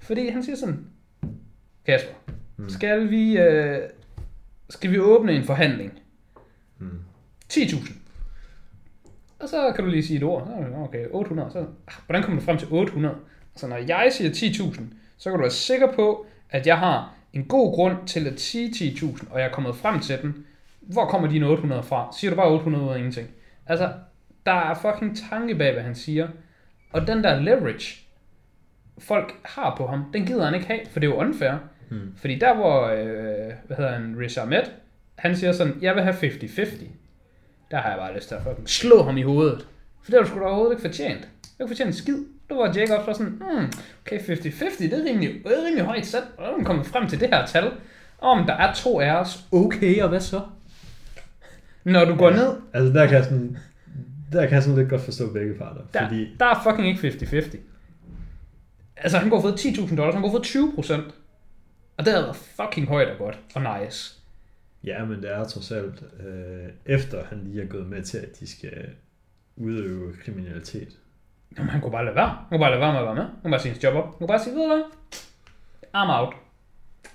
Fordi 0.00 0.28
han 0.28 0.42
siger 0.42 0.56
sådan, 0.56 0.86
Kasper, 1.86 2.12
Mm. 2.56 2.68
skal 2.68 3.10
vi, 3.10 3.38
øh, 3.38 3.78
skal 4.70 4.90
vi 4.90 4.98
åbne 4.98 5.32
en 5.32 5.44
forhandling? 5.44 5.92
Mm. 6.78 6.98
10.000. 7.52 7.92
Og 9.40 9.48
så 9.48 9.72
kan 9.74 9.84
du 9.84 9.90
lige 9.90 10.02
sige 10.06 10.16
et 10.16 10.22
ord. 10.22 10.48
Er 10.48 10.78
Okay, 10.82 11.06
800. 11.10 11.50
Så, 11.52 11.58
ah, 11.58 11.66
hvordan 12.06 12.22
kommer 12.22 12.40
du 12.40 12.44
frem 12.44 12.58
til 12.58 12.68
800? 12.70 13.14
Så 13.56 13.66
når 13.66 13.76
jeg 13.76 14.12
siger 14.12 14.30
10.000, 14.30 14.82
så 15.18 15.30
kan 15.30 15.32
du 15.32 15.42
være 15.42 15.50
sikker 15.50 15.92
på, 15.92 16.26
at 16.50 16.66
jeg 16.66 16.78
har 16.78 17.14
en 17.32 17.44
god 17.44 17.74
grund 17.74 17.96
til 18.06 18.26
at 18.26 18.40
sige 18.40 18.68
10.000, 18.68 19.32
og 19.32 19.40
jeg 19.40 19.48
er 19.48 19.52
kommet 19.52 19.76
frem 19.76 20.00
til 20.00 20.22
den. 20.22 20.46
Hvor 20.80 21.06
kommer 21.06 21.28
dine 21.28 21.46
800 21.46 21.82
fra? 21.82 22.14
Siger 22.18 22.30
du 22.30 22.36
bare 22.36 22.50
800 22.50 22.84
ud 22.84 22.90
af 22.90 22.98
ingenting? 22.98 23.28
Altså, 23.66 23.92
der 24.46 24.52
er 24.52 24.74
fucking 24.74 25.18
tanke 25.30 25.54
bag, 25.54 25.72
hvad 25.72 25.82
han 25.82 25.94
siger. 25.94 26.28
Og 26.92 27.06
den 27.06 27.24
der 27.24 27.40
leverage, 27.40 28.06
folk 28.98 29.34
har 29.44 29.74
på 29.76 29.86
ham, 29.86 30.04
den 30.12 30.26
gider 30.26 30.44
han 30.44 30.54
ikke 30.54 30.66
have, 30.66 30.80
for 30.90 31.00
det 31.00 31.06
er 31.06 31.10
jo 31.10 31.20
unfair. 31.20 31.52
Mm. 31.90 32.14
Fordi 32.16 32.38
der 32.38 32.54
hvor, 32.54 32.86
øh, 32.86 33.52
hvad 33.66 33.76
hedder 33.76 33.92
han, 33.92 34.16
Riz 34.18 34.38
Ahmed, 34.38 34.62
han 35.14 35.36
siger 35.36 35.52
sådan, 35.52 35.78
jeg 35.82 35.94
vil 35.94 36.02
have 36.02 36.14
50-50. 36.14 36.84
Der 37.70 37.76
har 37.76 37.88
jeg 37.88 37.98
bare 37.98 38.14
lyst 38.14 38.28
til 38.28 38.34
at 38.34 38.42
fucking 38.42 38.68
slå 38.68 39.02
ham 39.02 39.16
i 39.16 39.22
hovedet. 39.22 39.66
For 40.02 40.10
det 40.10 40.14
har 40.14 40.24
du 40.24 40.28
sgu 40.28 40.38
da 40.38 40.44
overhovedet 40.44 40.72
ikke 40.72 40.88
fortjent. 40.88 41.20
Du 41.20 41.48
har 41.58 41.64
ikke 41.64 41.70
fortjent 41.70 41.88
en 41.88 41.94
skid. 41.94 42.18
Du 42.52 42.56
var 42.56 42.72
Jake 42.76 42.98
også 42.98 43.18
sådan, 43.18 43.32
hmm, 43.32 43.72
okay, 44.06 44.18
50-50, 44.18 44.82
det 44.82 44.92
er 44.92 45.04
rimelig, 45.04 45.28
det 45.44 45.58
er 45.58 45.66
rimelig 45.66 45.84
højt 45.84 46.06
sat. 46.06 46.22
Og 46.36 46.44
nu 46.46 46.52
er 46.52 46.56
man 46.56 46.64
kommet 46.64 46.86
frem 46.86 47.08
til 47.08 47.20
det 47.20 47.28
her 47.28 47.46
tal. 47.46 47.70
Om 48.18 48.46
der 48.46 48.54
er 48.54 48.74
to 48.74 49.00
af 49.00 49.12
os, 49.20 49.44
okay, 49.52 50.02
og 50.02 50.08
hvad 50.08 50.20
så? 50.20 50.40
Når 51.84 52.04
du 52.04 52.14
går 52.16 52.30
Ja. 52.30 52.36
ned, 52.36 52.52
Altså, 52.72 52.92
der 52.92 53.06
kan 53.06 53.14
jeg 53.16 53.24
sådan, 53.24 53.58
der 54.32 54.46
kan 54.46 54.54
jeg 54.54 54.62
sådan 54.62 54.78
lidt 54.78 54.90
godt 54.90 55.02
forstå 55.02 55.32
begge 55.32 55.54
parter. 55.54 55.80
der, 55.94 56.08
Fordi, 56.08 56.36
der 56.40 56.46
er 56.46 56.62
fucking 56.62 56.88
ikke 56.88 57.00
50-50. 57.08 57.56
Altså, 58.96 59.18
han 59.18 59.28
have 59.30 59.42
fået 59.42 59.54
10.000 59.60 59.96
dollars, 59.96 60.14
han 60.14 60.22
have 60.22 60.32
fået 60.32 60.42
20 60.42 60.72
procent. 60.74 61.04
Og 61.96 62.04
det 62.04 62.12
havde 62.12 62.24
været 62.24 62.36
fucking 62.36 62.88
højt 62.88 63.08
og 63.08 63.18
godt, 63.18 63.38
og 63.54 63.62
nice. 63.80 64.14
ja, 64.84 65.04
men 65.04 65.22
det 65.22 65.32
er 65.32 65.44
trods 65.44 65.70
alt, 65.70 66.02
øh, 66.26 66.68
efter 66.86 67.24
han 67.24 67.40
lige 67.44 67.62
er 67.62 67.66
gået 67.66 67.86
med 67.86 68.02
til, 68.02 68.18
at 68.18 68.40
de 68.40 68.50
skal 68.50 68.86
udøve 69.56 70.12
kriminalitet. 70.24 70.88
Jamen, 71.58 71.70
han 71.70 71.80
kunne 71.80 71.92
bare 71.92 72.04
lade 72.04 72.16
være. 72.16 72.28
Han 72.28 72.46
kunne 72.48 72.58
bare 72.58 72.70
lade 72.70 72.80
være 72.80 72.92
med 72.92 73.00
at 73.00 73.06
være 73.06 73.14
med. 73.14 73.22
Han 73.22 73.32
kunne 73.42 73.50
bare 73.50 73.60
sige 73.60 73.72
hans 73.72 73.84
job 73.84 73.94
op. 73.94 74.04
Han 74.04 74.12
kunne 74.18 74.28
bare 74.28 74.38
sige, 74.38 74.54
ved 74.54 74.62
du 74.62 74.68
hvad? 74.68 74.82
I'm 75.96 76.10
out. 76.20 76.34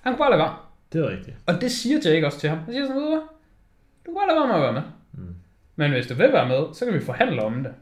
Han 0.02 0.14
kunne 0.14 0.20
bare 0.20 0.30
lade 0.30 0.40
være. 0.40 0.56
Det 0.94 1.02
er 1.06 1.10
rigtigt. 1.10 1.38
Og 1.48 1.62
det 1.62 1.72
siger 1.72 2.00
Jake 2.06 2.26
også 2.26 2.40
til 2.40 2.50
ham. 2.50 2.60
Han 2.60 2.74
siger 2.74 2.86
sådan, 2.86 2.96
ved 2.96 3.04
du 3.04 3.10
hvad? 3.10 3.22
Du 4.06 4.12
kan 4.12 4.16
bare 4.16 4.28
lade 4.28 4.40
være 4.40 4.48
med 4.48 4.56
at 4.56 4.62
være 4.62 4.74
med. 4.74 4.82
Mm. 5.14 5.36
Men 5.76 5.92
hvis 5.92 6.08
du 6.08 6.14
vil 6.14 6.34
være 6.34 6.48
med, 6.48 6.74
så 6.74 6.86
kan 6.86 6.94
vi 6.94 7.00
forhandle 7.00 7.44
om 7.44 7.64
det. 7.64 7.74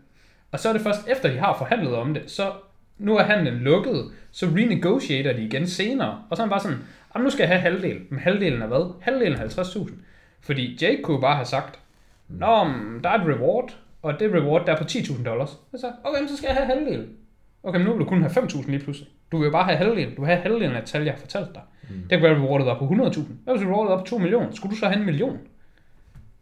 Og 0.52 0.60
så 0.60 0.70
er 0.70 0.74
det 0.74 0.82
først 0.82 1.08
efter, 1.08 1.32
de 1.32 1.38
har 1.38 1.58
forhandlet 1.58 1.96
om 1.96 2.14
det, 2.14 2.32
så 2.32 2.52
nu 2.98 3.18
er 3.18 3.24
handlen 3.24 3.54
lukket, 3.54 4.12
så 4.32 4.46
renegotiater 4.46 5.34
de 5.34 5.42
igen 5.42 5.68
senere. 5.68 6.24
Og 6.30 6.38
så 6.38 6.44
er 6.44 6.46
han 6.46 6.50
bare 6.50 6.60
sådan, 6.60 6.78
"Jamen, 7.16 7.24
nu 7.24 7.30
skal 7.30 7.44
jeg 7.44 7.50
have 7.50 7.62
halvdelen. 7.62 8.08
Men 8.10 8.20
halvdelen 8.20 8.62
er 8.62 8.68
hvad? 8.68 8.94
Halvdelen 9.02 9.34
er 9.34 9.38
50.000. 9.40 9.94
Fordi 10.42 10.78
Jake 10.82 11.02
kunne 11.04 11.22
bare 11.22 11.36
have 11.36 11.46
sagt, 11.46 11.80
Nå, 12.28 12.64
men 12.64 13.04
der 13.04 13.10
er 13.10 13.14
et 13.14 13.28
reward, 13.28 13.78
og 14.06 14.20
det 14.20 14.34
reward 14.34 14.66
der 14.66 14.74
er 14.74 14.78
på 14.78 14.84
10.000 14.84 15.24
dollars. 15.24 15.50
Så 15.50 15.78
sagde 15.82 15.96
jeg, 15.96 16.10
okay, 16.10 16.20
men 16.20 16.30
så 16.30 16.38
skal 16.38 16.48
jeg 16.48 16.56
have 16.56 16.68
halvdelen. 16.68 17.08
Okay, 17.64 17.78
men 17.78 17.86
nu 17.88 17.92
vil 17.94 18.00
du 18.00 18.06
kun 18.06 18.22
have 18.22 18.32
5.000 18.32 18.72
lige 18.72 18.84
pludselig. 18.84 19.10
Du 19.32 19.38
vil 19.38 19.46
jo 19.46 19.52
bare 19.52 19.64
have 19.64 19.78
halvdelen. 19.78 20.16
Du 20.16 20.22
vil 20.22 20.28
have 20.28 20.42
halvdelen 20.42 20.76
af 20.76 20.82
et 20.82 20.86
tal, 20.86 21.04
jeg 21.04 21.14
har 21.14 21.20
fortalt 21.20 21.54
dig. 21.54 21.62
Mm. 21.90 21.96
Det 21.96 22.10
kan 22.10 22.22
være, 22.22 22.32
at 22.32 22.42
rewardet 22.42 22.68
var 22.68 22.80
på 22.80 22.86
100.000. 22.86 23.22
Hvad 23.44 23.58
hvis 23.58 23.68
rewardet 23.68 23.92
var 23.92 23.98
på 23.98 24.06
2 24.06 24.18
millioner? 24.18 24.48
Skulle 24.52 24.72
du 24.72 24.80
så 24.80 24.86
have 24.86 25.00
en 25.00 25.06
million? 25.06 25.38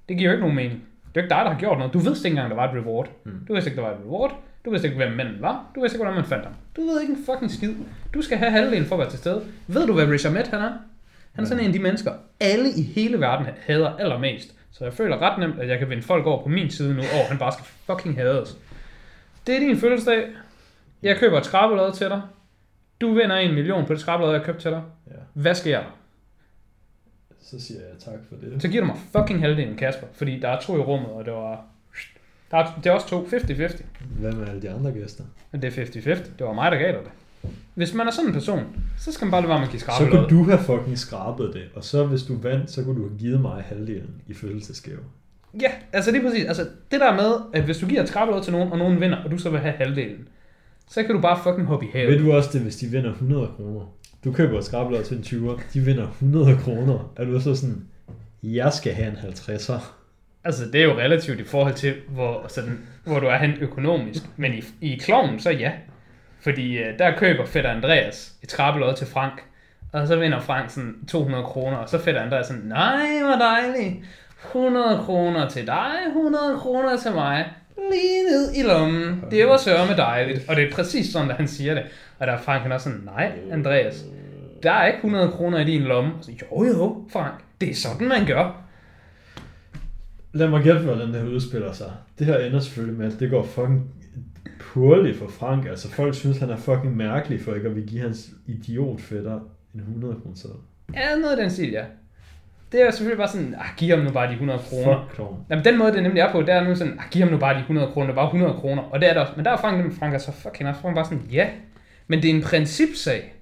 Det 0.10 0.18
giver 0.18 0.30
jo 0.30 0.34
ikke 0.36 0.42
nogen 0.42 0.56
mening. 0.56 0.84
Det 1.08 1.18
er 1.20 1.24
ikke 1.24 1.36
dig, 1.36 1.46
der 1.46 1.52
har 1.52 1.60
gjort 1.60 1.78
noget. 1.78 1.94
Du 1.94 2.00
vidste 2.00 2.28
ikke 2.28 2.36
engang, 2.36 2.50
der 2.50 2.56
var 2.56 2.72
et 2.72 2.76
reward. 2.82 3.10
Mm. 3.26 3.32
Du 3.48 3.54
vidste 3.54 3.70
ikke, 3.70 3.82
der 3.82 3.88
var 3.88 3.94
et 3.94 4.02
reward. 4.06 4.40
Du 4.66 4.70
vidste 4.70 4.88
ikke, 4.88 4.98
hvem 4.98 5.12
manden 5.12 5.42
var. 5.42 5.72
Du 5.76 5.82
vidste 5.82 5.96
ikke, 5.96 6.04
hvordan 6.04 6.22
man 6.22 6.30
fandt 6.30 6.46
ham. 6.46 6.54
Du 6.76 6.82
ved 6.82 7.02
ikke 7.02 7.14
en 7.14 7.20
fucking 7.26 7.52
skid. 7.52 7.74
Du 8.14 8.22
skal 8.22 8.38
have 8.38 8.52
halvdelen 8.52 8.86
for 8.86 8.96
at 8.96 9.00
være 9.00 9.10
til 9.10 9.20
stede. 9.20 9.42
Ved 9.68 9.88
du, 9.88 9.94
hvad 9.94 10.06
Riz 10.08 10.26
Ahmed 10.26 10.46
han 10.46 10.62
er? 10.62 10.74
Han 11.34 11.44
er 11.44 11.48
sådan 11.48 11.64
en 11.64 11.68
af 11.68 11.74
de 11.74 11.80
mennesker, 11.80 12.12
alle 12.40 12.70
i 12.78 12.82
hele 12.82 13.20
verden 13.20 13.48
hader 13.68 13.96
allermest. 13.96 14.56
Så 14.74 14.84
jeg 14.84 14.94
føler 14.94 15.22
ret 15.22 15.40
nemt, 15.40 15.60
at 15.60 15.70
jeg 15.70 15.80
kan 15.80 15.90
vinde 15.90 16.04
folk 16.04 16.26
over 16.26 16.44
på 16.44 16.50
min 16.50 16.70
side 16.70 16.94
nu, 16.94 17.02
og 17.02 17.28
han 17.30 17.38
bare 17.38 17.52
skal 17.52 17.66
fucking 17.66 18.16
hades. 18.16 18.58
Det 19.48 19.56
er 19.56 19.60
din 19.60 19.78
fødselsdag. 19.78 20.28
Jeg 21.04 21.18
køber 21.18 21.38
et 21.38 21.46
skrabelod 21.46 21.92
til 21.92 22.10
dig. 22.10 22.22
Du 23.02 23.14
vinder 23.14 23.36
en 23.36 23.54
million 23.54 23.86
på 23.86 23.94
det 23.94 24.02
skrabelod, 24.02 24.32
jeg 24.32 24.40
har 24.40 24.46
købt 24.46 24.62
til 24.62 24.72
dig. 24.72 24.84
Ja. 25.08 25.14
Hvad 25.34 25.56
sker 25.56 25.80
der? 25.80 25.98
Så 27.42 27.60
siger 27.60 27.80
jeg 27.80 28.00
tak 28.00 28.20
for 28.30 28.36
det. 28.36 28.62
Så 28.62 28.68
giver 28.68 28.82
du 28.82 28.88
mig 28.88 28.98
fucking 29.12 29.40
halvdelen, 29.40 29.78
Kasper. 29.78 30.08
Fordi 30.14 30.40
der 30.40 30.50
er 30.50 30.60
to 30.60 30.78
i 30.78 30.82
rummet, 30.82 31.10
og 31.10 31.26
det 31.26 31.34
var... 31.34 31.66
Der 32.52 32.58
er, 32.58 32.80
det 32.84 32.86
er 32.86 32.92
også 32.92 33.08
to. 33.08 33.24
50-50. 33.24 33.84
Hvad 34.20 34.32
med 34.32 34.48
alle 34.48 34.62
de 34.62 34.70
andre 34.70 34.92
gæster? 34.92 35.24
Det 35.52 35.64
er 35.64 35.86
50-50. 35.86 36.08
Det 36.10 36.40
var 36.40 36.54
mig, 36.54 36.72
der 36.72 36.78
gav 36.78 36.92
dig 36.92 37.02
det. 37.04 37.12
Hvis 37.76 37.94
man 37.94 38.08
er 38.08 38.12
sådan 38.12 38.28
en 38.28 38.34
person, 38.34 38.64
så 38.98 39.12
skal 39.12 39.26
man 39.26 39.32
bare 39.32 39.42
lade 39.42 39.50
være 39.50 39.60
med 39.60 39.66
at 39.68 39.72
give 39.72 39.80
Så 39.80 39.86
skrabelod. 39.86 40.28
kunne 40.30 40.40
du 40.40 40.44
have 40.44 40.60
fucking 40.60 40.98
skrabet 40.98 41.52
det, 41.54 41.64
og 41.76 41.84
så 41.84 42.06
hvis 42.06 42.24
du 42.24 42.38
vandt, 42.38 42.72
så 42.72 42.84
kunne 42.84 43.02
du 43.02 43.08
have 43.10 43.20
givet 43.20 43.42
mig 43.42 43.64
halvdelen 43.68 44.10
i 44.28 44.34
fødselsdagsgave. 44.34 45.00
Ja, 45.62 45.72
altså 45.94 46.12
er 46.12 46.22
præcis. 46.22 46.46
Altså 46.46 46.68
det 46.92 47.00
der 47.00 47.14
med, 47.16 47.36
at 47.54 47.64
hvis 47.64 47.78
du 47.78 47.86
giver 47.88 48.02
et 48.02 48.08
skrabelod 48.08 48.44
til 48.44 48.52
nogen, 48.54 48.72
og 48.72 48.78
nogen 48.78 49.02
vinder, 49.02 49.18
og 49.24 49.32
du 49.32 49.38
så 49.38 49.50
vil 49.50 49.60
have 49.60 49.74
halvdelen, 49.74 50.28
så 50.90 51.04
kan 51.04 51.16
du 51.16 51.22
bare 51.22 51.40
fucking 51.44 51.68
hoppe 51.68 51.86
i 51.86 51.90
havet. 51.94 52.12
Ved 52.12 52.20
du 52.20 52.34
også 52.34 52.50
det, 52.54 52.62
hvis 52.62 52.76
de 52.76 52.88
vinder 52.88 53.12
100 53.12 53.48
kroner? 53.56 53.94
Du 54.24 54.32
køber 54.32 54.58
et 54.58 54.64
skrabelod 54.66 55.04
til 55.04 55.18
en 55.18 55.24
20'er, 55.24 55.62
de 55.74 55.80
vinder 55.80 56.08
100 56.08 56.58
kroner. 56.64 57.14
Er 57.18 57.26
du 57.26 57.40
så 57.40 57.56
sådan, 57.56 57.86
jeg 58.44 58.74
skal 58.74 58.94
have 58.94 59.08
en 59.08 59.16
50'er? 59.16 59.80
Altså, 60.44 60.66
det 60.74 60.82
er 60.82 60.86
jo 60.86 60.94
relativt 60.94 61.40
i 61.40 61.44
forhold 61.44 61.74
til, 61.74 61.94
hvor, 62.10 62.46
sådan, 62.48 62.80
hvor 63.06 63.20
du 63.20 63.28
er 63.28 63.38
hen 63.38 63.52
økonomisk. 63.60 64.24
Men 64.38 64.54
i, 64.54 64.64
i 64.82 64.96
klovnen, 64.96 65.40
så 65.40 65.50
ja. 65.52 65.72
Fordi 66.44 66.78
øh, 66.78 67.00
der 67.00 67.18
køber 67.18 67.46
Fætter 67.46 67.72
Andreas 67.72 68.34
et 68.44 68.50
trappelod 68.50 68.94
til 68.94 69.08
Frank. 69.08 69.44
Og 69.92 70.08
så 70.08 70.16
vinder 70.16 70.40
Frank 70.40 70.70
sådan 70.70 70.96
200 71.08 71.44
kroner. 71.44 71.78
Og 71.78 71.90
så 71.90 72.00
Fætter 72.00 72.22
Andreas 72.22 72.48
sådan, 72.48 72.62
nej, 72.62 73.20
hvor 73.24 73.46
dejligt. 73.46 74.06
100 74.46 75.00
kroner 75.06 75.50
til 75.50 75.68
dig, 75.68 75.92
100 76.08 76.58
kroner 76.58 76.98
til 76.98 77.12
mig. 77.12 77.46
Lige 77.78 78.24
ned 78.24 78.56
i 78.56 78.64
lommen. 78.64 79.24
Det 79.32 79.48
var 79.48 79.58
sørme 79.58 79.96
dejligt. 79.98 80.50
Og 80.50 80.56
det 80.56 80.64
er 80.64 80.72
præcis 80.72 81.12
sådan, 81.12 81.30
at 81.30 81.38
han 81.38 81.48
siger 81.48 81.74
det. 81.74 81.84
Og 82.20 82.28
der 82.28 82.34
er 82.34 82.38
Frank, 82.38 82.62
han 82.62 82.72
også 82.72 82.84
sådan, 82.84 83.06
nej, 83.06 83.32
Andreas. 83.52 84.06
Der 84.64 84.72
er 84.72 84.88
ikke 84.88 84.98
100 84.98 85.32
kroner 85.32 85.60
i 85.60 85.64
din 85.64 85.82
lomme. 85.82 86.12
Og 86.14 86.24
så, 86.24 86.32
jo, 86.32 86.64
jo, 86.64 87.06
Frank. 87.12 87.34
Det 87.62 87.70
er 87.70 87.76
sådan, 87.76 88.08
man 88.08 88.26
gør. 88.26 88.62
Lad 90.34 90.48
mig 90.48 90.64
gætte, 90.64 90.82
hvordan 90.82 91.08
det 91.08 91.22
her 91.22 91.28
udspiller 91.28 91.72
sig. 91.72 91.92
Det 92.20 92.28
her 92.28 92.38
ender 92.38 92.60
selvfølgelig 92.60 93.00
med, 93.00 93.14
at 93.14 93.20
det 93.20 93.30
går 93.30 93.44
fucking 93.44 93.90
poorly 94.60 95.16
for 95.16 95.28
Frank. 95.28 95.66
Altså 95.66 95.92
folk 95.92 96.16
synes, 96.16 96.38
han 96.38 96.50
er 96.50 96.58
fucking 96.58 96.98
mærkelig 96.98 97.42
for 97.42 97.54
ikke 97.54 97.68
at 97.68 97.76
vil 97.76 97.88
give 97.88 98.02
hans 98.02 98.30
idiotfætter 98.48 99.40
en 99.74 99.80
100 99.80 100.16
kroner 100.22 100.36
seddel. 100.36 100.58
Ja, 100.94 101.16
noget 101.16 101.36
af 101.36 101.38
den 101.38 101.50
stil, 101.50 101.70
ja. 101.70 101.84
det 102.72 102.82
er 102.82 102.86
jo 102.86 102.92
selvfølgelig 102.92 103.18
bare 103.18 103.28
sådan, 103.28 103.56
ah, 103.58 103.66
giv 103.78 103.96
ham 103.96 104.06
nu 104.06 104.12
bare 104.12 104.28
de 104.28 104.32
100 104.32 104.60
kroner. 104.70 105.00
Fuck 105.00 105.16
klovn. 105.16 105.46
Jamen, 105.50 105.66
den 105.66 105.78
måde, 105.78 105.92
det 105.92 106.04
nemlig 106.04 106.22
er 106.22 106.32
på, 106.32 106.42
det 106.42 106.50
er 106.50 106.64
nu 106.64 106.76
sådan, 106.76 106.94
ah, 106.94 107.06
giv 107.12 107.24
ham 107.24 107.32
nu 107.32 107.38
bare 107.38 107.54
de 107.54 107.60
100 107.60 107.88
kroner, 107.88 108.08
det 108.08 108.12
er 108.12 108.16
bare 108.16 108.26
100 108.26 108.54
kroner. 108.54 108.82
Og 108.82 109.00
det 109.00 109.10
er 109.10 109.14
det 109.14 109.22
også. 109.22 109.34
Men 109.36 109.46
der 109.46 109.52
er 109.52 109.58
Frank, 109.58 109.94
Frank 109.94 110.14
er 110.14 110.18
så 110.18 110.32
fucking 110.32 110.70
også, 110.70 110.82
Frank 110.82 110.96
bare 110.96 111.06
sådan, 111.06 111.24
ja, 111.32 111.50
men 112.08 112.22
det 112.22 112.32
er 112.32 112.36
en 112.36 112.42
principsag. 112.42 113.34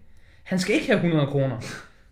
Han 0.44 0.60
skal 0.60 0.76
ikke 0.76 0.88
have 0.88 0.96
100 0.96 1.28
kroner. 1.28 1.58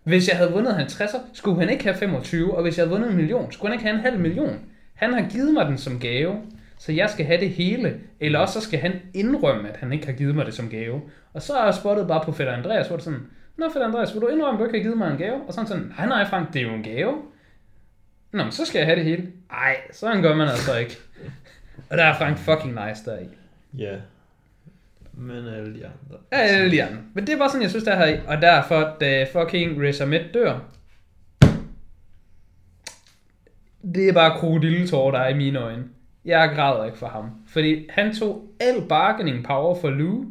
Hvis 0.04 0.28
jeg 0.28 0.36
havde 0.36 0.52
vundet 0.52 0.72
50'er, 0.72 1.18
skulle 1.32 1.60
han 1.60 1.70
ikke 1.70 1.84
have 1.84 1.96
25, 1.96 2.56
og 2.56 2.62
hvis 2.62 2.78
jeg 2.78 2.82
havde 2.82 2.90
vundet 2.90 3.10
en 3.10 3.16
million, 3.16 3.52
skulle 3.52 3.70
han 3.70 3.78
ikke 3.78 3.88
have 3.88 3.98
en 3.98 4.04
halv 4.04 4.20
million. 4.20 4.58
Han 4.94 5.12
har 5.12 5.28
givet 5.30 5.54
mig 5.54 5.66
den 5.66 5.78
som 5.78 5.98
gave, 5.98 6.36
så 6.80 6.92
jeg 6.92 7.10
skal 7.10 7.26
have 7.26 7.40
det 7.40 7.50
hele. 7.50 8.00
Eller 8.20 8.38
også 8.38 8.60
så 8.60 8.66
skal 8.66 8.78
han 8.78 8.92
indrømme, 9.14 9.68
at 9.68 9.76
han 9.76 9.92
ikke 9.92 10.06
har 10.06 10.12
givet 10.12 10.34
mig 10.34 10.46
det 10.46 10.54
som 10.54 10.70
gave. 10.70 11.00
Og 11.32 11.42
så 11.42 11.54
er 11.54 11.64
jeg 11.64 11.74
spottet 11.74 12.08
bare 12.08 12.24
på 12.24 12.32
Fætter 12.32 12.52
Andreas, 12.52 12.86
hvor 12.86 12.96
det 12.96 13.04
sådan, 13.04 13.26
Nå 13.56 13.68
Fætter 13.72 13.88
Andreas, 13.88 14.14
vil 14.14 14.22
du 14.22 14.28
indrømme, 14.28 14.58
at 14.58 14.60
du 14.60 14.64
ikke 14.64 14.78
har 14.78 14.82
givet 14.82 14.98
mig 14.98 15.10
en 15.10 15.18
gave? 15.18 15.46
Og 15.48 15.54
sådan 15.54 15.68
sådan, 15.68 15.92
nej 15.98 16.06
nej 16.06 16.24
Frank, 16.24 16.52
det 16.52 16.62
er 16.62 16.66
jo 16.66 16.74
en 16.74 16.82
gave. 16.82 17.14
Nå, 18.32 18.42
men 18.42 18.52
så 18.52 18.64
skal 18.64 18.78
jeg 18.78 18.86
have 18.86 18.96
det 18.96 19.04
hele. 19.04 19.32
Ej, 19.50 19.76
sådan 19.92 20.22
gør 20.22 20.36
man 20.36 20.48
altså 20.48 20.76
ikke. 20.76 20.98
Og 21.90 21.96
der 21.96 22.04
er 22.04 22.18
Frank 22.18 22.38
fucking 22.38 22.74
nice 22.86 23.04
der 23.04 23.18
i. 23.18 23.28
Ja. 23.78 23.96
Men 25.12 25.46
alle 25.46 25.74
de 25.74 25.86
andre. 25.86 26.18
Alle 26.30 26.70
de 26.70 26.84
andre. 26.84 27.02
Men 27.14 27.26
det 27.26 27.34
er 27.34 27.38
bare 27.38 27.48
sådan, 27.48 27.62
jeg 27.62 27.70
synes, 27.70 27.84
der 27.84 27.92
er 27.92 28.14
i. 28.14 28.18
Og 28.26 28.42
derfor, 28.42 28.96
da 29.00 29.26
fucking 29.32 29.82
Riz 29.82 30.00
Ahmed 30.00 30.24
dør, 30.34 30.58
det 33.94 34.08
er 34.08 34.12
bare 34.12 34.38
krokodilletår, 34.38 35.10
der 35.10 35.18
er 35.18 35.28
i 35.28 35.36
mine 35.36 35.58
øjne. 35.58 35.84
Jeg 36.24 36.52
græder 36.54 36.84
ikke 36.84 36.98
for 36.98 37.06
ham. 37.06 37.30
Fordi 37.46 37.86
han 37.90 38.14
tog 38.14 38.48
al 38.60 38.82
bargaining 38.88 39.44
power 39.44 39.80
for 39.80 39.90
Lou. 39.90 40.24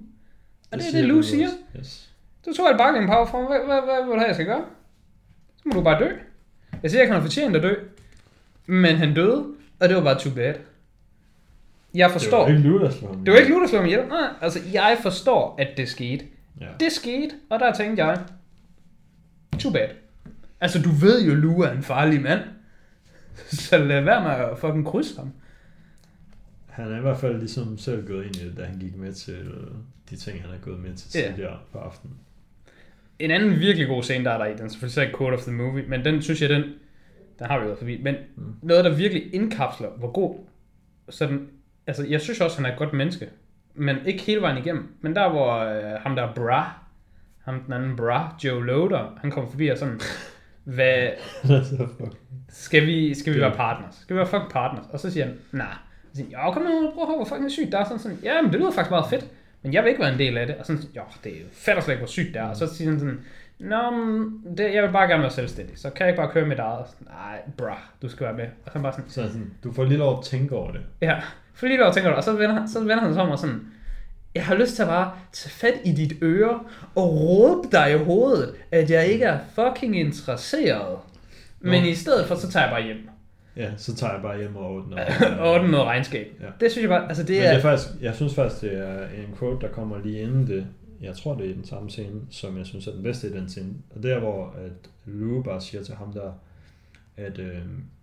Og 0.71 0.79
det, 0.79 0.87
er 0.87 0.91
det, 0.91 1.05
Lou 1.05 1.21
siger. 1.21 1.47
Yes. 1.79 2.09
Du 2.45 2.53
tog 2.53 2.69
al 2.69 2.77
bargaining 2.77 3.11
power 3.11 3.25
for 3.25 3.37
ham. 3.37 3.47
Hvad, 3.47 3.57
hvad, 3.57 3.81
hvad, 3.81 3.93
hvad 3.95 4.03
vil 4.03 4.13
du 4.13 4.17
have, 4.17 4.27
jeg 4.27 4.35
skal 4.35 4.47
gøre? 4.47 4.65
Så 5.57 5.63
må 5.65 5.71
du 5.73 5.81
bare 5.81 5.99
dø. 5.99 6.09
Jeg 6.83 6.91
siger 6.91 7.01
ikke, 7.01 7.13
han 7.13 7.21
har 7.21 7.27
fortjent 7.27 7.55
at 7.55 7.63
dø. 7.63 7.73
Men 8.65 8.95
han 8.95 9.13
døde, 9.13 9.45
og 9.79 9.89
det 9.89 9.97
var 9.97 10.03
bare 10.03 10.19
too 10.19 10.33
bad. 10.33 10.53
Jeg 11.93 12.11
forstår. 12.11 12.45
Det 12.45 12.53
var 12.53 12.57
ikke 12.57 12.69
Lou, 12.69 12.79
der 12.79 12.89
slog 12.89 13.09
ham. 13.09 13.25
Det 13.25 13.33
var 13.33 13.39
ikke 13.39 13.51
Lou, 13.51 13.61
der 13.61 13.67
slog 13.67 13.81
mig 13.81 13.91
ihjel. 13.91 14.07
Nej, 14.07 14.27
altså 14.41 14.59
jeg 14.73 14.97
forstår, 15.01 15.55
at 15.59 15.67
det 15.77 15.89
skete. 15.89 16.25
Ja. 16.61 16.65
Det 16.79 16.91
skete, 16.91 17.35
og 17.49 17.59
der 17.59 17.73
tænkte 17.73 18.05
jeg, 18.05 18.21
too 19.59 19.71
bad. 19.71 19.87
Altså, 20.61 20.81
du 20.81 20.89
ved 20.89 21.25
jo, 21.25 21.35
Lou 21.35 21.61
er 21.61 21.71
en 21.71 21.83
farlig 21.83 22.21
mand. 22.21 22.39
Så 23.67 23.77
lad 23.77 24.01
være 24.01 24.23
med 24.23 24.31
at 24.31 24.57
fucking 24.59 24.85
krydse 24.85 25.17
ham. 25.17 25.31
Han 26.69 26.91
er 26.91 26.97
i 26.97 27.01
hvert 27.01 27.17
fald 27.17 27.39
ligesom 27.39 27.77
selv 27.77 28.07
gået 28.07 28.25
ind 28.25 28.35
i 28.35 28.45
det, 28.49 28.57
da 28.57 28.63
han 28.65 28.79
gik 28.79 28.95
med 28.95 29.13
til 29.13 29.51
de 30.09 30.15
ting, 30.15 30.41
han 30.41 30.51
er 30.51 30.57
gået 30.61 30.79
med 30.79 30.93
til 30.95 31.11
tidligere 31.11 31.57
på 31.71 31.77
aftenen. 31.77 32.15
En 33.19 33.31
anden 33.31 33.59
virkelig 33.59 33.87
god 33.87 34.03
scene, 34.03 34.25
der 34.25 34.31
er 34.31 34.37
der 34.37 34.45
i, 34.45 34.53
den 34.53 34.65
er 34.65 34.67
selvfølgelig 34.67 34.93
så 34.93 35.01
ikke 35.01 35.17
quote 35.17 35.33
of 35.33 35.41
the 35.41 35.51
movie, 35.51 35.83
men 35.87 36.05
den 36.05 36.21
synes 36.21 36.41
jeg, 36.41 36.49
den, 36.49 36.63
den 37.39 37.47
har 37.47 37.59
vi 37.59 37.65
været 37.65 37.77
forbi. 37.77 38.01
Men 38.03 38.15
Mm. 38.35 38.43
noget, 38.61 38.85
der 38.85 38.95
virkelig 38.95 39.33
indkapsler, 39.35 39.89
hvor 39.89 40.11
god, 40.11 40.35
sådan, 41.09 41.47
altså 41.87 42.05
jeg 42.07 42.21
synes 42.21 42.41
også, 42.41 42.57
han 42.57 42.65
er 42.65 42.71
et 42.71 42.77
godt 42.77 42.93
menneske, 42.93 43.29
men 43.75 43.97
ikke 44.05 44.21
hele 44.23 44.41
vejen 44.41 44.57
igennem. 44.57 44.87
Men 45.01 45.15
der, 45.15 45.29
hvor 45.29 45.55
øh, 45.55 46.01
ham 46.01 46.15
der 46.15 46.23
er 46.23 46.33
bra, 46.33 46.73
ham 47.45 47.59
den 47.63 47.73
anden 47.73 47.95
bra, 47.95 48.35
Joe 48.43 48.65
Loader, 48.65 49.17
han 49.21 49.31
kommer 49.31 49.49
forbi 49.49 49.67
og 49.67 49.77
sådan, 49.77 49.99
hvad, 50.75 51.07
skal 52.49 52.85
vi, 52.85 53.13
skal 53.13 53.33
vi 53.33 53.39
være 53.39 53.55
partners? 53.55 53.95
Skal 53.95 54.13
vi 54.13 54.17
være 54.17 54.27
fucking 54.27 54.51
partners? 54.51 54.85
Og 54.89 54.99
så 54.99 55.11
siger 55.11 55.25
han, 55.25 55.35
nej. 55.51 55.65
Nah. 55.65 55.75
Jo, 56.33 56.51
kom 56.51 56.61
nu, 56.61 56.91
prøv 56.93 57.03
at 57.03 57.07
høre, 57.07 57.15
hvor 57.15 57.25
fucking 57.25 57.51
sygt 57.51 57.71
det 57.71 57.79
er. 57.79 57.83
Sådan, 57.83 57.99
sådan, 57.99 58.19
ja, 58.23 58.41
men 58.41 58.51
det 58.51 58.59
lyder 58.59 58.71
faktisk 58.71 58.91
meget 58.91 59.05
fedt, 59.09 59.25
men 59.63 59.73
jeg 59.73 59.83
vil 59.83 59.89
ikke 59.89 60.01
være 60.01 60.13
en 60.13 60.19
del 60.19 60.37
af 60.37 60.47
det. 60.47 60.55
Og 60.55 60.65
sådan, 60.65 60.81
jo, 60.95 61.01
det 61.23 61.31
er 61.31 61.37
jo 61.39 61.45
fedt 61.53 61.83
slet 61.83 61.93
ikke, 61.93 61.99
hvor 61.99 62.07
sygt 62.07 62.33
det 62.33 62.41
er. 62.41 62.45
Og 62.49 62.55
så 62.55 62.67
siger 62.75 62.89
han 62.89 62.99
sådan, 62.99 63.19
Nå, 63.59 63.77
det, 64.57 64.73
jeg 64.73 64.83
vil 64.83 64.91
bare 64.91 65.07
gerne 65.07 65.21
være 65.21 65.31
selvstændig, 65.31 65.77
så 65.77 65.89
kan 65.89 66.05
jeg 66.05 66.09
ikke 66.13 66.21
bare 66.21 66.31
køre 66.31 66.45
mit 66.45 66.59
eget? 66.59 66.85
Nej, 67.05 67.39
bra, 67.57 67.77
du 68.01 68.09
skal 68.09 68.25
være 68.25 68.35
med. 68.35 68.45
Og 68.65 68.71
så 68.73 68.79
bare 68.79 68.93
sådan, 68.93 69.09
Så 69.09 69.23
sådan, 69.23 69.51
du 69.63 69.73
får 69.73 69.83
lige 69.83 69.97
lov 69.97 70.17
at 70.19 70.23
tænke 70.25 70.55
over 70.55 70.71
det. 70.71 70.81
ja, 71.01 71.15
for 71.53 71.67
lige 71.67 71.79
der 71.79 71.91
tænker 71.91 72.09
du, 72.09 72.15
og 72.15 72.23
så 72.23 72.31
vender, 72.33 72.53
han- 72.59 72.67
så 72.67 72.79
vender 72.79 72.99
han 72.99 73.13
sig 73.13 73.23
om 73.23 73.29
og 73.29 73.39
sådan, 73.39 73.61
jeg 74.35 74.45
har 74.45 74.55
lyst 74.55 74.75
til 74.75 74.81
at 74.83 74.87
bare 74.89 75.11
tage 75.33 75.51
fat 75.51 75.73
i 75.85 75.91
dit 75.91 76.13
øre 76.21 76.59
og 76.95 77.03
råbe 77.21 77.67
dig 77.71 77.91
i 77.93 77.97
hovedet, 77.97 78.55
at 78.71 78.91
jeg 78.91 79.07
ikke 79.07 79.25
er 79.25 79.39
fucking 79.55 79.99
interesseret. 79.99 80.97
Men 81.59 81.83
Nå. 81.83 81.89
i 81.89 81.95
stedet 81.95 82.27
for, 82.27 82.35
så 82.35 82.51
tager 82.51 82.65
jeg 82.65 82.71
bare 82.73 82.83
hjem 82.83 83.09
Ja, 83.55 83.71
så 83.77 83.95
tager 83.95 84.13
jeg 84.13 84.21
bare 84.21 84.37
hjem 84.37 84.55
og 84.55 84.71
ordner. 84.71 84.97
og 85.39 85.51
ordner 85.51 85.67
noget 85.67 85.85
regnskab. 85.85 86.27
Ja. 86.41 86.45
Det 86.59 86.71
synes 86.71 86.83
jeg 86.83 86.89
bare, 86.89 87.07
altså 87.07 87.23
det 87.23 87.35
Men 87.35 87.43
er... 87.43 87.49
det 87.49 87.57
er 87.57 87.61
faktisk, 87.61 87.89
jeg 88.01 88.15
synes 88.15 88.35
faktisk, 88.35 88.61
det 88.61 88.73
er 88.73 89.03
en 89.03 89.35
quote, 89.39 89.67
der 89.67 89.73
kommer 89.73 89.97
lige 90.03 90.21
inden 90.21 90.47
det. 90.47 90.67
Jeg 91.01 91.15
tror, 91.15 91.35
det 91.35 91.45
er 91.45 91.49
i 91.49 91.53
den 91.53 91.65
samme 91.65 91.89
scene, 91.89 92.21
som 92.29 92.57
jeg 92.57 92.65
synes 92.65 92.87
er 92.87 92.91
den 92.91 93.03
bedste 93.03 93.27
i 93.27 93.31
den 93.31 93.49
scene. 93.49 93.73
Og 93.95 94.03
det 94.03 94.11
er, 94.11 94.19
hvor 94.19 94.55
at 94.57 94.89
Lou 95.05 95.43
bare 95.43 95.61
siger 95.61 95.83
til 95.83 95.95
ham 95.95 96.13
der, 96.13 96.31
at 97.17 97.39
øh, 97.39 97.57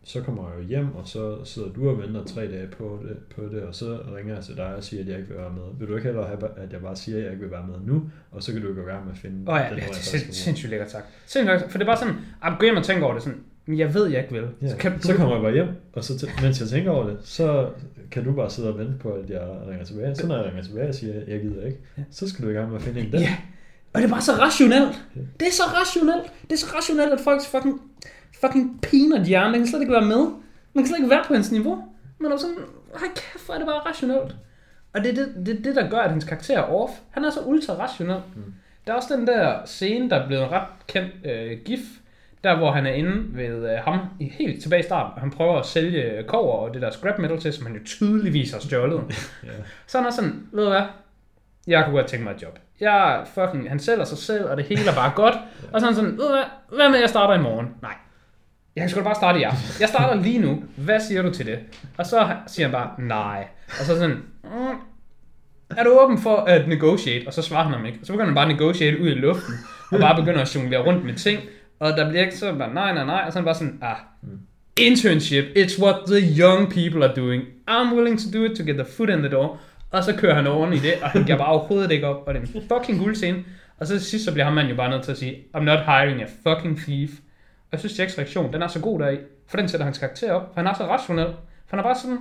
så 0.05 0.21
kommer 0.21 0.51
jeg 0.51 0.59
jo 0.59 0.65
hjem, 0.69 0.95
og 0.95 1.09
så 1.09 1.45
sidder 1.45 1.69
du 1.69 1.91
og 1.91 1.99
venter 1.99 2.25
tre 2.25 2.51
dage 2.51 2.67
på 2.67 3.01
det, 3.03 3.17
på 3.37 3.43
det, 3.55 3.63
og 3.63 3.75
så 3.75 3.99
ringer 4.17 4.35
jeg 4.35 4.45
til 4.45 4.57
dig 4.57 4.75
og 4.75 4.85
siger, 4.85 5.03
at 5.03 5.09
jeg 5.09 5.17
ikke 5.17 5.29
vil 5.29 5.39
være 5.39 5.53
med. 5.53 5.63
Vil 5.79 5.89
du 5.89 5.97
ikke 5.97 6.07
hellere 6.07 6.27
have, 6.27 6.59
at 6.59 6.73
jeg 6.73 6.81
bare 6.81 6.97
siger, 6.97 7.19
at 7.19 7.25
jeg 7.25 7.33
ikke 7.33 7.43
vil 7.43 7.53
være 7.53 7.67
med 7.67 7.75
nu, 7.85 8.11
og 8.31 8.43
så 8.43 8.53
kan 8.53 8.63
du 8.63 8.75
gå 8.75 8.81
i 8.81 8.85
gang 8.85 9.05
med 9.05 9.13
at 9.13 9.19
finde 9.19 9.51
Åh 9.51 9.55
oh, 9.55 9.61
ja, 9.61 9.69
den, 9.69 9.77
det 9.77 9.83
er 9.83 9.87
jeg 10.13 10.35
sindssygt 10.35 10.71
lækkert 10.71 10.91
sagt. 10.91 11.07
Sindssygt 11.27 11.53
lækkert. 11.53 11.71
For 11.71 11.79
det 11.79 11.85
er 11.85 11.89
bare 11.89 11.99
sådan, 11.99 12.59
gå 12.59 12.65
hjem 12.65 12.77
og 12.77 12.85
tænke 12.85 13.05
over 13.05 13.15
det 13.15 13.23
sådan, 13.23 13.41
"Men 13.67 13.79
jeg 13.79 13.95
ved, 13.95 14.07
jeg 14.07 14.21
ikke 14.23 14.33
vil. 14.35 14.49
Ja, 14.63 14.69
Så 14.69 14.77
kan 14.77 14.93
du, 14.93 15.03
så 15.03 15.15
kommer 15.17 15.35
jeg 15.35 15.43
bare 15.43 15.53
hjem, 15.53 15.69
og 15.93 16.05
så 16.05 16.13
t- 16.13 16.43
mens 16.43 16.61
jeg 16.61 16.69
tænker 16.69 16.91
over 16.91 17.07
det, 17.07 17.19
så 17.25 17.69
kan 18.11 18.25
du 18.25 18.33
bare 18.33 18.51
sidde 18.51 18.69
og 18.69 18.79
vente 18.79 18.93
på, 19.01 19.11
at 19.13 19.31
jeg 19.31 19.43
ringer 19.69 19.85
tilbage. 19.85 20.15
Så 20.15 20.27
når 20.27 20.37
jeg 20.37 20.45
ringer 20.47 20.63
tilbage 20.63 20.89
og 20.89 20.95
siger, 20.95 21.15
at 21.21 21.29
jeg 21.29 21.41
gider 21.41 21.67
ikke, 21.67 21.79
så 22.11 22.29
skal 22.29 22.45
du 22.45 22.51
i 22.51 22.53
gang 22.53 22.69
med 22.69 22.77
at 22.77 22.83
finde 22.83 23.01
en 23.01 23.13
der. 23.13 23.21
Ja, 23.21 23.37
og 23.93 24.01
det 24.03 24.07
er 24.09 24.11
bare 24.13 24.23
så 24.23 24.33
rationelt. 24.33 25.05
Det 25.41 25.49
er 25.49 25.53
så 25.53 25.63
rationelt. 25.81 26.33
Det 26.43 26.53
er 26.53 26.57
så 26.57 26.67
rationelt, 26.77 27.13
at 27.13 27.21
folks 27.21 27.47
fucking, 27.47 27.81
fucking 28.41 28.81
peanut 28.83 29.27
hjerne, 29.27 29.53
den 29.53 29.61
kan 29.61 29.67
slet 29.67 29.81
ikke 29.81 29.93
være 29.93 30.05
med. 30.07 30.23
Man 30.75 30.85
kan 30.85 30.87
slet 30.87 30.99
ikke 30.99 31.11
være 31.11 31.25
på 31.29 31.35
hans 31.35 31.53
niveau. 31.53 31.85
Men 32.19 32.33
er 32.33 32.37
sådan, 32.37 32.57
ej 32.95 33.01
kæft, 33.15 33.47
hvor 33.47 33.55
er 33.55 33.59
det 33.59 33.67
bare 33.67 33.79
rationelt. 33.91 34.37
Og 34.93 35.05
det 35.05 35.11
er 35.11 35.15
det, 35.15 35.47
det, 35.47 35.65
det, 35.65 35.77
der 35.77 35.91
gør, 35.91 35.99
at 35.99 36.11
hans 36.11 36.25
karakter 36.25 36.59
er 36.59 36.63
off. 36.63 36.93
Han 37.11 37.25
er 37.25 37.31
så 37.31 37.41
ultra 37.41 37.73
rationel. 37.75 38.21
Mm. 38.37 38.43
Der 38.87 38.93
er 38.93 38.97
også 38.97 39.17
den 39.17 39.27
der 39.27 39.59
scene, 39.65 40.11
der 40.11 40.17
er 40.17 40.27
blevet 40.27 40.49
ret 40.51 40.67
kendt 40.87 41.11
øh, 41.25 41.59
gif, 41.65 41.81
der 42.45 42.57
hvor 42.57 42.71
han 42.71 42.87
er 42.87 42.91
inde 42.93 43.37
ved 43.37 43.71
øh, 43.73 43.79
ham 43.79 43.99
helt 44.21 44.63
tilbage 44.63 44.81
i 44.81 44.83
starten, 44.83 45.21
han 45.21 45.31
prøver 45.31 45.59
at 45.59 45.67
sælge 45.67 46.25
kover 46.29 46.57
og 46.57 46.75
det 46.75 46.83
der 46.83 46.91
scrap 46.91 47.19
metal 47.19 47.41
til, 47.41 47.53
som 47.53 47.67
han 47.67 47.75
jo 47.77 47.81
tydeligvis 47.85 48.53
har 48.53 48.61
stjålet. 48.61 49.01
Ja. 49.45 49.51
Så 49.87 49.99
han 49.99 50.07
er 50.07 50.11
sådan, 50.11 50.47
ved 50.53 50.65
du 50.65 50.71
hvad, 50.71 50.83
jeg 51.67 51.85
kunne 51.85 51.97
godt 51.97 52.07
tænke 52.07 52.25
mig 52.25 52.35
et 52.35 52.43
job. 52.43 52.59
Jeg 52.81 53.25
fucking, 53.35 53.69
han 53.69 53.79
sælger 53.79 54.05
sig 54.05 54.19
selv, 54.19 54.45
og 54.45 54.57
det 54.57 54.65
hele 54.65 54.91
er 54.91 54.95
bare 54.95 55.13
godt. 55.17 55.35
Og 55.73 55.81
så 55.81 55.87
er 55.87 55.91
han 55.91 55.95
sådan, 55.95 56.11
ved 56.11 56.25
du 56.25 56.33
hvad, 56.33 56.77
hvad 56.77 56.89
med, 56.89 56.97
at 56.97 57.01
jeg 57.01 57.09
starter 57.09 57.35
i 57.35 57.43
morgen? 57.43 57.69
Nej. 57.83 57.95
Jeg 58.77 58.83
kan 58.83 58.91
sgu 58.91 58.99
da 58.99 59.05
bare 59.05 59.15
starte 59.15 59.41
i 59.41 59.43
aften. 59.43 59.81
Jeg 59.81 59.89
starter 59.89 60.23
lige 60.23 60.39
nu. 60.39 60.63
Hvad 60.77 61.01
siger 61.01 61.23
du 61.23 61.33
til 61.33 61.47
det? 61.47 61.59
Og 61.99 62.07
så 62.07 62.29
siger 62.47 62.67
han 62.67 62.73
bare, 62.73 62.91
nej. 62.99 63.47
Og 63.69 63.85
så 63.85 63.95
sådan, 63.95 64.17
mm, 64.45 64.79
er 65.77 65.85
du 65.85 65.99
åben 66.01 66.19
for 66.19 66.37
at 66.37 66.69
negotiate? 66.69 67.27
Og 67.27 67.33
så 67.33 67.43
svarer 67.43 67.65
han 67.65 67.73
ham 67.73 67.87
ikke. 67.87 67.99
Og 68.01 68.07
så 68.07 68.13
begynder 68.13 68.27
han 68.27 68.35
bare 68.35 68.51
at 68.51 68.57
negotiate 68.57 69.01
ud 69.01 69.09
i 69.09 69.15
luften, 69.15 69.55
og 69.93 70.01
bare 70.01 70.17
begynder 70.17 70.41
at 70.41 70.55
jonglere 70.55 70.83
rundt 70.87 71.05
med 71.05 71.15
ting. 71.15 71.41
Og 71.79 71.97
der 71.97 72.09
bliver 72.09 72.25
ikke 72.25 72.37
så 72.37 72.55
bare, 72.55 72.75
nej, 72.75 72.95
nej, 72.95 73.05
nej. 73.05 73.23
Og 73.27 73.33
så 73.33 73.39
er 73.39 73.41
han 73.41 73.45
bare 73.45 73.55
sådan, 73.55 73.79
ah, 73.83 73.97
internship, 74.77 75.45
it's 75.45 75.83
what 75.83 75.97
the 76.07 76.41
young 76.41 76.73
people 76.73 77.05
are 77.05 77.15
doing. 77.17 77.43
I'm 77.71 77.95
willing 77.95 78.19
to 78.19 78.39
do 78.39 78.45
it 78.45 78.57
to 78.57 78.65
get 78.65 78.75
the 78.75 78.85
foot 78.85 79.11
in 79.11 79.19
the 79.19 79.29
door. 79.29 79.61
Og 79.91 80.05
så 80.05 80.17
kører 80.17 80.35
han 80.35 80.47
oven 80.47 80.73
i 80.73 80.79
det, 80.79 80.93
og 81.03 81.11
han 81.11 81.25
giver 81.25 81.39
bare 81.39 81.49
overhovedet 81.49 81.91
ikke 81.91 82.07
op. 82.07 82.23
Og 82.27 82.35
det 82.35 82.43
er 82.43 82.47
en 82.61 82.69
fucking 82.69 82.99
guld 82.99 83.15
scene. 83.15 83.45
Og 83.79 83.87
så 83.87 83.93
til 83.99 84.07
sidst, 84.07 84.25
så 84.25 84.33
bliver 84.33 84.45
ham 84.45 84.55
mand 84.55 84.69
jo 84.69 84.75
bare 84.75 84.91
nødt 84.91 85.03
til 85.03 85.13
at 85.13 85.19
sige, 85.19 85.37
I'm 85.57 85.61
not 85.61 85.79
hiring 85.79 86.23
a 86.23 86.27
fucking 86.47 86.79
thief. 86.79 87.11
Og 87.61 87.73
jeg 87.73 87.81
synes, 87.81 87.99
Jacks 87.99 88.19
reaktion, 88.19 88.53
den 88.53 88.63
er 88.63 88.69
så 88.69 88.81
god 88.81 89.01
deri. 89.01 89.19
For 89.49 89.57
den 89.57 89.69
sætter 89.69 89.85
hans 89.85 89.99
karakter 89.99 90.33
op. 90.33 90.43
For 90.55 90.61
han 90.61 90.67
er 90.67 90.75
så 90.75 90.87
rationel. 90.87 91.27
For 91.67 91.77
han 91.77 91.79
er 91.79 91.83
bare 91.83 91.99
sådan... 92.03 92.19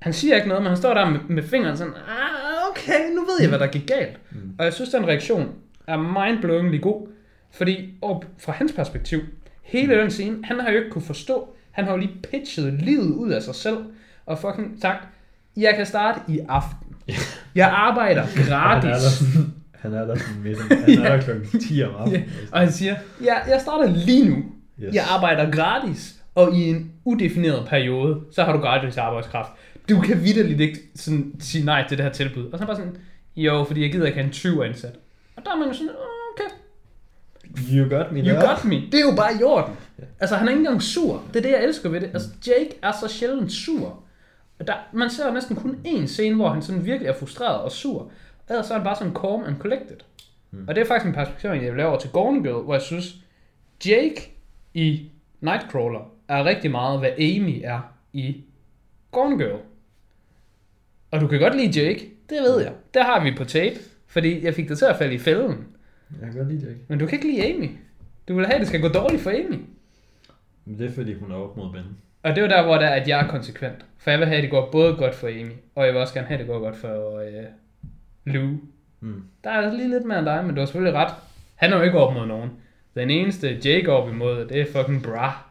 Han 0.00 0.12
siger 0.12 0.36
ikke 0.36 0.48
noget, 0.48 0.62
men 0.62 0.68
han 0.68 0.76
står 0.76 0.94
der 0.94 1.10
med, 1.10 1.20
med 1.28 1.42
fingeren 1.42 1.76
sådan, 1.76 1.92
ah, 1.92 2.70
okay, 2.70 3.14
nu 3.14 3.20
ved 3.20 3.40
jeg, 3.40 3.48
hvad 3.48 3.58
der 3.58 3.66
gik 3.66 3.86
galt. 3.86 4.18
Mm. 4.30 4.54
Og 4.58 4.64
jeg 4.64 4.72
synes, 4.72 4.90
den 4.90 5.06
reaktion 5.06 5.48
er 5.86 5.96
mindblowingly 5.96 6.80
god. 6.80 7.08
Fordi 7.50 7.94
op 8.02 8.24
fra 8.38 8.52
hans 8.52 8.72
perspektiv, 8.72 9.20
hele 9.62 10.00
den 10.00 10.10
scene, 10.10 10.36
han 10.44 10.60
har 10.60 10.70
jo 10.70 10.78
ikke 10.78 10.90
kunne 10.90 11.02
forstå, 11.02 11.48
han 11.70 11.84
har 11.84 11.92
jo 11.92 11.98
lige 11.98 12.12
pitchet 12.30 12.72
livet 12.72 13.10
ud 13.14 13.30
af 13.30 13.42
sig 13.42 13.54
selv, 13.54 13.78
og 14.26 14.38
fucking 14.38 14.78
sagt, 14.80 15.08
jeg 15.56 15.74
kan 15.76 15.86
starte 15.86 16.20
i 16.28 16.40
aften. 16.48 16.96
Jeg 17.54 17.68
arbejder 17.68 18.22
er 18.36 18.48
gratis. 18.48 19.22
han 19.72 19.92
er 19.94 20.04
der 20.04 20.16
sådan 20.16 20.42
midt 20.42 20.58
om, 20.58 20.66
han 20.70 20.98
er 20.98 21.16
der 21.16 21.22
klokken 21.24 21.60
10 21.60 21.82
om 21.82 21.94
aftenen. 21.94 22.30
Og 22.52 22.60
han 22.60 22.72
siger, 22.72 22.96
ja, 23.24 23.34
jeg 23.48 23.60
starter 23.60 23.90
lige 23.90 24.28
nu. 24.28 24.36
Yes. 24.82 24.94
Jeg 24.94 25.04
arbejder 25.10 25.50
gratis, 25.50 26.14
og 26.34 26.54
i 26.54 26.68
en 26.68 26.92
udefineret 27.04 27.68
periode, 27.68 28.20
så 28.32 28.44
har 28.44 28.52
du 28.52 28.58
gratis 28.58 28.96
arbejdskraft. 28.96 29.52
Du 29.88 30.00
kan 30.00 30.24
vidderligt 30.24 30.60
ikke 30.60 30.78
sådan, 30.94 31.34
sige 31.40 31.64
nej 31.64 31.84
til 31.88 31.98
det 31.98 32.04
her 32.06 32.12
tilbud. 32.12 32.44
Og 32.44 32.50
så 32.50 32.56
er 32.56 32.58
han 32.58 32.66
bare 32.66 32.76
sådan, 32.76 32.96
jo, 33.36 33.64
fordi 33.64 33.82
jeg 33.82 33.92
gider 33.92 34.06
ikke 34.06 34.18
have 34.18 34.26
en 34.26 34.32
20 34.32 34.66
ansat. 34.66 34.98
Og 35.36 35.42
der 35.44 35.52
er 35.52 35.56
man 35.56 35.68
jo 35.68 35.74
sådan, 35.74 35.90
You 37.72 37.88
got 37.88 38.12
me 38.12 38.20
you 38.20 38.34
got 38.34 38.64
me. 38.64 38.76
Det 38.76 38.94
er 38.94 39.10
jo 39.10 39.16
bare 39.16 39.32
i 39.40 39.42
orden. 39.42 39.74
Altså, 40.20 40.36
han 40.36 40.46
er 40.46 40.50
ikke 40.50 40.60
engang 40.60 40.82
sur. 40.82 41.22
Det 41.28 41.36
er 41.36 41.42
det, 41.42 41.50
jeg 41.50 41.64
elsker 41.64 41.88
ved 41.88 42.00
det. 42.00 42.10
Altså, 42.14 42.28
Jake 42.46 42.70
er 42.82 42.92
så 43.00 43.08
sjældent 43.08 43.52
sur. 43.52 44.02
Og 44.58 44.66
Der, 44.66 44.74
man 44.92 45.10
ser 45.10 45.26
jo 45.26 45.34
næsten 45.34 45.56
kun 45.56 45.78
én 45.86 46.06
scene, 46.06 46.36
hvor 46.36 46.48
han 46.48 46.62
sådan 46.62 46.84
virkelig 46.84 47.08
er 47.08 47.14
frustreret 47.14 47.60
og 47.60 47.72
sur. 47.72 48.10
Ellers 48.50 48.66
så 48.66 48.74
er 48.74 48.78
han 48.78 48.84
bare 48.84 48.96
sådan 48.96 49.14
calm 49.14 49.44
and 49.46 49.58
collected. 49.58 49.96
Mm. 50.50 50.64
Og 50.68 50.74
det 50.74 50.80
er 50.80 50.86
faktisk 50.86 51.06
en 51.06 51.14
perspektiv, 51.14 51.50
jeg 51.50 51.60
vil 51.60 51.76
lave 51.76 51.88
over 51.88 51.98
til 51.98 52.10
Gone 52.10 52.42
Girl, 52.42 52.62
hvor 52.64 52.74
jeg 52.74 52.82
synes, 52.82 53.14
Jake 53.86 54.36
i 54.74 55.10
Nightcrawler 55.40 56.12
er 56.28 56.44
rigtig 56.44 56.70
meget, 56.70 56.98
hvad 56.98 57.10
Amy 57.10 57.60
er 57.64 57.80
i 58.12 58.44
Gone 59.10 59.38
Girl. 59.38 59.58
Og 61.10 61.20
du 61.20 61.26
kan 61.26 61.40
godt 61.40 61.56
lide 61.56 61.82
Jake, 61.82 62.10
det 62.30 62.38
ved 62.42 62.60
jeg. 62.62 62.72
Det 62.94 63.02
har 63.02 63.24
vi 63.24 63.34
på 63.36 63.44
tape, 63.44 63.76
fordi 64.06 64.44
jeg 64.44 64.54
fik 64.54 64.68
dig 64.68 64.78
til 64.78 64.84
at 64.84 64.96
falde 64.96 65.14
i 65.14 65.18
fælden. 65.18 65.66
Jeg 66.20 66.28
kan 66.28 66.36
godt 66.38 66.48
lide 66.48 66.60
det, 66.60 66.68
ikke? 66.68 66.80
Men 66.88 66.98
du 66.98 67.06
kan 67.06 67.18
ikke 67.18 67.30
lide 67.32 67.54
Amy. 67.54 67.70
Du 68.28 68.34
vil 68.34 68.46
have, 68.46 68.54
at 68.54 68.60
det 68.60 68.68
skal 68.68 68.80
gå 68.80 68.88
dårligt 68.88 69.22
for 69.22 69.30
Amy. 69.30 69.60
Men 70.64 70.78
det 70.78 70.86
er 70.86 70.92
fordi, 70.92 71.14
hun 71.14 71.30
er 71.30 71.36
op 71.36 71.56
mod 71.56 71.72
Ben. 71.72 71.84
Og 72.22 72.30
det 72.30 72.38
er 72.38 72.42
jo 72.42 72.48
der, 72.48 72.62
hvor 72.62 72.74
det 72.74 72.84
er, 72.84 72.90
at 72.90 73.08
jeg 73.08 73.20
er 73.20 73.28
konsekvent. 73.28 73.84
For 73.98 74.10
jeg 74.10 74.20
vil 74.20 74.28
have, 74.28 74.36
at 74.36 74.42
det 74.42 74.50
går 74.50 74.70
både 74.72 74.96
godt 74.96 75.14
for 75.14 75.28
Amy, 75.28 75.52
og 75.74 75.84
jeg 75.86 75.92
vil 75.94 76.00
også 76.00 76.14
gerne 76.14 76.26
have, 76.26 76.34
at 76.34 76.40
det 76.40 76.48
går 76.48 76.58
godt 76.58 76.76
for 76.76 77.18
øh, 77.18 77.44
Lou. 78.24 78.48
Mm. 79.00 79.22
Der 79.44 79.50
er 79.50 79.72
lige 79.72 79.88
lidt 79.88 80.04
mere 80.04 80.18
end 80.18 80.26
dig, 80.26 80.44
men 80.44 80.54
du 80.54 80.60
har 80.60 80.66
selvfølgelig 80.66 80.98
ret. 80.98 81.14
Han 81.56 81.72
er 81.72 81.76
jo 81.76 81.82
ikke 81.82 81.98
op 81.98 82.14
mod 82.14 82.26
nogen. 82.26 82.50
Den 82.94 83.10
eneste 83.10 83.48
Jake 83.48 83.86
er 83.86 83.92
op 83.92 84.08
imod, 84.08 84.46
det 84.48 84.60
er 84.60 84.66
fucking 84.72 85.02
bra. 85.02 85.44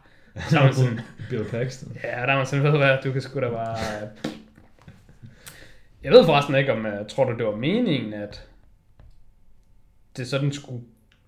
Så 0.48 0.58
er 0.58 0.64
man 0.64 0.74
sådan, 0.74 1.00
Bill 1.30 1.44
Paxton. 1.44 1.96
ja, 2.04 2.08
der 2.08 2.32
er 2.32 2.36
man 2.36 2.46
sådan, 2.46 2.64
ved 2.64 2.70
du 2.70 2.76
hvad, 2.76 2.98
du 3.04 3.12
kan 3.12 3.20
sgu 3.20 3.40
da 3.40 3.48
bare... 3.48 3.76
Jeg 6.04 6.12
ved 6.12 6.24
forresten 6.24 6.54
ikke, 6.54 6.72
om 6.72 6.86
jeg 6.86 7.04
tror 7.08 7.24
du, 7.24 7.36
det 7.36 7.46
var 7.46 7.56
meningen, 7.56 8.14
at 8.14 8.48
det 10.16 10.26
sådan 10.26 10.52
skulle, 10.52 10.82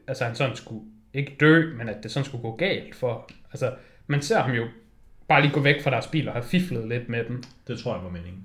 altså 0.08 0.24
han 0.24 0.34
sådan 0.34 0.56
skulle 0.56 0.82
ikke 1.14 1.36
dø, 1.40 1.74
men 1.76 1.88
at 1.88 1.96
det 2.02 2.10
sådan 2.10 2.24
skulle 2.24 2.42
gå 2.42 2.56
galt 2.56 2.94
for, 2.94 3.30
altså 3.52 3.74
man 4.06 4.22
ser 4.22 4.38
ham 4.40 4.50
jo 4.54 4.64
bare 5.28 5.42
lige 5.42 5.52
gå 5.52 5.60
væk 5.60 5.82
fra 5.82 5.90
deres 5.90 6.06
bil 6.06 6.28
og 6.28 6.34
have 6.34 6.44
fiflet 6.44 6.88
lidt 6.88 7.08
med 7.08 7.24
den. 7.24 7.44
Det 7.66 7.78
tror 7.78 7.94
jeg 7.94 8.04
var 8.04 8.10
meningen. 8.10 8.42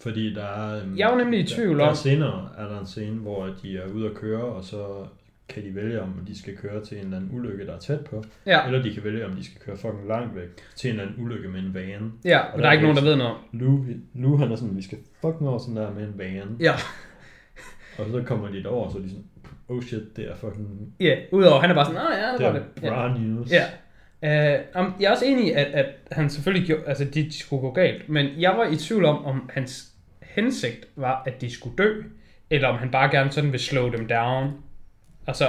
Fordi 0.00 0.34
der 0.34 0.44
er... 0.44 0.82
Um, 0.84 0.98
Jeg 0.98 1.08
var 1.08 1.16
nemlig 1.16 1.40
i 1.40 1.46
tvivl 1.46 1.70
der, 1.70 1.76
der 1.76 1.84
om- 1.84 1.90
er 1.90 1.94
senere 1.96 2.50
er 2.58 2.68
der 2.68 2.80
en 2.80 2.86
scene, 2.86 3.16
hvor 3.16 3.46
de 3.62 3.76
er 3.78 3.86
ude 3.86 4.06
at 4.10 4.14
køre, 4.14 4.42
og 4.42 4.64
så 4.64 5.06
kan 5.48 5.64
de 5.64 5.74
vælge, 5.74 6.02
om 6.02 6.20
de 6.26 6.38
skal 6.38 6.56
køre 6.56 6.84
til 6.84 6.98
en 6.98 7.04
eller 7.04 7.16
anden 7.16 7.30
ulykke, 7.38 7.66
der 7.66 7.74
er 7.74 7.78
tæt 7.78 8.00
på. 8.04 8.24
Ja, 8.46 8.66
Eller 8.66 8.82
de 8.82 8.94
kan 8.94 9.04
vælge, 9.04 9.26
om 9.26 9.32
de 9.32 9.44
skal 9.44 9.60
køre 9.60 9.76
fucking 9.76 10.08
langt 10.08 10.34
væk 10.36 10.48
til 10.76 10.90
en 10.90 10.96
eller 11.00 11.10
anden 11.12 11.24
ulykke 11.24 11.48
med 11.48 11.60
en 11.60 11.74
van. 11.74 12.12
ja, 12.24 12.38
Og 12.38 12.46
men 12.54 12.62
der 12.62 12.68
er 12.68 12.72
ikke 12.72 12.82
nogen, 12.82 12.96
der 12.96 13.02
ved 13.04 13.16
noget. 13.16 13.36
Lou, 13.52 13.84
Lou 14.14 14.36
han 14.36 14.52
er 14.52 14.56
sådan, 14.56 14.76
vi 14.76 14.82
skal 14.82 14.98
fucking 15.20 15.48
over 15.48 15.58
sådan 15.58 15.76
der 15.76 15.94
med 15.94 16.02
en 16.08 16.14
van. 16.18 16.56
Ja, 16.60 16.74
Og 17.98 18.06
så 18.10 18.22
kommer 18.26 18.48
de 18.48 18.62
derover, 18.62 18.90
så 18.90 18.98
er 18.98 19.02
de 19.02 19.08
sådan, 19.08 19.24
oh 19.68 19.82
shit, 19.82 20.16
det 20.16 20.30
er 20.30 20.36
fucking, 20.36 20.94
ja, 21.00 21.16
udover 21.32 21.60
han 21.60 21.70
er 21.70 21.74
bare 21.74 21.84
sådan, 21.84 22.00
nej, 22.00 22.18
ja, 22.18 22.32
det 22.32 22.38
det 22.38 22.90
var 22.90 23.08
er 23.08 23.14
det. 23.14 23.18
Ja. 23.18 23.24
news. 23.24 23.50
Ja. 23.52 23.64
Uh, 24.22 24.80
um, 24.80 24.94
jeg 25.00 25.06
er 25.06 25.10
også 25.10 25.24
enig 25.24 25.46
i, 25.46 25.50
at, 25.50 25.66
at 25.66 25.86
han 26.12 26.30
selvfølgelig 26.30 26.66
gjorde, 26.66 26.82
altså 26.86 27.04
de 27.04 27.38
skulle 27.38 27.60
gå 27.60 27.70
galt, 27.72 28.08
men 28.08 28.26
jeg 28.38 28.50
var 28.56 28.64
i 28.64 28.76
tvivl 28.76 29.04
om, 29.04 29.24
om 29.24 29.50
hans 29.52 29.92
hensigt 30.22 30.86
var, 30.96 31.22
at 31.26 31.40
de 31.40 31.50
skulle 31.50 31.76
dø, 31.76 32.02
eller 32.50 32.68
om 32.68 32.78
han 32.78 32.90
bare 32.90 33.10
gerne 33.10 33.30
sådan 33.30 33.52
vil 33.52 33.60
slow 33.60 33.90
dem 33.92 34.08
down. 34.08 34.50
Altså, 35.26 35.48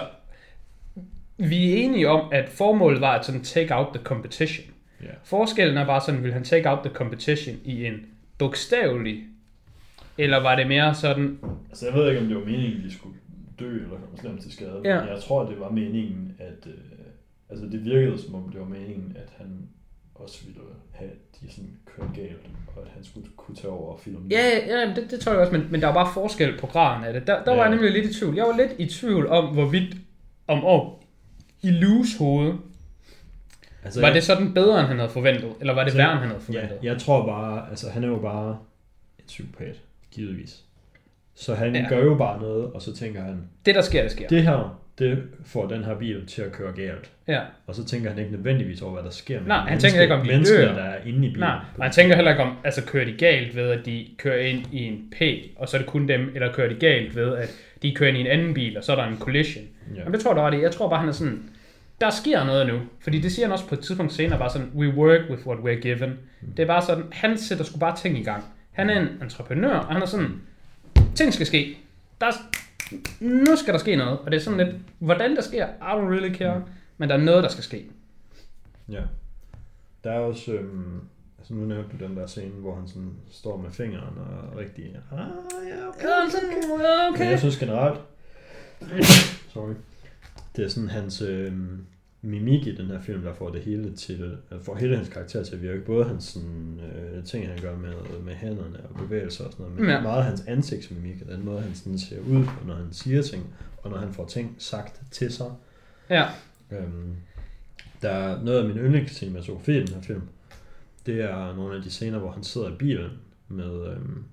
vi 1.38 1.72
er 1.72 1.76
enige 1.78 2.10
om, 2.10 2.30
at 2.32 2.50
formålet 2.50 3.02
var 3.02 3.12
at 3.20 3.26
sådan 3.26 3.44
take 3.44 3.76
out 3.76 3.88
the 3.94 4.04
competition. 4.04 4.66
Ja. 5.02 5.08
Forskellen 5.24 5.78
er 5.78 5.86
bare 5.86 6.02
sådan, 6.02 6.24
vil 6.24 6.34
han 6.34 6.44
take 6.44 6.70
out 6.70 6.80
the 6.84 6.94
competition 6.94 7.56
i 7.64 7.86
en 7.86 8.06
bogstavelig, 8.38 9.24
eller 10.18 10.38
var 10.38 10.56
det 10.56 10.68
mere 10.68 10.96
sådan, 10.96 11.40
Altså 11.70 11.86
jeg 11.86 11.96
ved 11.96 12.10
ikke, 12.10 12.22
om 12.22 12.28
det 12.28 12.36
var 12.38 12.46
meningen, 12.46 12.84
de 12.84 12.94
skulle 12.94 13.16
dø 13.60 13.76
eller 13.76 13.90
komme 14.00 14.18
slemt 14.18 14.42
til 14.42 14.52
skade. 14.52 14.82
Ja. 14.84 15.00
Men 15.02 15.10
jeg 15.10 15.22
tror, 15.22 15.50
det 15.50 15.60
var 15.60 15.70
meningen, 15.70 16.36
at... 16.40 16.68
Øh, 16.68 16.74
altså 17.50 17.66
det 17.66 17.84
virkede 17.86 18.22
som 18.22 18.36
om, 18.36 18.50
det 18.52 18.60
var 18.60 18.68
meningen, 18.68 19.16
at 19.16 19.30
han 19.38 19.70
også 20.16 20.46
ville 20.46 20.62
have 20.92 21.12
de 21.42 21.52
sådan 21.52 21.78
kørt 21.86 22.08
galt, 22.16 22.50
og 22.76 22.82
at 22.82 22.88
han 22.94 23.04
skulle 23.04 23.28
kunne 23.38 23.56
tage 23.56 23.72
over 23.72 23.94
og 23.94 24.00
filme. 24.00 24.20
Ja, 24.32 24.58
ja 24.68 24.94
det, 24.96 25.12
det 25.12 25.20
tror 25.20 25.32
jeg 25.32 25.42
også, 25.42 25.54
men, 25.54 25.68
men 25.72 25.82
der 25.82 25.88
var 25.88 25.94
bare 25.94 26.14
forskel 26.14 26.58
på 26.60 26.68
graden 26.68 27.04
af 27.06 27.14
det. 27.14 27.28
Der, 27.28 27.34
der 27.44 27.52
ja. 27.52 27.58
var 27.58 27.64
Ja. 27.64 27.70
jeg 27.70 27.72
nemlig 27.76 27.92
lidt 27.92 28.16
i 28.16 28.20
tvivl. 28.20 28.36
Jeg 28.36 28.46
var 28.46 28.58
lidt 28.58 28.72
i 28.80 28.86
tvivl 28.86 29.28
om, 29.28 29.54
hvorvidt 29.54 29.96
om 30.48 30.64
år 30.64 31.04
i 31.62 31.70
Lus 31.70 32.18
hoved, 32.18 32.54
altså, 33.84 34.02
var 34.02 34.14
det 34.14 34.24
sådan 34.24 34.54
bedre, 34.54 34.80
end 34.80 34.88
han 34.88 34.98
havde 35.00 35.10
forventet? 35.12 35.54
Eller 35.60 35.74
var 35.74 35.84
det 35.84 35.92
Så- 35.92 35.98
værre, 35.98 36.12
end 36.12 36.20
han 36.20 36.30
havde 36.30 36.42
Ja, 36.42 36.46
forventet? 36.46 36.78
jeg 36.84 37.00
tror 37.02 37.26
bare, 37.26 37.70
altså 37.70 37.90
han 37.90 38.04
er 38.04 38.08
jo 38.08 38.20
bare 38.20 38.58
en 39.20 39.24
psykopat, 39.28 39.82
givetvis. 40.12 40.64
Så 41.40 41.56
han 41.56 41.76
Ja. 41.76 41.86
gør 41.90 42.04
jo 42.04 42.16
bare 42.16 42.42
noget, 42.42 42.66
og 42.74 42.82
så 42.82 42.96
tænker 42.96 43.22
han, 43.22 43.44
Det, 43.66 43.76
der 43.76 43.82
sker, 43.82 44.02
det 44.02 44.12
sker. 44.12 44.28
det 44.28 44.44
her, 44.44 44.80
det 45.00 45.24
får 45.46 45.68
den 45.68 45.84
her 45.84 45.96
bil 45.96 46.26
til 46.28 46.42
at 46.42 46.52
køre 46.52 46.72
galt. 46.74 47.12
Ja. 47.28 47.42
Og 47.68 47.76
så 47.76 47.86
tænker 47.86 48.10
han 48.10 48.20
ikke 48.20 48.32
nødvendigvis 48.32 48.82
over, 48.82 48.94
hvad 48.94 49.04
der 49.04 49.10
sker 49.10 49.40
med 49.40 49.48
Nej, 49.48 49.58
han 49.70 49.80
tænker 49.80 50.02
ikke, 50.02 50.14
om 50.14 50.22
de 50.22 50.28
mennesker, 50.28 50.58
dør. 50.66 50.74
der 50.74 50.82
er 50.84 50.98
inde 51.06 51.18
i 51.18 51.22
bilen. 51.30 51.40
Nej, 51.40 51.56
og 51.78 51.84
jeg 51.86 51.92
tænker 51.92 52.16
heller 52.16 52.32
ikke 52.32 52.44
om, 52.44 52.56
altså 52.64 52.86
kører 52.86 53.06
de 53.06 53.12
galt 53.18 53.56
ved, 53.56 53.70
at 53.70 53.86
de 53.86 54.06
kører 54.18 54.40
ind 54.46 54.66
i 54.72 54.84
en 54.84 55.14
P, 55.20 55.22
og 55.56 55.70
så 55.70 55.78
er 55.78 55.82
det 55.82 55.90
kun 55.90 56.08
dem, 56.08 56.32
eller 56.36 56.54
kører 56.54 56.70
de 56.70 56.76
galt 56.80 57.16
ved, 57.16 57.36
at 57.36 57.50
de 57.82 57.96
kører 57.96 58.10
ind 58.10 58.18
i 58.18 58.22
en 58.22 58.28
anden 58.28 58.54
bil, 58.54 58.78
og 58.78 58.84
så 58.84 58.92
er 58.92 58.96
der 58.96 59.04
en 59.08 59.18
collision. 59.20 59.66
Ja. 59.96 60.04
Men 60.04 60.14
det 60.14 60.22
tror 60.22 60.32
jeg, 60.32 60.36
der 60.36 60.42
var 60.42 60.50
det. 60.50 60.62
Jeg 60.62 60.72
tror 60.72 60.90
bare, 60.90 61.00
han 61.00 61.10
er 61.10 61.14
sådan, 61.14 61.44
der 62.02 62.10
sker 62.10 62.44
noget 62.46 62.68
nu. 62.68 62.80
Fordi 63.02 63.20
det 63.20 63.32
siger 63.32 63.46
han 63.46 63.54
også 63.54 63.68
på 63.68 63.76
et 63.76 63.82
tidspunkt 63.82 64.14
senere, 64.14 64.40
bare 64.40 64.50
sådan, 64.50 64.72
we 64.76 64.90
work 64.90 65.22
with 65.30 65.48
what 65.48 65.60
we're 65.60 65.82
given. 65.82 66.14
Det 66.58 66.64
er 66.64 66.68
bare 66.68 66.82
sådan, 66.82 67.04
han 67.12 67.38
sætter 67.38 67.64
sgu 67.66 67.80
bare 67.80 67.96
ting 67.96 68.20
i 68.20 68.24
gang. 68.24 68.44
Han 68.72 68.90
er 68.90 69.00
en 69.02 69.08
entreprenør, 69.22 69.74
og 69.76 69.94
han 69.94 70.02
er 70.02 70.06
sådan, 70.06 70.42
ting 71.20 71.34
skal 71.34 71.46
ske. 71.46 71.78
Der 72.22 72.28
er, 72.28 72.32
nu 73.20 73.56
skal 73.56 73.74
der 73.74 73.80
ske 73.80 73.96
noget. 73.96 74.20
Og 74.20 74.32
det 74.32 74.38
er 74.38 74.42
sådan 74.42 74.66
lidt, 74.66 74.76
hvordan 75.00 75.36
der 75.36 75.42
sker, 75.42 75.68
I 75.68 75.70
don't 75.80 76.10
really 76.14 76.36
care. 76.36 76.64
Men 76.98 77.10
der 77.10 77.16
er 77.16 77.22
noget, 77.22 77.44
der 77.44 77.50
skal 77.50 77.64
ske. 77.64 77.86
Ja. 78.92 79.02
Der 80.04 80.12
er 80.12 80.20
også, 80.20 80.52
øhm, 80.52 81.02
altså 81.38 81.54
nu 81.54 81.66
nævnte 81.66 81.98
du 81.98 82.06
den 82.06 82.18
der 82.18 82.28
scene, 82.28 82.52
hvor 82.52 82.76
han 82.76 82.88
sådan 82.88 83.14
står 83.32 83.58
med 83.58 83.72
fingeren 83.72 84.18
og 84.18 84.58
rigtig, 84.58 84.86
ah, 85.12 85.18
ja, 85.68 85.88
okay, 85.88 86.04
Ja, 86.04 86.30
sådan, 86.30 86.50
Men 86.78 87.14
okay. 87.14 87.30
jeg 87.30 87.40
synes 87.40 87.58
generelt, 87.58 88.00
sorry, 89.54 89.74
det 90.56 90.66
er 90.66 90.70
sådan 90.70 90.90
hans 90.90 91.22
øhm, 91.22 91.86
mimik 92.22 92.68
i 92.68 92.76
den 92.76 92.86
her 92.88 93.02
film, 93.02 93.22
der 93.24 93.34
får 93.34 93.50
det 93.50 93.62
hele 93.62 93.96
til, 93.96 94.22
eller 94.50 94.64
får 94.64 94.76
hele 94.76 94.96
hans 94.98 95.10
karakter 95.10 95.44
til 95.44 95.56
at 95.56 95.62
virke. 95.62 95.82
Både 95.86 96.06
hans 96.06 96.24
sådan, 96.24 96.80
øh, 96.80 97.24
ting, 97.24 97.48
han 97.48 97.60
gør 97.62 97.78
med, 97.78 97.94
med 98.26 98.34
hænderne 98.34 98.86
og 98.90 98.96
bevægelser 98.96 99.44
og 99.46 99.52
sådan 99.52 99.66
noget, 99.66 99.80
men 99.80 99.90
Ja. 99.90 100.02
meget 100.02 100.24
hans 100.24 100.42
ansigtsmimik, 100.48 101.22
og 101.22 101.32
den 101.32 101.46
måde, 101.46 101.62
han 101.62 101.76
sådan 101.76 102.00
ser 102.00 102.20
ud 102.20 102.44
på, 102.46 102.68
når 102.68 102.76
han 102.76 102.88
siger 102.94 103.22
ting, 103.22 103.54
og 103.78 103.92
når 103.92 103.98
han 103.98 104.14
får 104.14 104.26
ting 104.26 104.56
sagt 104.58 105.02
til 105.12 105.34
sig. 105.34 105.52
Ja, 106.10 106.26
Øhm, 106.72 107.16
der 108.02 108.10
er 108.10 108.44
noget 108.44 108.60
af 108.60 108.68
min 108.68 108.78
yndlingscinematografi 108.78 109.72
i 109.78 109.80
den 109.80 109.88
her 109.96 110.02
film. 110.02 110.22
Det 111.06 111.22
er 111.22 111.56
nogle 111.56 111.76
af 111.76 111.82
de 111.84 111.90
scener, 111.90 112.20
hvor 112.20 112.32
han 112.32 112.44
sidder 112.44 112.70
i 112.70 112.76
bilen 112.76 113.10
med 113.48 113.88
øhm, 113.92 114.24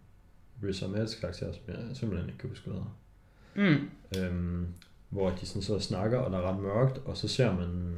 Riz 0.63 0.83
Ahmeds 0.83 1.15
karakter, 1.15 1.53
som 1.53 1.63
jeg 1.69 1.77
simpelthen 1.97 2.29
ikke 2.29 2.39
kan 2.39 2.49
huske, 2.49 2.71
hvad 2.71 2.81
mm. 3.55 3.89
Øhm, 4.19 4.67
hvor 5.09 5.31
de 5.31 5.47
sådan 5.47 5.75
og 5.77 5.83
snakker, 5.83 6.19
og 6.19 6.33
der 6.33 6.39
er 6.39 6.53
ret 6.53 6.63
mørkt, 6.63 6.99
og 7.05 7.17
så 7.17 7.29
ser 7.29 7.53
man, 7.53 7.95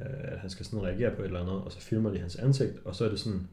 øh, 0.00 0.32
at 0.32 0.38
han 0.38 0.50
skal 0.50 0.66
sådan 0.66 0.82
reagere 0.82 1.16
på 1.16 1.22
et 1.22 1.26
eller 1.26 1.40
andet, 1.40 1.54
og 1.54 1.72
så 1.72 1.80
filmer 1.80 2.10
de 2.10 2.18
hans 2.18 2.36
ansigt, 2.36 2.78
og 2.84 2.94
så 2.94 3.04
er 3.04 3.08
det 3.08 3.20
sådan 3.20 3.48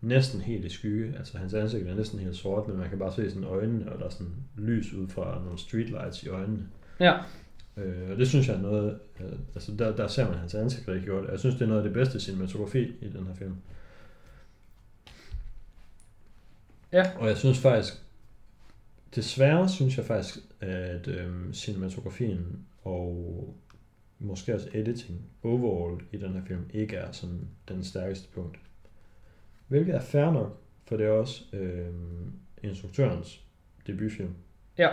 næsten 0.00 0.40
helt 0.40 0.64
i 0.64 0.68
skygge. 0.68 1.14
Altså 1.18 1.38
hans 1.38 1.54
ansigt 1.54 1.88
er 1.88 1.94
næsten 1.94 2.18
helt 2.18 2.36
sort, 2.36 2.68
men 2.68 2.76
man 2.76 2.88
kan 2.88 2.98
bare 2.98 3.12
se 3.12 3.30
sådan 3.30 3.44
øjnene, 3.44 3.92
og 3.92 3.98
der 3.98 4.04
er 4.04 4.10
sådan 4.10 4.34
lys 4.56 4.92
ud 4.92 5.08
fra 5.08 5.42
nogle 5.44 5.58
streetlights 5.58 6.22
i 6.22 6.28
øjnene. 6.28 6.68
ja. 7.00 7.18
Øh, 7.76 8.10
og 8.10 8.16
det 8.16 8.28
synes 8.28 8.48
jeg 8.48 8.56
er 8.56 8.60
noget, 8.60 8.98
øh, 9.20 9.38
altså 9.54 9.72
der, 9.72 9.96
der 9.96 10.08
ser 10.08 10.28
man 10.28 10.38
hans 10.38 10.54
ansigt 10.54 10.88
rigtig 10.88 11.08
godt. 11.08 11.30
Jeg 11.30 11.38
synes, 11.38 11.54
det 11.54 11.62
er 11.62 11.66
noget 11.66 11.80
af 11.80 11.84
det 11.84 11.92
bedste 11.92 12.20
cinematografi 12.20 12.82
i 13.00 13.08
den 13.08 13.26
her 13.26 13.34
film. 13.34 13.54
Ja. 16.92 17.02
Og 17.18 17.28
jeg 17.28 17.36
synes 17.36 17.58
faktisk, 17.58 18.02
desværre 19.14 19.68
synes 19.68 19.96
jeg 19.96 20.04
faktisk, 20.04 20.38
at 20.60 21.08
øhm, 21.08 21.52
cinematografien 21.54 22.66
og 22.82 23.54
måske 24.18 24.54
også 24.54 24.68
editing 24.74 25.20
overall 25.42 26.00
i 26.12 26.16
den 26.16 26.32
her 26.32 26.44
film 26.44 26.64
ikke 26.74 26.96
er 26.96 27.12
sådan 27.12 27.40
den 27.68 27.84
stærkeste 27.84 28.28
punkt. 28.34 28.58
Hvilket 29.68 29.94
er 29.94 30.00
fair 30.00 30.30
nok, 30.30 30.58
for 30.86 30.96
det 30.96 31.06
er 31.06 31.10
også 31.10 31.42
øhm, 31.52 32.32
instruktørens 32.62 33.40
debutfilm. 33.86 34.34
Ja. 34.78 34.88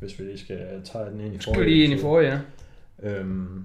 Hvis 0.00 0.18
vi 0.18 0.24
lige 0.24 0.38
skal 0.38 0.82
tage 0.84 1.10
den 1.10 1.20
ind 1.20 1.34
i 1.34 1.38
Skal 1.38 1.64
lige 1.64 1.84
ind 1.84 1.92
i 1.92 1.98
forrige, 1.98 2.30
ja. 2.32 2.40
Øhm, 3.02 3.64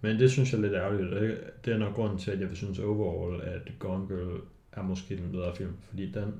men 0.00 0.18
det 0.20 0.30
synes 0.30 0.52
jeg 0.52 0.58
er 0.58 0.62
lidt 0.62 0.74
ærgerligt. 0.74 1.12
og 1.14 1.20
det- 1.20 1.40
Det 1.64 1.72
er 1.72 1.78
nok 1.78 1.94
grunden 1.94 2.18
til, 2.18 2.30
at 2.30 2.40
jeg 2.40 2.48
synes 2.52 2.78
overall, 2.78 3.42
at 3.42 3.72
Gone 3.78 4.06
Girl 4.08 4.40
er 4.72 4.82
måske 4.82 5.16
den 5.16 5.32
bedre 5.32 5.56
film. 5.56 5.72
Fordi 5.88 6.10
den 6.12 6.34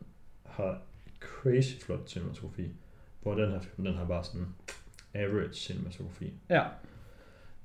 har 0.46 0.82
crazy 1.20 1.80
flot 1.84 2.08
cinematografi. 2.10 2.68
Hvor 3.22 3.34
den 3.34 3.50
her 3.50 3.60
film, 3.60 3.86
den 3.86 3.94
har 3.96 4.04
bare 4.04 4.24
sådan 4.24 4.46
average 5.14 5.52
cinematografi. 5.54 6.32
Ja. 6.50 6.62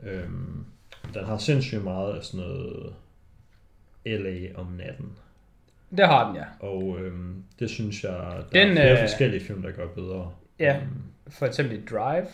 Øhm, 0.04 0.66
den 1.14 1.24
har 1.26 1.38
sindssygt 1.38 1.84
meget 1.84 2.14
af 2.14 2.24
sådan 2.24 2.46
noget 2.48 2.94
LA 4.06 4.56
om 4.56 4.66
natten. 4.68 5.12
Det 5.98 6.08
har 6.08 6.28
den, 6.28 6.36
ja. 6.36 6.44
Og 6.60 7.00
øhm, 7.00 7.44
det 7.60 7.70
synes 7.70 8.04
jeg, 8.04 8.12
der 8.12 8.44
Den, 8.66 8.70
er 8.70 8.74
flere 8.76 8.92
øh, 8.94 9.00
forskellige 9.00 9.44
film, 9.44 9.62
der 9.62 9.72
gør 9.72 9.88
bedre. 9.88 10.32
Ja. 10.60 10.78
Øhm, 10.78 11.04
For 11.28 11.46
eksempel 11.46 11.78
i 11.78 11.86
Drive. 11.86 12.28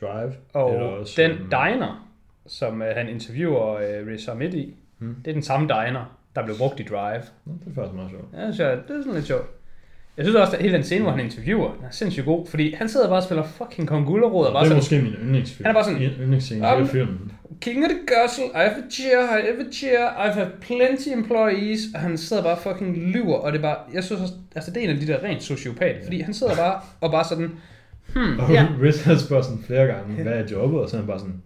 Drive. 0.00 0.34
Og 0.52 0.66
også, 0.76 1.22
den 1.22 1.30
øhm, 1.30 1.44
diner, 1.50 2.08
som 2.46 2.82
øh, 2.82 2.94
han 2.96 3.08
interviewer 3.08 3.74
øh, 3.74 4.06
Riz 4.06 4.28
Ahmed 4.28 4.54
i, 4.54 4.76
Hmm. 4.98 5.14
det 5.24 5.30
er 5.30 5.34
den 5.34 5.42
samme 5.42 5.66
diner, 5.68 6.18
der 6.34 6.44
blev 6.44 6.56
brugt 6.58 6.80
i 6.80 6.82
Drive. 6.82 7.22
Nå, 7.44 7.52
Det 7.64 7.70
er 7.70 7.74
faktisk 7.74 7.94
meget 7.94 8.10
sjovt. 8.10 8.24
Ja, 8.34 8.52
så 8.52 8.70
det 8.70 8.96
er 8.96 9.00
sådan 9.02 9.14
lidt 9.14 9.26
sjovt. 9.26 9.46
Jeg 10.18 10.26
synes 10.26 10.36
også, 10.36 10.56
at 10.56 10.62
hele 10.62 10.74
den 10.74 10.82
scene, 10.82 11.02
hvor 11.02 11.10
han 11.10 11.20
interviewer, 11.24 11.72
den 11.74 11.84
er 11.84 11.90
sindssygt 11.90 12.24
god, 12.26 12.46
fordi 12.46 12.74
han 12.78 12.88
sidder 12.88 13.08
bare 13.08 13.18
og 13.18 13.22
spiller 13.22 13.42
fucking 13.44 13.88
Kong 13.88 14.06
Gullerod, 14.06 14.46
og 14.46 14.52
bare 14.52 14.64
det 14.64 14.76
er 14.76 14.80
sådan, 14.80 15.02
måske 15.04 15.10
min 15.18 15.26
yndlingsfilm. 15.26 15.64
Han 15.66 15.70
er 15.70 15.74
bare 15.80 15.84
sådan, 15.84 16.02
En 16.02 16.10
yndlingsscene 16.22 16.60
i 16.68 16.70
"Um, 16.72 16.76
hele 16.78 16.88
filmen. 16.88 17.32
King 17.60 17.84
of 17.84 17.90
the 17.90 17.98
Castle, 18.08 18.44
I 18.44 18.64
have 18.68 18.70
a 18.86 18.90
chair, 18.90 19.18
I 19.38 19.40
have 19.46 19.60
a 19.68 19.72
chair, 19.72 20.26
I 20.26 20.30
have 20.38 20.48
plenty 20.60 21.08
employees, 21.08 21.80
og 21.94 22.00
han 22.00 22.18
sidder 22.18 22.42
bare 22.42 22.56
fucking 22.56 22.96
lyver, 22.96 23.34
og 23.34 23.52
det 23.52 23.58
er 23.58 23.62
bare, 23.62 23.76
jeg 23.94 24.04
synes 24.04 24.22
også, 24.22 24.34
altså 24.54 24.70
det 24.70 24.78
er 24.80 24.84
en 24.84 24.90
af 24.90 25.00
de 25.00 25.06
der 25.06 25.22
rent 25.24 25.42
sociopat, 25.42 25.96
fordi 26.04 26.20
han 26.20 26.34
sidder 26.34 26.54
bare 26.56 26.80
og 27.00 27.10
bare 27.10 27.24
sådan, 27.24 27.50
hmm, 28.14 28.38
Og 28.38 28.52
ja, 28.52 28.66
Riz 28.82 29.02
har 29.04 29.16
spørger 29.16 29.42
sådan 29.42 29.62
flere 29.66 29.86
gange, 29.86 30.22
hvad 30.22 30.32
er 30.32 30.44
jobbet? 30.52 30.80
Og 30.80 30.88
så 30.88 30.96
er 30.96 31.00
han 31.00 31.06
bare 31.08 31.18
sådan, 31.18 31.42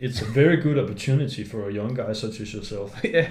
It's 0.00 0.22
a 0.22 0.30
very 0.34 0.56
good 0.62 0.78
opportunity 0.78 1.44
for 1.50 1.58
a 1.68 1.72
young 1.72 1.94
guy 1.96 2.12
such 2.14 2.40
as 2.42 2.48
yourself. 2.54 3.04
Yeah. 3.14 3.26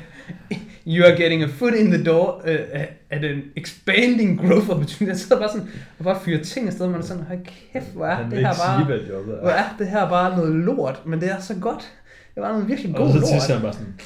You 0.85 1.03
are 1.05 1.15
getting 1.15 1.43
a 1.43 1.47
foot 1.47 1.73
in 1.73 1.91
the 1.91 2.03
door 2.03 2.41
uh, 2.45 2.85
at 3.09 3.25
an 3.25 3.41
expanding 3.55 4.39
growth 4.39 4.69
opportunity. 4.69 5.07
Jeg 5.07 5.17
sidder 5.17 5.41
bare 5.41 5.49
sådan 5.51 5.67
og 5.99 6.03
bare 6.05 6.19
fyrer 6.25 6.43
ting 6.43 6.67
afsted, 6.67 6.87
man 6.87 6.99
er 6.99 7.03
sådan, 7.05 7.23
hold 7.23 7.39
kæft, 7.73 7.93
hvor 7.93 8.05
er 8.05 8.15
han 8.15 8.31
det 8.31 8.39
her 8.39 8.53
bare, 8.53 8.79
sige, 8.79 8.85
hvad 8.85 9.07
jobbet 9.15 9.35
hvor 9.41 9.49
er. 9.49 9.53
er 9.53 9.63
det 9.79 9.87
her 9.87 10.09
bare 10.09 10.37
noget 10.37 10.55
lort, 10.55 11.01
men 11.05 11.21
det 11.21 11.31
er 11.31 11.39
så 11.39 11.55
godt. 11.61 11.93
Det 12.35 12.43
var 12.43 12.51
noget 12.51 12.67
virkelig 12.67 12.95
god 12.95 13.05
Og 13.05 13.11
så 13.11 13.17
lort. 13.19 13.27
til 13.27 13.33
sidst 13.33 13.49
er 13.49 13.53
han 13.53 13.61
bare 13.63 13.73
sådan, 13.73 13.99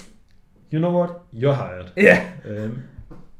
You 0.73 0.79
know 0.79 0.97
what? 0.97 1.09
You're 1.33 1.55
hired. 1.63 1.85
Ja, 1.97 2.21
Øhm, 2.45 2.77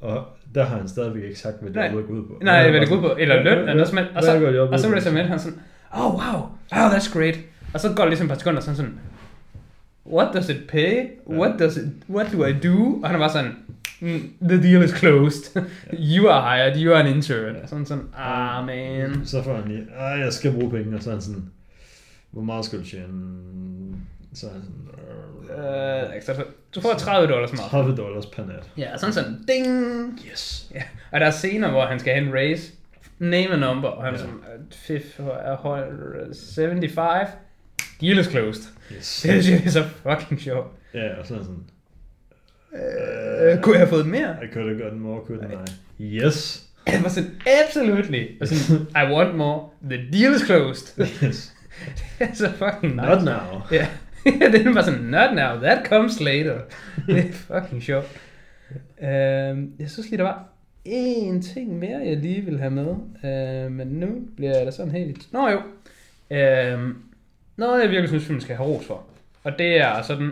og 0.02 0.26
der 0.56 0.64
har 0.66 0.78
han 0.78 0.88
stadigvæk 0.88 1.24
ikke 1.24 1.40
sagt, 1.40 1.62
hvad 1.62 1.72
Nej. 1.72 1.86
jobbet 1.88 2.06
går 2.08 2.14
ud 2.14 2.24
på. 2.28 2.40
nej, 2.42 2.70
hvad 2.72 2.82
det 2.82 2.90
går 2.90 2.96
ud 2.96 3.02
på, 3.02 3.16
eller 3.20 3.44
løn, 3.44 3.58
eller 3.58 3.74
noget 3.74 3.88
som 3.88 3.98
helst. 3.98 4.12
og 4.16 4.24
så, 4.24 4.32
Hvad 4.32 4.42
går 4.42 4.56
jobbet 4.58 4.74
og 4.74 4.80
så 4.80 4.88
ud 4.88 4.92
er 4.92 4.96
på? 4.96 4.96
det 4.96 5.04
så 5.04 5.12
med, 5.12 5.24
han 5.24 5.40
sådan, 5.40 5.60
oh 5.94 6.14
wow, 6.14 6.42
wow, 6.76 6.90
that's 6.90 7.20
great. 7.20 7.36
Og 7.74 7.80
så 7.80 7.94
går 7.96 8.04
det 8.04 8.10
ligesom 8.10 8.26
et 8.26 8.30
par 8.32 8.38
sekunder, 8.38 8.62
sådan 8.62 8.76
sådan, 8.76 9.00
what 10.06 10.34
does 10.34 10.50
it 10.50 10.68
pay? 10.70 11.06
What 11.28 11.60
does 11.60 11.78
it, 11.78 11.84
what 12.10 12.28
do 12.34 12.46
I 12.46 12.54
do? 12.54 13.00
Og 13.04 13.08
han 13.10 13.16
er 13.16 13.20
bare 13.20 13.30
sådan, 13.32 13.52
"Mm, 14.00 14.34
the 14.50 14.64
deal 14.64 14.84
is 14.84 14.90
closed. 14.92 15.62
you 16.16 16.28
are 16.30 16.58
hired, 16.58 16.82
you 16.84 16.94
are 16.94 17.00
an 17.04 17.16
intern. 17.16 17.56
Og 17.64 17.70
sådan 17.70 17.86
sådan, 17.86 18.04
ah 18.18 18.66
man. 18.66 19.22
Så 19.26 19.44
får 19.44 19.56
han 19.56 19.68
lige, 19.68 19.86
ah, 19.98 20.20
jeg 20.20 20.34
skal 20.34 20.52
bruge 20.54 20.72
penge, 20.72 20.96
og 20.96 21.04
så 21.04 21.10
er 21.10 21.14
han 21.14 21.22
sådan, 21.22 21.46
hvor 22.32 22.42
meget 22.44 22.66
skal 22.66 22.80
du 22.80 22.86
tjene? 22.86 23.08
Så 24.34 24.48
er 24.48 24.52
han 24.52 24.62
sådan, 24.62 24.78
Øh, 25.52 26.22
så 26.22 26.44
du 26.76 26.82
får 26.82 26.94
30 26.98 27.34
dollars 27.34 27.52
meget. 27.54 27.70
30 27.72 27.96
dollars 27.96 28.26
per 28.26 28.46
nat. 28.46 28.70
Ja, 28.78 28.98
sådan 28.98 29.14
sådan, 29.14 29.44
ding. 29.48 30.20
Yes. 30.32 30.72
Ja. 30.76 30.82
Og 31.12 31.20
der 31.20 31.26
er 31.26 31.32
scener, 31.32 31.70
hvor 31.72 31.86
han 31.86 32.00
skal 32.00 32.14
have 32.14 32.28
en 32.28 32.34
raise. 32.34 32.72
Name 33.20 33.50
a 33.54 33.56
number. 33.56 33.88
Og 33.90 34.04
han 34.04 34.14
er 34.14 34.18
Ja. 34.18 34.24
sådan, 34.24 34.40
fif- 34.72 35.22
uh, 35.22 36.36
75. 36.56 37.30
Deal 38.02 38.18
is 38.20 38.26
closed. 38.26 38.64
Yes. 38.98 39.22
Det 39.22 39.44
synes 39.44 39.50
jeg 39.50 39.66
er 39.66 39.70
så 39.70 39.84
fucking 39.84 40.42
sjovt. 40.42 40.68
Ja, 40.94 41.20
og 41.20 41.26
så 41.28 41.34
sådan, 41.36 41.64
Øh, 42.74 43.62
kunne 43.62 43.74
jeg 43.74 43.80
have 43.80 43.90
fået 43.90 44.08
mere? 44.08 44.36
I 44.44 44.54
could 44.54 44.68
have 44.70 44.82
gotten 44.84 45.00
more, 45.00 45.20
couldn't 45.20 45.72
I? 46.00 46.04
Yes. 46.04 46.68
Han 46.88 47.04
var 47.04 47.10
sådan, 47.10 47.30
absolutely. 47.66 48.26
Og 48.42 48.48
sådan, 48.48 48.86
I 48.86 49.14
want 49.14 49.36
more. 49.36 49.70
The 49.90 49.98
deal 50.14 50.36
is 50.36 50.42
closed. 50.46 51.06
Yes. 51.28 51.54
det 52.20 52.28
er 52.30 52.34
så 52.34 52.52
fucking 52.52 52.96
nice. 52.96 53.08
Not 53.08 53.24
now. 53.24 53.62
Ja, 54.26 54.52
det 54.52 54.68
er 54.68 54.74
bare 54.74 54.84
sådan, 54.84 55.00
not 55.02 55.34
now, 55.36 55.62
that 55.62 55.86
comes 55.88 56.20
later. 56.20 56.60
det 57.08 57.18
er 57.18 57.32
fucking 57.32 57.84
sjovt. 57.84 58.08
Øhm, 59.04 59.72
jeg 59.80 59.90
synes 59.90 60.10
lige, 60.10 60.18
der 60.18 60.24
var 60.24 60.48
én 60.88 61.54
ting 61.54 61.80
mere, 61.80 62.00
jeg 62.06 62.18
lige 62.18 62.42
vil 62.42 62.60
have 62.60 62.72
med. 62.72 62.96
Øhm, 63.32 63.72
men 63.72 63.88
nu 63.88 64.08
bliver 64.36 64.58
jeg 64.58 64.66
da 64.66 64.72
sådan 64.72 64.92
helt... 64.92 65.34
Nå 65.34 65.50
jo. 65.50 65.62
Øhm, 66.38 66.96
noget, 67.58 67.82
jeg 67.82 67.90
virkelig 67.90 68.10
synes, 68.10 68.26
filmen 68.26 68.42
skal 68.42 68.56
have 68.56 68.70
ros 68.70 68.86
for. 68.86 69.04
Og 69.44 69.60
det 69.60 69.78
er 69.78 70.02
sådan... 70.02 70.32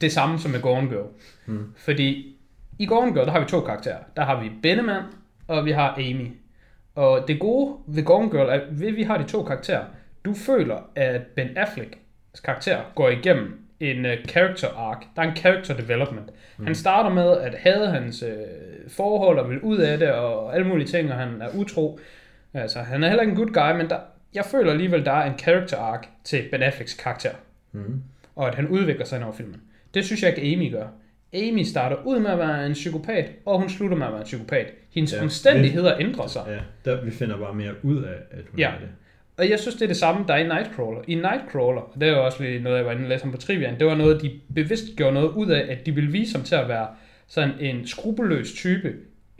Det 0.00 0.12
samme 0.12 0.38
som 0.38 0.50
med 0.50 0.60
Gone 0.60 0.88
Girl. 0.88 1.06
Hmm. 1.46 1.74
Fordi 1.76 2.36
i 2.78 2.86
Gone 2.86 3.12
Girl, 3.12 3.26
der 3.26 3.32
har 3.32 3.40
vi 3.40 3.46
to 3.46 3.60
karakterer. 3.60 3.98
Der 4.16 4.24
har 4.24 4.42
vi 4.42 4.50
Benneman, 4.62 5.02
og 5.48 5.64
vi 5.64 5.70
har 5.72 5.94
Amy. 5.94 6.28
Og 6.94 7.28
det 7.28 7.40
gode 7.40 7.76
ved 7.86 8.04
Gone 8.04 8.30
Girl 8.30 8.48
er, 8.48 8.52
at 8.52 8.96
vi 8.96 9.02
har 9.02 9.18
de 9.18 9.24
to 9.24 9.42
karakterer, 9.42 9.84
du 10.24 10.34
føler, 10.34 10.90
at 10.94 11.20
Ben 11.22 11.56
Afflecks 11.56 12.40
karakter 12.44 12.80
går 12.94 13.08
igennem 13.08 13.60
en 13.80 14.04
uh, 14.04 14.12
character 14.28 14.68
arc. 14.68 15.02
Der 15.16 15.22
er 15.22 15.30
en 15.30 15.36
character 15.36 15.76
development. 15.76 16.30
Mm. 16.56 16.66
Han 16.66 16.74
starter 16.74 17.10
med 17.10 17.36
at 17.36 17.54
have 17.54 17.86
hans 17.86 18.22
uh, 18.22 18.90
forhold 18.90 19.38
og 19.38 19.50
vil 19.50 19.60
ud 19.60 19.78
af 19.78 19.98
det 19.98 20.12
og 20.12 20.54
alle 20.54 20.66
mulige 20.66 20.86
ting, 20.86 21.12
og 21.12 21.18
han 21.18 21.42
er 21.42 21.48
utro. 21.54 21.98
Altså, 22.54 22.78
han 22.78 23.04
er 23.04 23.08
heller 23.08 23.22
ikke 23.22 23.30
en 23.30 23.36
good 23.36 23.52
guy, 23.52 23.78
men 23.78 23.90
der, 23.90 23.98
jeg 24.34 24.44
føler 24.44 24.70
alligevel, 24.72 25.04
der 25.04 25.12
er 25.12 25.30
en 25.32 25.38
character 25.38 25.76
arc 25.78 26.06
til 26.24 26.42
Ben 26.50 26.62
Afflecks 26.62 26.94
karakter. 26.94 27.30
Mm. 27.72 28.02
Og 28.36 28.48
at 28.48 28.54
han 28.54 28.68
udvikler 28.68 29.04
sig 29.04 29.24
over 29.24 29.32
filmen. 29.32 29.60
Det 29.94 30.04
synes 30.04 30.22
jeg 30.22 30.38
ikke, 30.38 30.56
Amy 30.56 30.72
gør. 30.72 30.86
Amy 31.34 31.62
starter 31.62 31.96
ud 32.04 32.18
med 32.20 32.30
at 32.30 32.38
være 32.38 32.66
en 32.66 32.72
psykopat, 32.72 33.30
og 33.46 33.58
hun 33.58 33.68
slutter 33.68 33.96
med 33.96 34.06
at 34.06 34.12
være 34.12 34.20
en 34.20 34.24
psykopat. 34.24 34.66
Hendes 34.90 35.12
Ja, 35.12 35.22
omstændigheder 35.22 35.98
ændrer 35.98 36.26
sig. 36.26 36.42
Ja, 36.48 36.90
der, 36.90 37.04
vi 37.04 37.10
finder 37.10 37.36
bare 37.38 37.54
mere 37.54 37.72
ud 37.82 38.02
af, 38.02 38.14
at 38.30 38.44
hun 38.50 38.58
Ja. 38.60 38.68
er 38.70 38.78
det. 38.80 38.88
Og 39.36 39.50
jeg 39.50 39.58
synes, 39.58 39.74
det 39.74 39.82
er 39.82 39.86
det 39.86 39.96
samme, 39.96 40.24
der 40.28 40.34
er 40.34 40.38
i 40.38 40.42
Nightcrawler. 40.48 41.00
I 41.08 41.14
Nightcrawler, 41.14 41.80
og 41.80 42.00
det 42.00 42.08
er 42.08 42.12
jo 42.12 42.24
også 42.24 42.42
lige 42.42 42.60
noget, 42.62 42.76
jeg 42.76 42.86
var 42.86 42.92
inde 42.92 43.04
og 43.04 43.08
læse 43.08 43.24
om 43.24 43.30
på 43.30 43.36
Trivian, 43.36 43.78
det 43.78 43.86
var 43.86 43.94
noget, 43.94 44.22
de 44.22 44.40
bevidst 44.54 44.84
gjorde 44.96 45.14
noget 45.14 45.28
ud 45.28 45.50
af, 45.50 45.66
at 45.72 45.86
de 45.86 45.92
ville 45.94 46.12
vise 46.12 46.36
ham 46.36 46.44
til 46.44 46.54
at 46.54 46.68
være 46.68 46.86
sådan 47.26 47.54
en 47.60 47.86
skrupelløs 47.86 48.52
type 48.52 48.92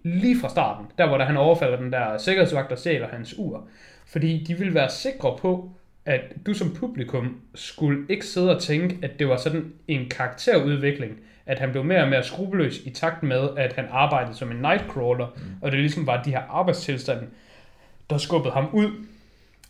lige 0.02 0.40
fra 0.40 0.48
starten. 0.48 0.86
Der, 0.98 1.06
hvor 1.08 1.18
der 1.18 1.24
han 1.24 1.36
overfalder 1.36 1.76
den 1.76 1.92
der 1.92 2.18
sikkerhedsvagt 2.18 2.72
og 2.72 2.78
stjæler 2.78 3.08
hans 3.08 3.34
ur. 3.38 3.68
Fordi 4.14 4.44
de 4.48 4.54
ville 4.58 4.74
være 4.74 4.90
sikre 4.90 5.36
på, 5.40 5.70
at 6.04 6.20
du 6.46 6.54
som 6.54 6.74
publikum 6.74 7.40
skulle 7.54 7.98
ikke 8.08 8.26
sidde 8.26 8.56
og 8.56 8.62
tænke, 8.62 8.98
at 9.02 9.18
det 9.18 9.28
var 9.28 9.36
sådan 9.36 9.72
en 9.88 10.08
karakterudvikling, 10.08 11.12
at 11.46 11.58
han 11.58 11.70
blev 11.70 11.84
mere 11.84 12.02
og 12.02 12.08
mere 12.08 12.22
skrupelløs 12.22 12.78
i 12.84 12.90
takt 12.90 13.22
med, 13.22 13.48
at 13.56 13.72
han 13.72 13.84
arbejdede 13.90 14.36
som 14.36 14.50
en 14.50 14.56
Nightcrawler, 14.56 15.26
mm. 15.36 15.42
og 15.62 15.72
det 15.72 15.80
ligesom 15.80 16.06
var 16.06 16.22
de 16.22 16.30
her 16.30 16.42
arbejdstilstande, 16.50 17.26
der 18.10 18.18
skubbede 18.18 18.54
ham 18.54 18.68
ud 18.72 18.90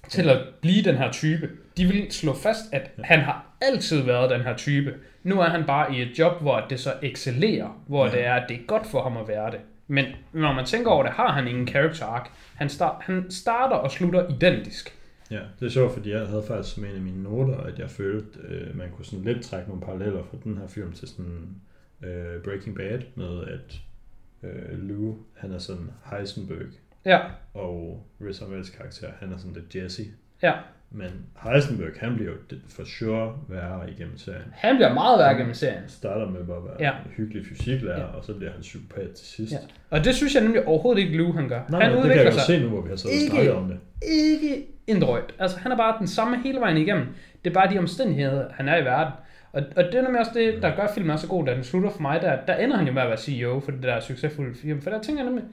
til 0.09 0.29
at 0.29 0.39
blive 0.61 0.83
den 0.83 0.97
her 0.97 1.13
type. 1.13 1.51
De 1.77 1.87
vil 1.87 2.07
slå 2.11 2.35
fast, 2.35 2.65
at 2.73 2.91
han 3.05 3.21
har 3.21 3.47
altid 3.61 4.03
været 4.03 4.31
den 4.31 4.41
her 4.41 4.57
type. 4.57 4.95
Nu 5.23 5.41
er 5.41 5.49
han 5.49 5.65
bare 5.67 5.95
i 5.95 6.03
et 6.03 6.19
job, 6.19 6.41
hvor 6.43 6.61
det 6.71 6.81
så 6.81 6.93
excellerer, 7.03 7.83
hvor 7.87 8.07
Ja. 8.07 8.13
det 8.13 8.27
er, 8.27 8.35
at 8.35 8.45
det 8.49 8.57
er 8.57 8.63
godt 8.67 8.87
for 8.87 9.03
ham 9.03 9.17
at 9.17 9.29
være 9.29 9.51
det. 9.51 9.61
Men 9.87 10.05
når 10.33 10.53
man 10.53 10.65
tænker 10.65 10.91
over 10.91 11.03
det, 11.03 11.13
har 11.13 11.33
han 11.33 11.49
ingen 11.49 11.69
character 11.69 12.07
arc. 12.07 12.27
Han, 12.55 12.69
start, 12.69 13.03
han 13.03 13.31
starter 13.31 13.77
og 13.77 13.91
slutter 13.91 14.35
identisk. 14.35 14.99
Ja, 15.31 15.41
det 15.61 15.67
er 15.67 15.71
sjovt, 15.71 15.93
fordi 15.93 16.11
jeg 16.11 16.27
havde 16.27 16.45
faktisk 16.49 16.75
som 16.75 16.85
en 16.85 16.95
af 16.95 17.01
mine 17.01 17.23
noter, 17.23 17.57
at 17.57 17.79
jeg 17.79 17.91
følte, 17.91 18.39
øh, 18.49 18.77
man 18.77 18.91
kunne 18.91 19.05
sådan 19.05 19.25
lidt 19.25 19.43
trække 19.45 19.69
nogle 19.69 19.83
paralleller 19.83 20.23
fra 20.23 20.37
den 20.45 20.59
her 20.59 20.67
film 20.67 20.93
til 20.93 21.09
sådan 21.09 21.49
øh, 22.03 22.43
Breaking 22.43 22.77
Bad, 22.77 23.01
med 23.15 23.45
at 23.47 23.81
øh, 24.43 24.79
Lou, 24.79 25.17
han 25.37 25.53
er 25.53 25.59
sådan 25.59 25.91
Heisenberg, 26.11 26.67
Ja, 27.05 27.21
og 27.55 28.07
Riz 28.21 28.43
Ahmeds 28.43 28.71
karakter, 28.71 29.09
han 29.21 29.33
er 29.33 29.37
sådan 29.37 29.53
lidt 29.53 29.75
Jesse. 29.75 30.03
ja. 30.43 30.53
Men 30.91 31.11
Heisenberg, 31.43 31.89
han 32.01 32.15
bliver 32.15 32.31
jo 32.31 32.37
for 32.77 32.83
sure 32.99 33.33
værre 33.49 33.91
igennem 33.91 34.19
serien. 34.19 34.43
Han 34.53 34.75
bliver 34.77 34.95
meget 34.95 35.19
værre 35.19 35.35
gennem 35.35 35.55
serien. 35.55 35.79
Han 35.79 35.89
starter 35.89 36.31
med 36.31 36.45
bare 36.45 36.57
at 36.57 36.65
være 36.65 36.77
Ja. 36.81 36.91
en 36.91 37.11
hyggelig 37.17 37.47
fysiklærer, 37.47 37.99
Ja. 38.01 38.05
og 38.05 38.25
så 38.25 38.35
bliver 38.35 38.53
han 38.53 38.61
psykopat 38.61 39.11
til 39.11 39.27
sidst. 39.27 39.53
Ja. 39.53 39.59
Og 39.91 40.05
det 40.05 40.15
synes 40.15 40.35
jeg 40.35 40.43
nemlig 40.43 40.67
overhovedet 40.69 41.03
ikke, 41.03 41.17
Lou 41.17 41.33
han 41.33 41.49
gør. 41.49 41.61
Nej, 41.69 41.83
han 41.83 41.93
nej, 41.93 42.01
det 42.03 42.11
kan 42.11 42.19
jeg 42.19 42.27
jo 42.27 42.33
sig 42.33 42.41
se 42.43 42.61
nu, 42.63 42.69
hvor 42.69 42.81
vi 42.81 42.89
har 42.89 42.97
siddet 42.97 43.17
og 43.19 43.23
ikke- 43.23 43.31
snakket 43.35 43.53
om 43.53 43.69
det. 43.69 43.79
ikke 44.03 44.67
en 44.87 45.01
drøjt. 45.03 45.35
Altså, 45.39 45.59
han 45.59 45.73
er 45.73 45.77
bare 45.77 45.97
den 45.99 46.07
samme 46.07 46.43
hele 46.43 46.61
vejen 46.61 46.77
igennem. 46.77 47.07
Det 47.45 47.51
er 47.51 47.55
bare 47.55 47.71
de 47.75 47.79
omstændigheder, 47.79 48.45
han 48.53 48.69
er 48.69 48.77
i 48.77 48.85
verden. 48.85 49.13
Og, 49.53 49.63
og 49.77 49.85
det 49.85 49.95
er 49.95 50.03
nemlig 50.03 50.21
også 50.21 50.33
det, 50.35 50.63
der 50.63 50.77
gør 50.77 50.87
filmen 50.95 51.19
så 51.19 51.29
god, 51.29 51.47
da 51.47 51.55
den 51.55 51.65
slutter 51.65 51.91
for 51.91 52.03
mig. 52.03 52.21
Der, 52.23 52.37
der 52.47 52.55
ender 52.57 52.77
han 52.77 52.87
jo 52.87 52.93
med 52.93 53.03
at 53.03 53.09
være 53.09 53.19
CEO 53.19 53.61
for 53.61 53.71
det 53.71 53.83
der 53.83 54.01
succesfulde 54.01 54.55
firma. 54.55 54.81
For 54.81 54.91
der 54.91 55.01
tænker 55.03 55.23
jeg 55.23 55.31
nemlig, 55.31 55.45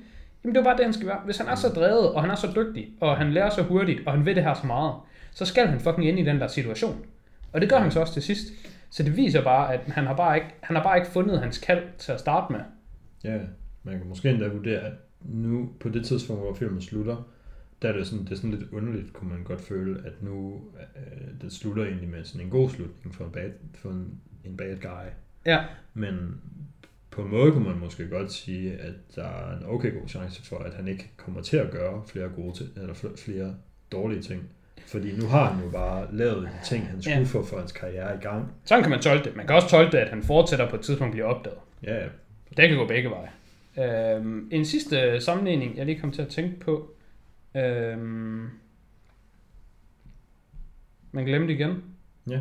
jamen 0.43 0.55
det 0.55 0.59
er 0.59 0.63
bare 0.63 0.77
det, 0.77 0.85
han 0.85 0.93
skal 0.93 1.07
være. 1.07 1.19
Hvis 1.25 1.37
han 1.37 1.47
er 1.47 1.55
så 1.55 1.67
drevet, 1.69 2.09
og 2.11 2.21
han 2.21 2.31
er 2.31 2.35
så 2.35 2.47
dygtig, 2.55 2.87
og 2.99 3.17
han 3.17 3.31
lærer 3.33 3.49
så 3.49 3.61
hurtigt, 3.63 3.99
og 4.05 4.13
han 4.13 4.25
ved 4.25 4.35
det 4.35 4.43
her 4.43 4.53
så 4.53 4.67
meget, 4.67 4.93
så 5.33 5.45
skal 5.45 5.67
han 5.67 5.79
fucking 5.79 6.07
ind 6.07 6.19
i 6.19 6.25
den 6.25 6.39
der 6.39 6.47
situation. 6.47 7.05
Og 7.51 7.61
det 7.61 7.69
gør 7.69 7.77
han 7.77 7.91
så 7.91 7.99
også 7.99 8.13
til 8.13 8.23
sidst. 8.23 8.47
Så 8.89 9.03
det 9.03 9.17
viser 9.17 9.43
bare, 9.43 9.73
at 9.73 9.79
han 9.87 10.05
har 10.05 10.15
bare 10.15 10.35
ikke, 10.35 10.47
han 10.61 10.75
har 10.75 10.83
bare 10.83 10.97
ikke 10.97 11.11
fundet 11.11 11.39
hans 11.39 11.57
kald 11.57 11.83
til 11.97 12.11
at 12.11 12.19
starte 12.19 12.53
med. 12.53 12.61
Ja, 13.23 13.39
man 13.83 13.97
kan 13.97 14.07
måske 14.07 14.29
endda 14.29 14.47
vurdere, 14.47 14.79
at 14.79 14.93
nu 15.21 15.69
på 15.79 15.89
det 15.89 16.05
tidspunkt, 16.05 16.41
hvor 16.41 16.53
filmen 16.53 16.81
slutter, 16.81 17.27
der 17.81 17.89
er 17.89 17.97
det 17.97 18.07
sådan, 18.07 18.25
det 18.25 18.31
er 18.31 18.35
sådan 18.35 18.51
lidt 18.51 18.71
underligt, 18.71 19.13
kunne 19.13 19.29
man 19.29 19.43
godt 19.43 19.61
føle, 19.61 20.01
at 20.05 20.23
nu 20.23 20.61
øh, 20.95 21.41
det 21.41 21.51
slutter 21.51 21.85
egentlig 21.85 22.09
med 22.09 22.23
sådan 22.23 22.45
en 22.45 22.51
god 22.51 22.69
slutning 22.69 23.15
for 23.15 23.25
en 23.25 23.31
bad, 23.31 23.49
for 23.75 23.89
en, 23.89 24.21
en 24.45 24.57
bad 24.57 24.77
guy. 24.81 25.09
Ja, 25.45 25.63
Men 25.93 26.41
på 27.11 27.21
en 27.21 27.31
måde 27.31 27.51
kunne 27.51 27.69
man 27.69 27.77
måske 27.77 28.07
godt 28.07 28.31
sige, 28.31 28.73
at 28.73 28.93
der 29.15 29.23
er 29.23 29.57
en 29.57 29.65
okay 29.65 29.93
god 29.99 30.07
chance 30.07 30.43
for, 30.43 30.57
at 30.57 30.73
han 30.73 30.87
ikke 30.87 31.11
kommer 31.17 31.41
til 31.41 31.57
at 31.57 31.71
gøre 31.71 32.01
flere 32.07 32.29
gode 32.29 32.57
ting, 32.57 32.69
eller 32.75 32.93
fl- 32.93 33.17
flere 33.25 33.55
dårlige 33.91 34.21
ting. 34.21 34.49
Fordi 34.87 35.17
nu 35.19 35.27
har 35.27 35.51
han 35.51 35.63
jo 35.63 35.69
bare 35.71 36.15
lavet 36.15 36.41
de 36.43 36.49
ting, 36.65 36.87
han 36.87 37.01
skulle 37.01 37.17
Ja. 37.17 37.23
få 37.23 37.45
for 37.45 37.57
hans 37.59 37.71
karriere 37.71 38.15
i 38.15 38.19
gang. 38.19 38.51
sådan 38.65 38.83
kan 38.83 38.89
man 38.91 39.01
tolke 39.01 39.23
det. 39.23 39.35
Man 39.35 39.47
kan 39.47 39.55
også 39.55 39.69
tolke 39.69 39.91
det, 39.91 39.97
at 39.97 40.09
han 40.09 40.23
fortsætter 40.23 40.69
på 40.69 40.75
et 40.75 40.81
tidspunkt 40.81 41.11
bliver 41.11 41.25
opdaget. 41.27 41.57
Ja, 41.83 41.95
ja. 41.95 42.07
Det 42.57 42.69
kan 42.69 42.77
gå 42.77 42.87
begge 42.87 43.09
veje. 43.09 43.29
Øhm, 44.15 44.47
en 44.51 44.65
sidste 44.65 45.21
sammenligning, 45.21 45.77
jeg 45.77 45.85
lige 45.85 45.99
kom 45.99 46.11
til 46.11 46.21
at 46.21 46.27
tænke 46.27 46.59
på. 46.59 46.91
Øhm, 47.55 48.49
man 51.11 51.25
glemte 51.25 51.53
igen. 51.53 51.83
Ja. 52.29 52.39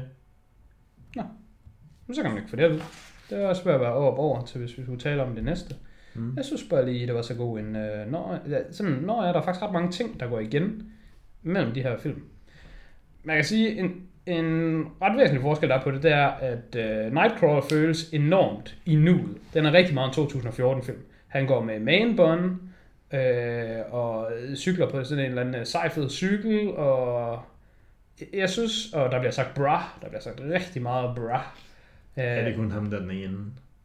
Nå, 1.16 1.22
men 2.06 2.14
så 2.14 2.22
kan 2.22 2.30
man 2.30 2.38
ikke 2.38 2.50
få 2.50 2.56
det 2.56 2.62
at 2.62 2.70
vide. 2.70 2.82
Det 3.30 3.38
er 3.42 3.46
også 3.46 3.64
ved 3.64 3.72
at 3.72 3.80
være 3.80 3.92
over 3.94 4.16
over 4.16 4.44
til, 4.44 4.60
hvis 4.60 4.78
vi 4.78 4.82
skulle 4.82 5.00
tale 5.00 5.22
om 5.22 5.34
det 5.34 5.44
næste. 5.44 5.74
Mm. 6.14 6.36
Jeg 6.36 6.44
synes 6.44 6.62
bare 6.70 6.86
lige, 6.86 7.06
det 7.06 7.14
var 7.14 7.22
så 7.22 7.34
god 7.34 7.58
en... 7.58 7.76
Øh, 7.76 8.10
når, 8.10 8.38
ja, 8.48 8.58
sådan, 8.72 8.92
når 8.92 9.22
er 9.22 9.32
der 9.32 9.42
faktisk 9.42 9.62
ret 9.62 9.72
mange 9.72 9.90
ting, 9.90 10.20
der 10.20 10.28
går 10.28 10.40
igen 10.40 10.92
mellem 11.42 11.72
de 11.72 11.82
her 11.82 11.98
film. 11.98 12.22
Man 13.24 13.36
kan 13.36 13.44
sige, 13.44 13.78
en, 13.78 14.02
en 14.26 14.84
ret 15.02 15.18
væsentlig 15.18 15.42
forskel, 15.42 15.68
der 15.68 15.74
er 15.78 15.82
på 15.82 15.90
det, 15.90 16.02
det 16.02 16.12
er, 16.12 16.26
at 16.26 16.76
øh, 16.76 17.12
Nightcrawler 17.12 17.60
føles 17.70 18.10
enormt 18.12 18.76
i 18.86 18.96
nuet. 18.96 19.36
Den 19.54 19.66
er 19.66 19.72
rigtig 19.72 19.94
meget 19.94 20.16
en 20.18 20.24
2014-film. 20.24 20.98
Han 21.26 21.46
går 21.46 21.62
med 21.64 21.80
main 21.80 22.16
bun, 22.16 22.60
øh, 23.14 23.94
og 23.94 24.28
cykler 24.56 24.90
på 24.90 25.04
sådan 25.04 25.24
en 25.24 25.28
eller 25.30 25.42
anden 25.42 25.54
øh, 25.60 25.66
sej 25.66 25.88
fed 25.88 26.10
cykel, 26.10 26.68
og 26.70 27.42
jeg 28.32 28.50
synes, 28.50 28.92
og 28.92 29.12
der 29.12 29.18
bliver 29.18 29.32
sagt 29.32 29.54
bra, 29.54 29.98
der 30.02 30.08
bliver 30.08 30.20
sagt 30.22 30.40
rigtig 30.50 30.82
meget 30.82 31.16
bra. 31.16 31.56
Øh, 32.18 32.24
Er 32.24 32.44
det 32.44 32.56
kun 32.56 32.70
ham, 32.70 32.90
der 32.90 32.96
er 32.96 33.00
den 33.02 33.10
ene? 33.10 33.36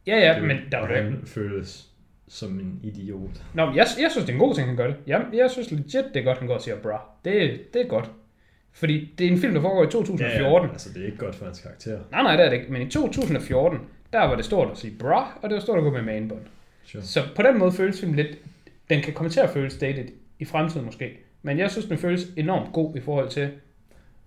ja, 0.06 0.18
ja, 0.18 0.34
Det- 0.34 0.44
men 0.48 0.56
der 0.72 0.78
er 0.78 1.02
han 1.02 1.22
føles 1.26 1.86
som 2.28 2.60
en 2.60 2.80
idiot. 2.82 3.42
Nå, 3.54 3.66
men 3.66 3.76
jeg, 3.76 3.86
jeg 4.00 4.10
synes, 4.10 4.24
det 4.26 4.28
er 4.28 4.32
en 4.32 4.38
god 4.38 4.54
ting, 4.54 4.66
han 4.66 4.76
gør 4.76 4.86
det. 4.86 4.96
Jeg, 5.06 5.26
jeg 5.32 5.50
synes 5.50 5.70
legit, 5.70 6.04
det 6.14 6.20
er 6.20 6.24
godt, 6.24 6.38
han 6.38 6.46
går 6.46 6.54
og 6.54 6.62
siger 6.62 6.76
bra. 6.76 7.00
Det, 7.24 7.60
det 7.74 7.82
er 7.82 7.86
godt. 7.88 8.10
Fordi 8.72 9.14
det 9.18 9.26
er 9.26 9.30
en 9.30 9.38
film, 9.38 9.54
der 9.54 9.60
foregår 9.60 9.84
i 9.84 9.90
2014. 9.90 10.70
altså 10.70 10.92
det 10.94 11.02
er 11.02 11.06
ikke 11.06 11.18
godt 11.18 11.34
for 11.34 11.44
hans 11.44 11.60
karakter. 11.60 11.98
Nej, 12.10 12.22
nej, 12.22 12.36
det 12.36 12.44
er 12.44 12.50
det 12.50 12.56
ikke. 12.56 12.72
Men 12.72 12.82
i 12.82 12.90
2014, 12.90 13.80
der 14.12 14.18
var 14.18 14.36
det 14.36 14.44
stort 14.44 14.70
at 14.70 14.78
sige 14.78 14.94
bra, 14.98 15.38
og 15.42 15.50
det 15.50 15.54
var 15.54 15.60
stort 15.60 15.78
at 15.78 15.84
gå 15.84 15.90
med 15.90 16.02
manbun. 16.02 16.40
Sure. 16.84 17.02
Så 17.02 17.22
på 17.36 17.42
den 17.42 17.58
måde 17.58 17.72
føles 17.72 18.00
filmen 18.00 18.16
lidt... 18.16 18.38
Den 18.90 19.02
kan 19.02 19.12
komme 19.12 19.30
til 19.30 19.40
at 19.40 19.50
føles 19.50 19.76
dated 19.78 20.04
i 20.38 20.44
fremtiden 20.44 20.86
måske. 20.86 21.18
Men 21.42 21.58
jeg 21.58 21.70
synes, 21.70 21.86
den 21.86 21.98
føles 21.98 22.26
enormt 22.36 22.72
god 22.72 22.96
i 22.96 23.00
forhold 23.00 23.28
til... 23.28 23.50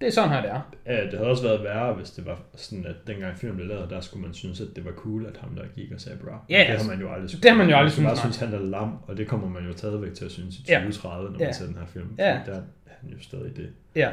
Det 0.01 0.07
er 0.07 0.11
sådan 0.11 0.29
her, 0.29 0.41
det 0.41 0.51
er. 0.51 0.61
Ja, 0.85 1.03
det 1.03 1.13
havde 1.13 1.29
også 1.29 1.43
været 1.43 1.63
værre, 1.63 1.93
hvis 1.93 2.09
det 2.11 2.25
var 2.25 2.41
sådan, 2.55 2.85
at 2.85 2.95
dengang 3.07 3.37
filmen 3.37 3.55
blev 3.57 3.67
lavet, 3.67 3.89
der 3.89 4.01
skulle 4.01 4.25
man 4.25 4.33
synes, 4.33 4.61
at 4.61 4.67
det 4.75 4.85
var 4.85 4.91
cool, 4.91 5.25
at 5.25 5.37
ham 5.37 5.55
der 5.55 5.63
gik 5.75 5.91
og 5.91 6.01
sagde 6.01 6.17
bra. 6.17 6.45
Ja, 6.49 6.59
det 6.59 6.65
altså, 6.65 6.87
har 6.89 6.95
man 6.95 7.01
jo 7.05 7.13
aldrig 7.13 7.43
det 7.43 7.51
har 7.51 7.57
man 7.57 7.69
jo 7.69 7.75
aldrig 7.75 8.01
Man 8.03 8.09
bare 8.09 8.17
syntes, 8.17 8.35
synes, 8.35 8.51
han 8.51 8.61
er 8.61 8.65
lam, 8.69 8.97
og 9.07 9.17
det 9.17 9.27
kommer 9.27 9.49
man 9.49 9.65
jo 9.65 9.77
stadigvæk 9.77 10.13
til 10.13 10.25
at 10.25 10.31
synes 10.31 10.55
i 10.59 10.61
Ja. 10.67 10.73
2030, 10.75 11.31
når 11.31 11.39
Ja. 11.39 11.45
man 11.45 11.53
ser 11.53 11.65
den 11.65 11.75
her 11.75 11.85
film. 11.85 12.15
Ja. 12.17 12.41
Der 12.45 12.53
er 12.53 12.61
han 13.01 13.09
jo 13.09 13.17
stadig 13.21 13.57
det. 13.57 13.69
Ja. 13.95 14.11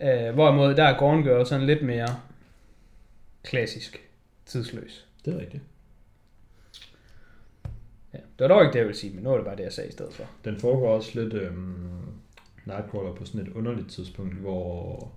Øh, 0.00 0.34
hvorimod 0.34 0.74
der 0.74 0.84
er 0.84 0.98
Gone 0.98 1.22
Girl 1.22 1.46
sådan 1.46 1.66
lidt 1.66 1.82
mere 1.82 2.08
klassisk 3.42 4.00
tidsløs. 4.46 5.06
Det 5.24 5.34
er 5.34 5.40
rigtigt. 5.40 5.62
Ja. 8.14 8.18
Det 8.18 8.24
var 8.38 8.48
dog 8.48 8.62
ikke 8.62 8.72
det, 8.72 8.78
jeg 8.78 8.86
ville 8.86 8.98
sige, 8.98 9.14
men 9.14 9.24
nu 9.24 9.30
er 9.30 9.36
det 9.36 9.44
bare 9.46 9.56
det, 9.56 9.62
jeg 9.62 9.72
sagde 9.72 9.88
i 9.88 9.92
stedet 9.92 10.14
for. 10.14 10.24
Den 10.44 10.56
foregår 10.56 10.94
også 10.94 11.20
lidt 11.22 11.34
øhm, 11.34 11.74
Nightcrawler 12.68 13.14
på 13.14 13.24
sådan 13.24 13.40
et 13.40 13.48
underligt 13.52 13.88
tidspunkt, 13.90 14.34
hvor 14.34 15.12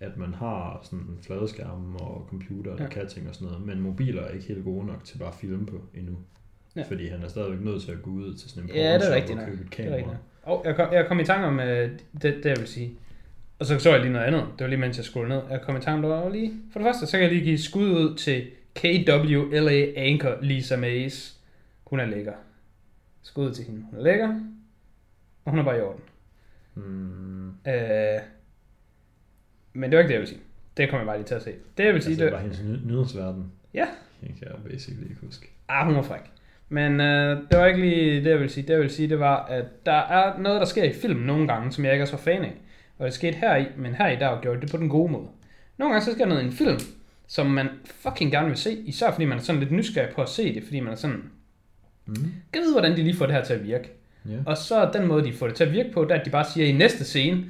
at 0.00 0.16
man 0.16 0.34
har 0.34 0.80
sådan 0.82 0.98
en 0.98 1.18
fladskærm 1.22 1.96
og 1.96 2.26
computer, 2.30 2.76
der 2.76 2.82
Ja. 2.82 2.88
kan 2.88 3.08
ting 3.08 3.28
og 3.28 3.34
sådan 3.34 3.48
noget, 3.48 3.66
men 3.66 3.80
mobiler 3.80 4.22
er 4.22 4.28
ikke 4.30 4.46
helt 4.46 4.64
gode 4.64 4.86
nok 4.86 5.04
til 5.04 5.18
bare 5.18 5.28
at 5.28 5.34
filme 5.34 5.66
på 5.66 5.80
endnu. 5.94 6.16
Ja. 6.76 6.82
Fordi 6.82 7.08
han 7.08 7.22
er 7.22 7.28
stadigvæk 7.28 7.60
nødt 7.60 7.82
til 7.82 7.92
at 7.92 8.02
gå 8.02 8.10
ud 8.10 8.34
til 8.34 8.50
sådan 8.50 8.62
en 8.70 8.76
Ja, 8.76 8.94
det 8.98 9.10
er 9.10 9.14
rigtigt 9.14 9.38
og 9.38 9.44
købe 9.46 9.62
et 9.64 9.76
Det 9.76 9.86
er 9.86 9.96
kamera. 9.96 10.16
Og 10.42 10.62
jeg 10.64 10.76
kom, 10.76 10.92
jeg 10.92 11.06
kom 11.08 11.20
i 11.20 11.24
tanke 11.24 11.46
om 11.46 11.60
øh, 11.60 11.90
det, 12.22 12.22
det, 12.22 12.44
jeg 12.44 12.56
vil 12.58 12.68
sige. 12.68 12.94
Og 13.58 13.66
så 13.66 13.78
så 13.78 13.90
jeg 13.90 14.00
lige 14.00 14.12
noget 14.12 14.26
andet. 14.26 14.40
Det 14.40 14.60
var 14.60 14.66
lige 14.66 14.80
mens 14.80 14.96
jeg 14.96 15.04
skulle 15.04 15.28
ned. 15.28 15.40
Jeg 15.50 15.60
kom 15.62 15.76
i 15.76 15.80
tanke 15.80 16.14
om, 16.14 16.32
lige... 16.32 16.52
For 16.72 16.78
det 16.78 16.86
første, 16.86 17.06
så 17.06 17.12
kan 17.12 17.22
jeg 17.22 17.32
lige 17.32 17.44
give 17.44 17.58
skud 17.58 17.90
ud 17.90 18.16
til 18.16 18.46
KWLA 18.74 19.92
Anchor 19.96 20.38
Lisa 20.42 20.76
Mays. 20.76 21.36
Hun 21.86 22.00
er 22.00 22.06
lækker. 22.06 22.32
Skud 23.22 23.46
ud 23.48 23.54
til 23.54 23.64
hende. 23.64 23.84
Hun 23.90 23.98
er 23.98 24.02
lækker. 24.02 24.28
Og 25.44 25.50
hun 25.50 25.58
er 25.58 25.64
bare 25.64 25.78
i 25.78 25.80
orden. 25.80 26.00
Mm, 26.76 27.48
Øh, 27.66 28.20
men 29.72 29.90
det 29.90 29.96
var 29.96 30.02
ikke 30.02 30.08
det, 30.08 30.12
jeg 30.14 30.20
vil 30.20 30.28
sige. 30.28 30.40
Det 30.76 30.88
kommer 30.90 31.00
jeg 31.00 31.06
bare 31.06 31.16
lige 31.16 31.26
til 31.26 31.34
at 31.34 31.42
se. 31.42 31.52
Det 31.78 31.84
jeg 31.84 31.94
vil 31.94 32.02
sige, 32.02 32.10
altså, 32.12 32.24
det 32.24 32.32
var 32.32 32.38
hendes 32.38 32.62
ny- 32.62 32.86
nyhedsverden. 32.92 33.52
Ja. 33.74 33.86
Det 34.20 34.28
kan 34.28 34.48
jeg 34.48 34.72
basically 34.72 35.02
ikke 35.10 35.20
huske. 35.26 35.50
Ah, 35.68 35.86
hun 35.86 35.94
var 35.96 36.02
fræk. 36.02 36.20
Men 36.68 37.00
øh, 37.00 37.36
det 37.50 37.58
var 37.58 37.66
ikke 37.66 37.80
lige 37.80 38.24
det, 38.24 38.30
jeg 38.30 38.38
ville 38.38 38.52
sige. 38.52 38.62
Det, 38.62 38.70
jeg 38.70 38.78
ville 38.78 38.92
sige, 38.92 39.08
det 39.08 39.18
var, 39.18 39.44
at 39.44 39.64
der 39.86 39.92
er 39.92 40.38
noget, 40.38 40.60
der 40.60 40.66
sker 40.66 40.84
i 40.84 40.92
film 40.92 41.20
nogle 41.20 41.48
gange, 41.48 41.72
som 41.72 41.84
jeg 41.84 41.92
ikke 41.92 42.02
er 42.02 42.06
så 42.06 42.16
fan 42.16 42.42
af. 42.42 42.54
Og 42.98 43.06
det 43.06 43.14
skete 43.14 43.36
her 43.36 43.56
i, 43.56 43.66
men 43.76 43.94
her 43.94 44.08
i 44.08 44.16
der 44.16 44.40
gjorde 44.40 44.60
det 44.60 44.70
på 44.70 44.76
den 44.76 44.88
gode 44.88 45.12
måde. 45.12 45.26
Nogle 45.78 45.94
gange 45.94 46.04
så 46.04 46.12
sker 46.12 46.26
noget 46.26 46.42
i 46.42 46.46
en 46.46 46.52
film, 46.52 46.78
som 47.26 47.46
man 47.46 47.68
fucking 47.84 48.30
gerne 48.32 48.48
vil 48.48 48.56
se, 48.56 48.72
især 48.72 49.10
fordi 49.10 49.24
man 49.24 49.38
er 49.38 49.42
sådan 49.42 49.60
lidt 49.60 49.72
nysgerrig 49.72 50.14
på 50.14 50.22
at 50.22 50.28
se 50.28 50.54
det, 50.54 50.62
fordi 50.64 50.80
man 50.80 50.92
er 50.92 50.96
sådan, 50.96 51.22
Mm. 52.08 52.14
kan 52.52 52.62
vide, 52.62 52.72
hvordan 52.72 52.96
de 52.96 53.02
lige 53.02 53.16
får 53.16 53.26
det 53.26 53.34
her 53.34 53.44
til 53.44 53.54
at 53.54 53.64
virke. 53.64 53.90
Ja. 54.28 54.36
Og 54.46 54.56
så 54.56 54.90
den 54.92 55.06
måde, 55.06 55.24
de 55.24 55.32
får 55.32 55.46
det 55.46 55.56
til 55.56 55.64
at 55.64 55.72
virke 55.72 55.90
på, 55.94 56.04
der 56.04 56.14
at 56.14 56.24
de 56.24 56.30
bare 56.30 56.44
siger 56.54 56.66
i 56.66 56.72
næste 56.72 57.04
scene, 57.04 57.44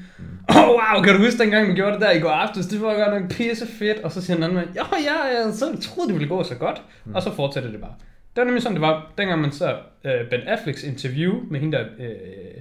åh 0.51 0.57
oh, 0.57 0.69
wow, 0.69 1.03
kan 1.03 1.15
du 1.15 1.25
huske 1.25 1.43
dengang, 1.43 1.69
du 1.69 1.75
gjorde 1.75 1.93
det 1.93 2.01
der 2.01 2.11
i 2.11 2.21
går 2.21 2.31
aftes, 2.31 2.67
det 2.67 2.83
var 2.83 2.95
godt 2.95 3.21
nok 3.21 3.31
pisse 3.31 3.67
fedt, 3.67 3.99
og 3.99 4.13
så 4.13 4.23
siger 4.23 4.35
den 4.35 4.45
anden 4.45 4.57
mand, 4.57 4.69
ja, 4.75 4.83
ja, 5.05 5.39
ja, 5.39 5.53
så 5.53 5.65
troede 5.81 6.09
det 6.09 6.15
ville 6.15 6.29
gå 6.29 6.43
så 6.43 6.55
godt, 6.55 6.83
mm. 7.05 7.15
og 7.15 7.23
så 7.23 7.35
fortsætter 7.35 7.71
det 7.71 7.81
bare. 7.81 7.95
Det 8.37 8.41
var 8.41 8.45
nemlig 8.45 8.63
sådan, 8.63 8.77
det 8.77 8.83
var, 8.83 9.13
dengang 9.19 9.41
man 9.41 9.53
så 9.53 9.77
øh, 10.05 10.31
Ben 10.31 10.41
Afflecks 10.41 10.85
interview 10.85 11.35
med 11.51 11.61
hende 11.61 11.79
der, 11.79 11.85
øh, 11.99 12.61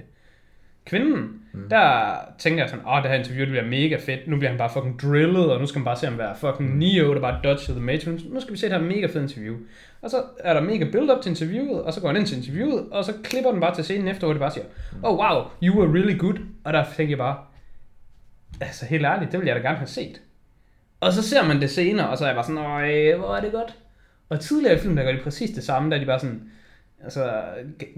kvinden, 0.86 1.40
mm. 1.52 1.68
der 1.70 2.14
tænker 2.38 2.62
jeg 2.62 2.70
sådan, 2.70 2.84
åh, 2.86 3.02
det 3.02 3.10
her 3.10 3.18
interview, 3.18 3.40
det 3.40 3.48
bliver 3.48 3.64
mega 3.64 3.96
fedt, 3.96 4.28
nu 4.28 4.36
bliver 4.36 4.50
han 4.50 4.58
bare 4.58 4.70
fucking 4.70 5.00
drillet, 5.02 5.52
og 5.52 5.60
nu 5.60 5.66
skal 5.66 5.78
man 5.78 5.84
bare 5.84 5.96
se 5.96 6.06
ham 6.06 6.18
være 6.18 6.36
fucking 6.36 6.78
Neo, 6.78 7.14
der 7.14 7.20
bare 7.20 7.40
dodge 7.44 7.72
the 7.72 7.80
Matrix, 7.80 8.20
nu 8.24 8.40
skal 8.40 8.52
vi 8.52 8.58
se 8.58 8.68
det 8.68 8.76
her 8.76 8.82
mega 8.82 9.06
fede 9.06 9.22
interview. 9.22 9.56
Og 10.02 10.10
så 10.10 10.22
er 10.38 10.54
der 10.54 10.60
mega 10.60 10.84
build-up 10.92 11.22
til 11.22 11.30
interviewet, 11.30 11.82
og 11.82 11.92
så 11.92 12.00
går 12.00 12.08
han 12.08 12.16
ind 12.16 12.26
til 12.26 12.36
interviewet, 12.36 12.86
og 12.90 13.04
så 13.04 13.12
klipper 13.24 13.50
den 13.50 13.60
bare 13.60 13.74
til 13.74 13.84
scenen 13.84 14.08
efter, 14.08 14.26
hvor 14.26 14.32
det 14.32 14.40
bare 14.40 14.50
siger, 14.50 14.66
oh 15.02 15.18
wow, 15.18 15.44
you 15.62 15.80
were 15.80 15.92
really 15.92 16.18
good. 16.18 16.36
Og 16.64 16.72
der 16.72 16.84
tænker 16.96 17.10
jeg 17.10 17.18
bare, 17.18 17.36
altså 18.60 18.86
helt 18.86 19.04
ærligt, 19.04 19.32
det 19.32 19.40
ville 19.40 19.54
jeg 19.54 19.62
da 19.62 19.68
gerne 19.68 19.78
have 19.78 19.86
set. 19.86 20.20
Og 21.00 21.12
så 21.12 21.22
ser 21.22 21.46
man 21.46 21.60
det 21.60 21.70
senere, 21.70 22.08
og 22.08 22.18
så 22.18 22.24
er 22.24 22.28
jeg 22.28 22.36
bare 22.36 22.44
sådan, 22.44 22.58
øj, 22.58 23.16
hvor 23.16 23.36
er 23.36 23.40
det 23.40 23.52
godt. 23.52 23.74
Og 24.28 24.40
tidligere 24.40 24.74
i 24.74 24.78
filmen, 24.78 24.96
der 24.96 25.04
gør 25.04 25.12
de 25.12 25.22
præcis 25.22 25.50
det 25.50 25.64
samme, 25.64 25.90
der 25.90 25.96
er 25.96 26.00
de 26.00 26.06
bare 26.06 26.20
sådan, 26.20 26.50
altså, 27.06 27.42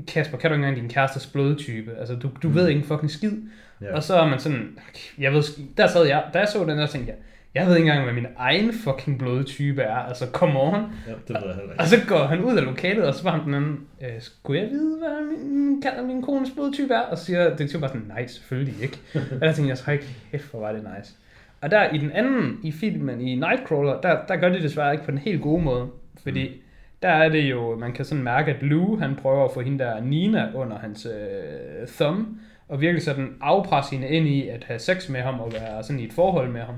Kasper, 0.06 0.39
kan 0.39 0.51
du 0.51 0.55
ikke 0.55 0.66
engang 0.66 0.82
din 0.82 0.90
kærestes 0.94 1.26
blodtype? 1.26 1.94
Altså, 1.98 2.14
du, 2.14 2.30
du 2.43 2.48
ved 2.48 2.68
ikke 2.68 2.80
en 2.80 2.86
fucking 2.86 3.10
skid. 3.10 3.32
Ja. 3.80 3.94
Og 3.94 4.02
så 4.02 4.14
er 4.14 4.28
man 4.28 4.39
sådan, 4.39 4.78
jeg 5.18 5.32
ved, 5.32 5.43
der 5.76 5.86
sad 5.86 6.06
jeg, 6.06 6.24
da 6.35 6.39
jeg 6.39 6.48
så 6.48 6.60
den 6.60 6.78
der, 6.78 6.86
tænkte 6.86 7.10
jeg, 7.10 7.18
jeg 7.55 7.66
ved 7.66 7.76
ikke 7.76 7.89
engang, 7.89 8.05
hvad 8.05 8.14
min 8.14 8.26
egen 8.36 8.72
fucking 8.72 9.18
blodtype 9.18 9.82
er. 9.82 9.97
Altså, 9.97 10.26
come 10.32 10.60
on. 10.60 10.74
ja, 10.74 11.12
det 11.28 11.28
ved 11.28 11.47
jeg 11.47 11.55
heller 11.55 11.72
ikke. 11.72 11.80
Og 11.80 11.86
så 11.86 11.97
går 12.09 12.24
han 12.24 12.44
ud 12.44 12.56
af 12.56 12.64
lokalet, 12.64 13.05
og 13.05 13.14
så 13.14 13.22
var 13.22 13.30
han 13.30 13.44
den 13.44 13.55
anden, 13.55 13.80
øh, 14.02 14.09
skulle 14.18 14.60
jeg 14.60 14.70
vide, 14.70 14.98
hvad 14.98 15.39
min, 15.39 15.59
min, 15.59 16.06
min 16.06 16.22
kones 16.22 16.51
blodtype 16.51 16.94
er? 16.94 17.01
Og 17.01 17.18
så 17.18 17.24
siger 17.24 17.51
detektiven 17.51 17.80
bare 17.80 17.90
sådan, 17.90 18.06
nej, 18.09 18.26
selvfølgelig 18.26 18.82
ikke. 18.82 18.98
og 19.14 19.40
der 19.40 19.52
tænkte 19.52 19.68
jeg, 19.68 19.78
så 19.78 19.90
ikke, 19.90 20.06
kæft, 20.30 20.51
hvor 20.51 20.60
var 20.60 20.72
det 20.72 20.86
nice. 20.97 21.14
Og 21.60 21.70
der 21.70 21.90
i 21.90 21.98
den 21.98 22.12
anden, 22.12 22.60
i 22.62 22.72
filmen, 22.72 23.20
i 23.20 23.35
Nightcrawler, 23.35 24.01
der, 24.01 24.18
der 24.28 24.36
gør 24.36 24.48
det 24.48 24.62
desværre 24.62 24.93
ikke 24.93 25.05
på 25.05 25.10
den 25.10 25.18
helt 25.18 25.43
gode 25.43 25.62
måde. 25.62 25.86
Fordi 26.22 26.48
mm 26.48 26.55
der 27.03 27.09
er 27.09 27.29
det 27.29 27.51
jo, 27.51 27.77
man 27.77 27.93
kan 27.93 28.05
sådan 28.05 28.25
mærke, 28.25 28.55
at 28.55 28.62
Lou, 28.62 28.99
han 28.99 29.16
prøver 29.16 29.45
at 29.45 29.51
få 29.55 29.61
hende 29.61 29.85
der 29.85 30.01
Nina 30.01 30.51
under 30.55 30.79
hans 30.79 31.07
øh, 31.07 31.89
thumb, 31.89 32.29
og 32.69 32.81
virkelig 32.81 33.03
sådan 33.03 33.37
afpresse 33.41 33.97
hende 33.97 34.09
ind 34.09 34.29
i 34.29 34.49
at 34.49 34.65
have 34.65 34.79
sex 34.79 35.09
med 35.09 35.20
ham, 35.20 35.41
og 35.41 35.53
være 35.53 35.83
sådan 35.83 36.01
i 36.01 36.05
et 36.05 36.12
forhold 36.12 36.51
med 36.51 36.61
ham. 36.61 36.75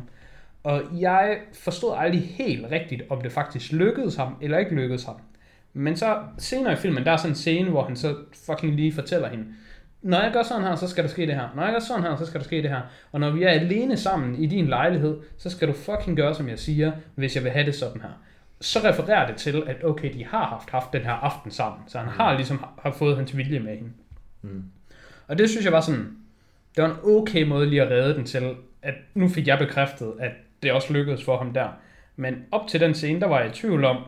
Og 0.62 0.82
jeg 1.00 1.38
forstod 1.54 1.94
aldrig 1.96 2.22
helt 2.22 2.66
rigtigt, 2.70 3.02
om 3.10 3.20
det 3.20 3.32
faktisk 3.32 3.72
lykkedes 3.72 4.16
ham, 4.16 4.36
eller 4.40 4.58
ikke 4.58 4.74
lykkedes 4.74 5.04
ham. 5.04 5.16
Men 5.72 5.96
så 5.96 6.16
senere 6.38 6.72
i 6.72 6.76
filmen, 6.76 7.04
der 7.04 7.12
er 7.12 7.16
sådan 7.16 7.30
en 7.30 7.36
scene, 7.36 7.70
hvor 7.70 7.84
han 7.84 7.96
så 7.96 8.14
fucking 8.46 8.74
lige 8.74 8.92
fortæller 8.92 9.28
hende, 9.28 9.44
når 10.02 10.22
jeg 10.22 10.32
gør 10.32 10.42
sådan 10.42 10.62
her, 10.62 10.74
så 10.74 10.88
skal 10.88 11.04
der 11.04 11.10
ske 11.10 11.26
det 11.26 11.34
her. 11.34 11.48
Når 11.56 11.62
jeg 11.62 11.72
gør 11.72 11.78
sådan 11.78 12.02
her, 12.02 12.16
så 12.16 12.26
skal 12.26 12.40
der 12.40 12.44
ske 12.44 12.62
det 12.62 12.70
her. 12.70 12.80
Og 13.12 13.20
når 13.20 13.30
vi 13.30 13.42
er 13.42 13.48
alene 13.48 13.96
sammen 13.96 14.42
i 14.42 14.46
din 14.46 14.66
lejlighed, 14.66 15.16
så 15.38 15.50
skal 15.50 15.68
du 15.68 15.72
fucking 15.72 16.16
gøre, 16.16 16.34
som 16.34 16.48
jeg 16.48 16.58
siger, 16.58 16.92
hvis 17.14 17.36
jeg 17.36 17.44
vil 17.44 17.52
have 17.52 17.66
det 17.66 17.74
sådan 17.74 18.00
her. 18.00 18.10
Så 18.60 18.78
refererer 18.78 19.26
det 19.26 19.36
til, 19.36 19.62
at 19.66 19.84
okay, 19.84 20.14
de 20.14 20.24
har 20.24 20.44
haft 20.44 20.70
haft 20.70 20.92
den 20.92 21.02
her 21.02 21.12
aften 21.12 21.50
sammen. 21.50 21.88
Så 21.88 21.98
han 21.98 22.08
har 22.08 22.34
ligesom 22.34 22.64
har 22.82 22.90
fået 22.90 23.16
hans 23.16 23.36
vilje 23.36 23.58
med 23.58 23.76
hende. 23.76 23.90
Mm. 24.42 24.64
Og 25.28 25.38
det 25.38 25.50
synes 25.50 25.64
jeg 25.64 25.72
var 25.72 25.80
sådan, 25.80 26.16
det 26.76 26.84
var 26.84 26.90
en 26.90 26.96
okay 27.04 27.42
måde 27.42 27.66
lige 27.66 27.82
at 27.82 27.90
redde 27.90 28.14
den 28.14 28.24
til, 28.24 28.54
at 28.82 28.94
nu 29.14 29.28
fik 29.28 29.46
jeg 29.46 29.58
bekræftet, 29.58 30.12
at 30.20 30.32
det 30.62 30.72
også 30.72 30.92
lykkedes 30.92 31.24
for 31.24 31.38
ham 31.38 31.52
der. 31.52 31.68
Men 32.16 32.44
op 32.50 32.68
til 32.68 32.80
den 32.80 32.94
scene, 32.94 33.20
der 33.20 33.26
var 33.26 33.40
jeg 33.40 33.50
i 33.50 33.52
tvivl 33.52 33.84
om, 33.84 34.04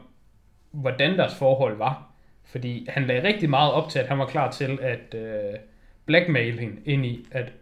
hvordan 0.70 1.18
deres 1.18 1.34
forhold 1.34 1.76
var. 1.76 2.08
Fordi 2.44 2.86
han 2.90 3.06
lagde 3.06 3.28
rigtig 3.28 3.50
meget 3.50 3.72
op 3.72 3.88
til, 3.88 3.98
at 3.98 4.06
han 4.06 4.18
var 4.18 4.26
klar 4.26 4.50
til 4.50 4.78
at 4.82 5.14
øh, 5.14 5.58
blackmail 6.06 6.58
hende 6.58 6.76
ind 6.84 7.06
i, 7.06 7.26
at 7.30 7.52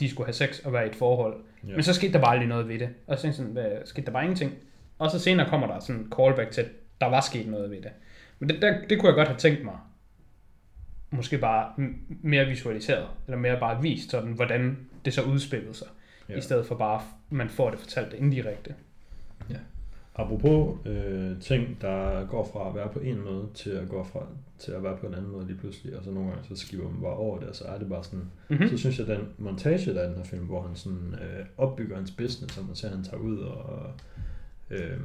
de 0.00 0.10
skulle 0.10 0.26
have 0.26 0.32
sex 0.32 0.60
og 0.64 0.72
være 0.72 0.86
i 0.86 0.90
et 0.90 0.96
forhold. 0.96 1.36
Ja. 1.68 1.74
Men 1.74 1.82
så 1.82 1.94
skete 1.94 2.12
der 2.12 2.20
bare 2.20 2.32
aldrig 2.32 2.48
noget 2.48 2.68
ved 2.68 2.78
det. 2.78 2.88
Og 3.06 3.18
så 3.18 3.32
sådan, 3.32 3.52
hvad, 3.52 3.70
skete 3.84 4.06
der 4.06 4.12
bare 4.12 4.22
ingenting? 4.22 4.52
Og 5.04 5.10
så 5.10 5.18
senere 5.18 5.48
kommer 5.48 5.66
der 5.66 5.80
sådan 5.80 6.00
en 6.02 6.12
callback 6.16 6.50
til, 6.50 6.60
at 6.60 6.68
der 7.00 7.06
var 7.06 7.20
sket 7.20 7.46
noget 7.48 7.70
ved 7.70 7.82
det. 7.82 7.90
Men 8.38 8.48
det, 8.48 8.62
der, 8.62 8.74
det 8.88 9.00
kunne 9.00 9.08
jeg 9.08 9.14
godt 9.16 9.28
have 9.28 9.38
tænkt 9.38 9.64
mig, 9.64 9.74
måske 11.10 11.38
bare 11.38 11.72
mere 12.22 12.46
visualiseret, 12.46 13.06
eller 13.26 13.38
mere 13.38 13.60
bare 13.60 13.82
vist, 13.82 14.10
sådan, 14.10 14.32
hvordan 14.32 14.76
det 15.04 15.14
så 15.14 15.22
udspillede 15.22 15.74
sig, 15.74 15.86
Ja. 16.28 16.32
ja. 16.32 16.38
i 16.38 16.42
stedet 16.42 16.66
for 16.66 16.74
bare, 16.74 17.02
man 17.30 17.48
får 17.48 17.70
det 17.70 17.78
fortalt 17.78 18.12
indirekte. 18.12 18.74
Apropos 20.16 20.86
øh, 20.86 21.40
ting, 21.40 21.76
der 21.80 22.26
går 22.26 22.50
fra 22.52 22.68
at 22.68 22.74
være 22.74 22.88
på 22.88 22.98
en 22.98 23.20
måde 23.24 23.48
til 23.54 23.70
at 23.70 23.88
gå 23.88 24.04
fra 24.04 24.26
til 24.58 24.72
at 24.72 24.82
være 24.82 24.96
på 24.96 25.06
en 25.06 25.14
anden 25.14 25.30
måde 25.32 25.46
lige 25.46 25.58
pludselig, 25.58 25.96
og 25.98 26.04
så 26.04 26.10
nogle 26.10 26.30
gange 26.30 26.44
så 26.48 26.66
skiver 26.66 26.90
man 26.90 27.00
bare 27.02 27.12
over 27.16 27.38
det, 27.38 27.48
og 27.48 27.54
så 27.56 27.64
er 27.64 27.78
det 27.78 27.88
bare 27.88 28.04
sådan, 28.04 28.24
Mm-hmm. 28.48 28.68
så 28.68 28.76
synes 28.78 28.98
jeg, 28.98 29.06
den 29.06 29.28
montage, 29.38 29.94
der 29.94 30.00
er 30.00 30.06
den 30.06 30.16
her 30.16 30.24
film, 30.24 30.44
hvor 30.44 30.62
han 30.62 30.76
sådan 30.76 31.14
øh, 31.14 31.46
opbygger 31.58 31.96
hans 31.96 32.10
business, 32.10 32.58
og 32.58 32.64
man 32.66 32.76
ser, 32.76 32.88
at 32.88 32.94
han 32.94 33.04
tager 33.04 33.16
ud 33.22 33.38
og 33.38 33.90
øh, 34.74 34.96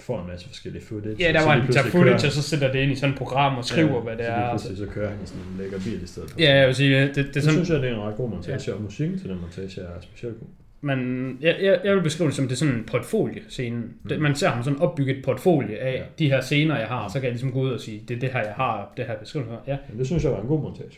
får 0.00 0.20
en 0.20 0.26
masse 0.28 0.48
forskellige 0.48 0.84
footage. 0.84 1.16
Ja, 1.18 1.32
der 1.32 1.44
var 1.44 1.50
han 1.58 1.72
tager 1.72 1.86
footage, 1.90 2.04
kører- 2.04 2.14
og 2.26 2.32
så 2.32 2.42
sætter 2.42 2.72
det 2.72 2.78
ind 2.78 2.92
i 2.92 2.94
sådan 2.94 3.12
et 3.12 3.18
program 3.18 3.56
og 3.58 3.64
skriver, 3.64 4.00
hvad 4.00 4.16
det 4.16 4.24
så 4.26 4.32
er. 4.32 4.56
så- 4.56 4.76
så 4.76 4.86
kører 4.86 5.08
han 5.10 5.18
i 5.24 5.26
sådan 5.26 5.42
en 5.42 5.58
lækker 5.58 5.78
bil 5.78 6.02
i 6.02 6.06
stedet 6.06 6.30
for. 6.30 6.40
Ja, 6.40 6.56
jeg 6.58 6.66
vil 6.66 6.74
sige, 6.74 7.00
det, 7.06 7.14
det 7.16 7.36
er 7.36 7.40
sådan, 7.40 7.52
synes 7.52 7.70
jeg, 7.70 7.80
det 7.82 7.90
er 7.90 7.94
en 7.94 8.00
ret 8.00 8.16
god 8.16 8.30
montage, 8.30 8.60
ja. 8.70 8.74
og 8.76 8.82
musikken 8.82 9.18
til 9.18 9.28
den 9.28 9.40
montage 9.40 9.80
er 9.80 10.00
specielt 10.00 10.38
god. 10.38 10.46
man, 10.80 10.98
jeg, 11.40 11.56
jeg, 11.62 11.80
jeg 11.84 11.96
vil 11.96 12.02
beskrive 12.02 12.26
det 12.28 12.36
som, 12.36 12.44
det 12.44 12.52
er 12.52 12.56
sådan 12.56 12.74
en 12.74 12.84
portfolie-scene. 12.84 13.76
Mm. 13.76 14.20
Man 14.22 14.34
ser 14.34 14.48
ham 14.48 14.62
sådan 14.64 14.78
opbygget 14.78 15.16
et 15.18 15.24
portfolie 15.24 15.78
af 15.78 15.92
Ja. 15.92 15.98
ja. 15.98 16.04
de 16.18 16.28
her 16.28 16.40
scener, 16.40 16.78
jeg 16.78 16.88
har, 16.88 17.08
så 17.08 17.14
kan 17.14 17.22
jeg 17.22 17.30
ligesom 17.32 17.52
gå 17.52 17.60
ud 17.60 17.70
og 17.72 17.80
sige, 17.80 18.02
det 18.08 18.16
er 18.16 18.20
det 18.20 18.28
her, 18.32 18.40
jeg 18.40 18.52
har, 18.56 18.92
det 18.96 19.04
her 19.04 19.16
beskrivet 19.18 19.48
for. 19.48 19.62
Ja. 19.66 19.76
Men 19.90 19.98
det 19.98 20.06
synes 20.06 20.24
jeg 20.24 20.32
var 20.32 20.40
en 20.40 20.46
god 20.48 20.62
montage. 20.62 20.88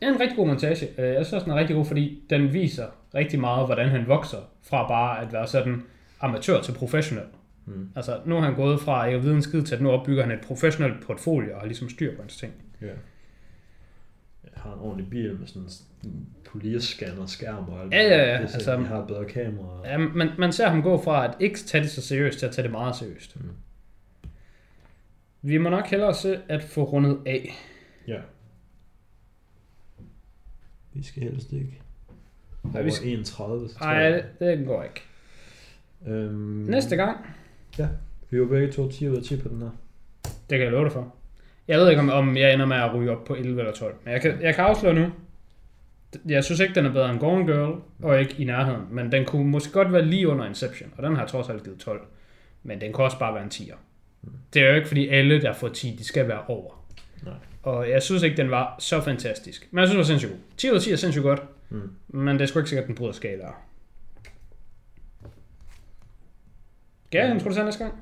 Det 0.00 0.08
er 0.08 0.12
en 0.14 0.20
rigtig 0.20 0.36
god 0.36 0.46
montage. 0.46 0.88
Øh, 0.98 1.04
Jeg 1.04 1.14
synes 1.26 1.32
også, 1.32 1.44
den 1.44 1.52
er 1.52 1.56
rigtig 1.56 1.76
god, 1.76 1.84
fordi 1.84 2.22
den 2.30 2.52
viser 2.52 2.84
rigtig 3.14 3.40
meget, 3.40 3.66
hvordan 3.66 3.88
han 3.88 4.04
vokser 4.08 4.38
fra 4.62 4.88
bare 4.88 5.22
at 5.22 5.32
være 5.32 5.46
sådan 5.46 5.82
amatør 6.22 6.60
til 6.62 6.72
professionel. 6.72 7.24
Mm. 7.66 7.90
Altså, 7.96 8.20
nu 8.26 8.34
har 8.34 8.42
han 8.42 8.54
gået 8.54 8.80
fra 8.80 9.04
ikke 9.06 9.16
at 9.18 9.22
vide 9.24 9.34
en 9.34 9.42
skid 9.42 9.62
til, 9.62 9.74
at 9.74 9.80
nu 9.82 9.90
opbygger 9.90 10.22
han 10.22 10.32
et 10.32 10.40
professionelt 10.46 11.06
portfolio 11.06 11.54
og 11.54 11.60
har 11.60 11.66
ligesom 11.66 11.88
styr 11.88 12.16
på 12.16 12.22
hans 12.22 12.36
ting. 12.36 12.52
Ja. 12.80 12.86
Jeg 14.44 14.52
har 14.56 14.72
en 14.74 14.78
ordentlig 14.80 15.10
bil 15.10 15.36
med 15.38 15.46
sådan 15.46 15.68
en 16.04 16.28
polisscanner, 16.44 17.26
skærm 17.26 17.68
og 17.68 17.82
alt 17.82 17.92
Ja, 17.92 18.02
ja, 18.02 18.16
ja, 18.18 18.32
Det 18.42 18.54
altså- 18.54 18.76
har 18.76 19.04
bedre 19.06 19.24
kamera. 19.24 19.88
Ja, 19.88 19.98
man, 19.98 20.28
man 20.38 20.52
ser 20.52 20.68
ham 20.68 20.82
gå 20.82 21.02
fra 21.02 21.24
at 21.28 21.34
ikke 21.40 21.58
tage 21.58 21.82
det 21.84 21.90
så 21.90 22.02
seriøst 22.02 22.38
til 22.38 22.46
at 22.46 22.52
tage 22.52 22.62
det 22.62 22.70
meget 22.72 22.96
seriøst. 22.96 23.36
Mm. 23.40 23.48
Vi 25.42 25.58
må 25.58 25.70
nok 25.70 25.86
hellere 25.86 26.14
se 26.14 26.40
at 26.48 26.62
få 26.62 26.84
rundet 26.84 27.18
af. 27.26 27.50
ja. 28.08 28.20
Vi 30.94 31.02
skal 31.02 31.22
helst 31.22 31.52
ikke. 31.52 31.80
Nej, 32.62 32.72
Over 32.74 32.82
vi 32.82 32.90
skal- 32.90 33.08
31, 33.08 33.68
så 33.68 33.74
tror 33.78 33.86
Nej, 33.86 34.22
det 34.38 34.66
går 34.66 34.82
ikke. 34.82 35.02
Øhm, 36.06 36.64
Næste 36.68 36.96
gang, 36.96 37.16
Vi 38.30 38.40
var 38.40 38.46
begge 38.46 38.72
to 38.72 38.90
10 38.90 39.08
ud 39.08 39.16
af 39.16 39.22
10 39.22 39.36
på 39.36 39.48
den 39.48 39.60
her. 39.62 39.70
det 40.24 40.58
kan 40.58 40.60
jeg 40.60 40.70
love 40.72 40.84
dig 40.84 40.92
for. 40.92 41.14
Jeg 41.68 41.78
ved 41.78 41.90
ikke, 41.90 42.00
om, 42.02 42.10
om 42.10 42.36
jeg 42.36 42.54
ender 42.54 42.66
med 42.66 42.76
at 42.76 42.94
ryge 42.94 43.10
op 43.10 43.24
på 43.24 43.34
11 43.34 43.58
eller 43.60 43.72
12. 43.72 43.94
Men 44.04 44.12
jeg 44.12 44.20
kan, 44.20 44.42
jeg 44.42 44.54
kan 44.54 44.64
afsløre 44.64 44.94
nu. 44.94 45.06
Jeg 46.28 46.44
synes 46.44 46.60
ikke, 46.60 46.74
den 46.74 46.86
er 46.86 46.92
bedre 46.92 47.10
end 47.10 47.18
Gone 47.20 47.44
Girl, 47.52 47.80
og 48.02 48.20
ikke 48.20 48.34
i 48.38 48.44
nærheden. 48.44 48.80
Men 48.90 49.12
den 49.12 49.24
kunne 49.24 49.44
måske 49.50 49.72
godt 49.72 49.92
være 49.92 50.04
lige 50.04 50.28
under 50.28 50.46
Inception, 50.46 50.90
og 50.96 51.02
den 51.02 51.12
har 51.14 51.22
jeg 51.22 51.28
trods 51.30 51.48
alt 51.48 51.64
givet 51.64 51.78
12. 51.78 52.00
Men 52.62 52.80
den 52.80 52.92
kan 52.92 53.04
også 53.04 53.18
bare 53.18 53.34
være 53.34 53.42
en 53.42 53.48
10'er. 53.54 53.76
Det 54.54 54.62
er 54.62 54.68
jo 54.68 54.74
ikke, 54.74 54.88
fordi 54.88 55.08
alle, 55.08 55.40
der 55.42 55.52
får 55.52 55.68
10, 55.68 55.96
de 55.98 56.04
skal 56.04 56.28
være 56.28 56.40
over. 56.48 56.84
Nej. 57.24 57.34
Og 57.62 57.90
jeg 57.90 58.02
synes 58.02 58.22
ikke, 58.22 58.36
den 58.36 58.50
var 58.50 58.76
så 58.78 59.00
fantastisk. 59.00 59.68
Men 59.70 59.78
jeg 59.80 59.88
synes, 59.88 59.94
den 59.94 59.98
var 59.98 60.04
sindssygt 60.18 60.32
god. 60.32 60.38
10 60.56 60.70
ud 60.70 60.74
af 60.76 60.80
10 60.80 60.92
er 60.92 60.96
sindssygt 60.96 61.22
godt, 61.22 61.42
Mm. 61.70 61.90
men 62.08 62.34
det 62.36 62.42
er 62.42 62.46
sgu 62.46 62.58
ikke 62.58 62.68
sikkert, 62.68 62.82
at 62.84 62.88
den 62.88 62.94
bryder 62.94 63.12
skalaer. 63.12 63.62
Skal 67.12 67.24
jeg 67.24 67.34
introducere 67.34 67.64
næste 67.64 67.84
gang? 67.84 67.94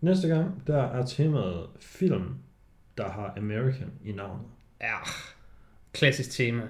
Næste 0.00 0.28
gang, 0.28 0.66
der 0.66 0.82
er 0.82 1.06
temaet 1.06 1.66
film, 1.80 2.34
der 2.98 3.08
har 3.08 3.34
American 3.36 3.92
i 4.04 4.12
navnet. 4.12 4.46
Ja, 4.80 4.96
klassisk 5.92 6.30
tema. 6.30 6.62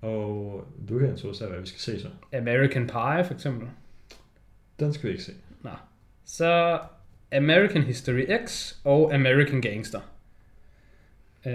Og 0.00 0.64
du 0.88 0.98
kan 0.98 1.08
introducere, 1.08 1.48
hvad 1.48 1.60
vi 1.60 1.66
skal 1.66 1.80
se 1.80 2.00
så. 2.00 2.08
American 2.36 2.86
Pie, 2.86 3.24
for 3.24 3.34
eksempel. 3.34 3.68
Den 4.80 4.92
skal 4.92 5.06
vi 5.06 5.12
ikke 5.12 5.24
se. 5.24 5.32
Nå. 5.62 5.70
Så 6.24 6.80
American 7.32 7.82
History 7.82 8.26
X 8.46 8.74
og 8.84 9.14
American 9.14 9.60
Gangster. 9.60 10.00
Uh, 11.44 11.52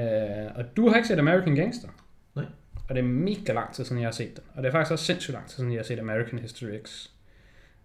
og 0.56 0.78
du 0.78 0.90
har 0.90 0.96
ikke 0.96 1.08
set 1.08 1.20
American 1.20 1.56
Gangster? 1.56 1.90
Nej. 2.36 2.46
Og 2.90 2.96
det 2.96 3.02
er 3.02 3.08
mega 3.08 3.54
lang 3.54 3.74
tid 3.74 3.86
siden, 3.86 4.02
jeg 4.02 4.08
har 4.08 4.12
set 4.12 4.36
den. 4.36 4.44
Og 4.56 4.64
det 4.64 4.68
er 4.68 4.72
faktisk 4.72 4.92
også 4.92 5.06
sindssygt 5.06 5.34
lang 5.34 5.48
tid 5.48 5.56
siden, 5.56 5.72
jeg 5.72 5.80
har 5.80 5.84
set 5.84 6.00
American 6.00 6.40
History 6.40 6.80
X. 6.86 7.10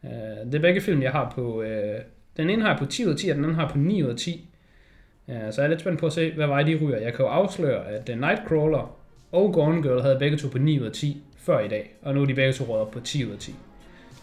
Uh, 0.02 0.10
det 0.47 0.55
er 0.55 0.60
begge 0.60 0.81
film, 0.81 1.02
jeg 1.02 1.12
har 1.12 1.32
på... 1.35 1.60
Uh, 1.60 1.66
den 2.36 2.51
ene 2.51 2.62
har 2.62 2.68
jeg 2.68 2.78
på 2.78 2.86
10 2.86 3.06
ud 3.06 3.10
af 3.10 3.16
10, 3.16 3.28
og 3.28 3.36
den 3.36 3.44
anden 3.44 3.56
har 3.56 3.62
jeg 3.62 3.70
på 3.70 3.78
9 3.78 4.02
ud 4.02 4.09
af 4.09 4.16
10. 4.16 4.51
Uh, 5.27 5.35
så 5.35 5.60
jeg 5.60 5.64
er 5.64 5.68
lidt 5.68 5.81
spændt 5.81 6.01
på 6.01 6.06
at 6.06 6.12
se, 6.12 6.32
hvad 6.32 6.47
vej 6.47 6.62
de 6.62 6.78
ryger. 6.82 6.98
Jeg 6.98 7.14
kan 7.14 7.24
jo 7.24 7.31
afsløre, 7.31 7.89
at 7.89 8.09
uh, 8.09 8.20
Nightcrawler 8.20 8.97
og 9.32 9.52
Gone 9.52 9.82
Girl 9.82 10.02
havde 10.02 10.18
begge 10.18 10.36
to 10.36 10.48
på 10.48 10.59
9 10.59 10.81
ud 10.81 10.86
af 10.86 10.93
10 10.93 11.23
før 11.36 11.60
i 11.60 11.68
dag. 11.68 11.94
Og 12.02 12.14
nu 12.14 12.23
er 12.23 12.27
de 12.27 12.35
begge 12.35 12.52
to 12.52 12.64
råd 12.64 12.81
op 12.81 12.90
på 12.90 13.01
10 13.01 13.27
ud 13.27 13.32
af 13.32 13.39
10. 13.39 13.55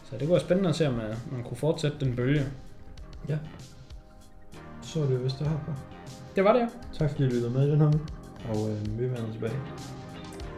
Så 0.04 0.12
det 0.12 0.20
kunne 0.20 0.30
være 0.30 0.40
spændende 0.40 0.70
at 0.70 0.76
se, 0.76 0.88
om 0.88 0.94
uh, 0.94 1.34
man 1.34 1.44
kunne 1.44 1.58
fortsætte 1.58 1.98
den 2.00 2.16
bølge. 2.16 2.42
Så 4.82 5.02
er 5.02 5.06
det 5.06 5.24
vist 5.24 5.40
det 5.40 5.48
her 5.48 5.58
på. 5.66 5.72
Det 6.36 6.44
var 6.44 6.54
det, 6.54 6.60
ja. 6.60 6.68
Tak 6.94 7.10
fordi 7.10 7.24
I 7.24 7.28
lyttede 7.28 7.50
med 7.50 7.68
i 7.68 7.72
den 7.72 7.80
her. 7.80 7.92
Og 8.50 8.70
øh, 8.72 9.00
vi 9.00 9.04
vender 9.04 9.32
tilbage 9.32 9.60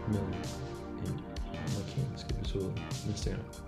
med 0.07 0.19
en 0.19 1.19
amerikansk 1.51 2.29
episode 2.29 2.71
næste 3.07 3.29
gang. 3.29 3.64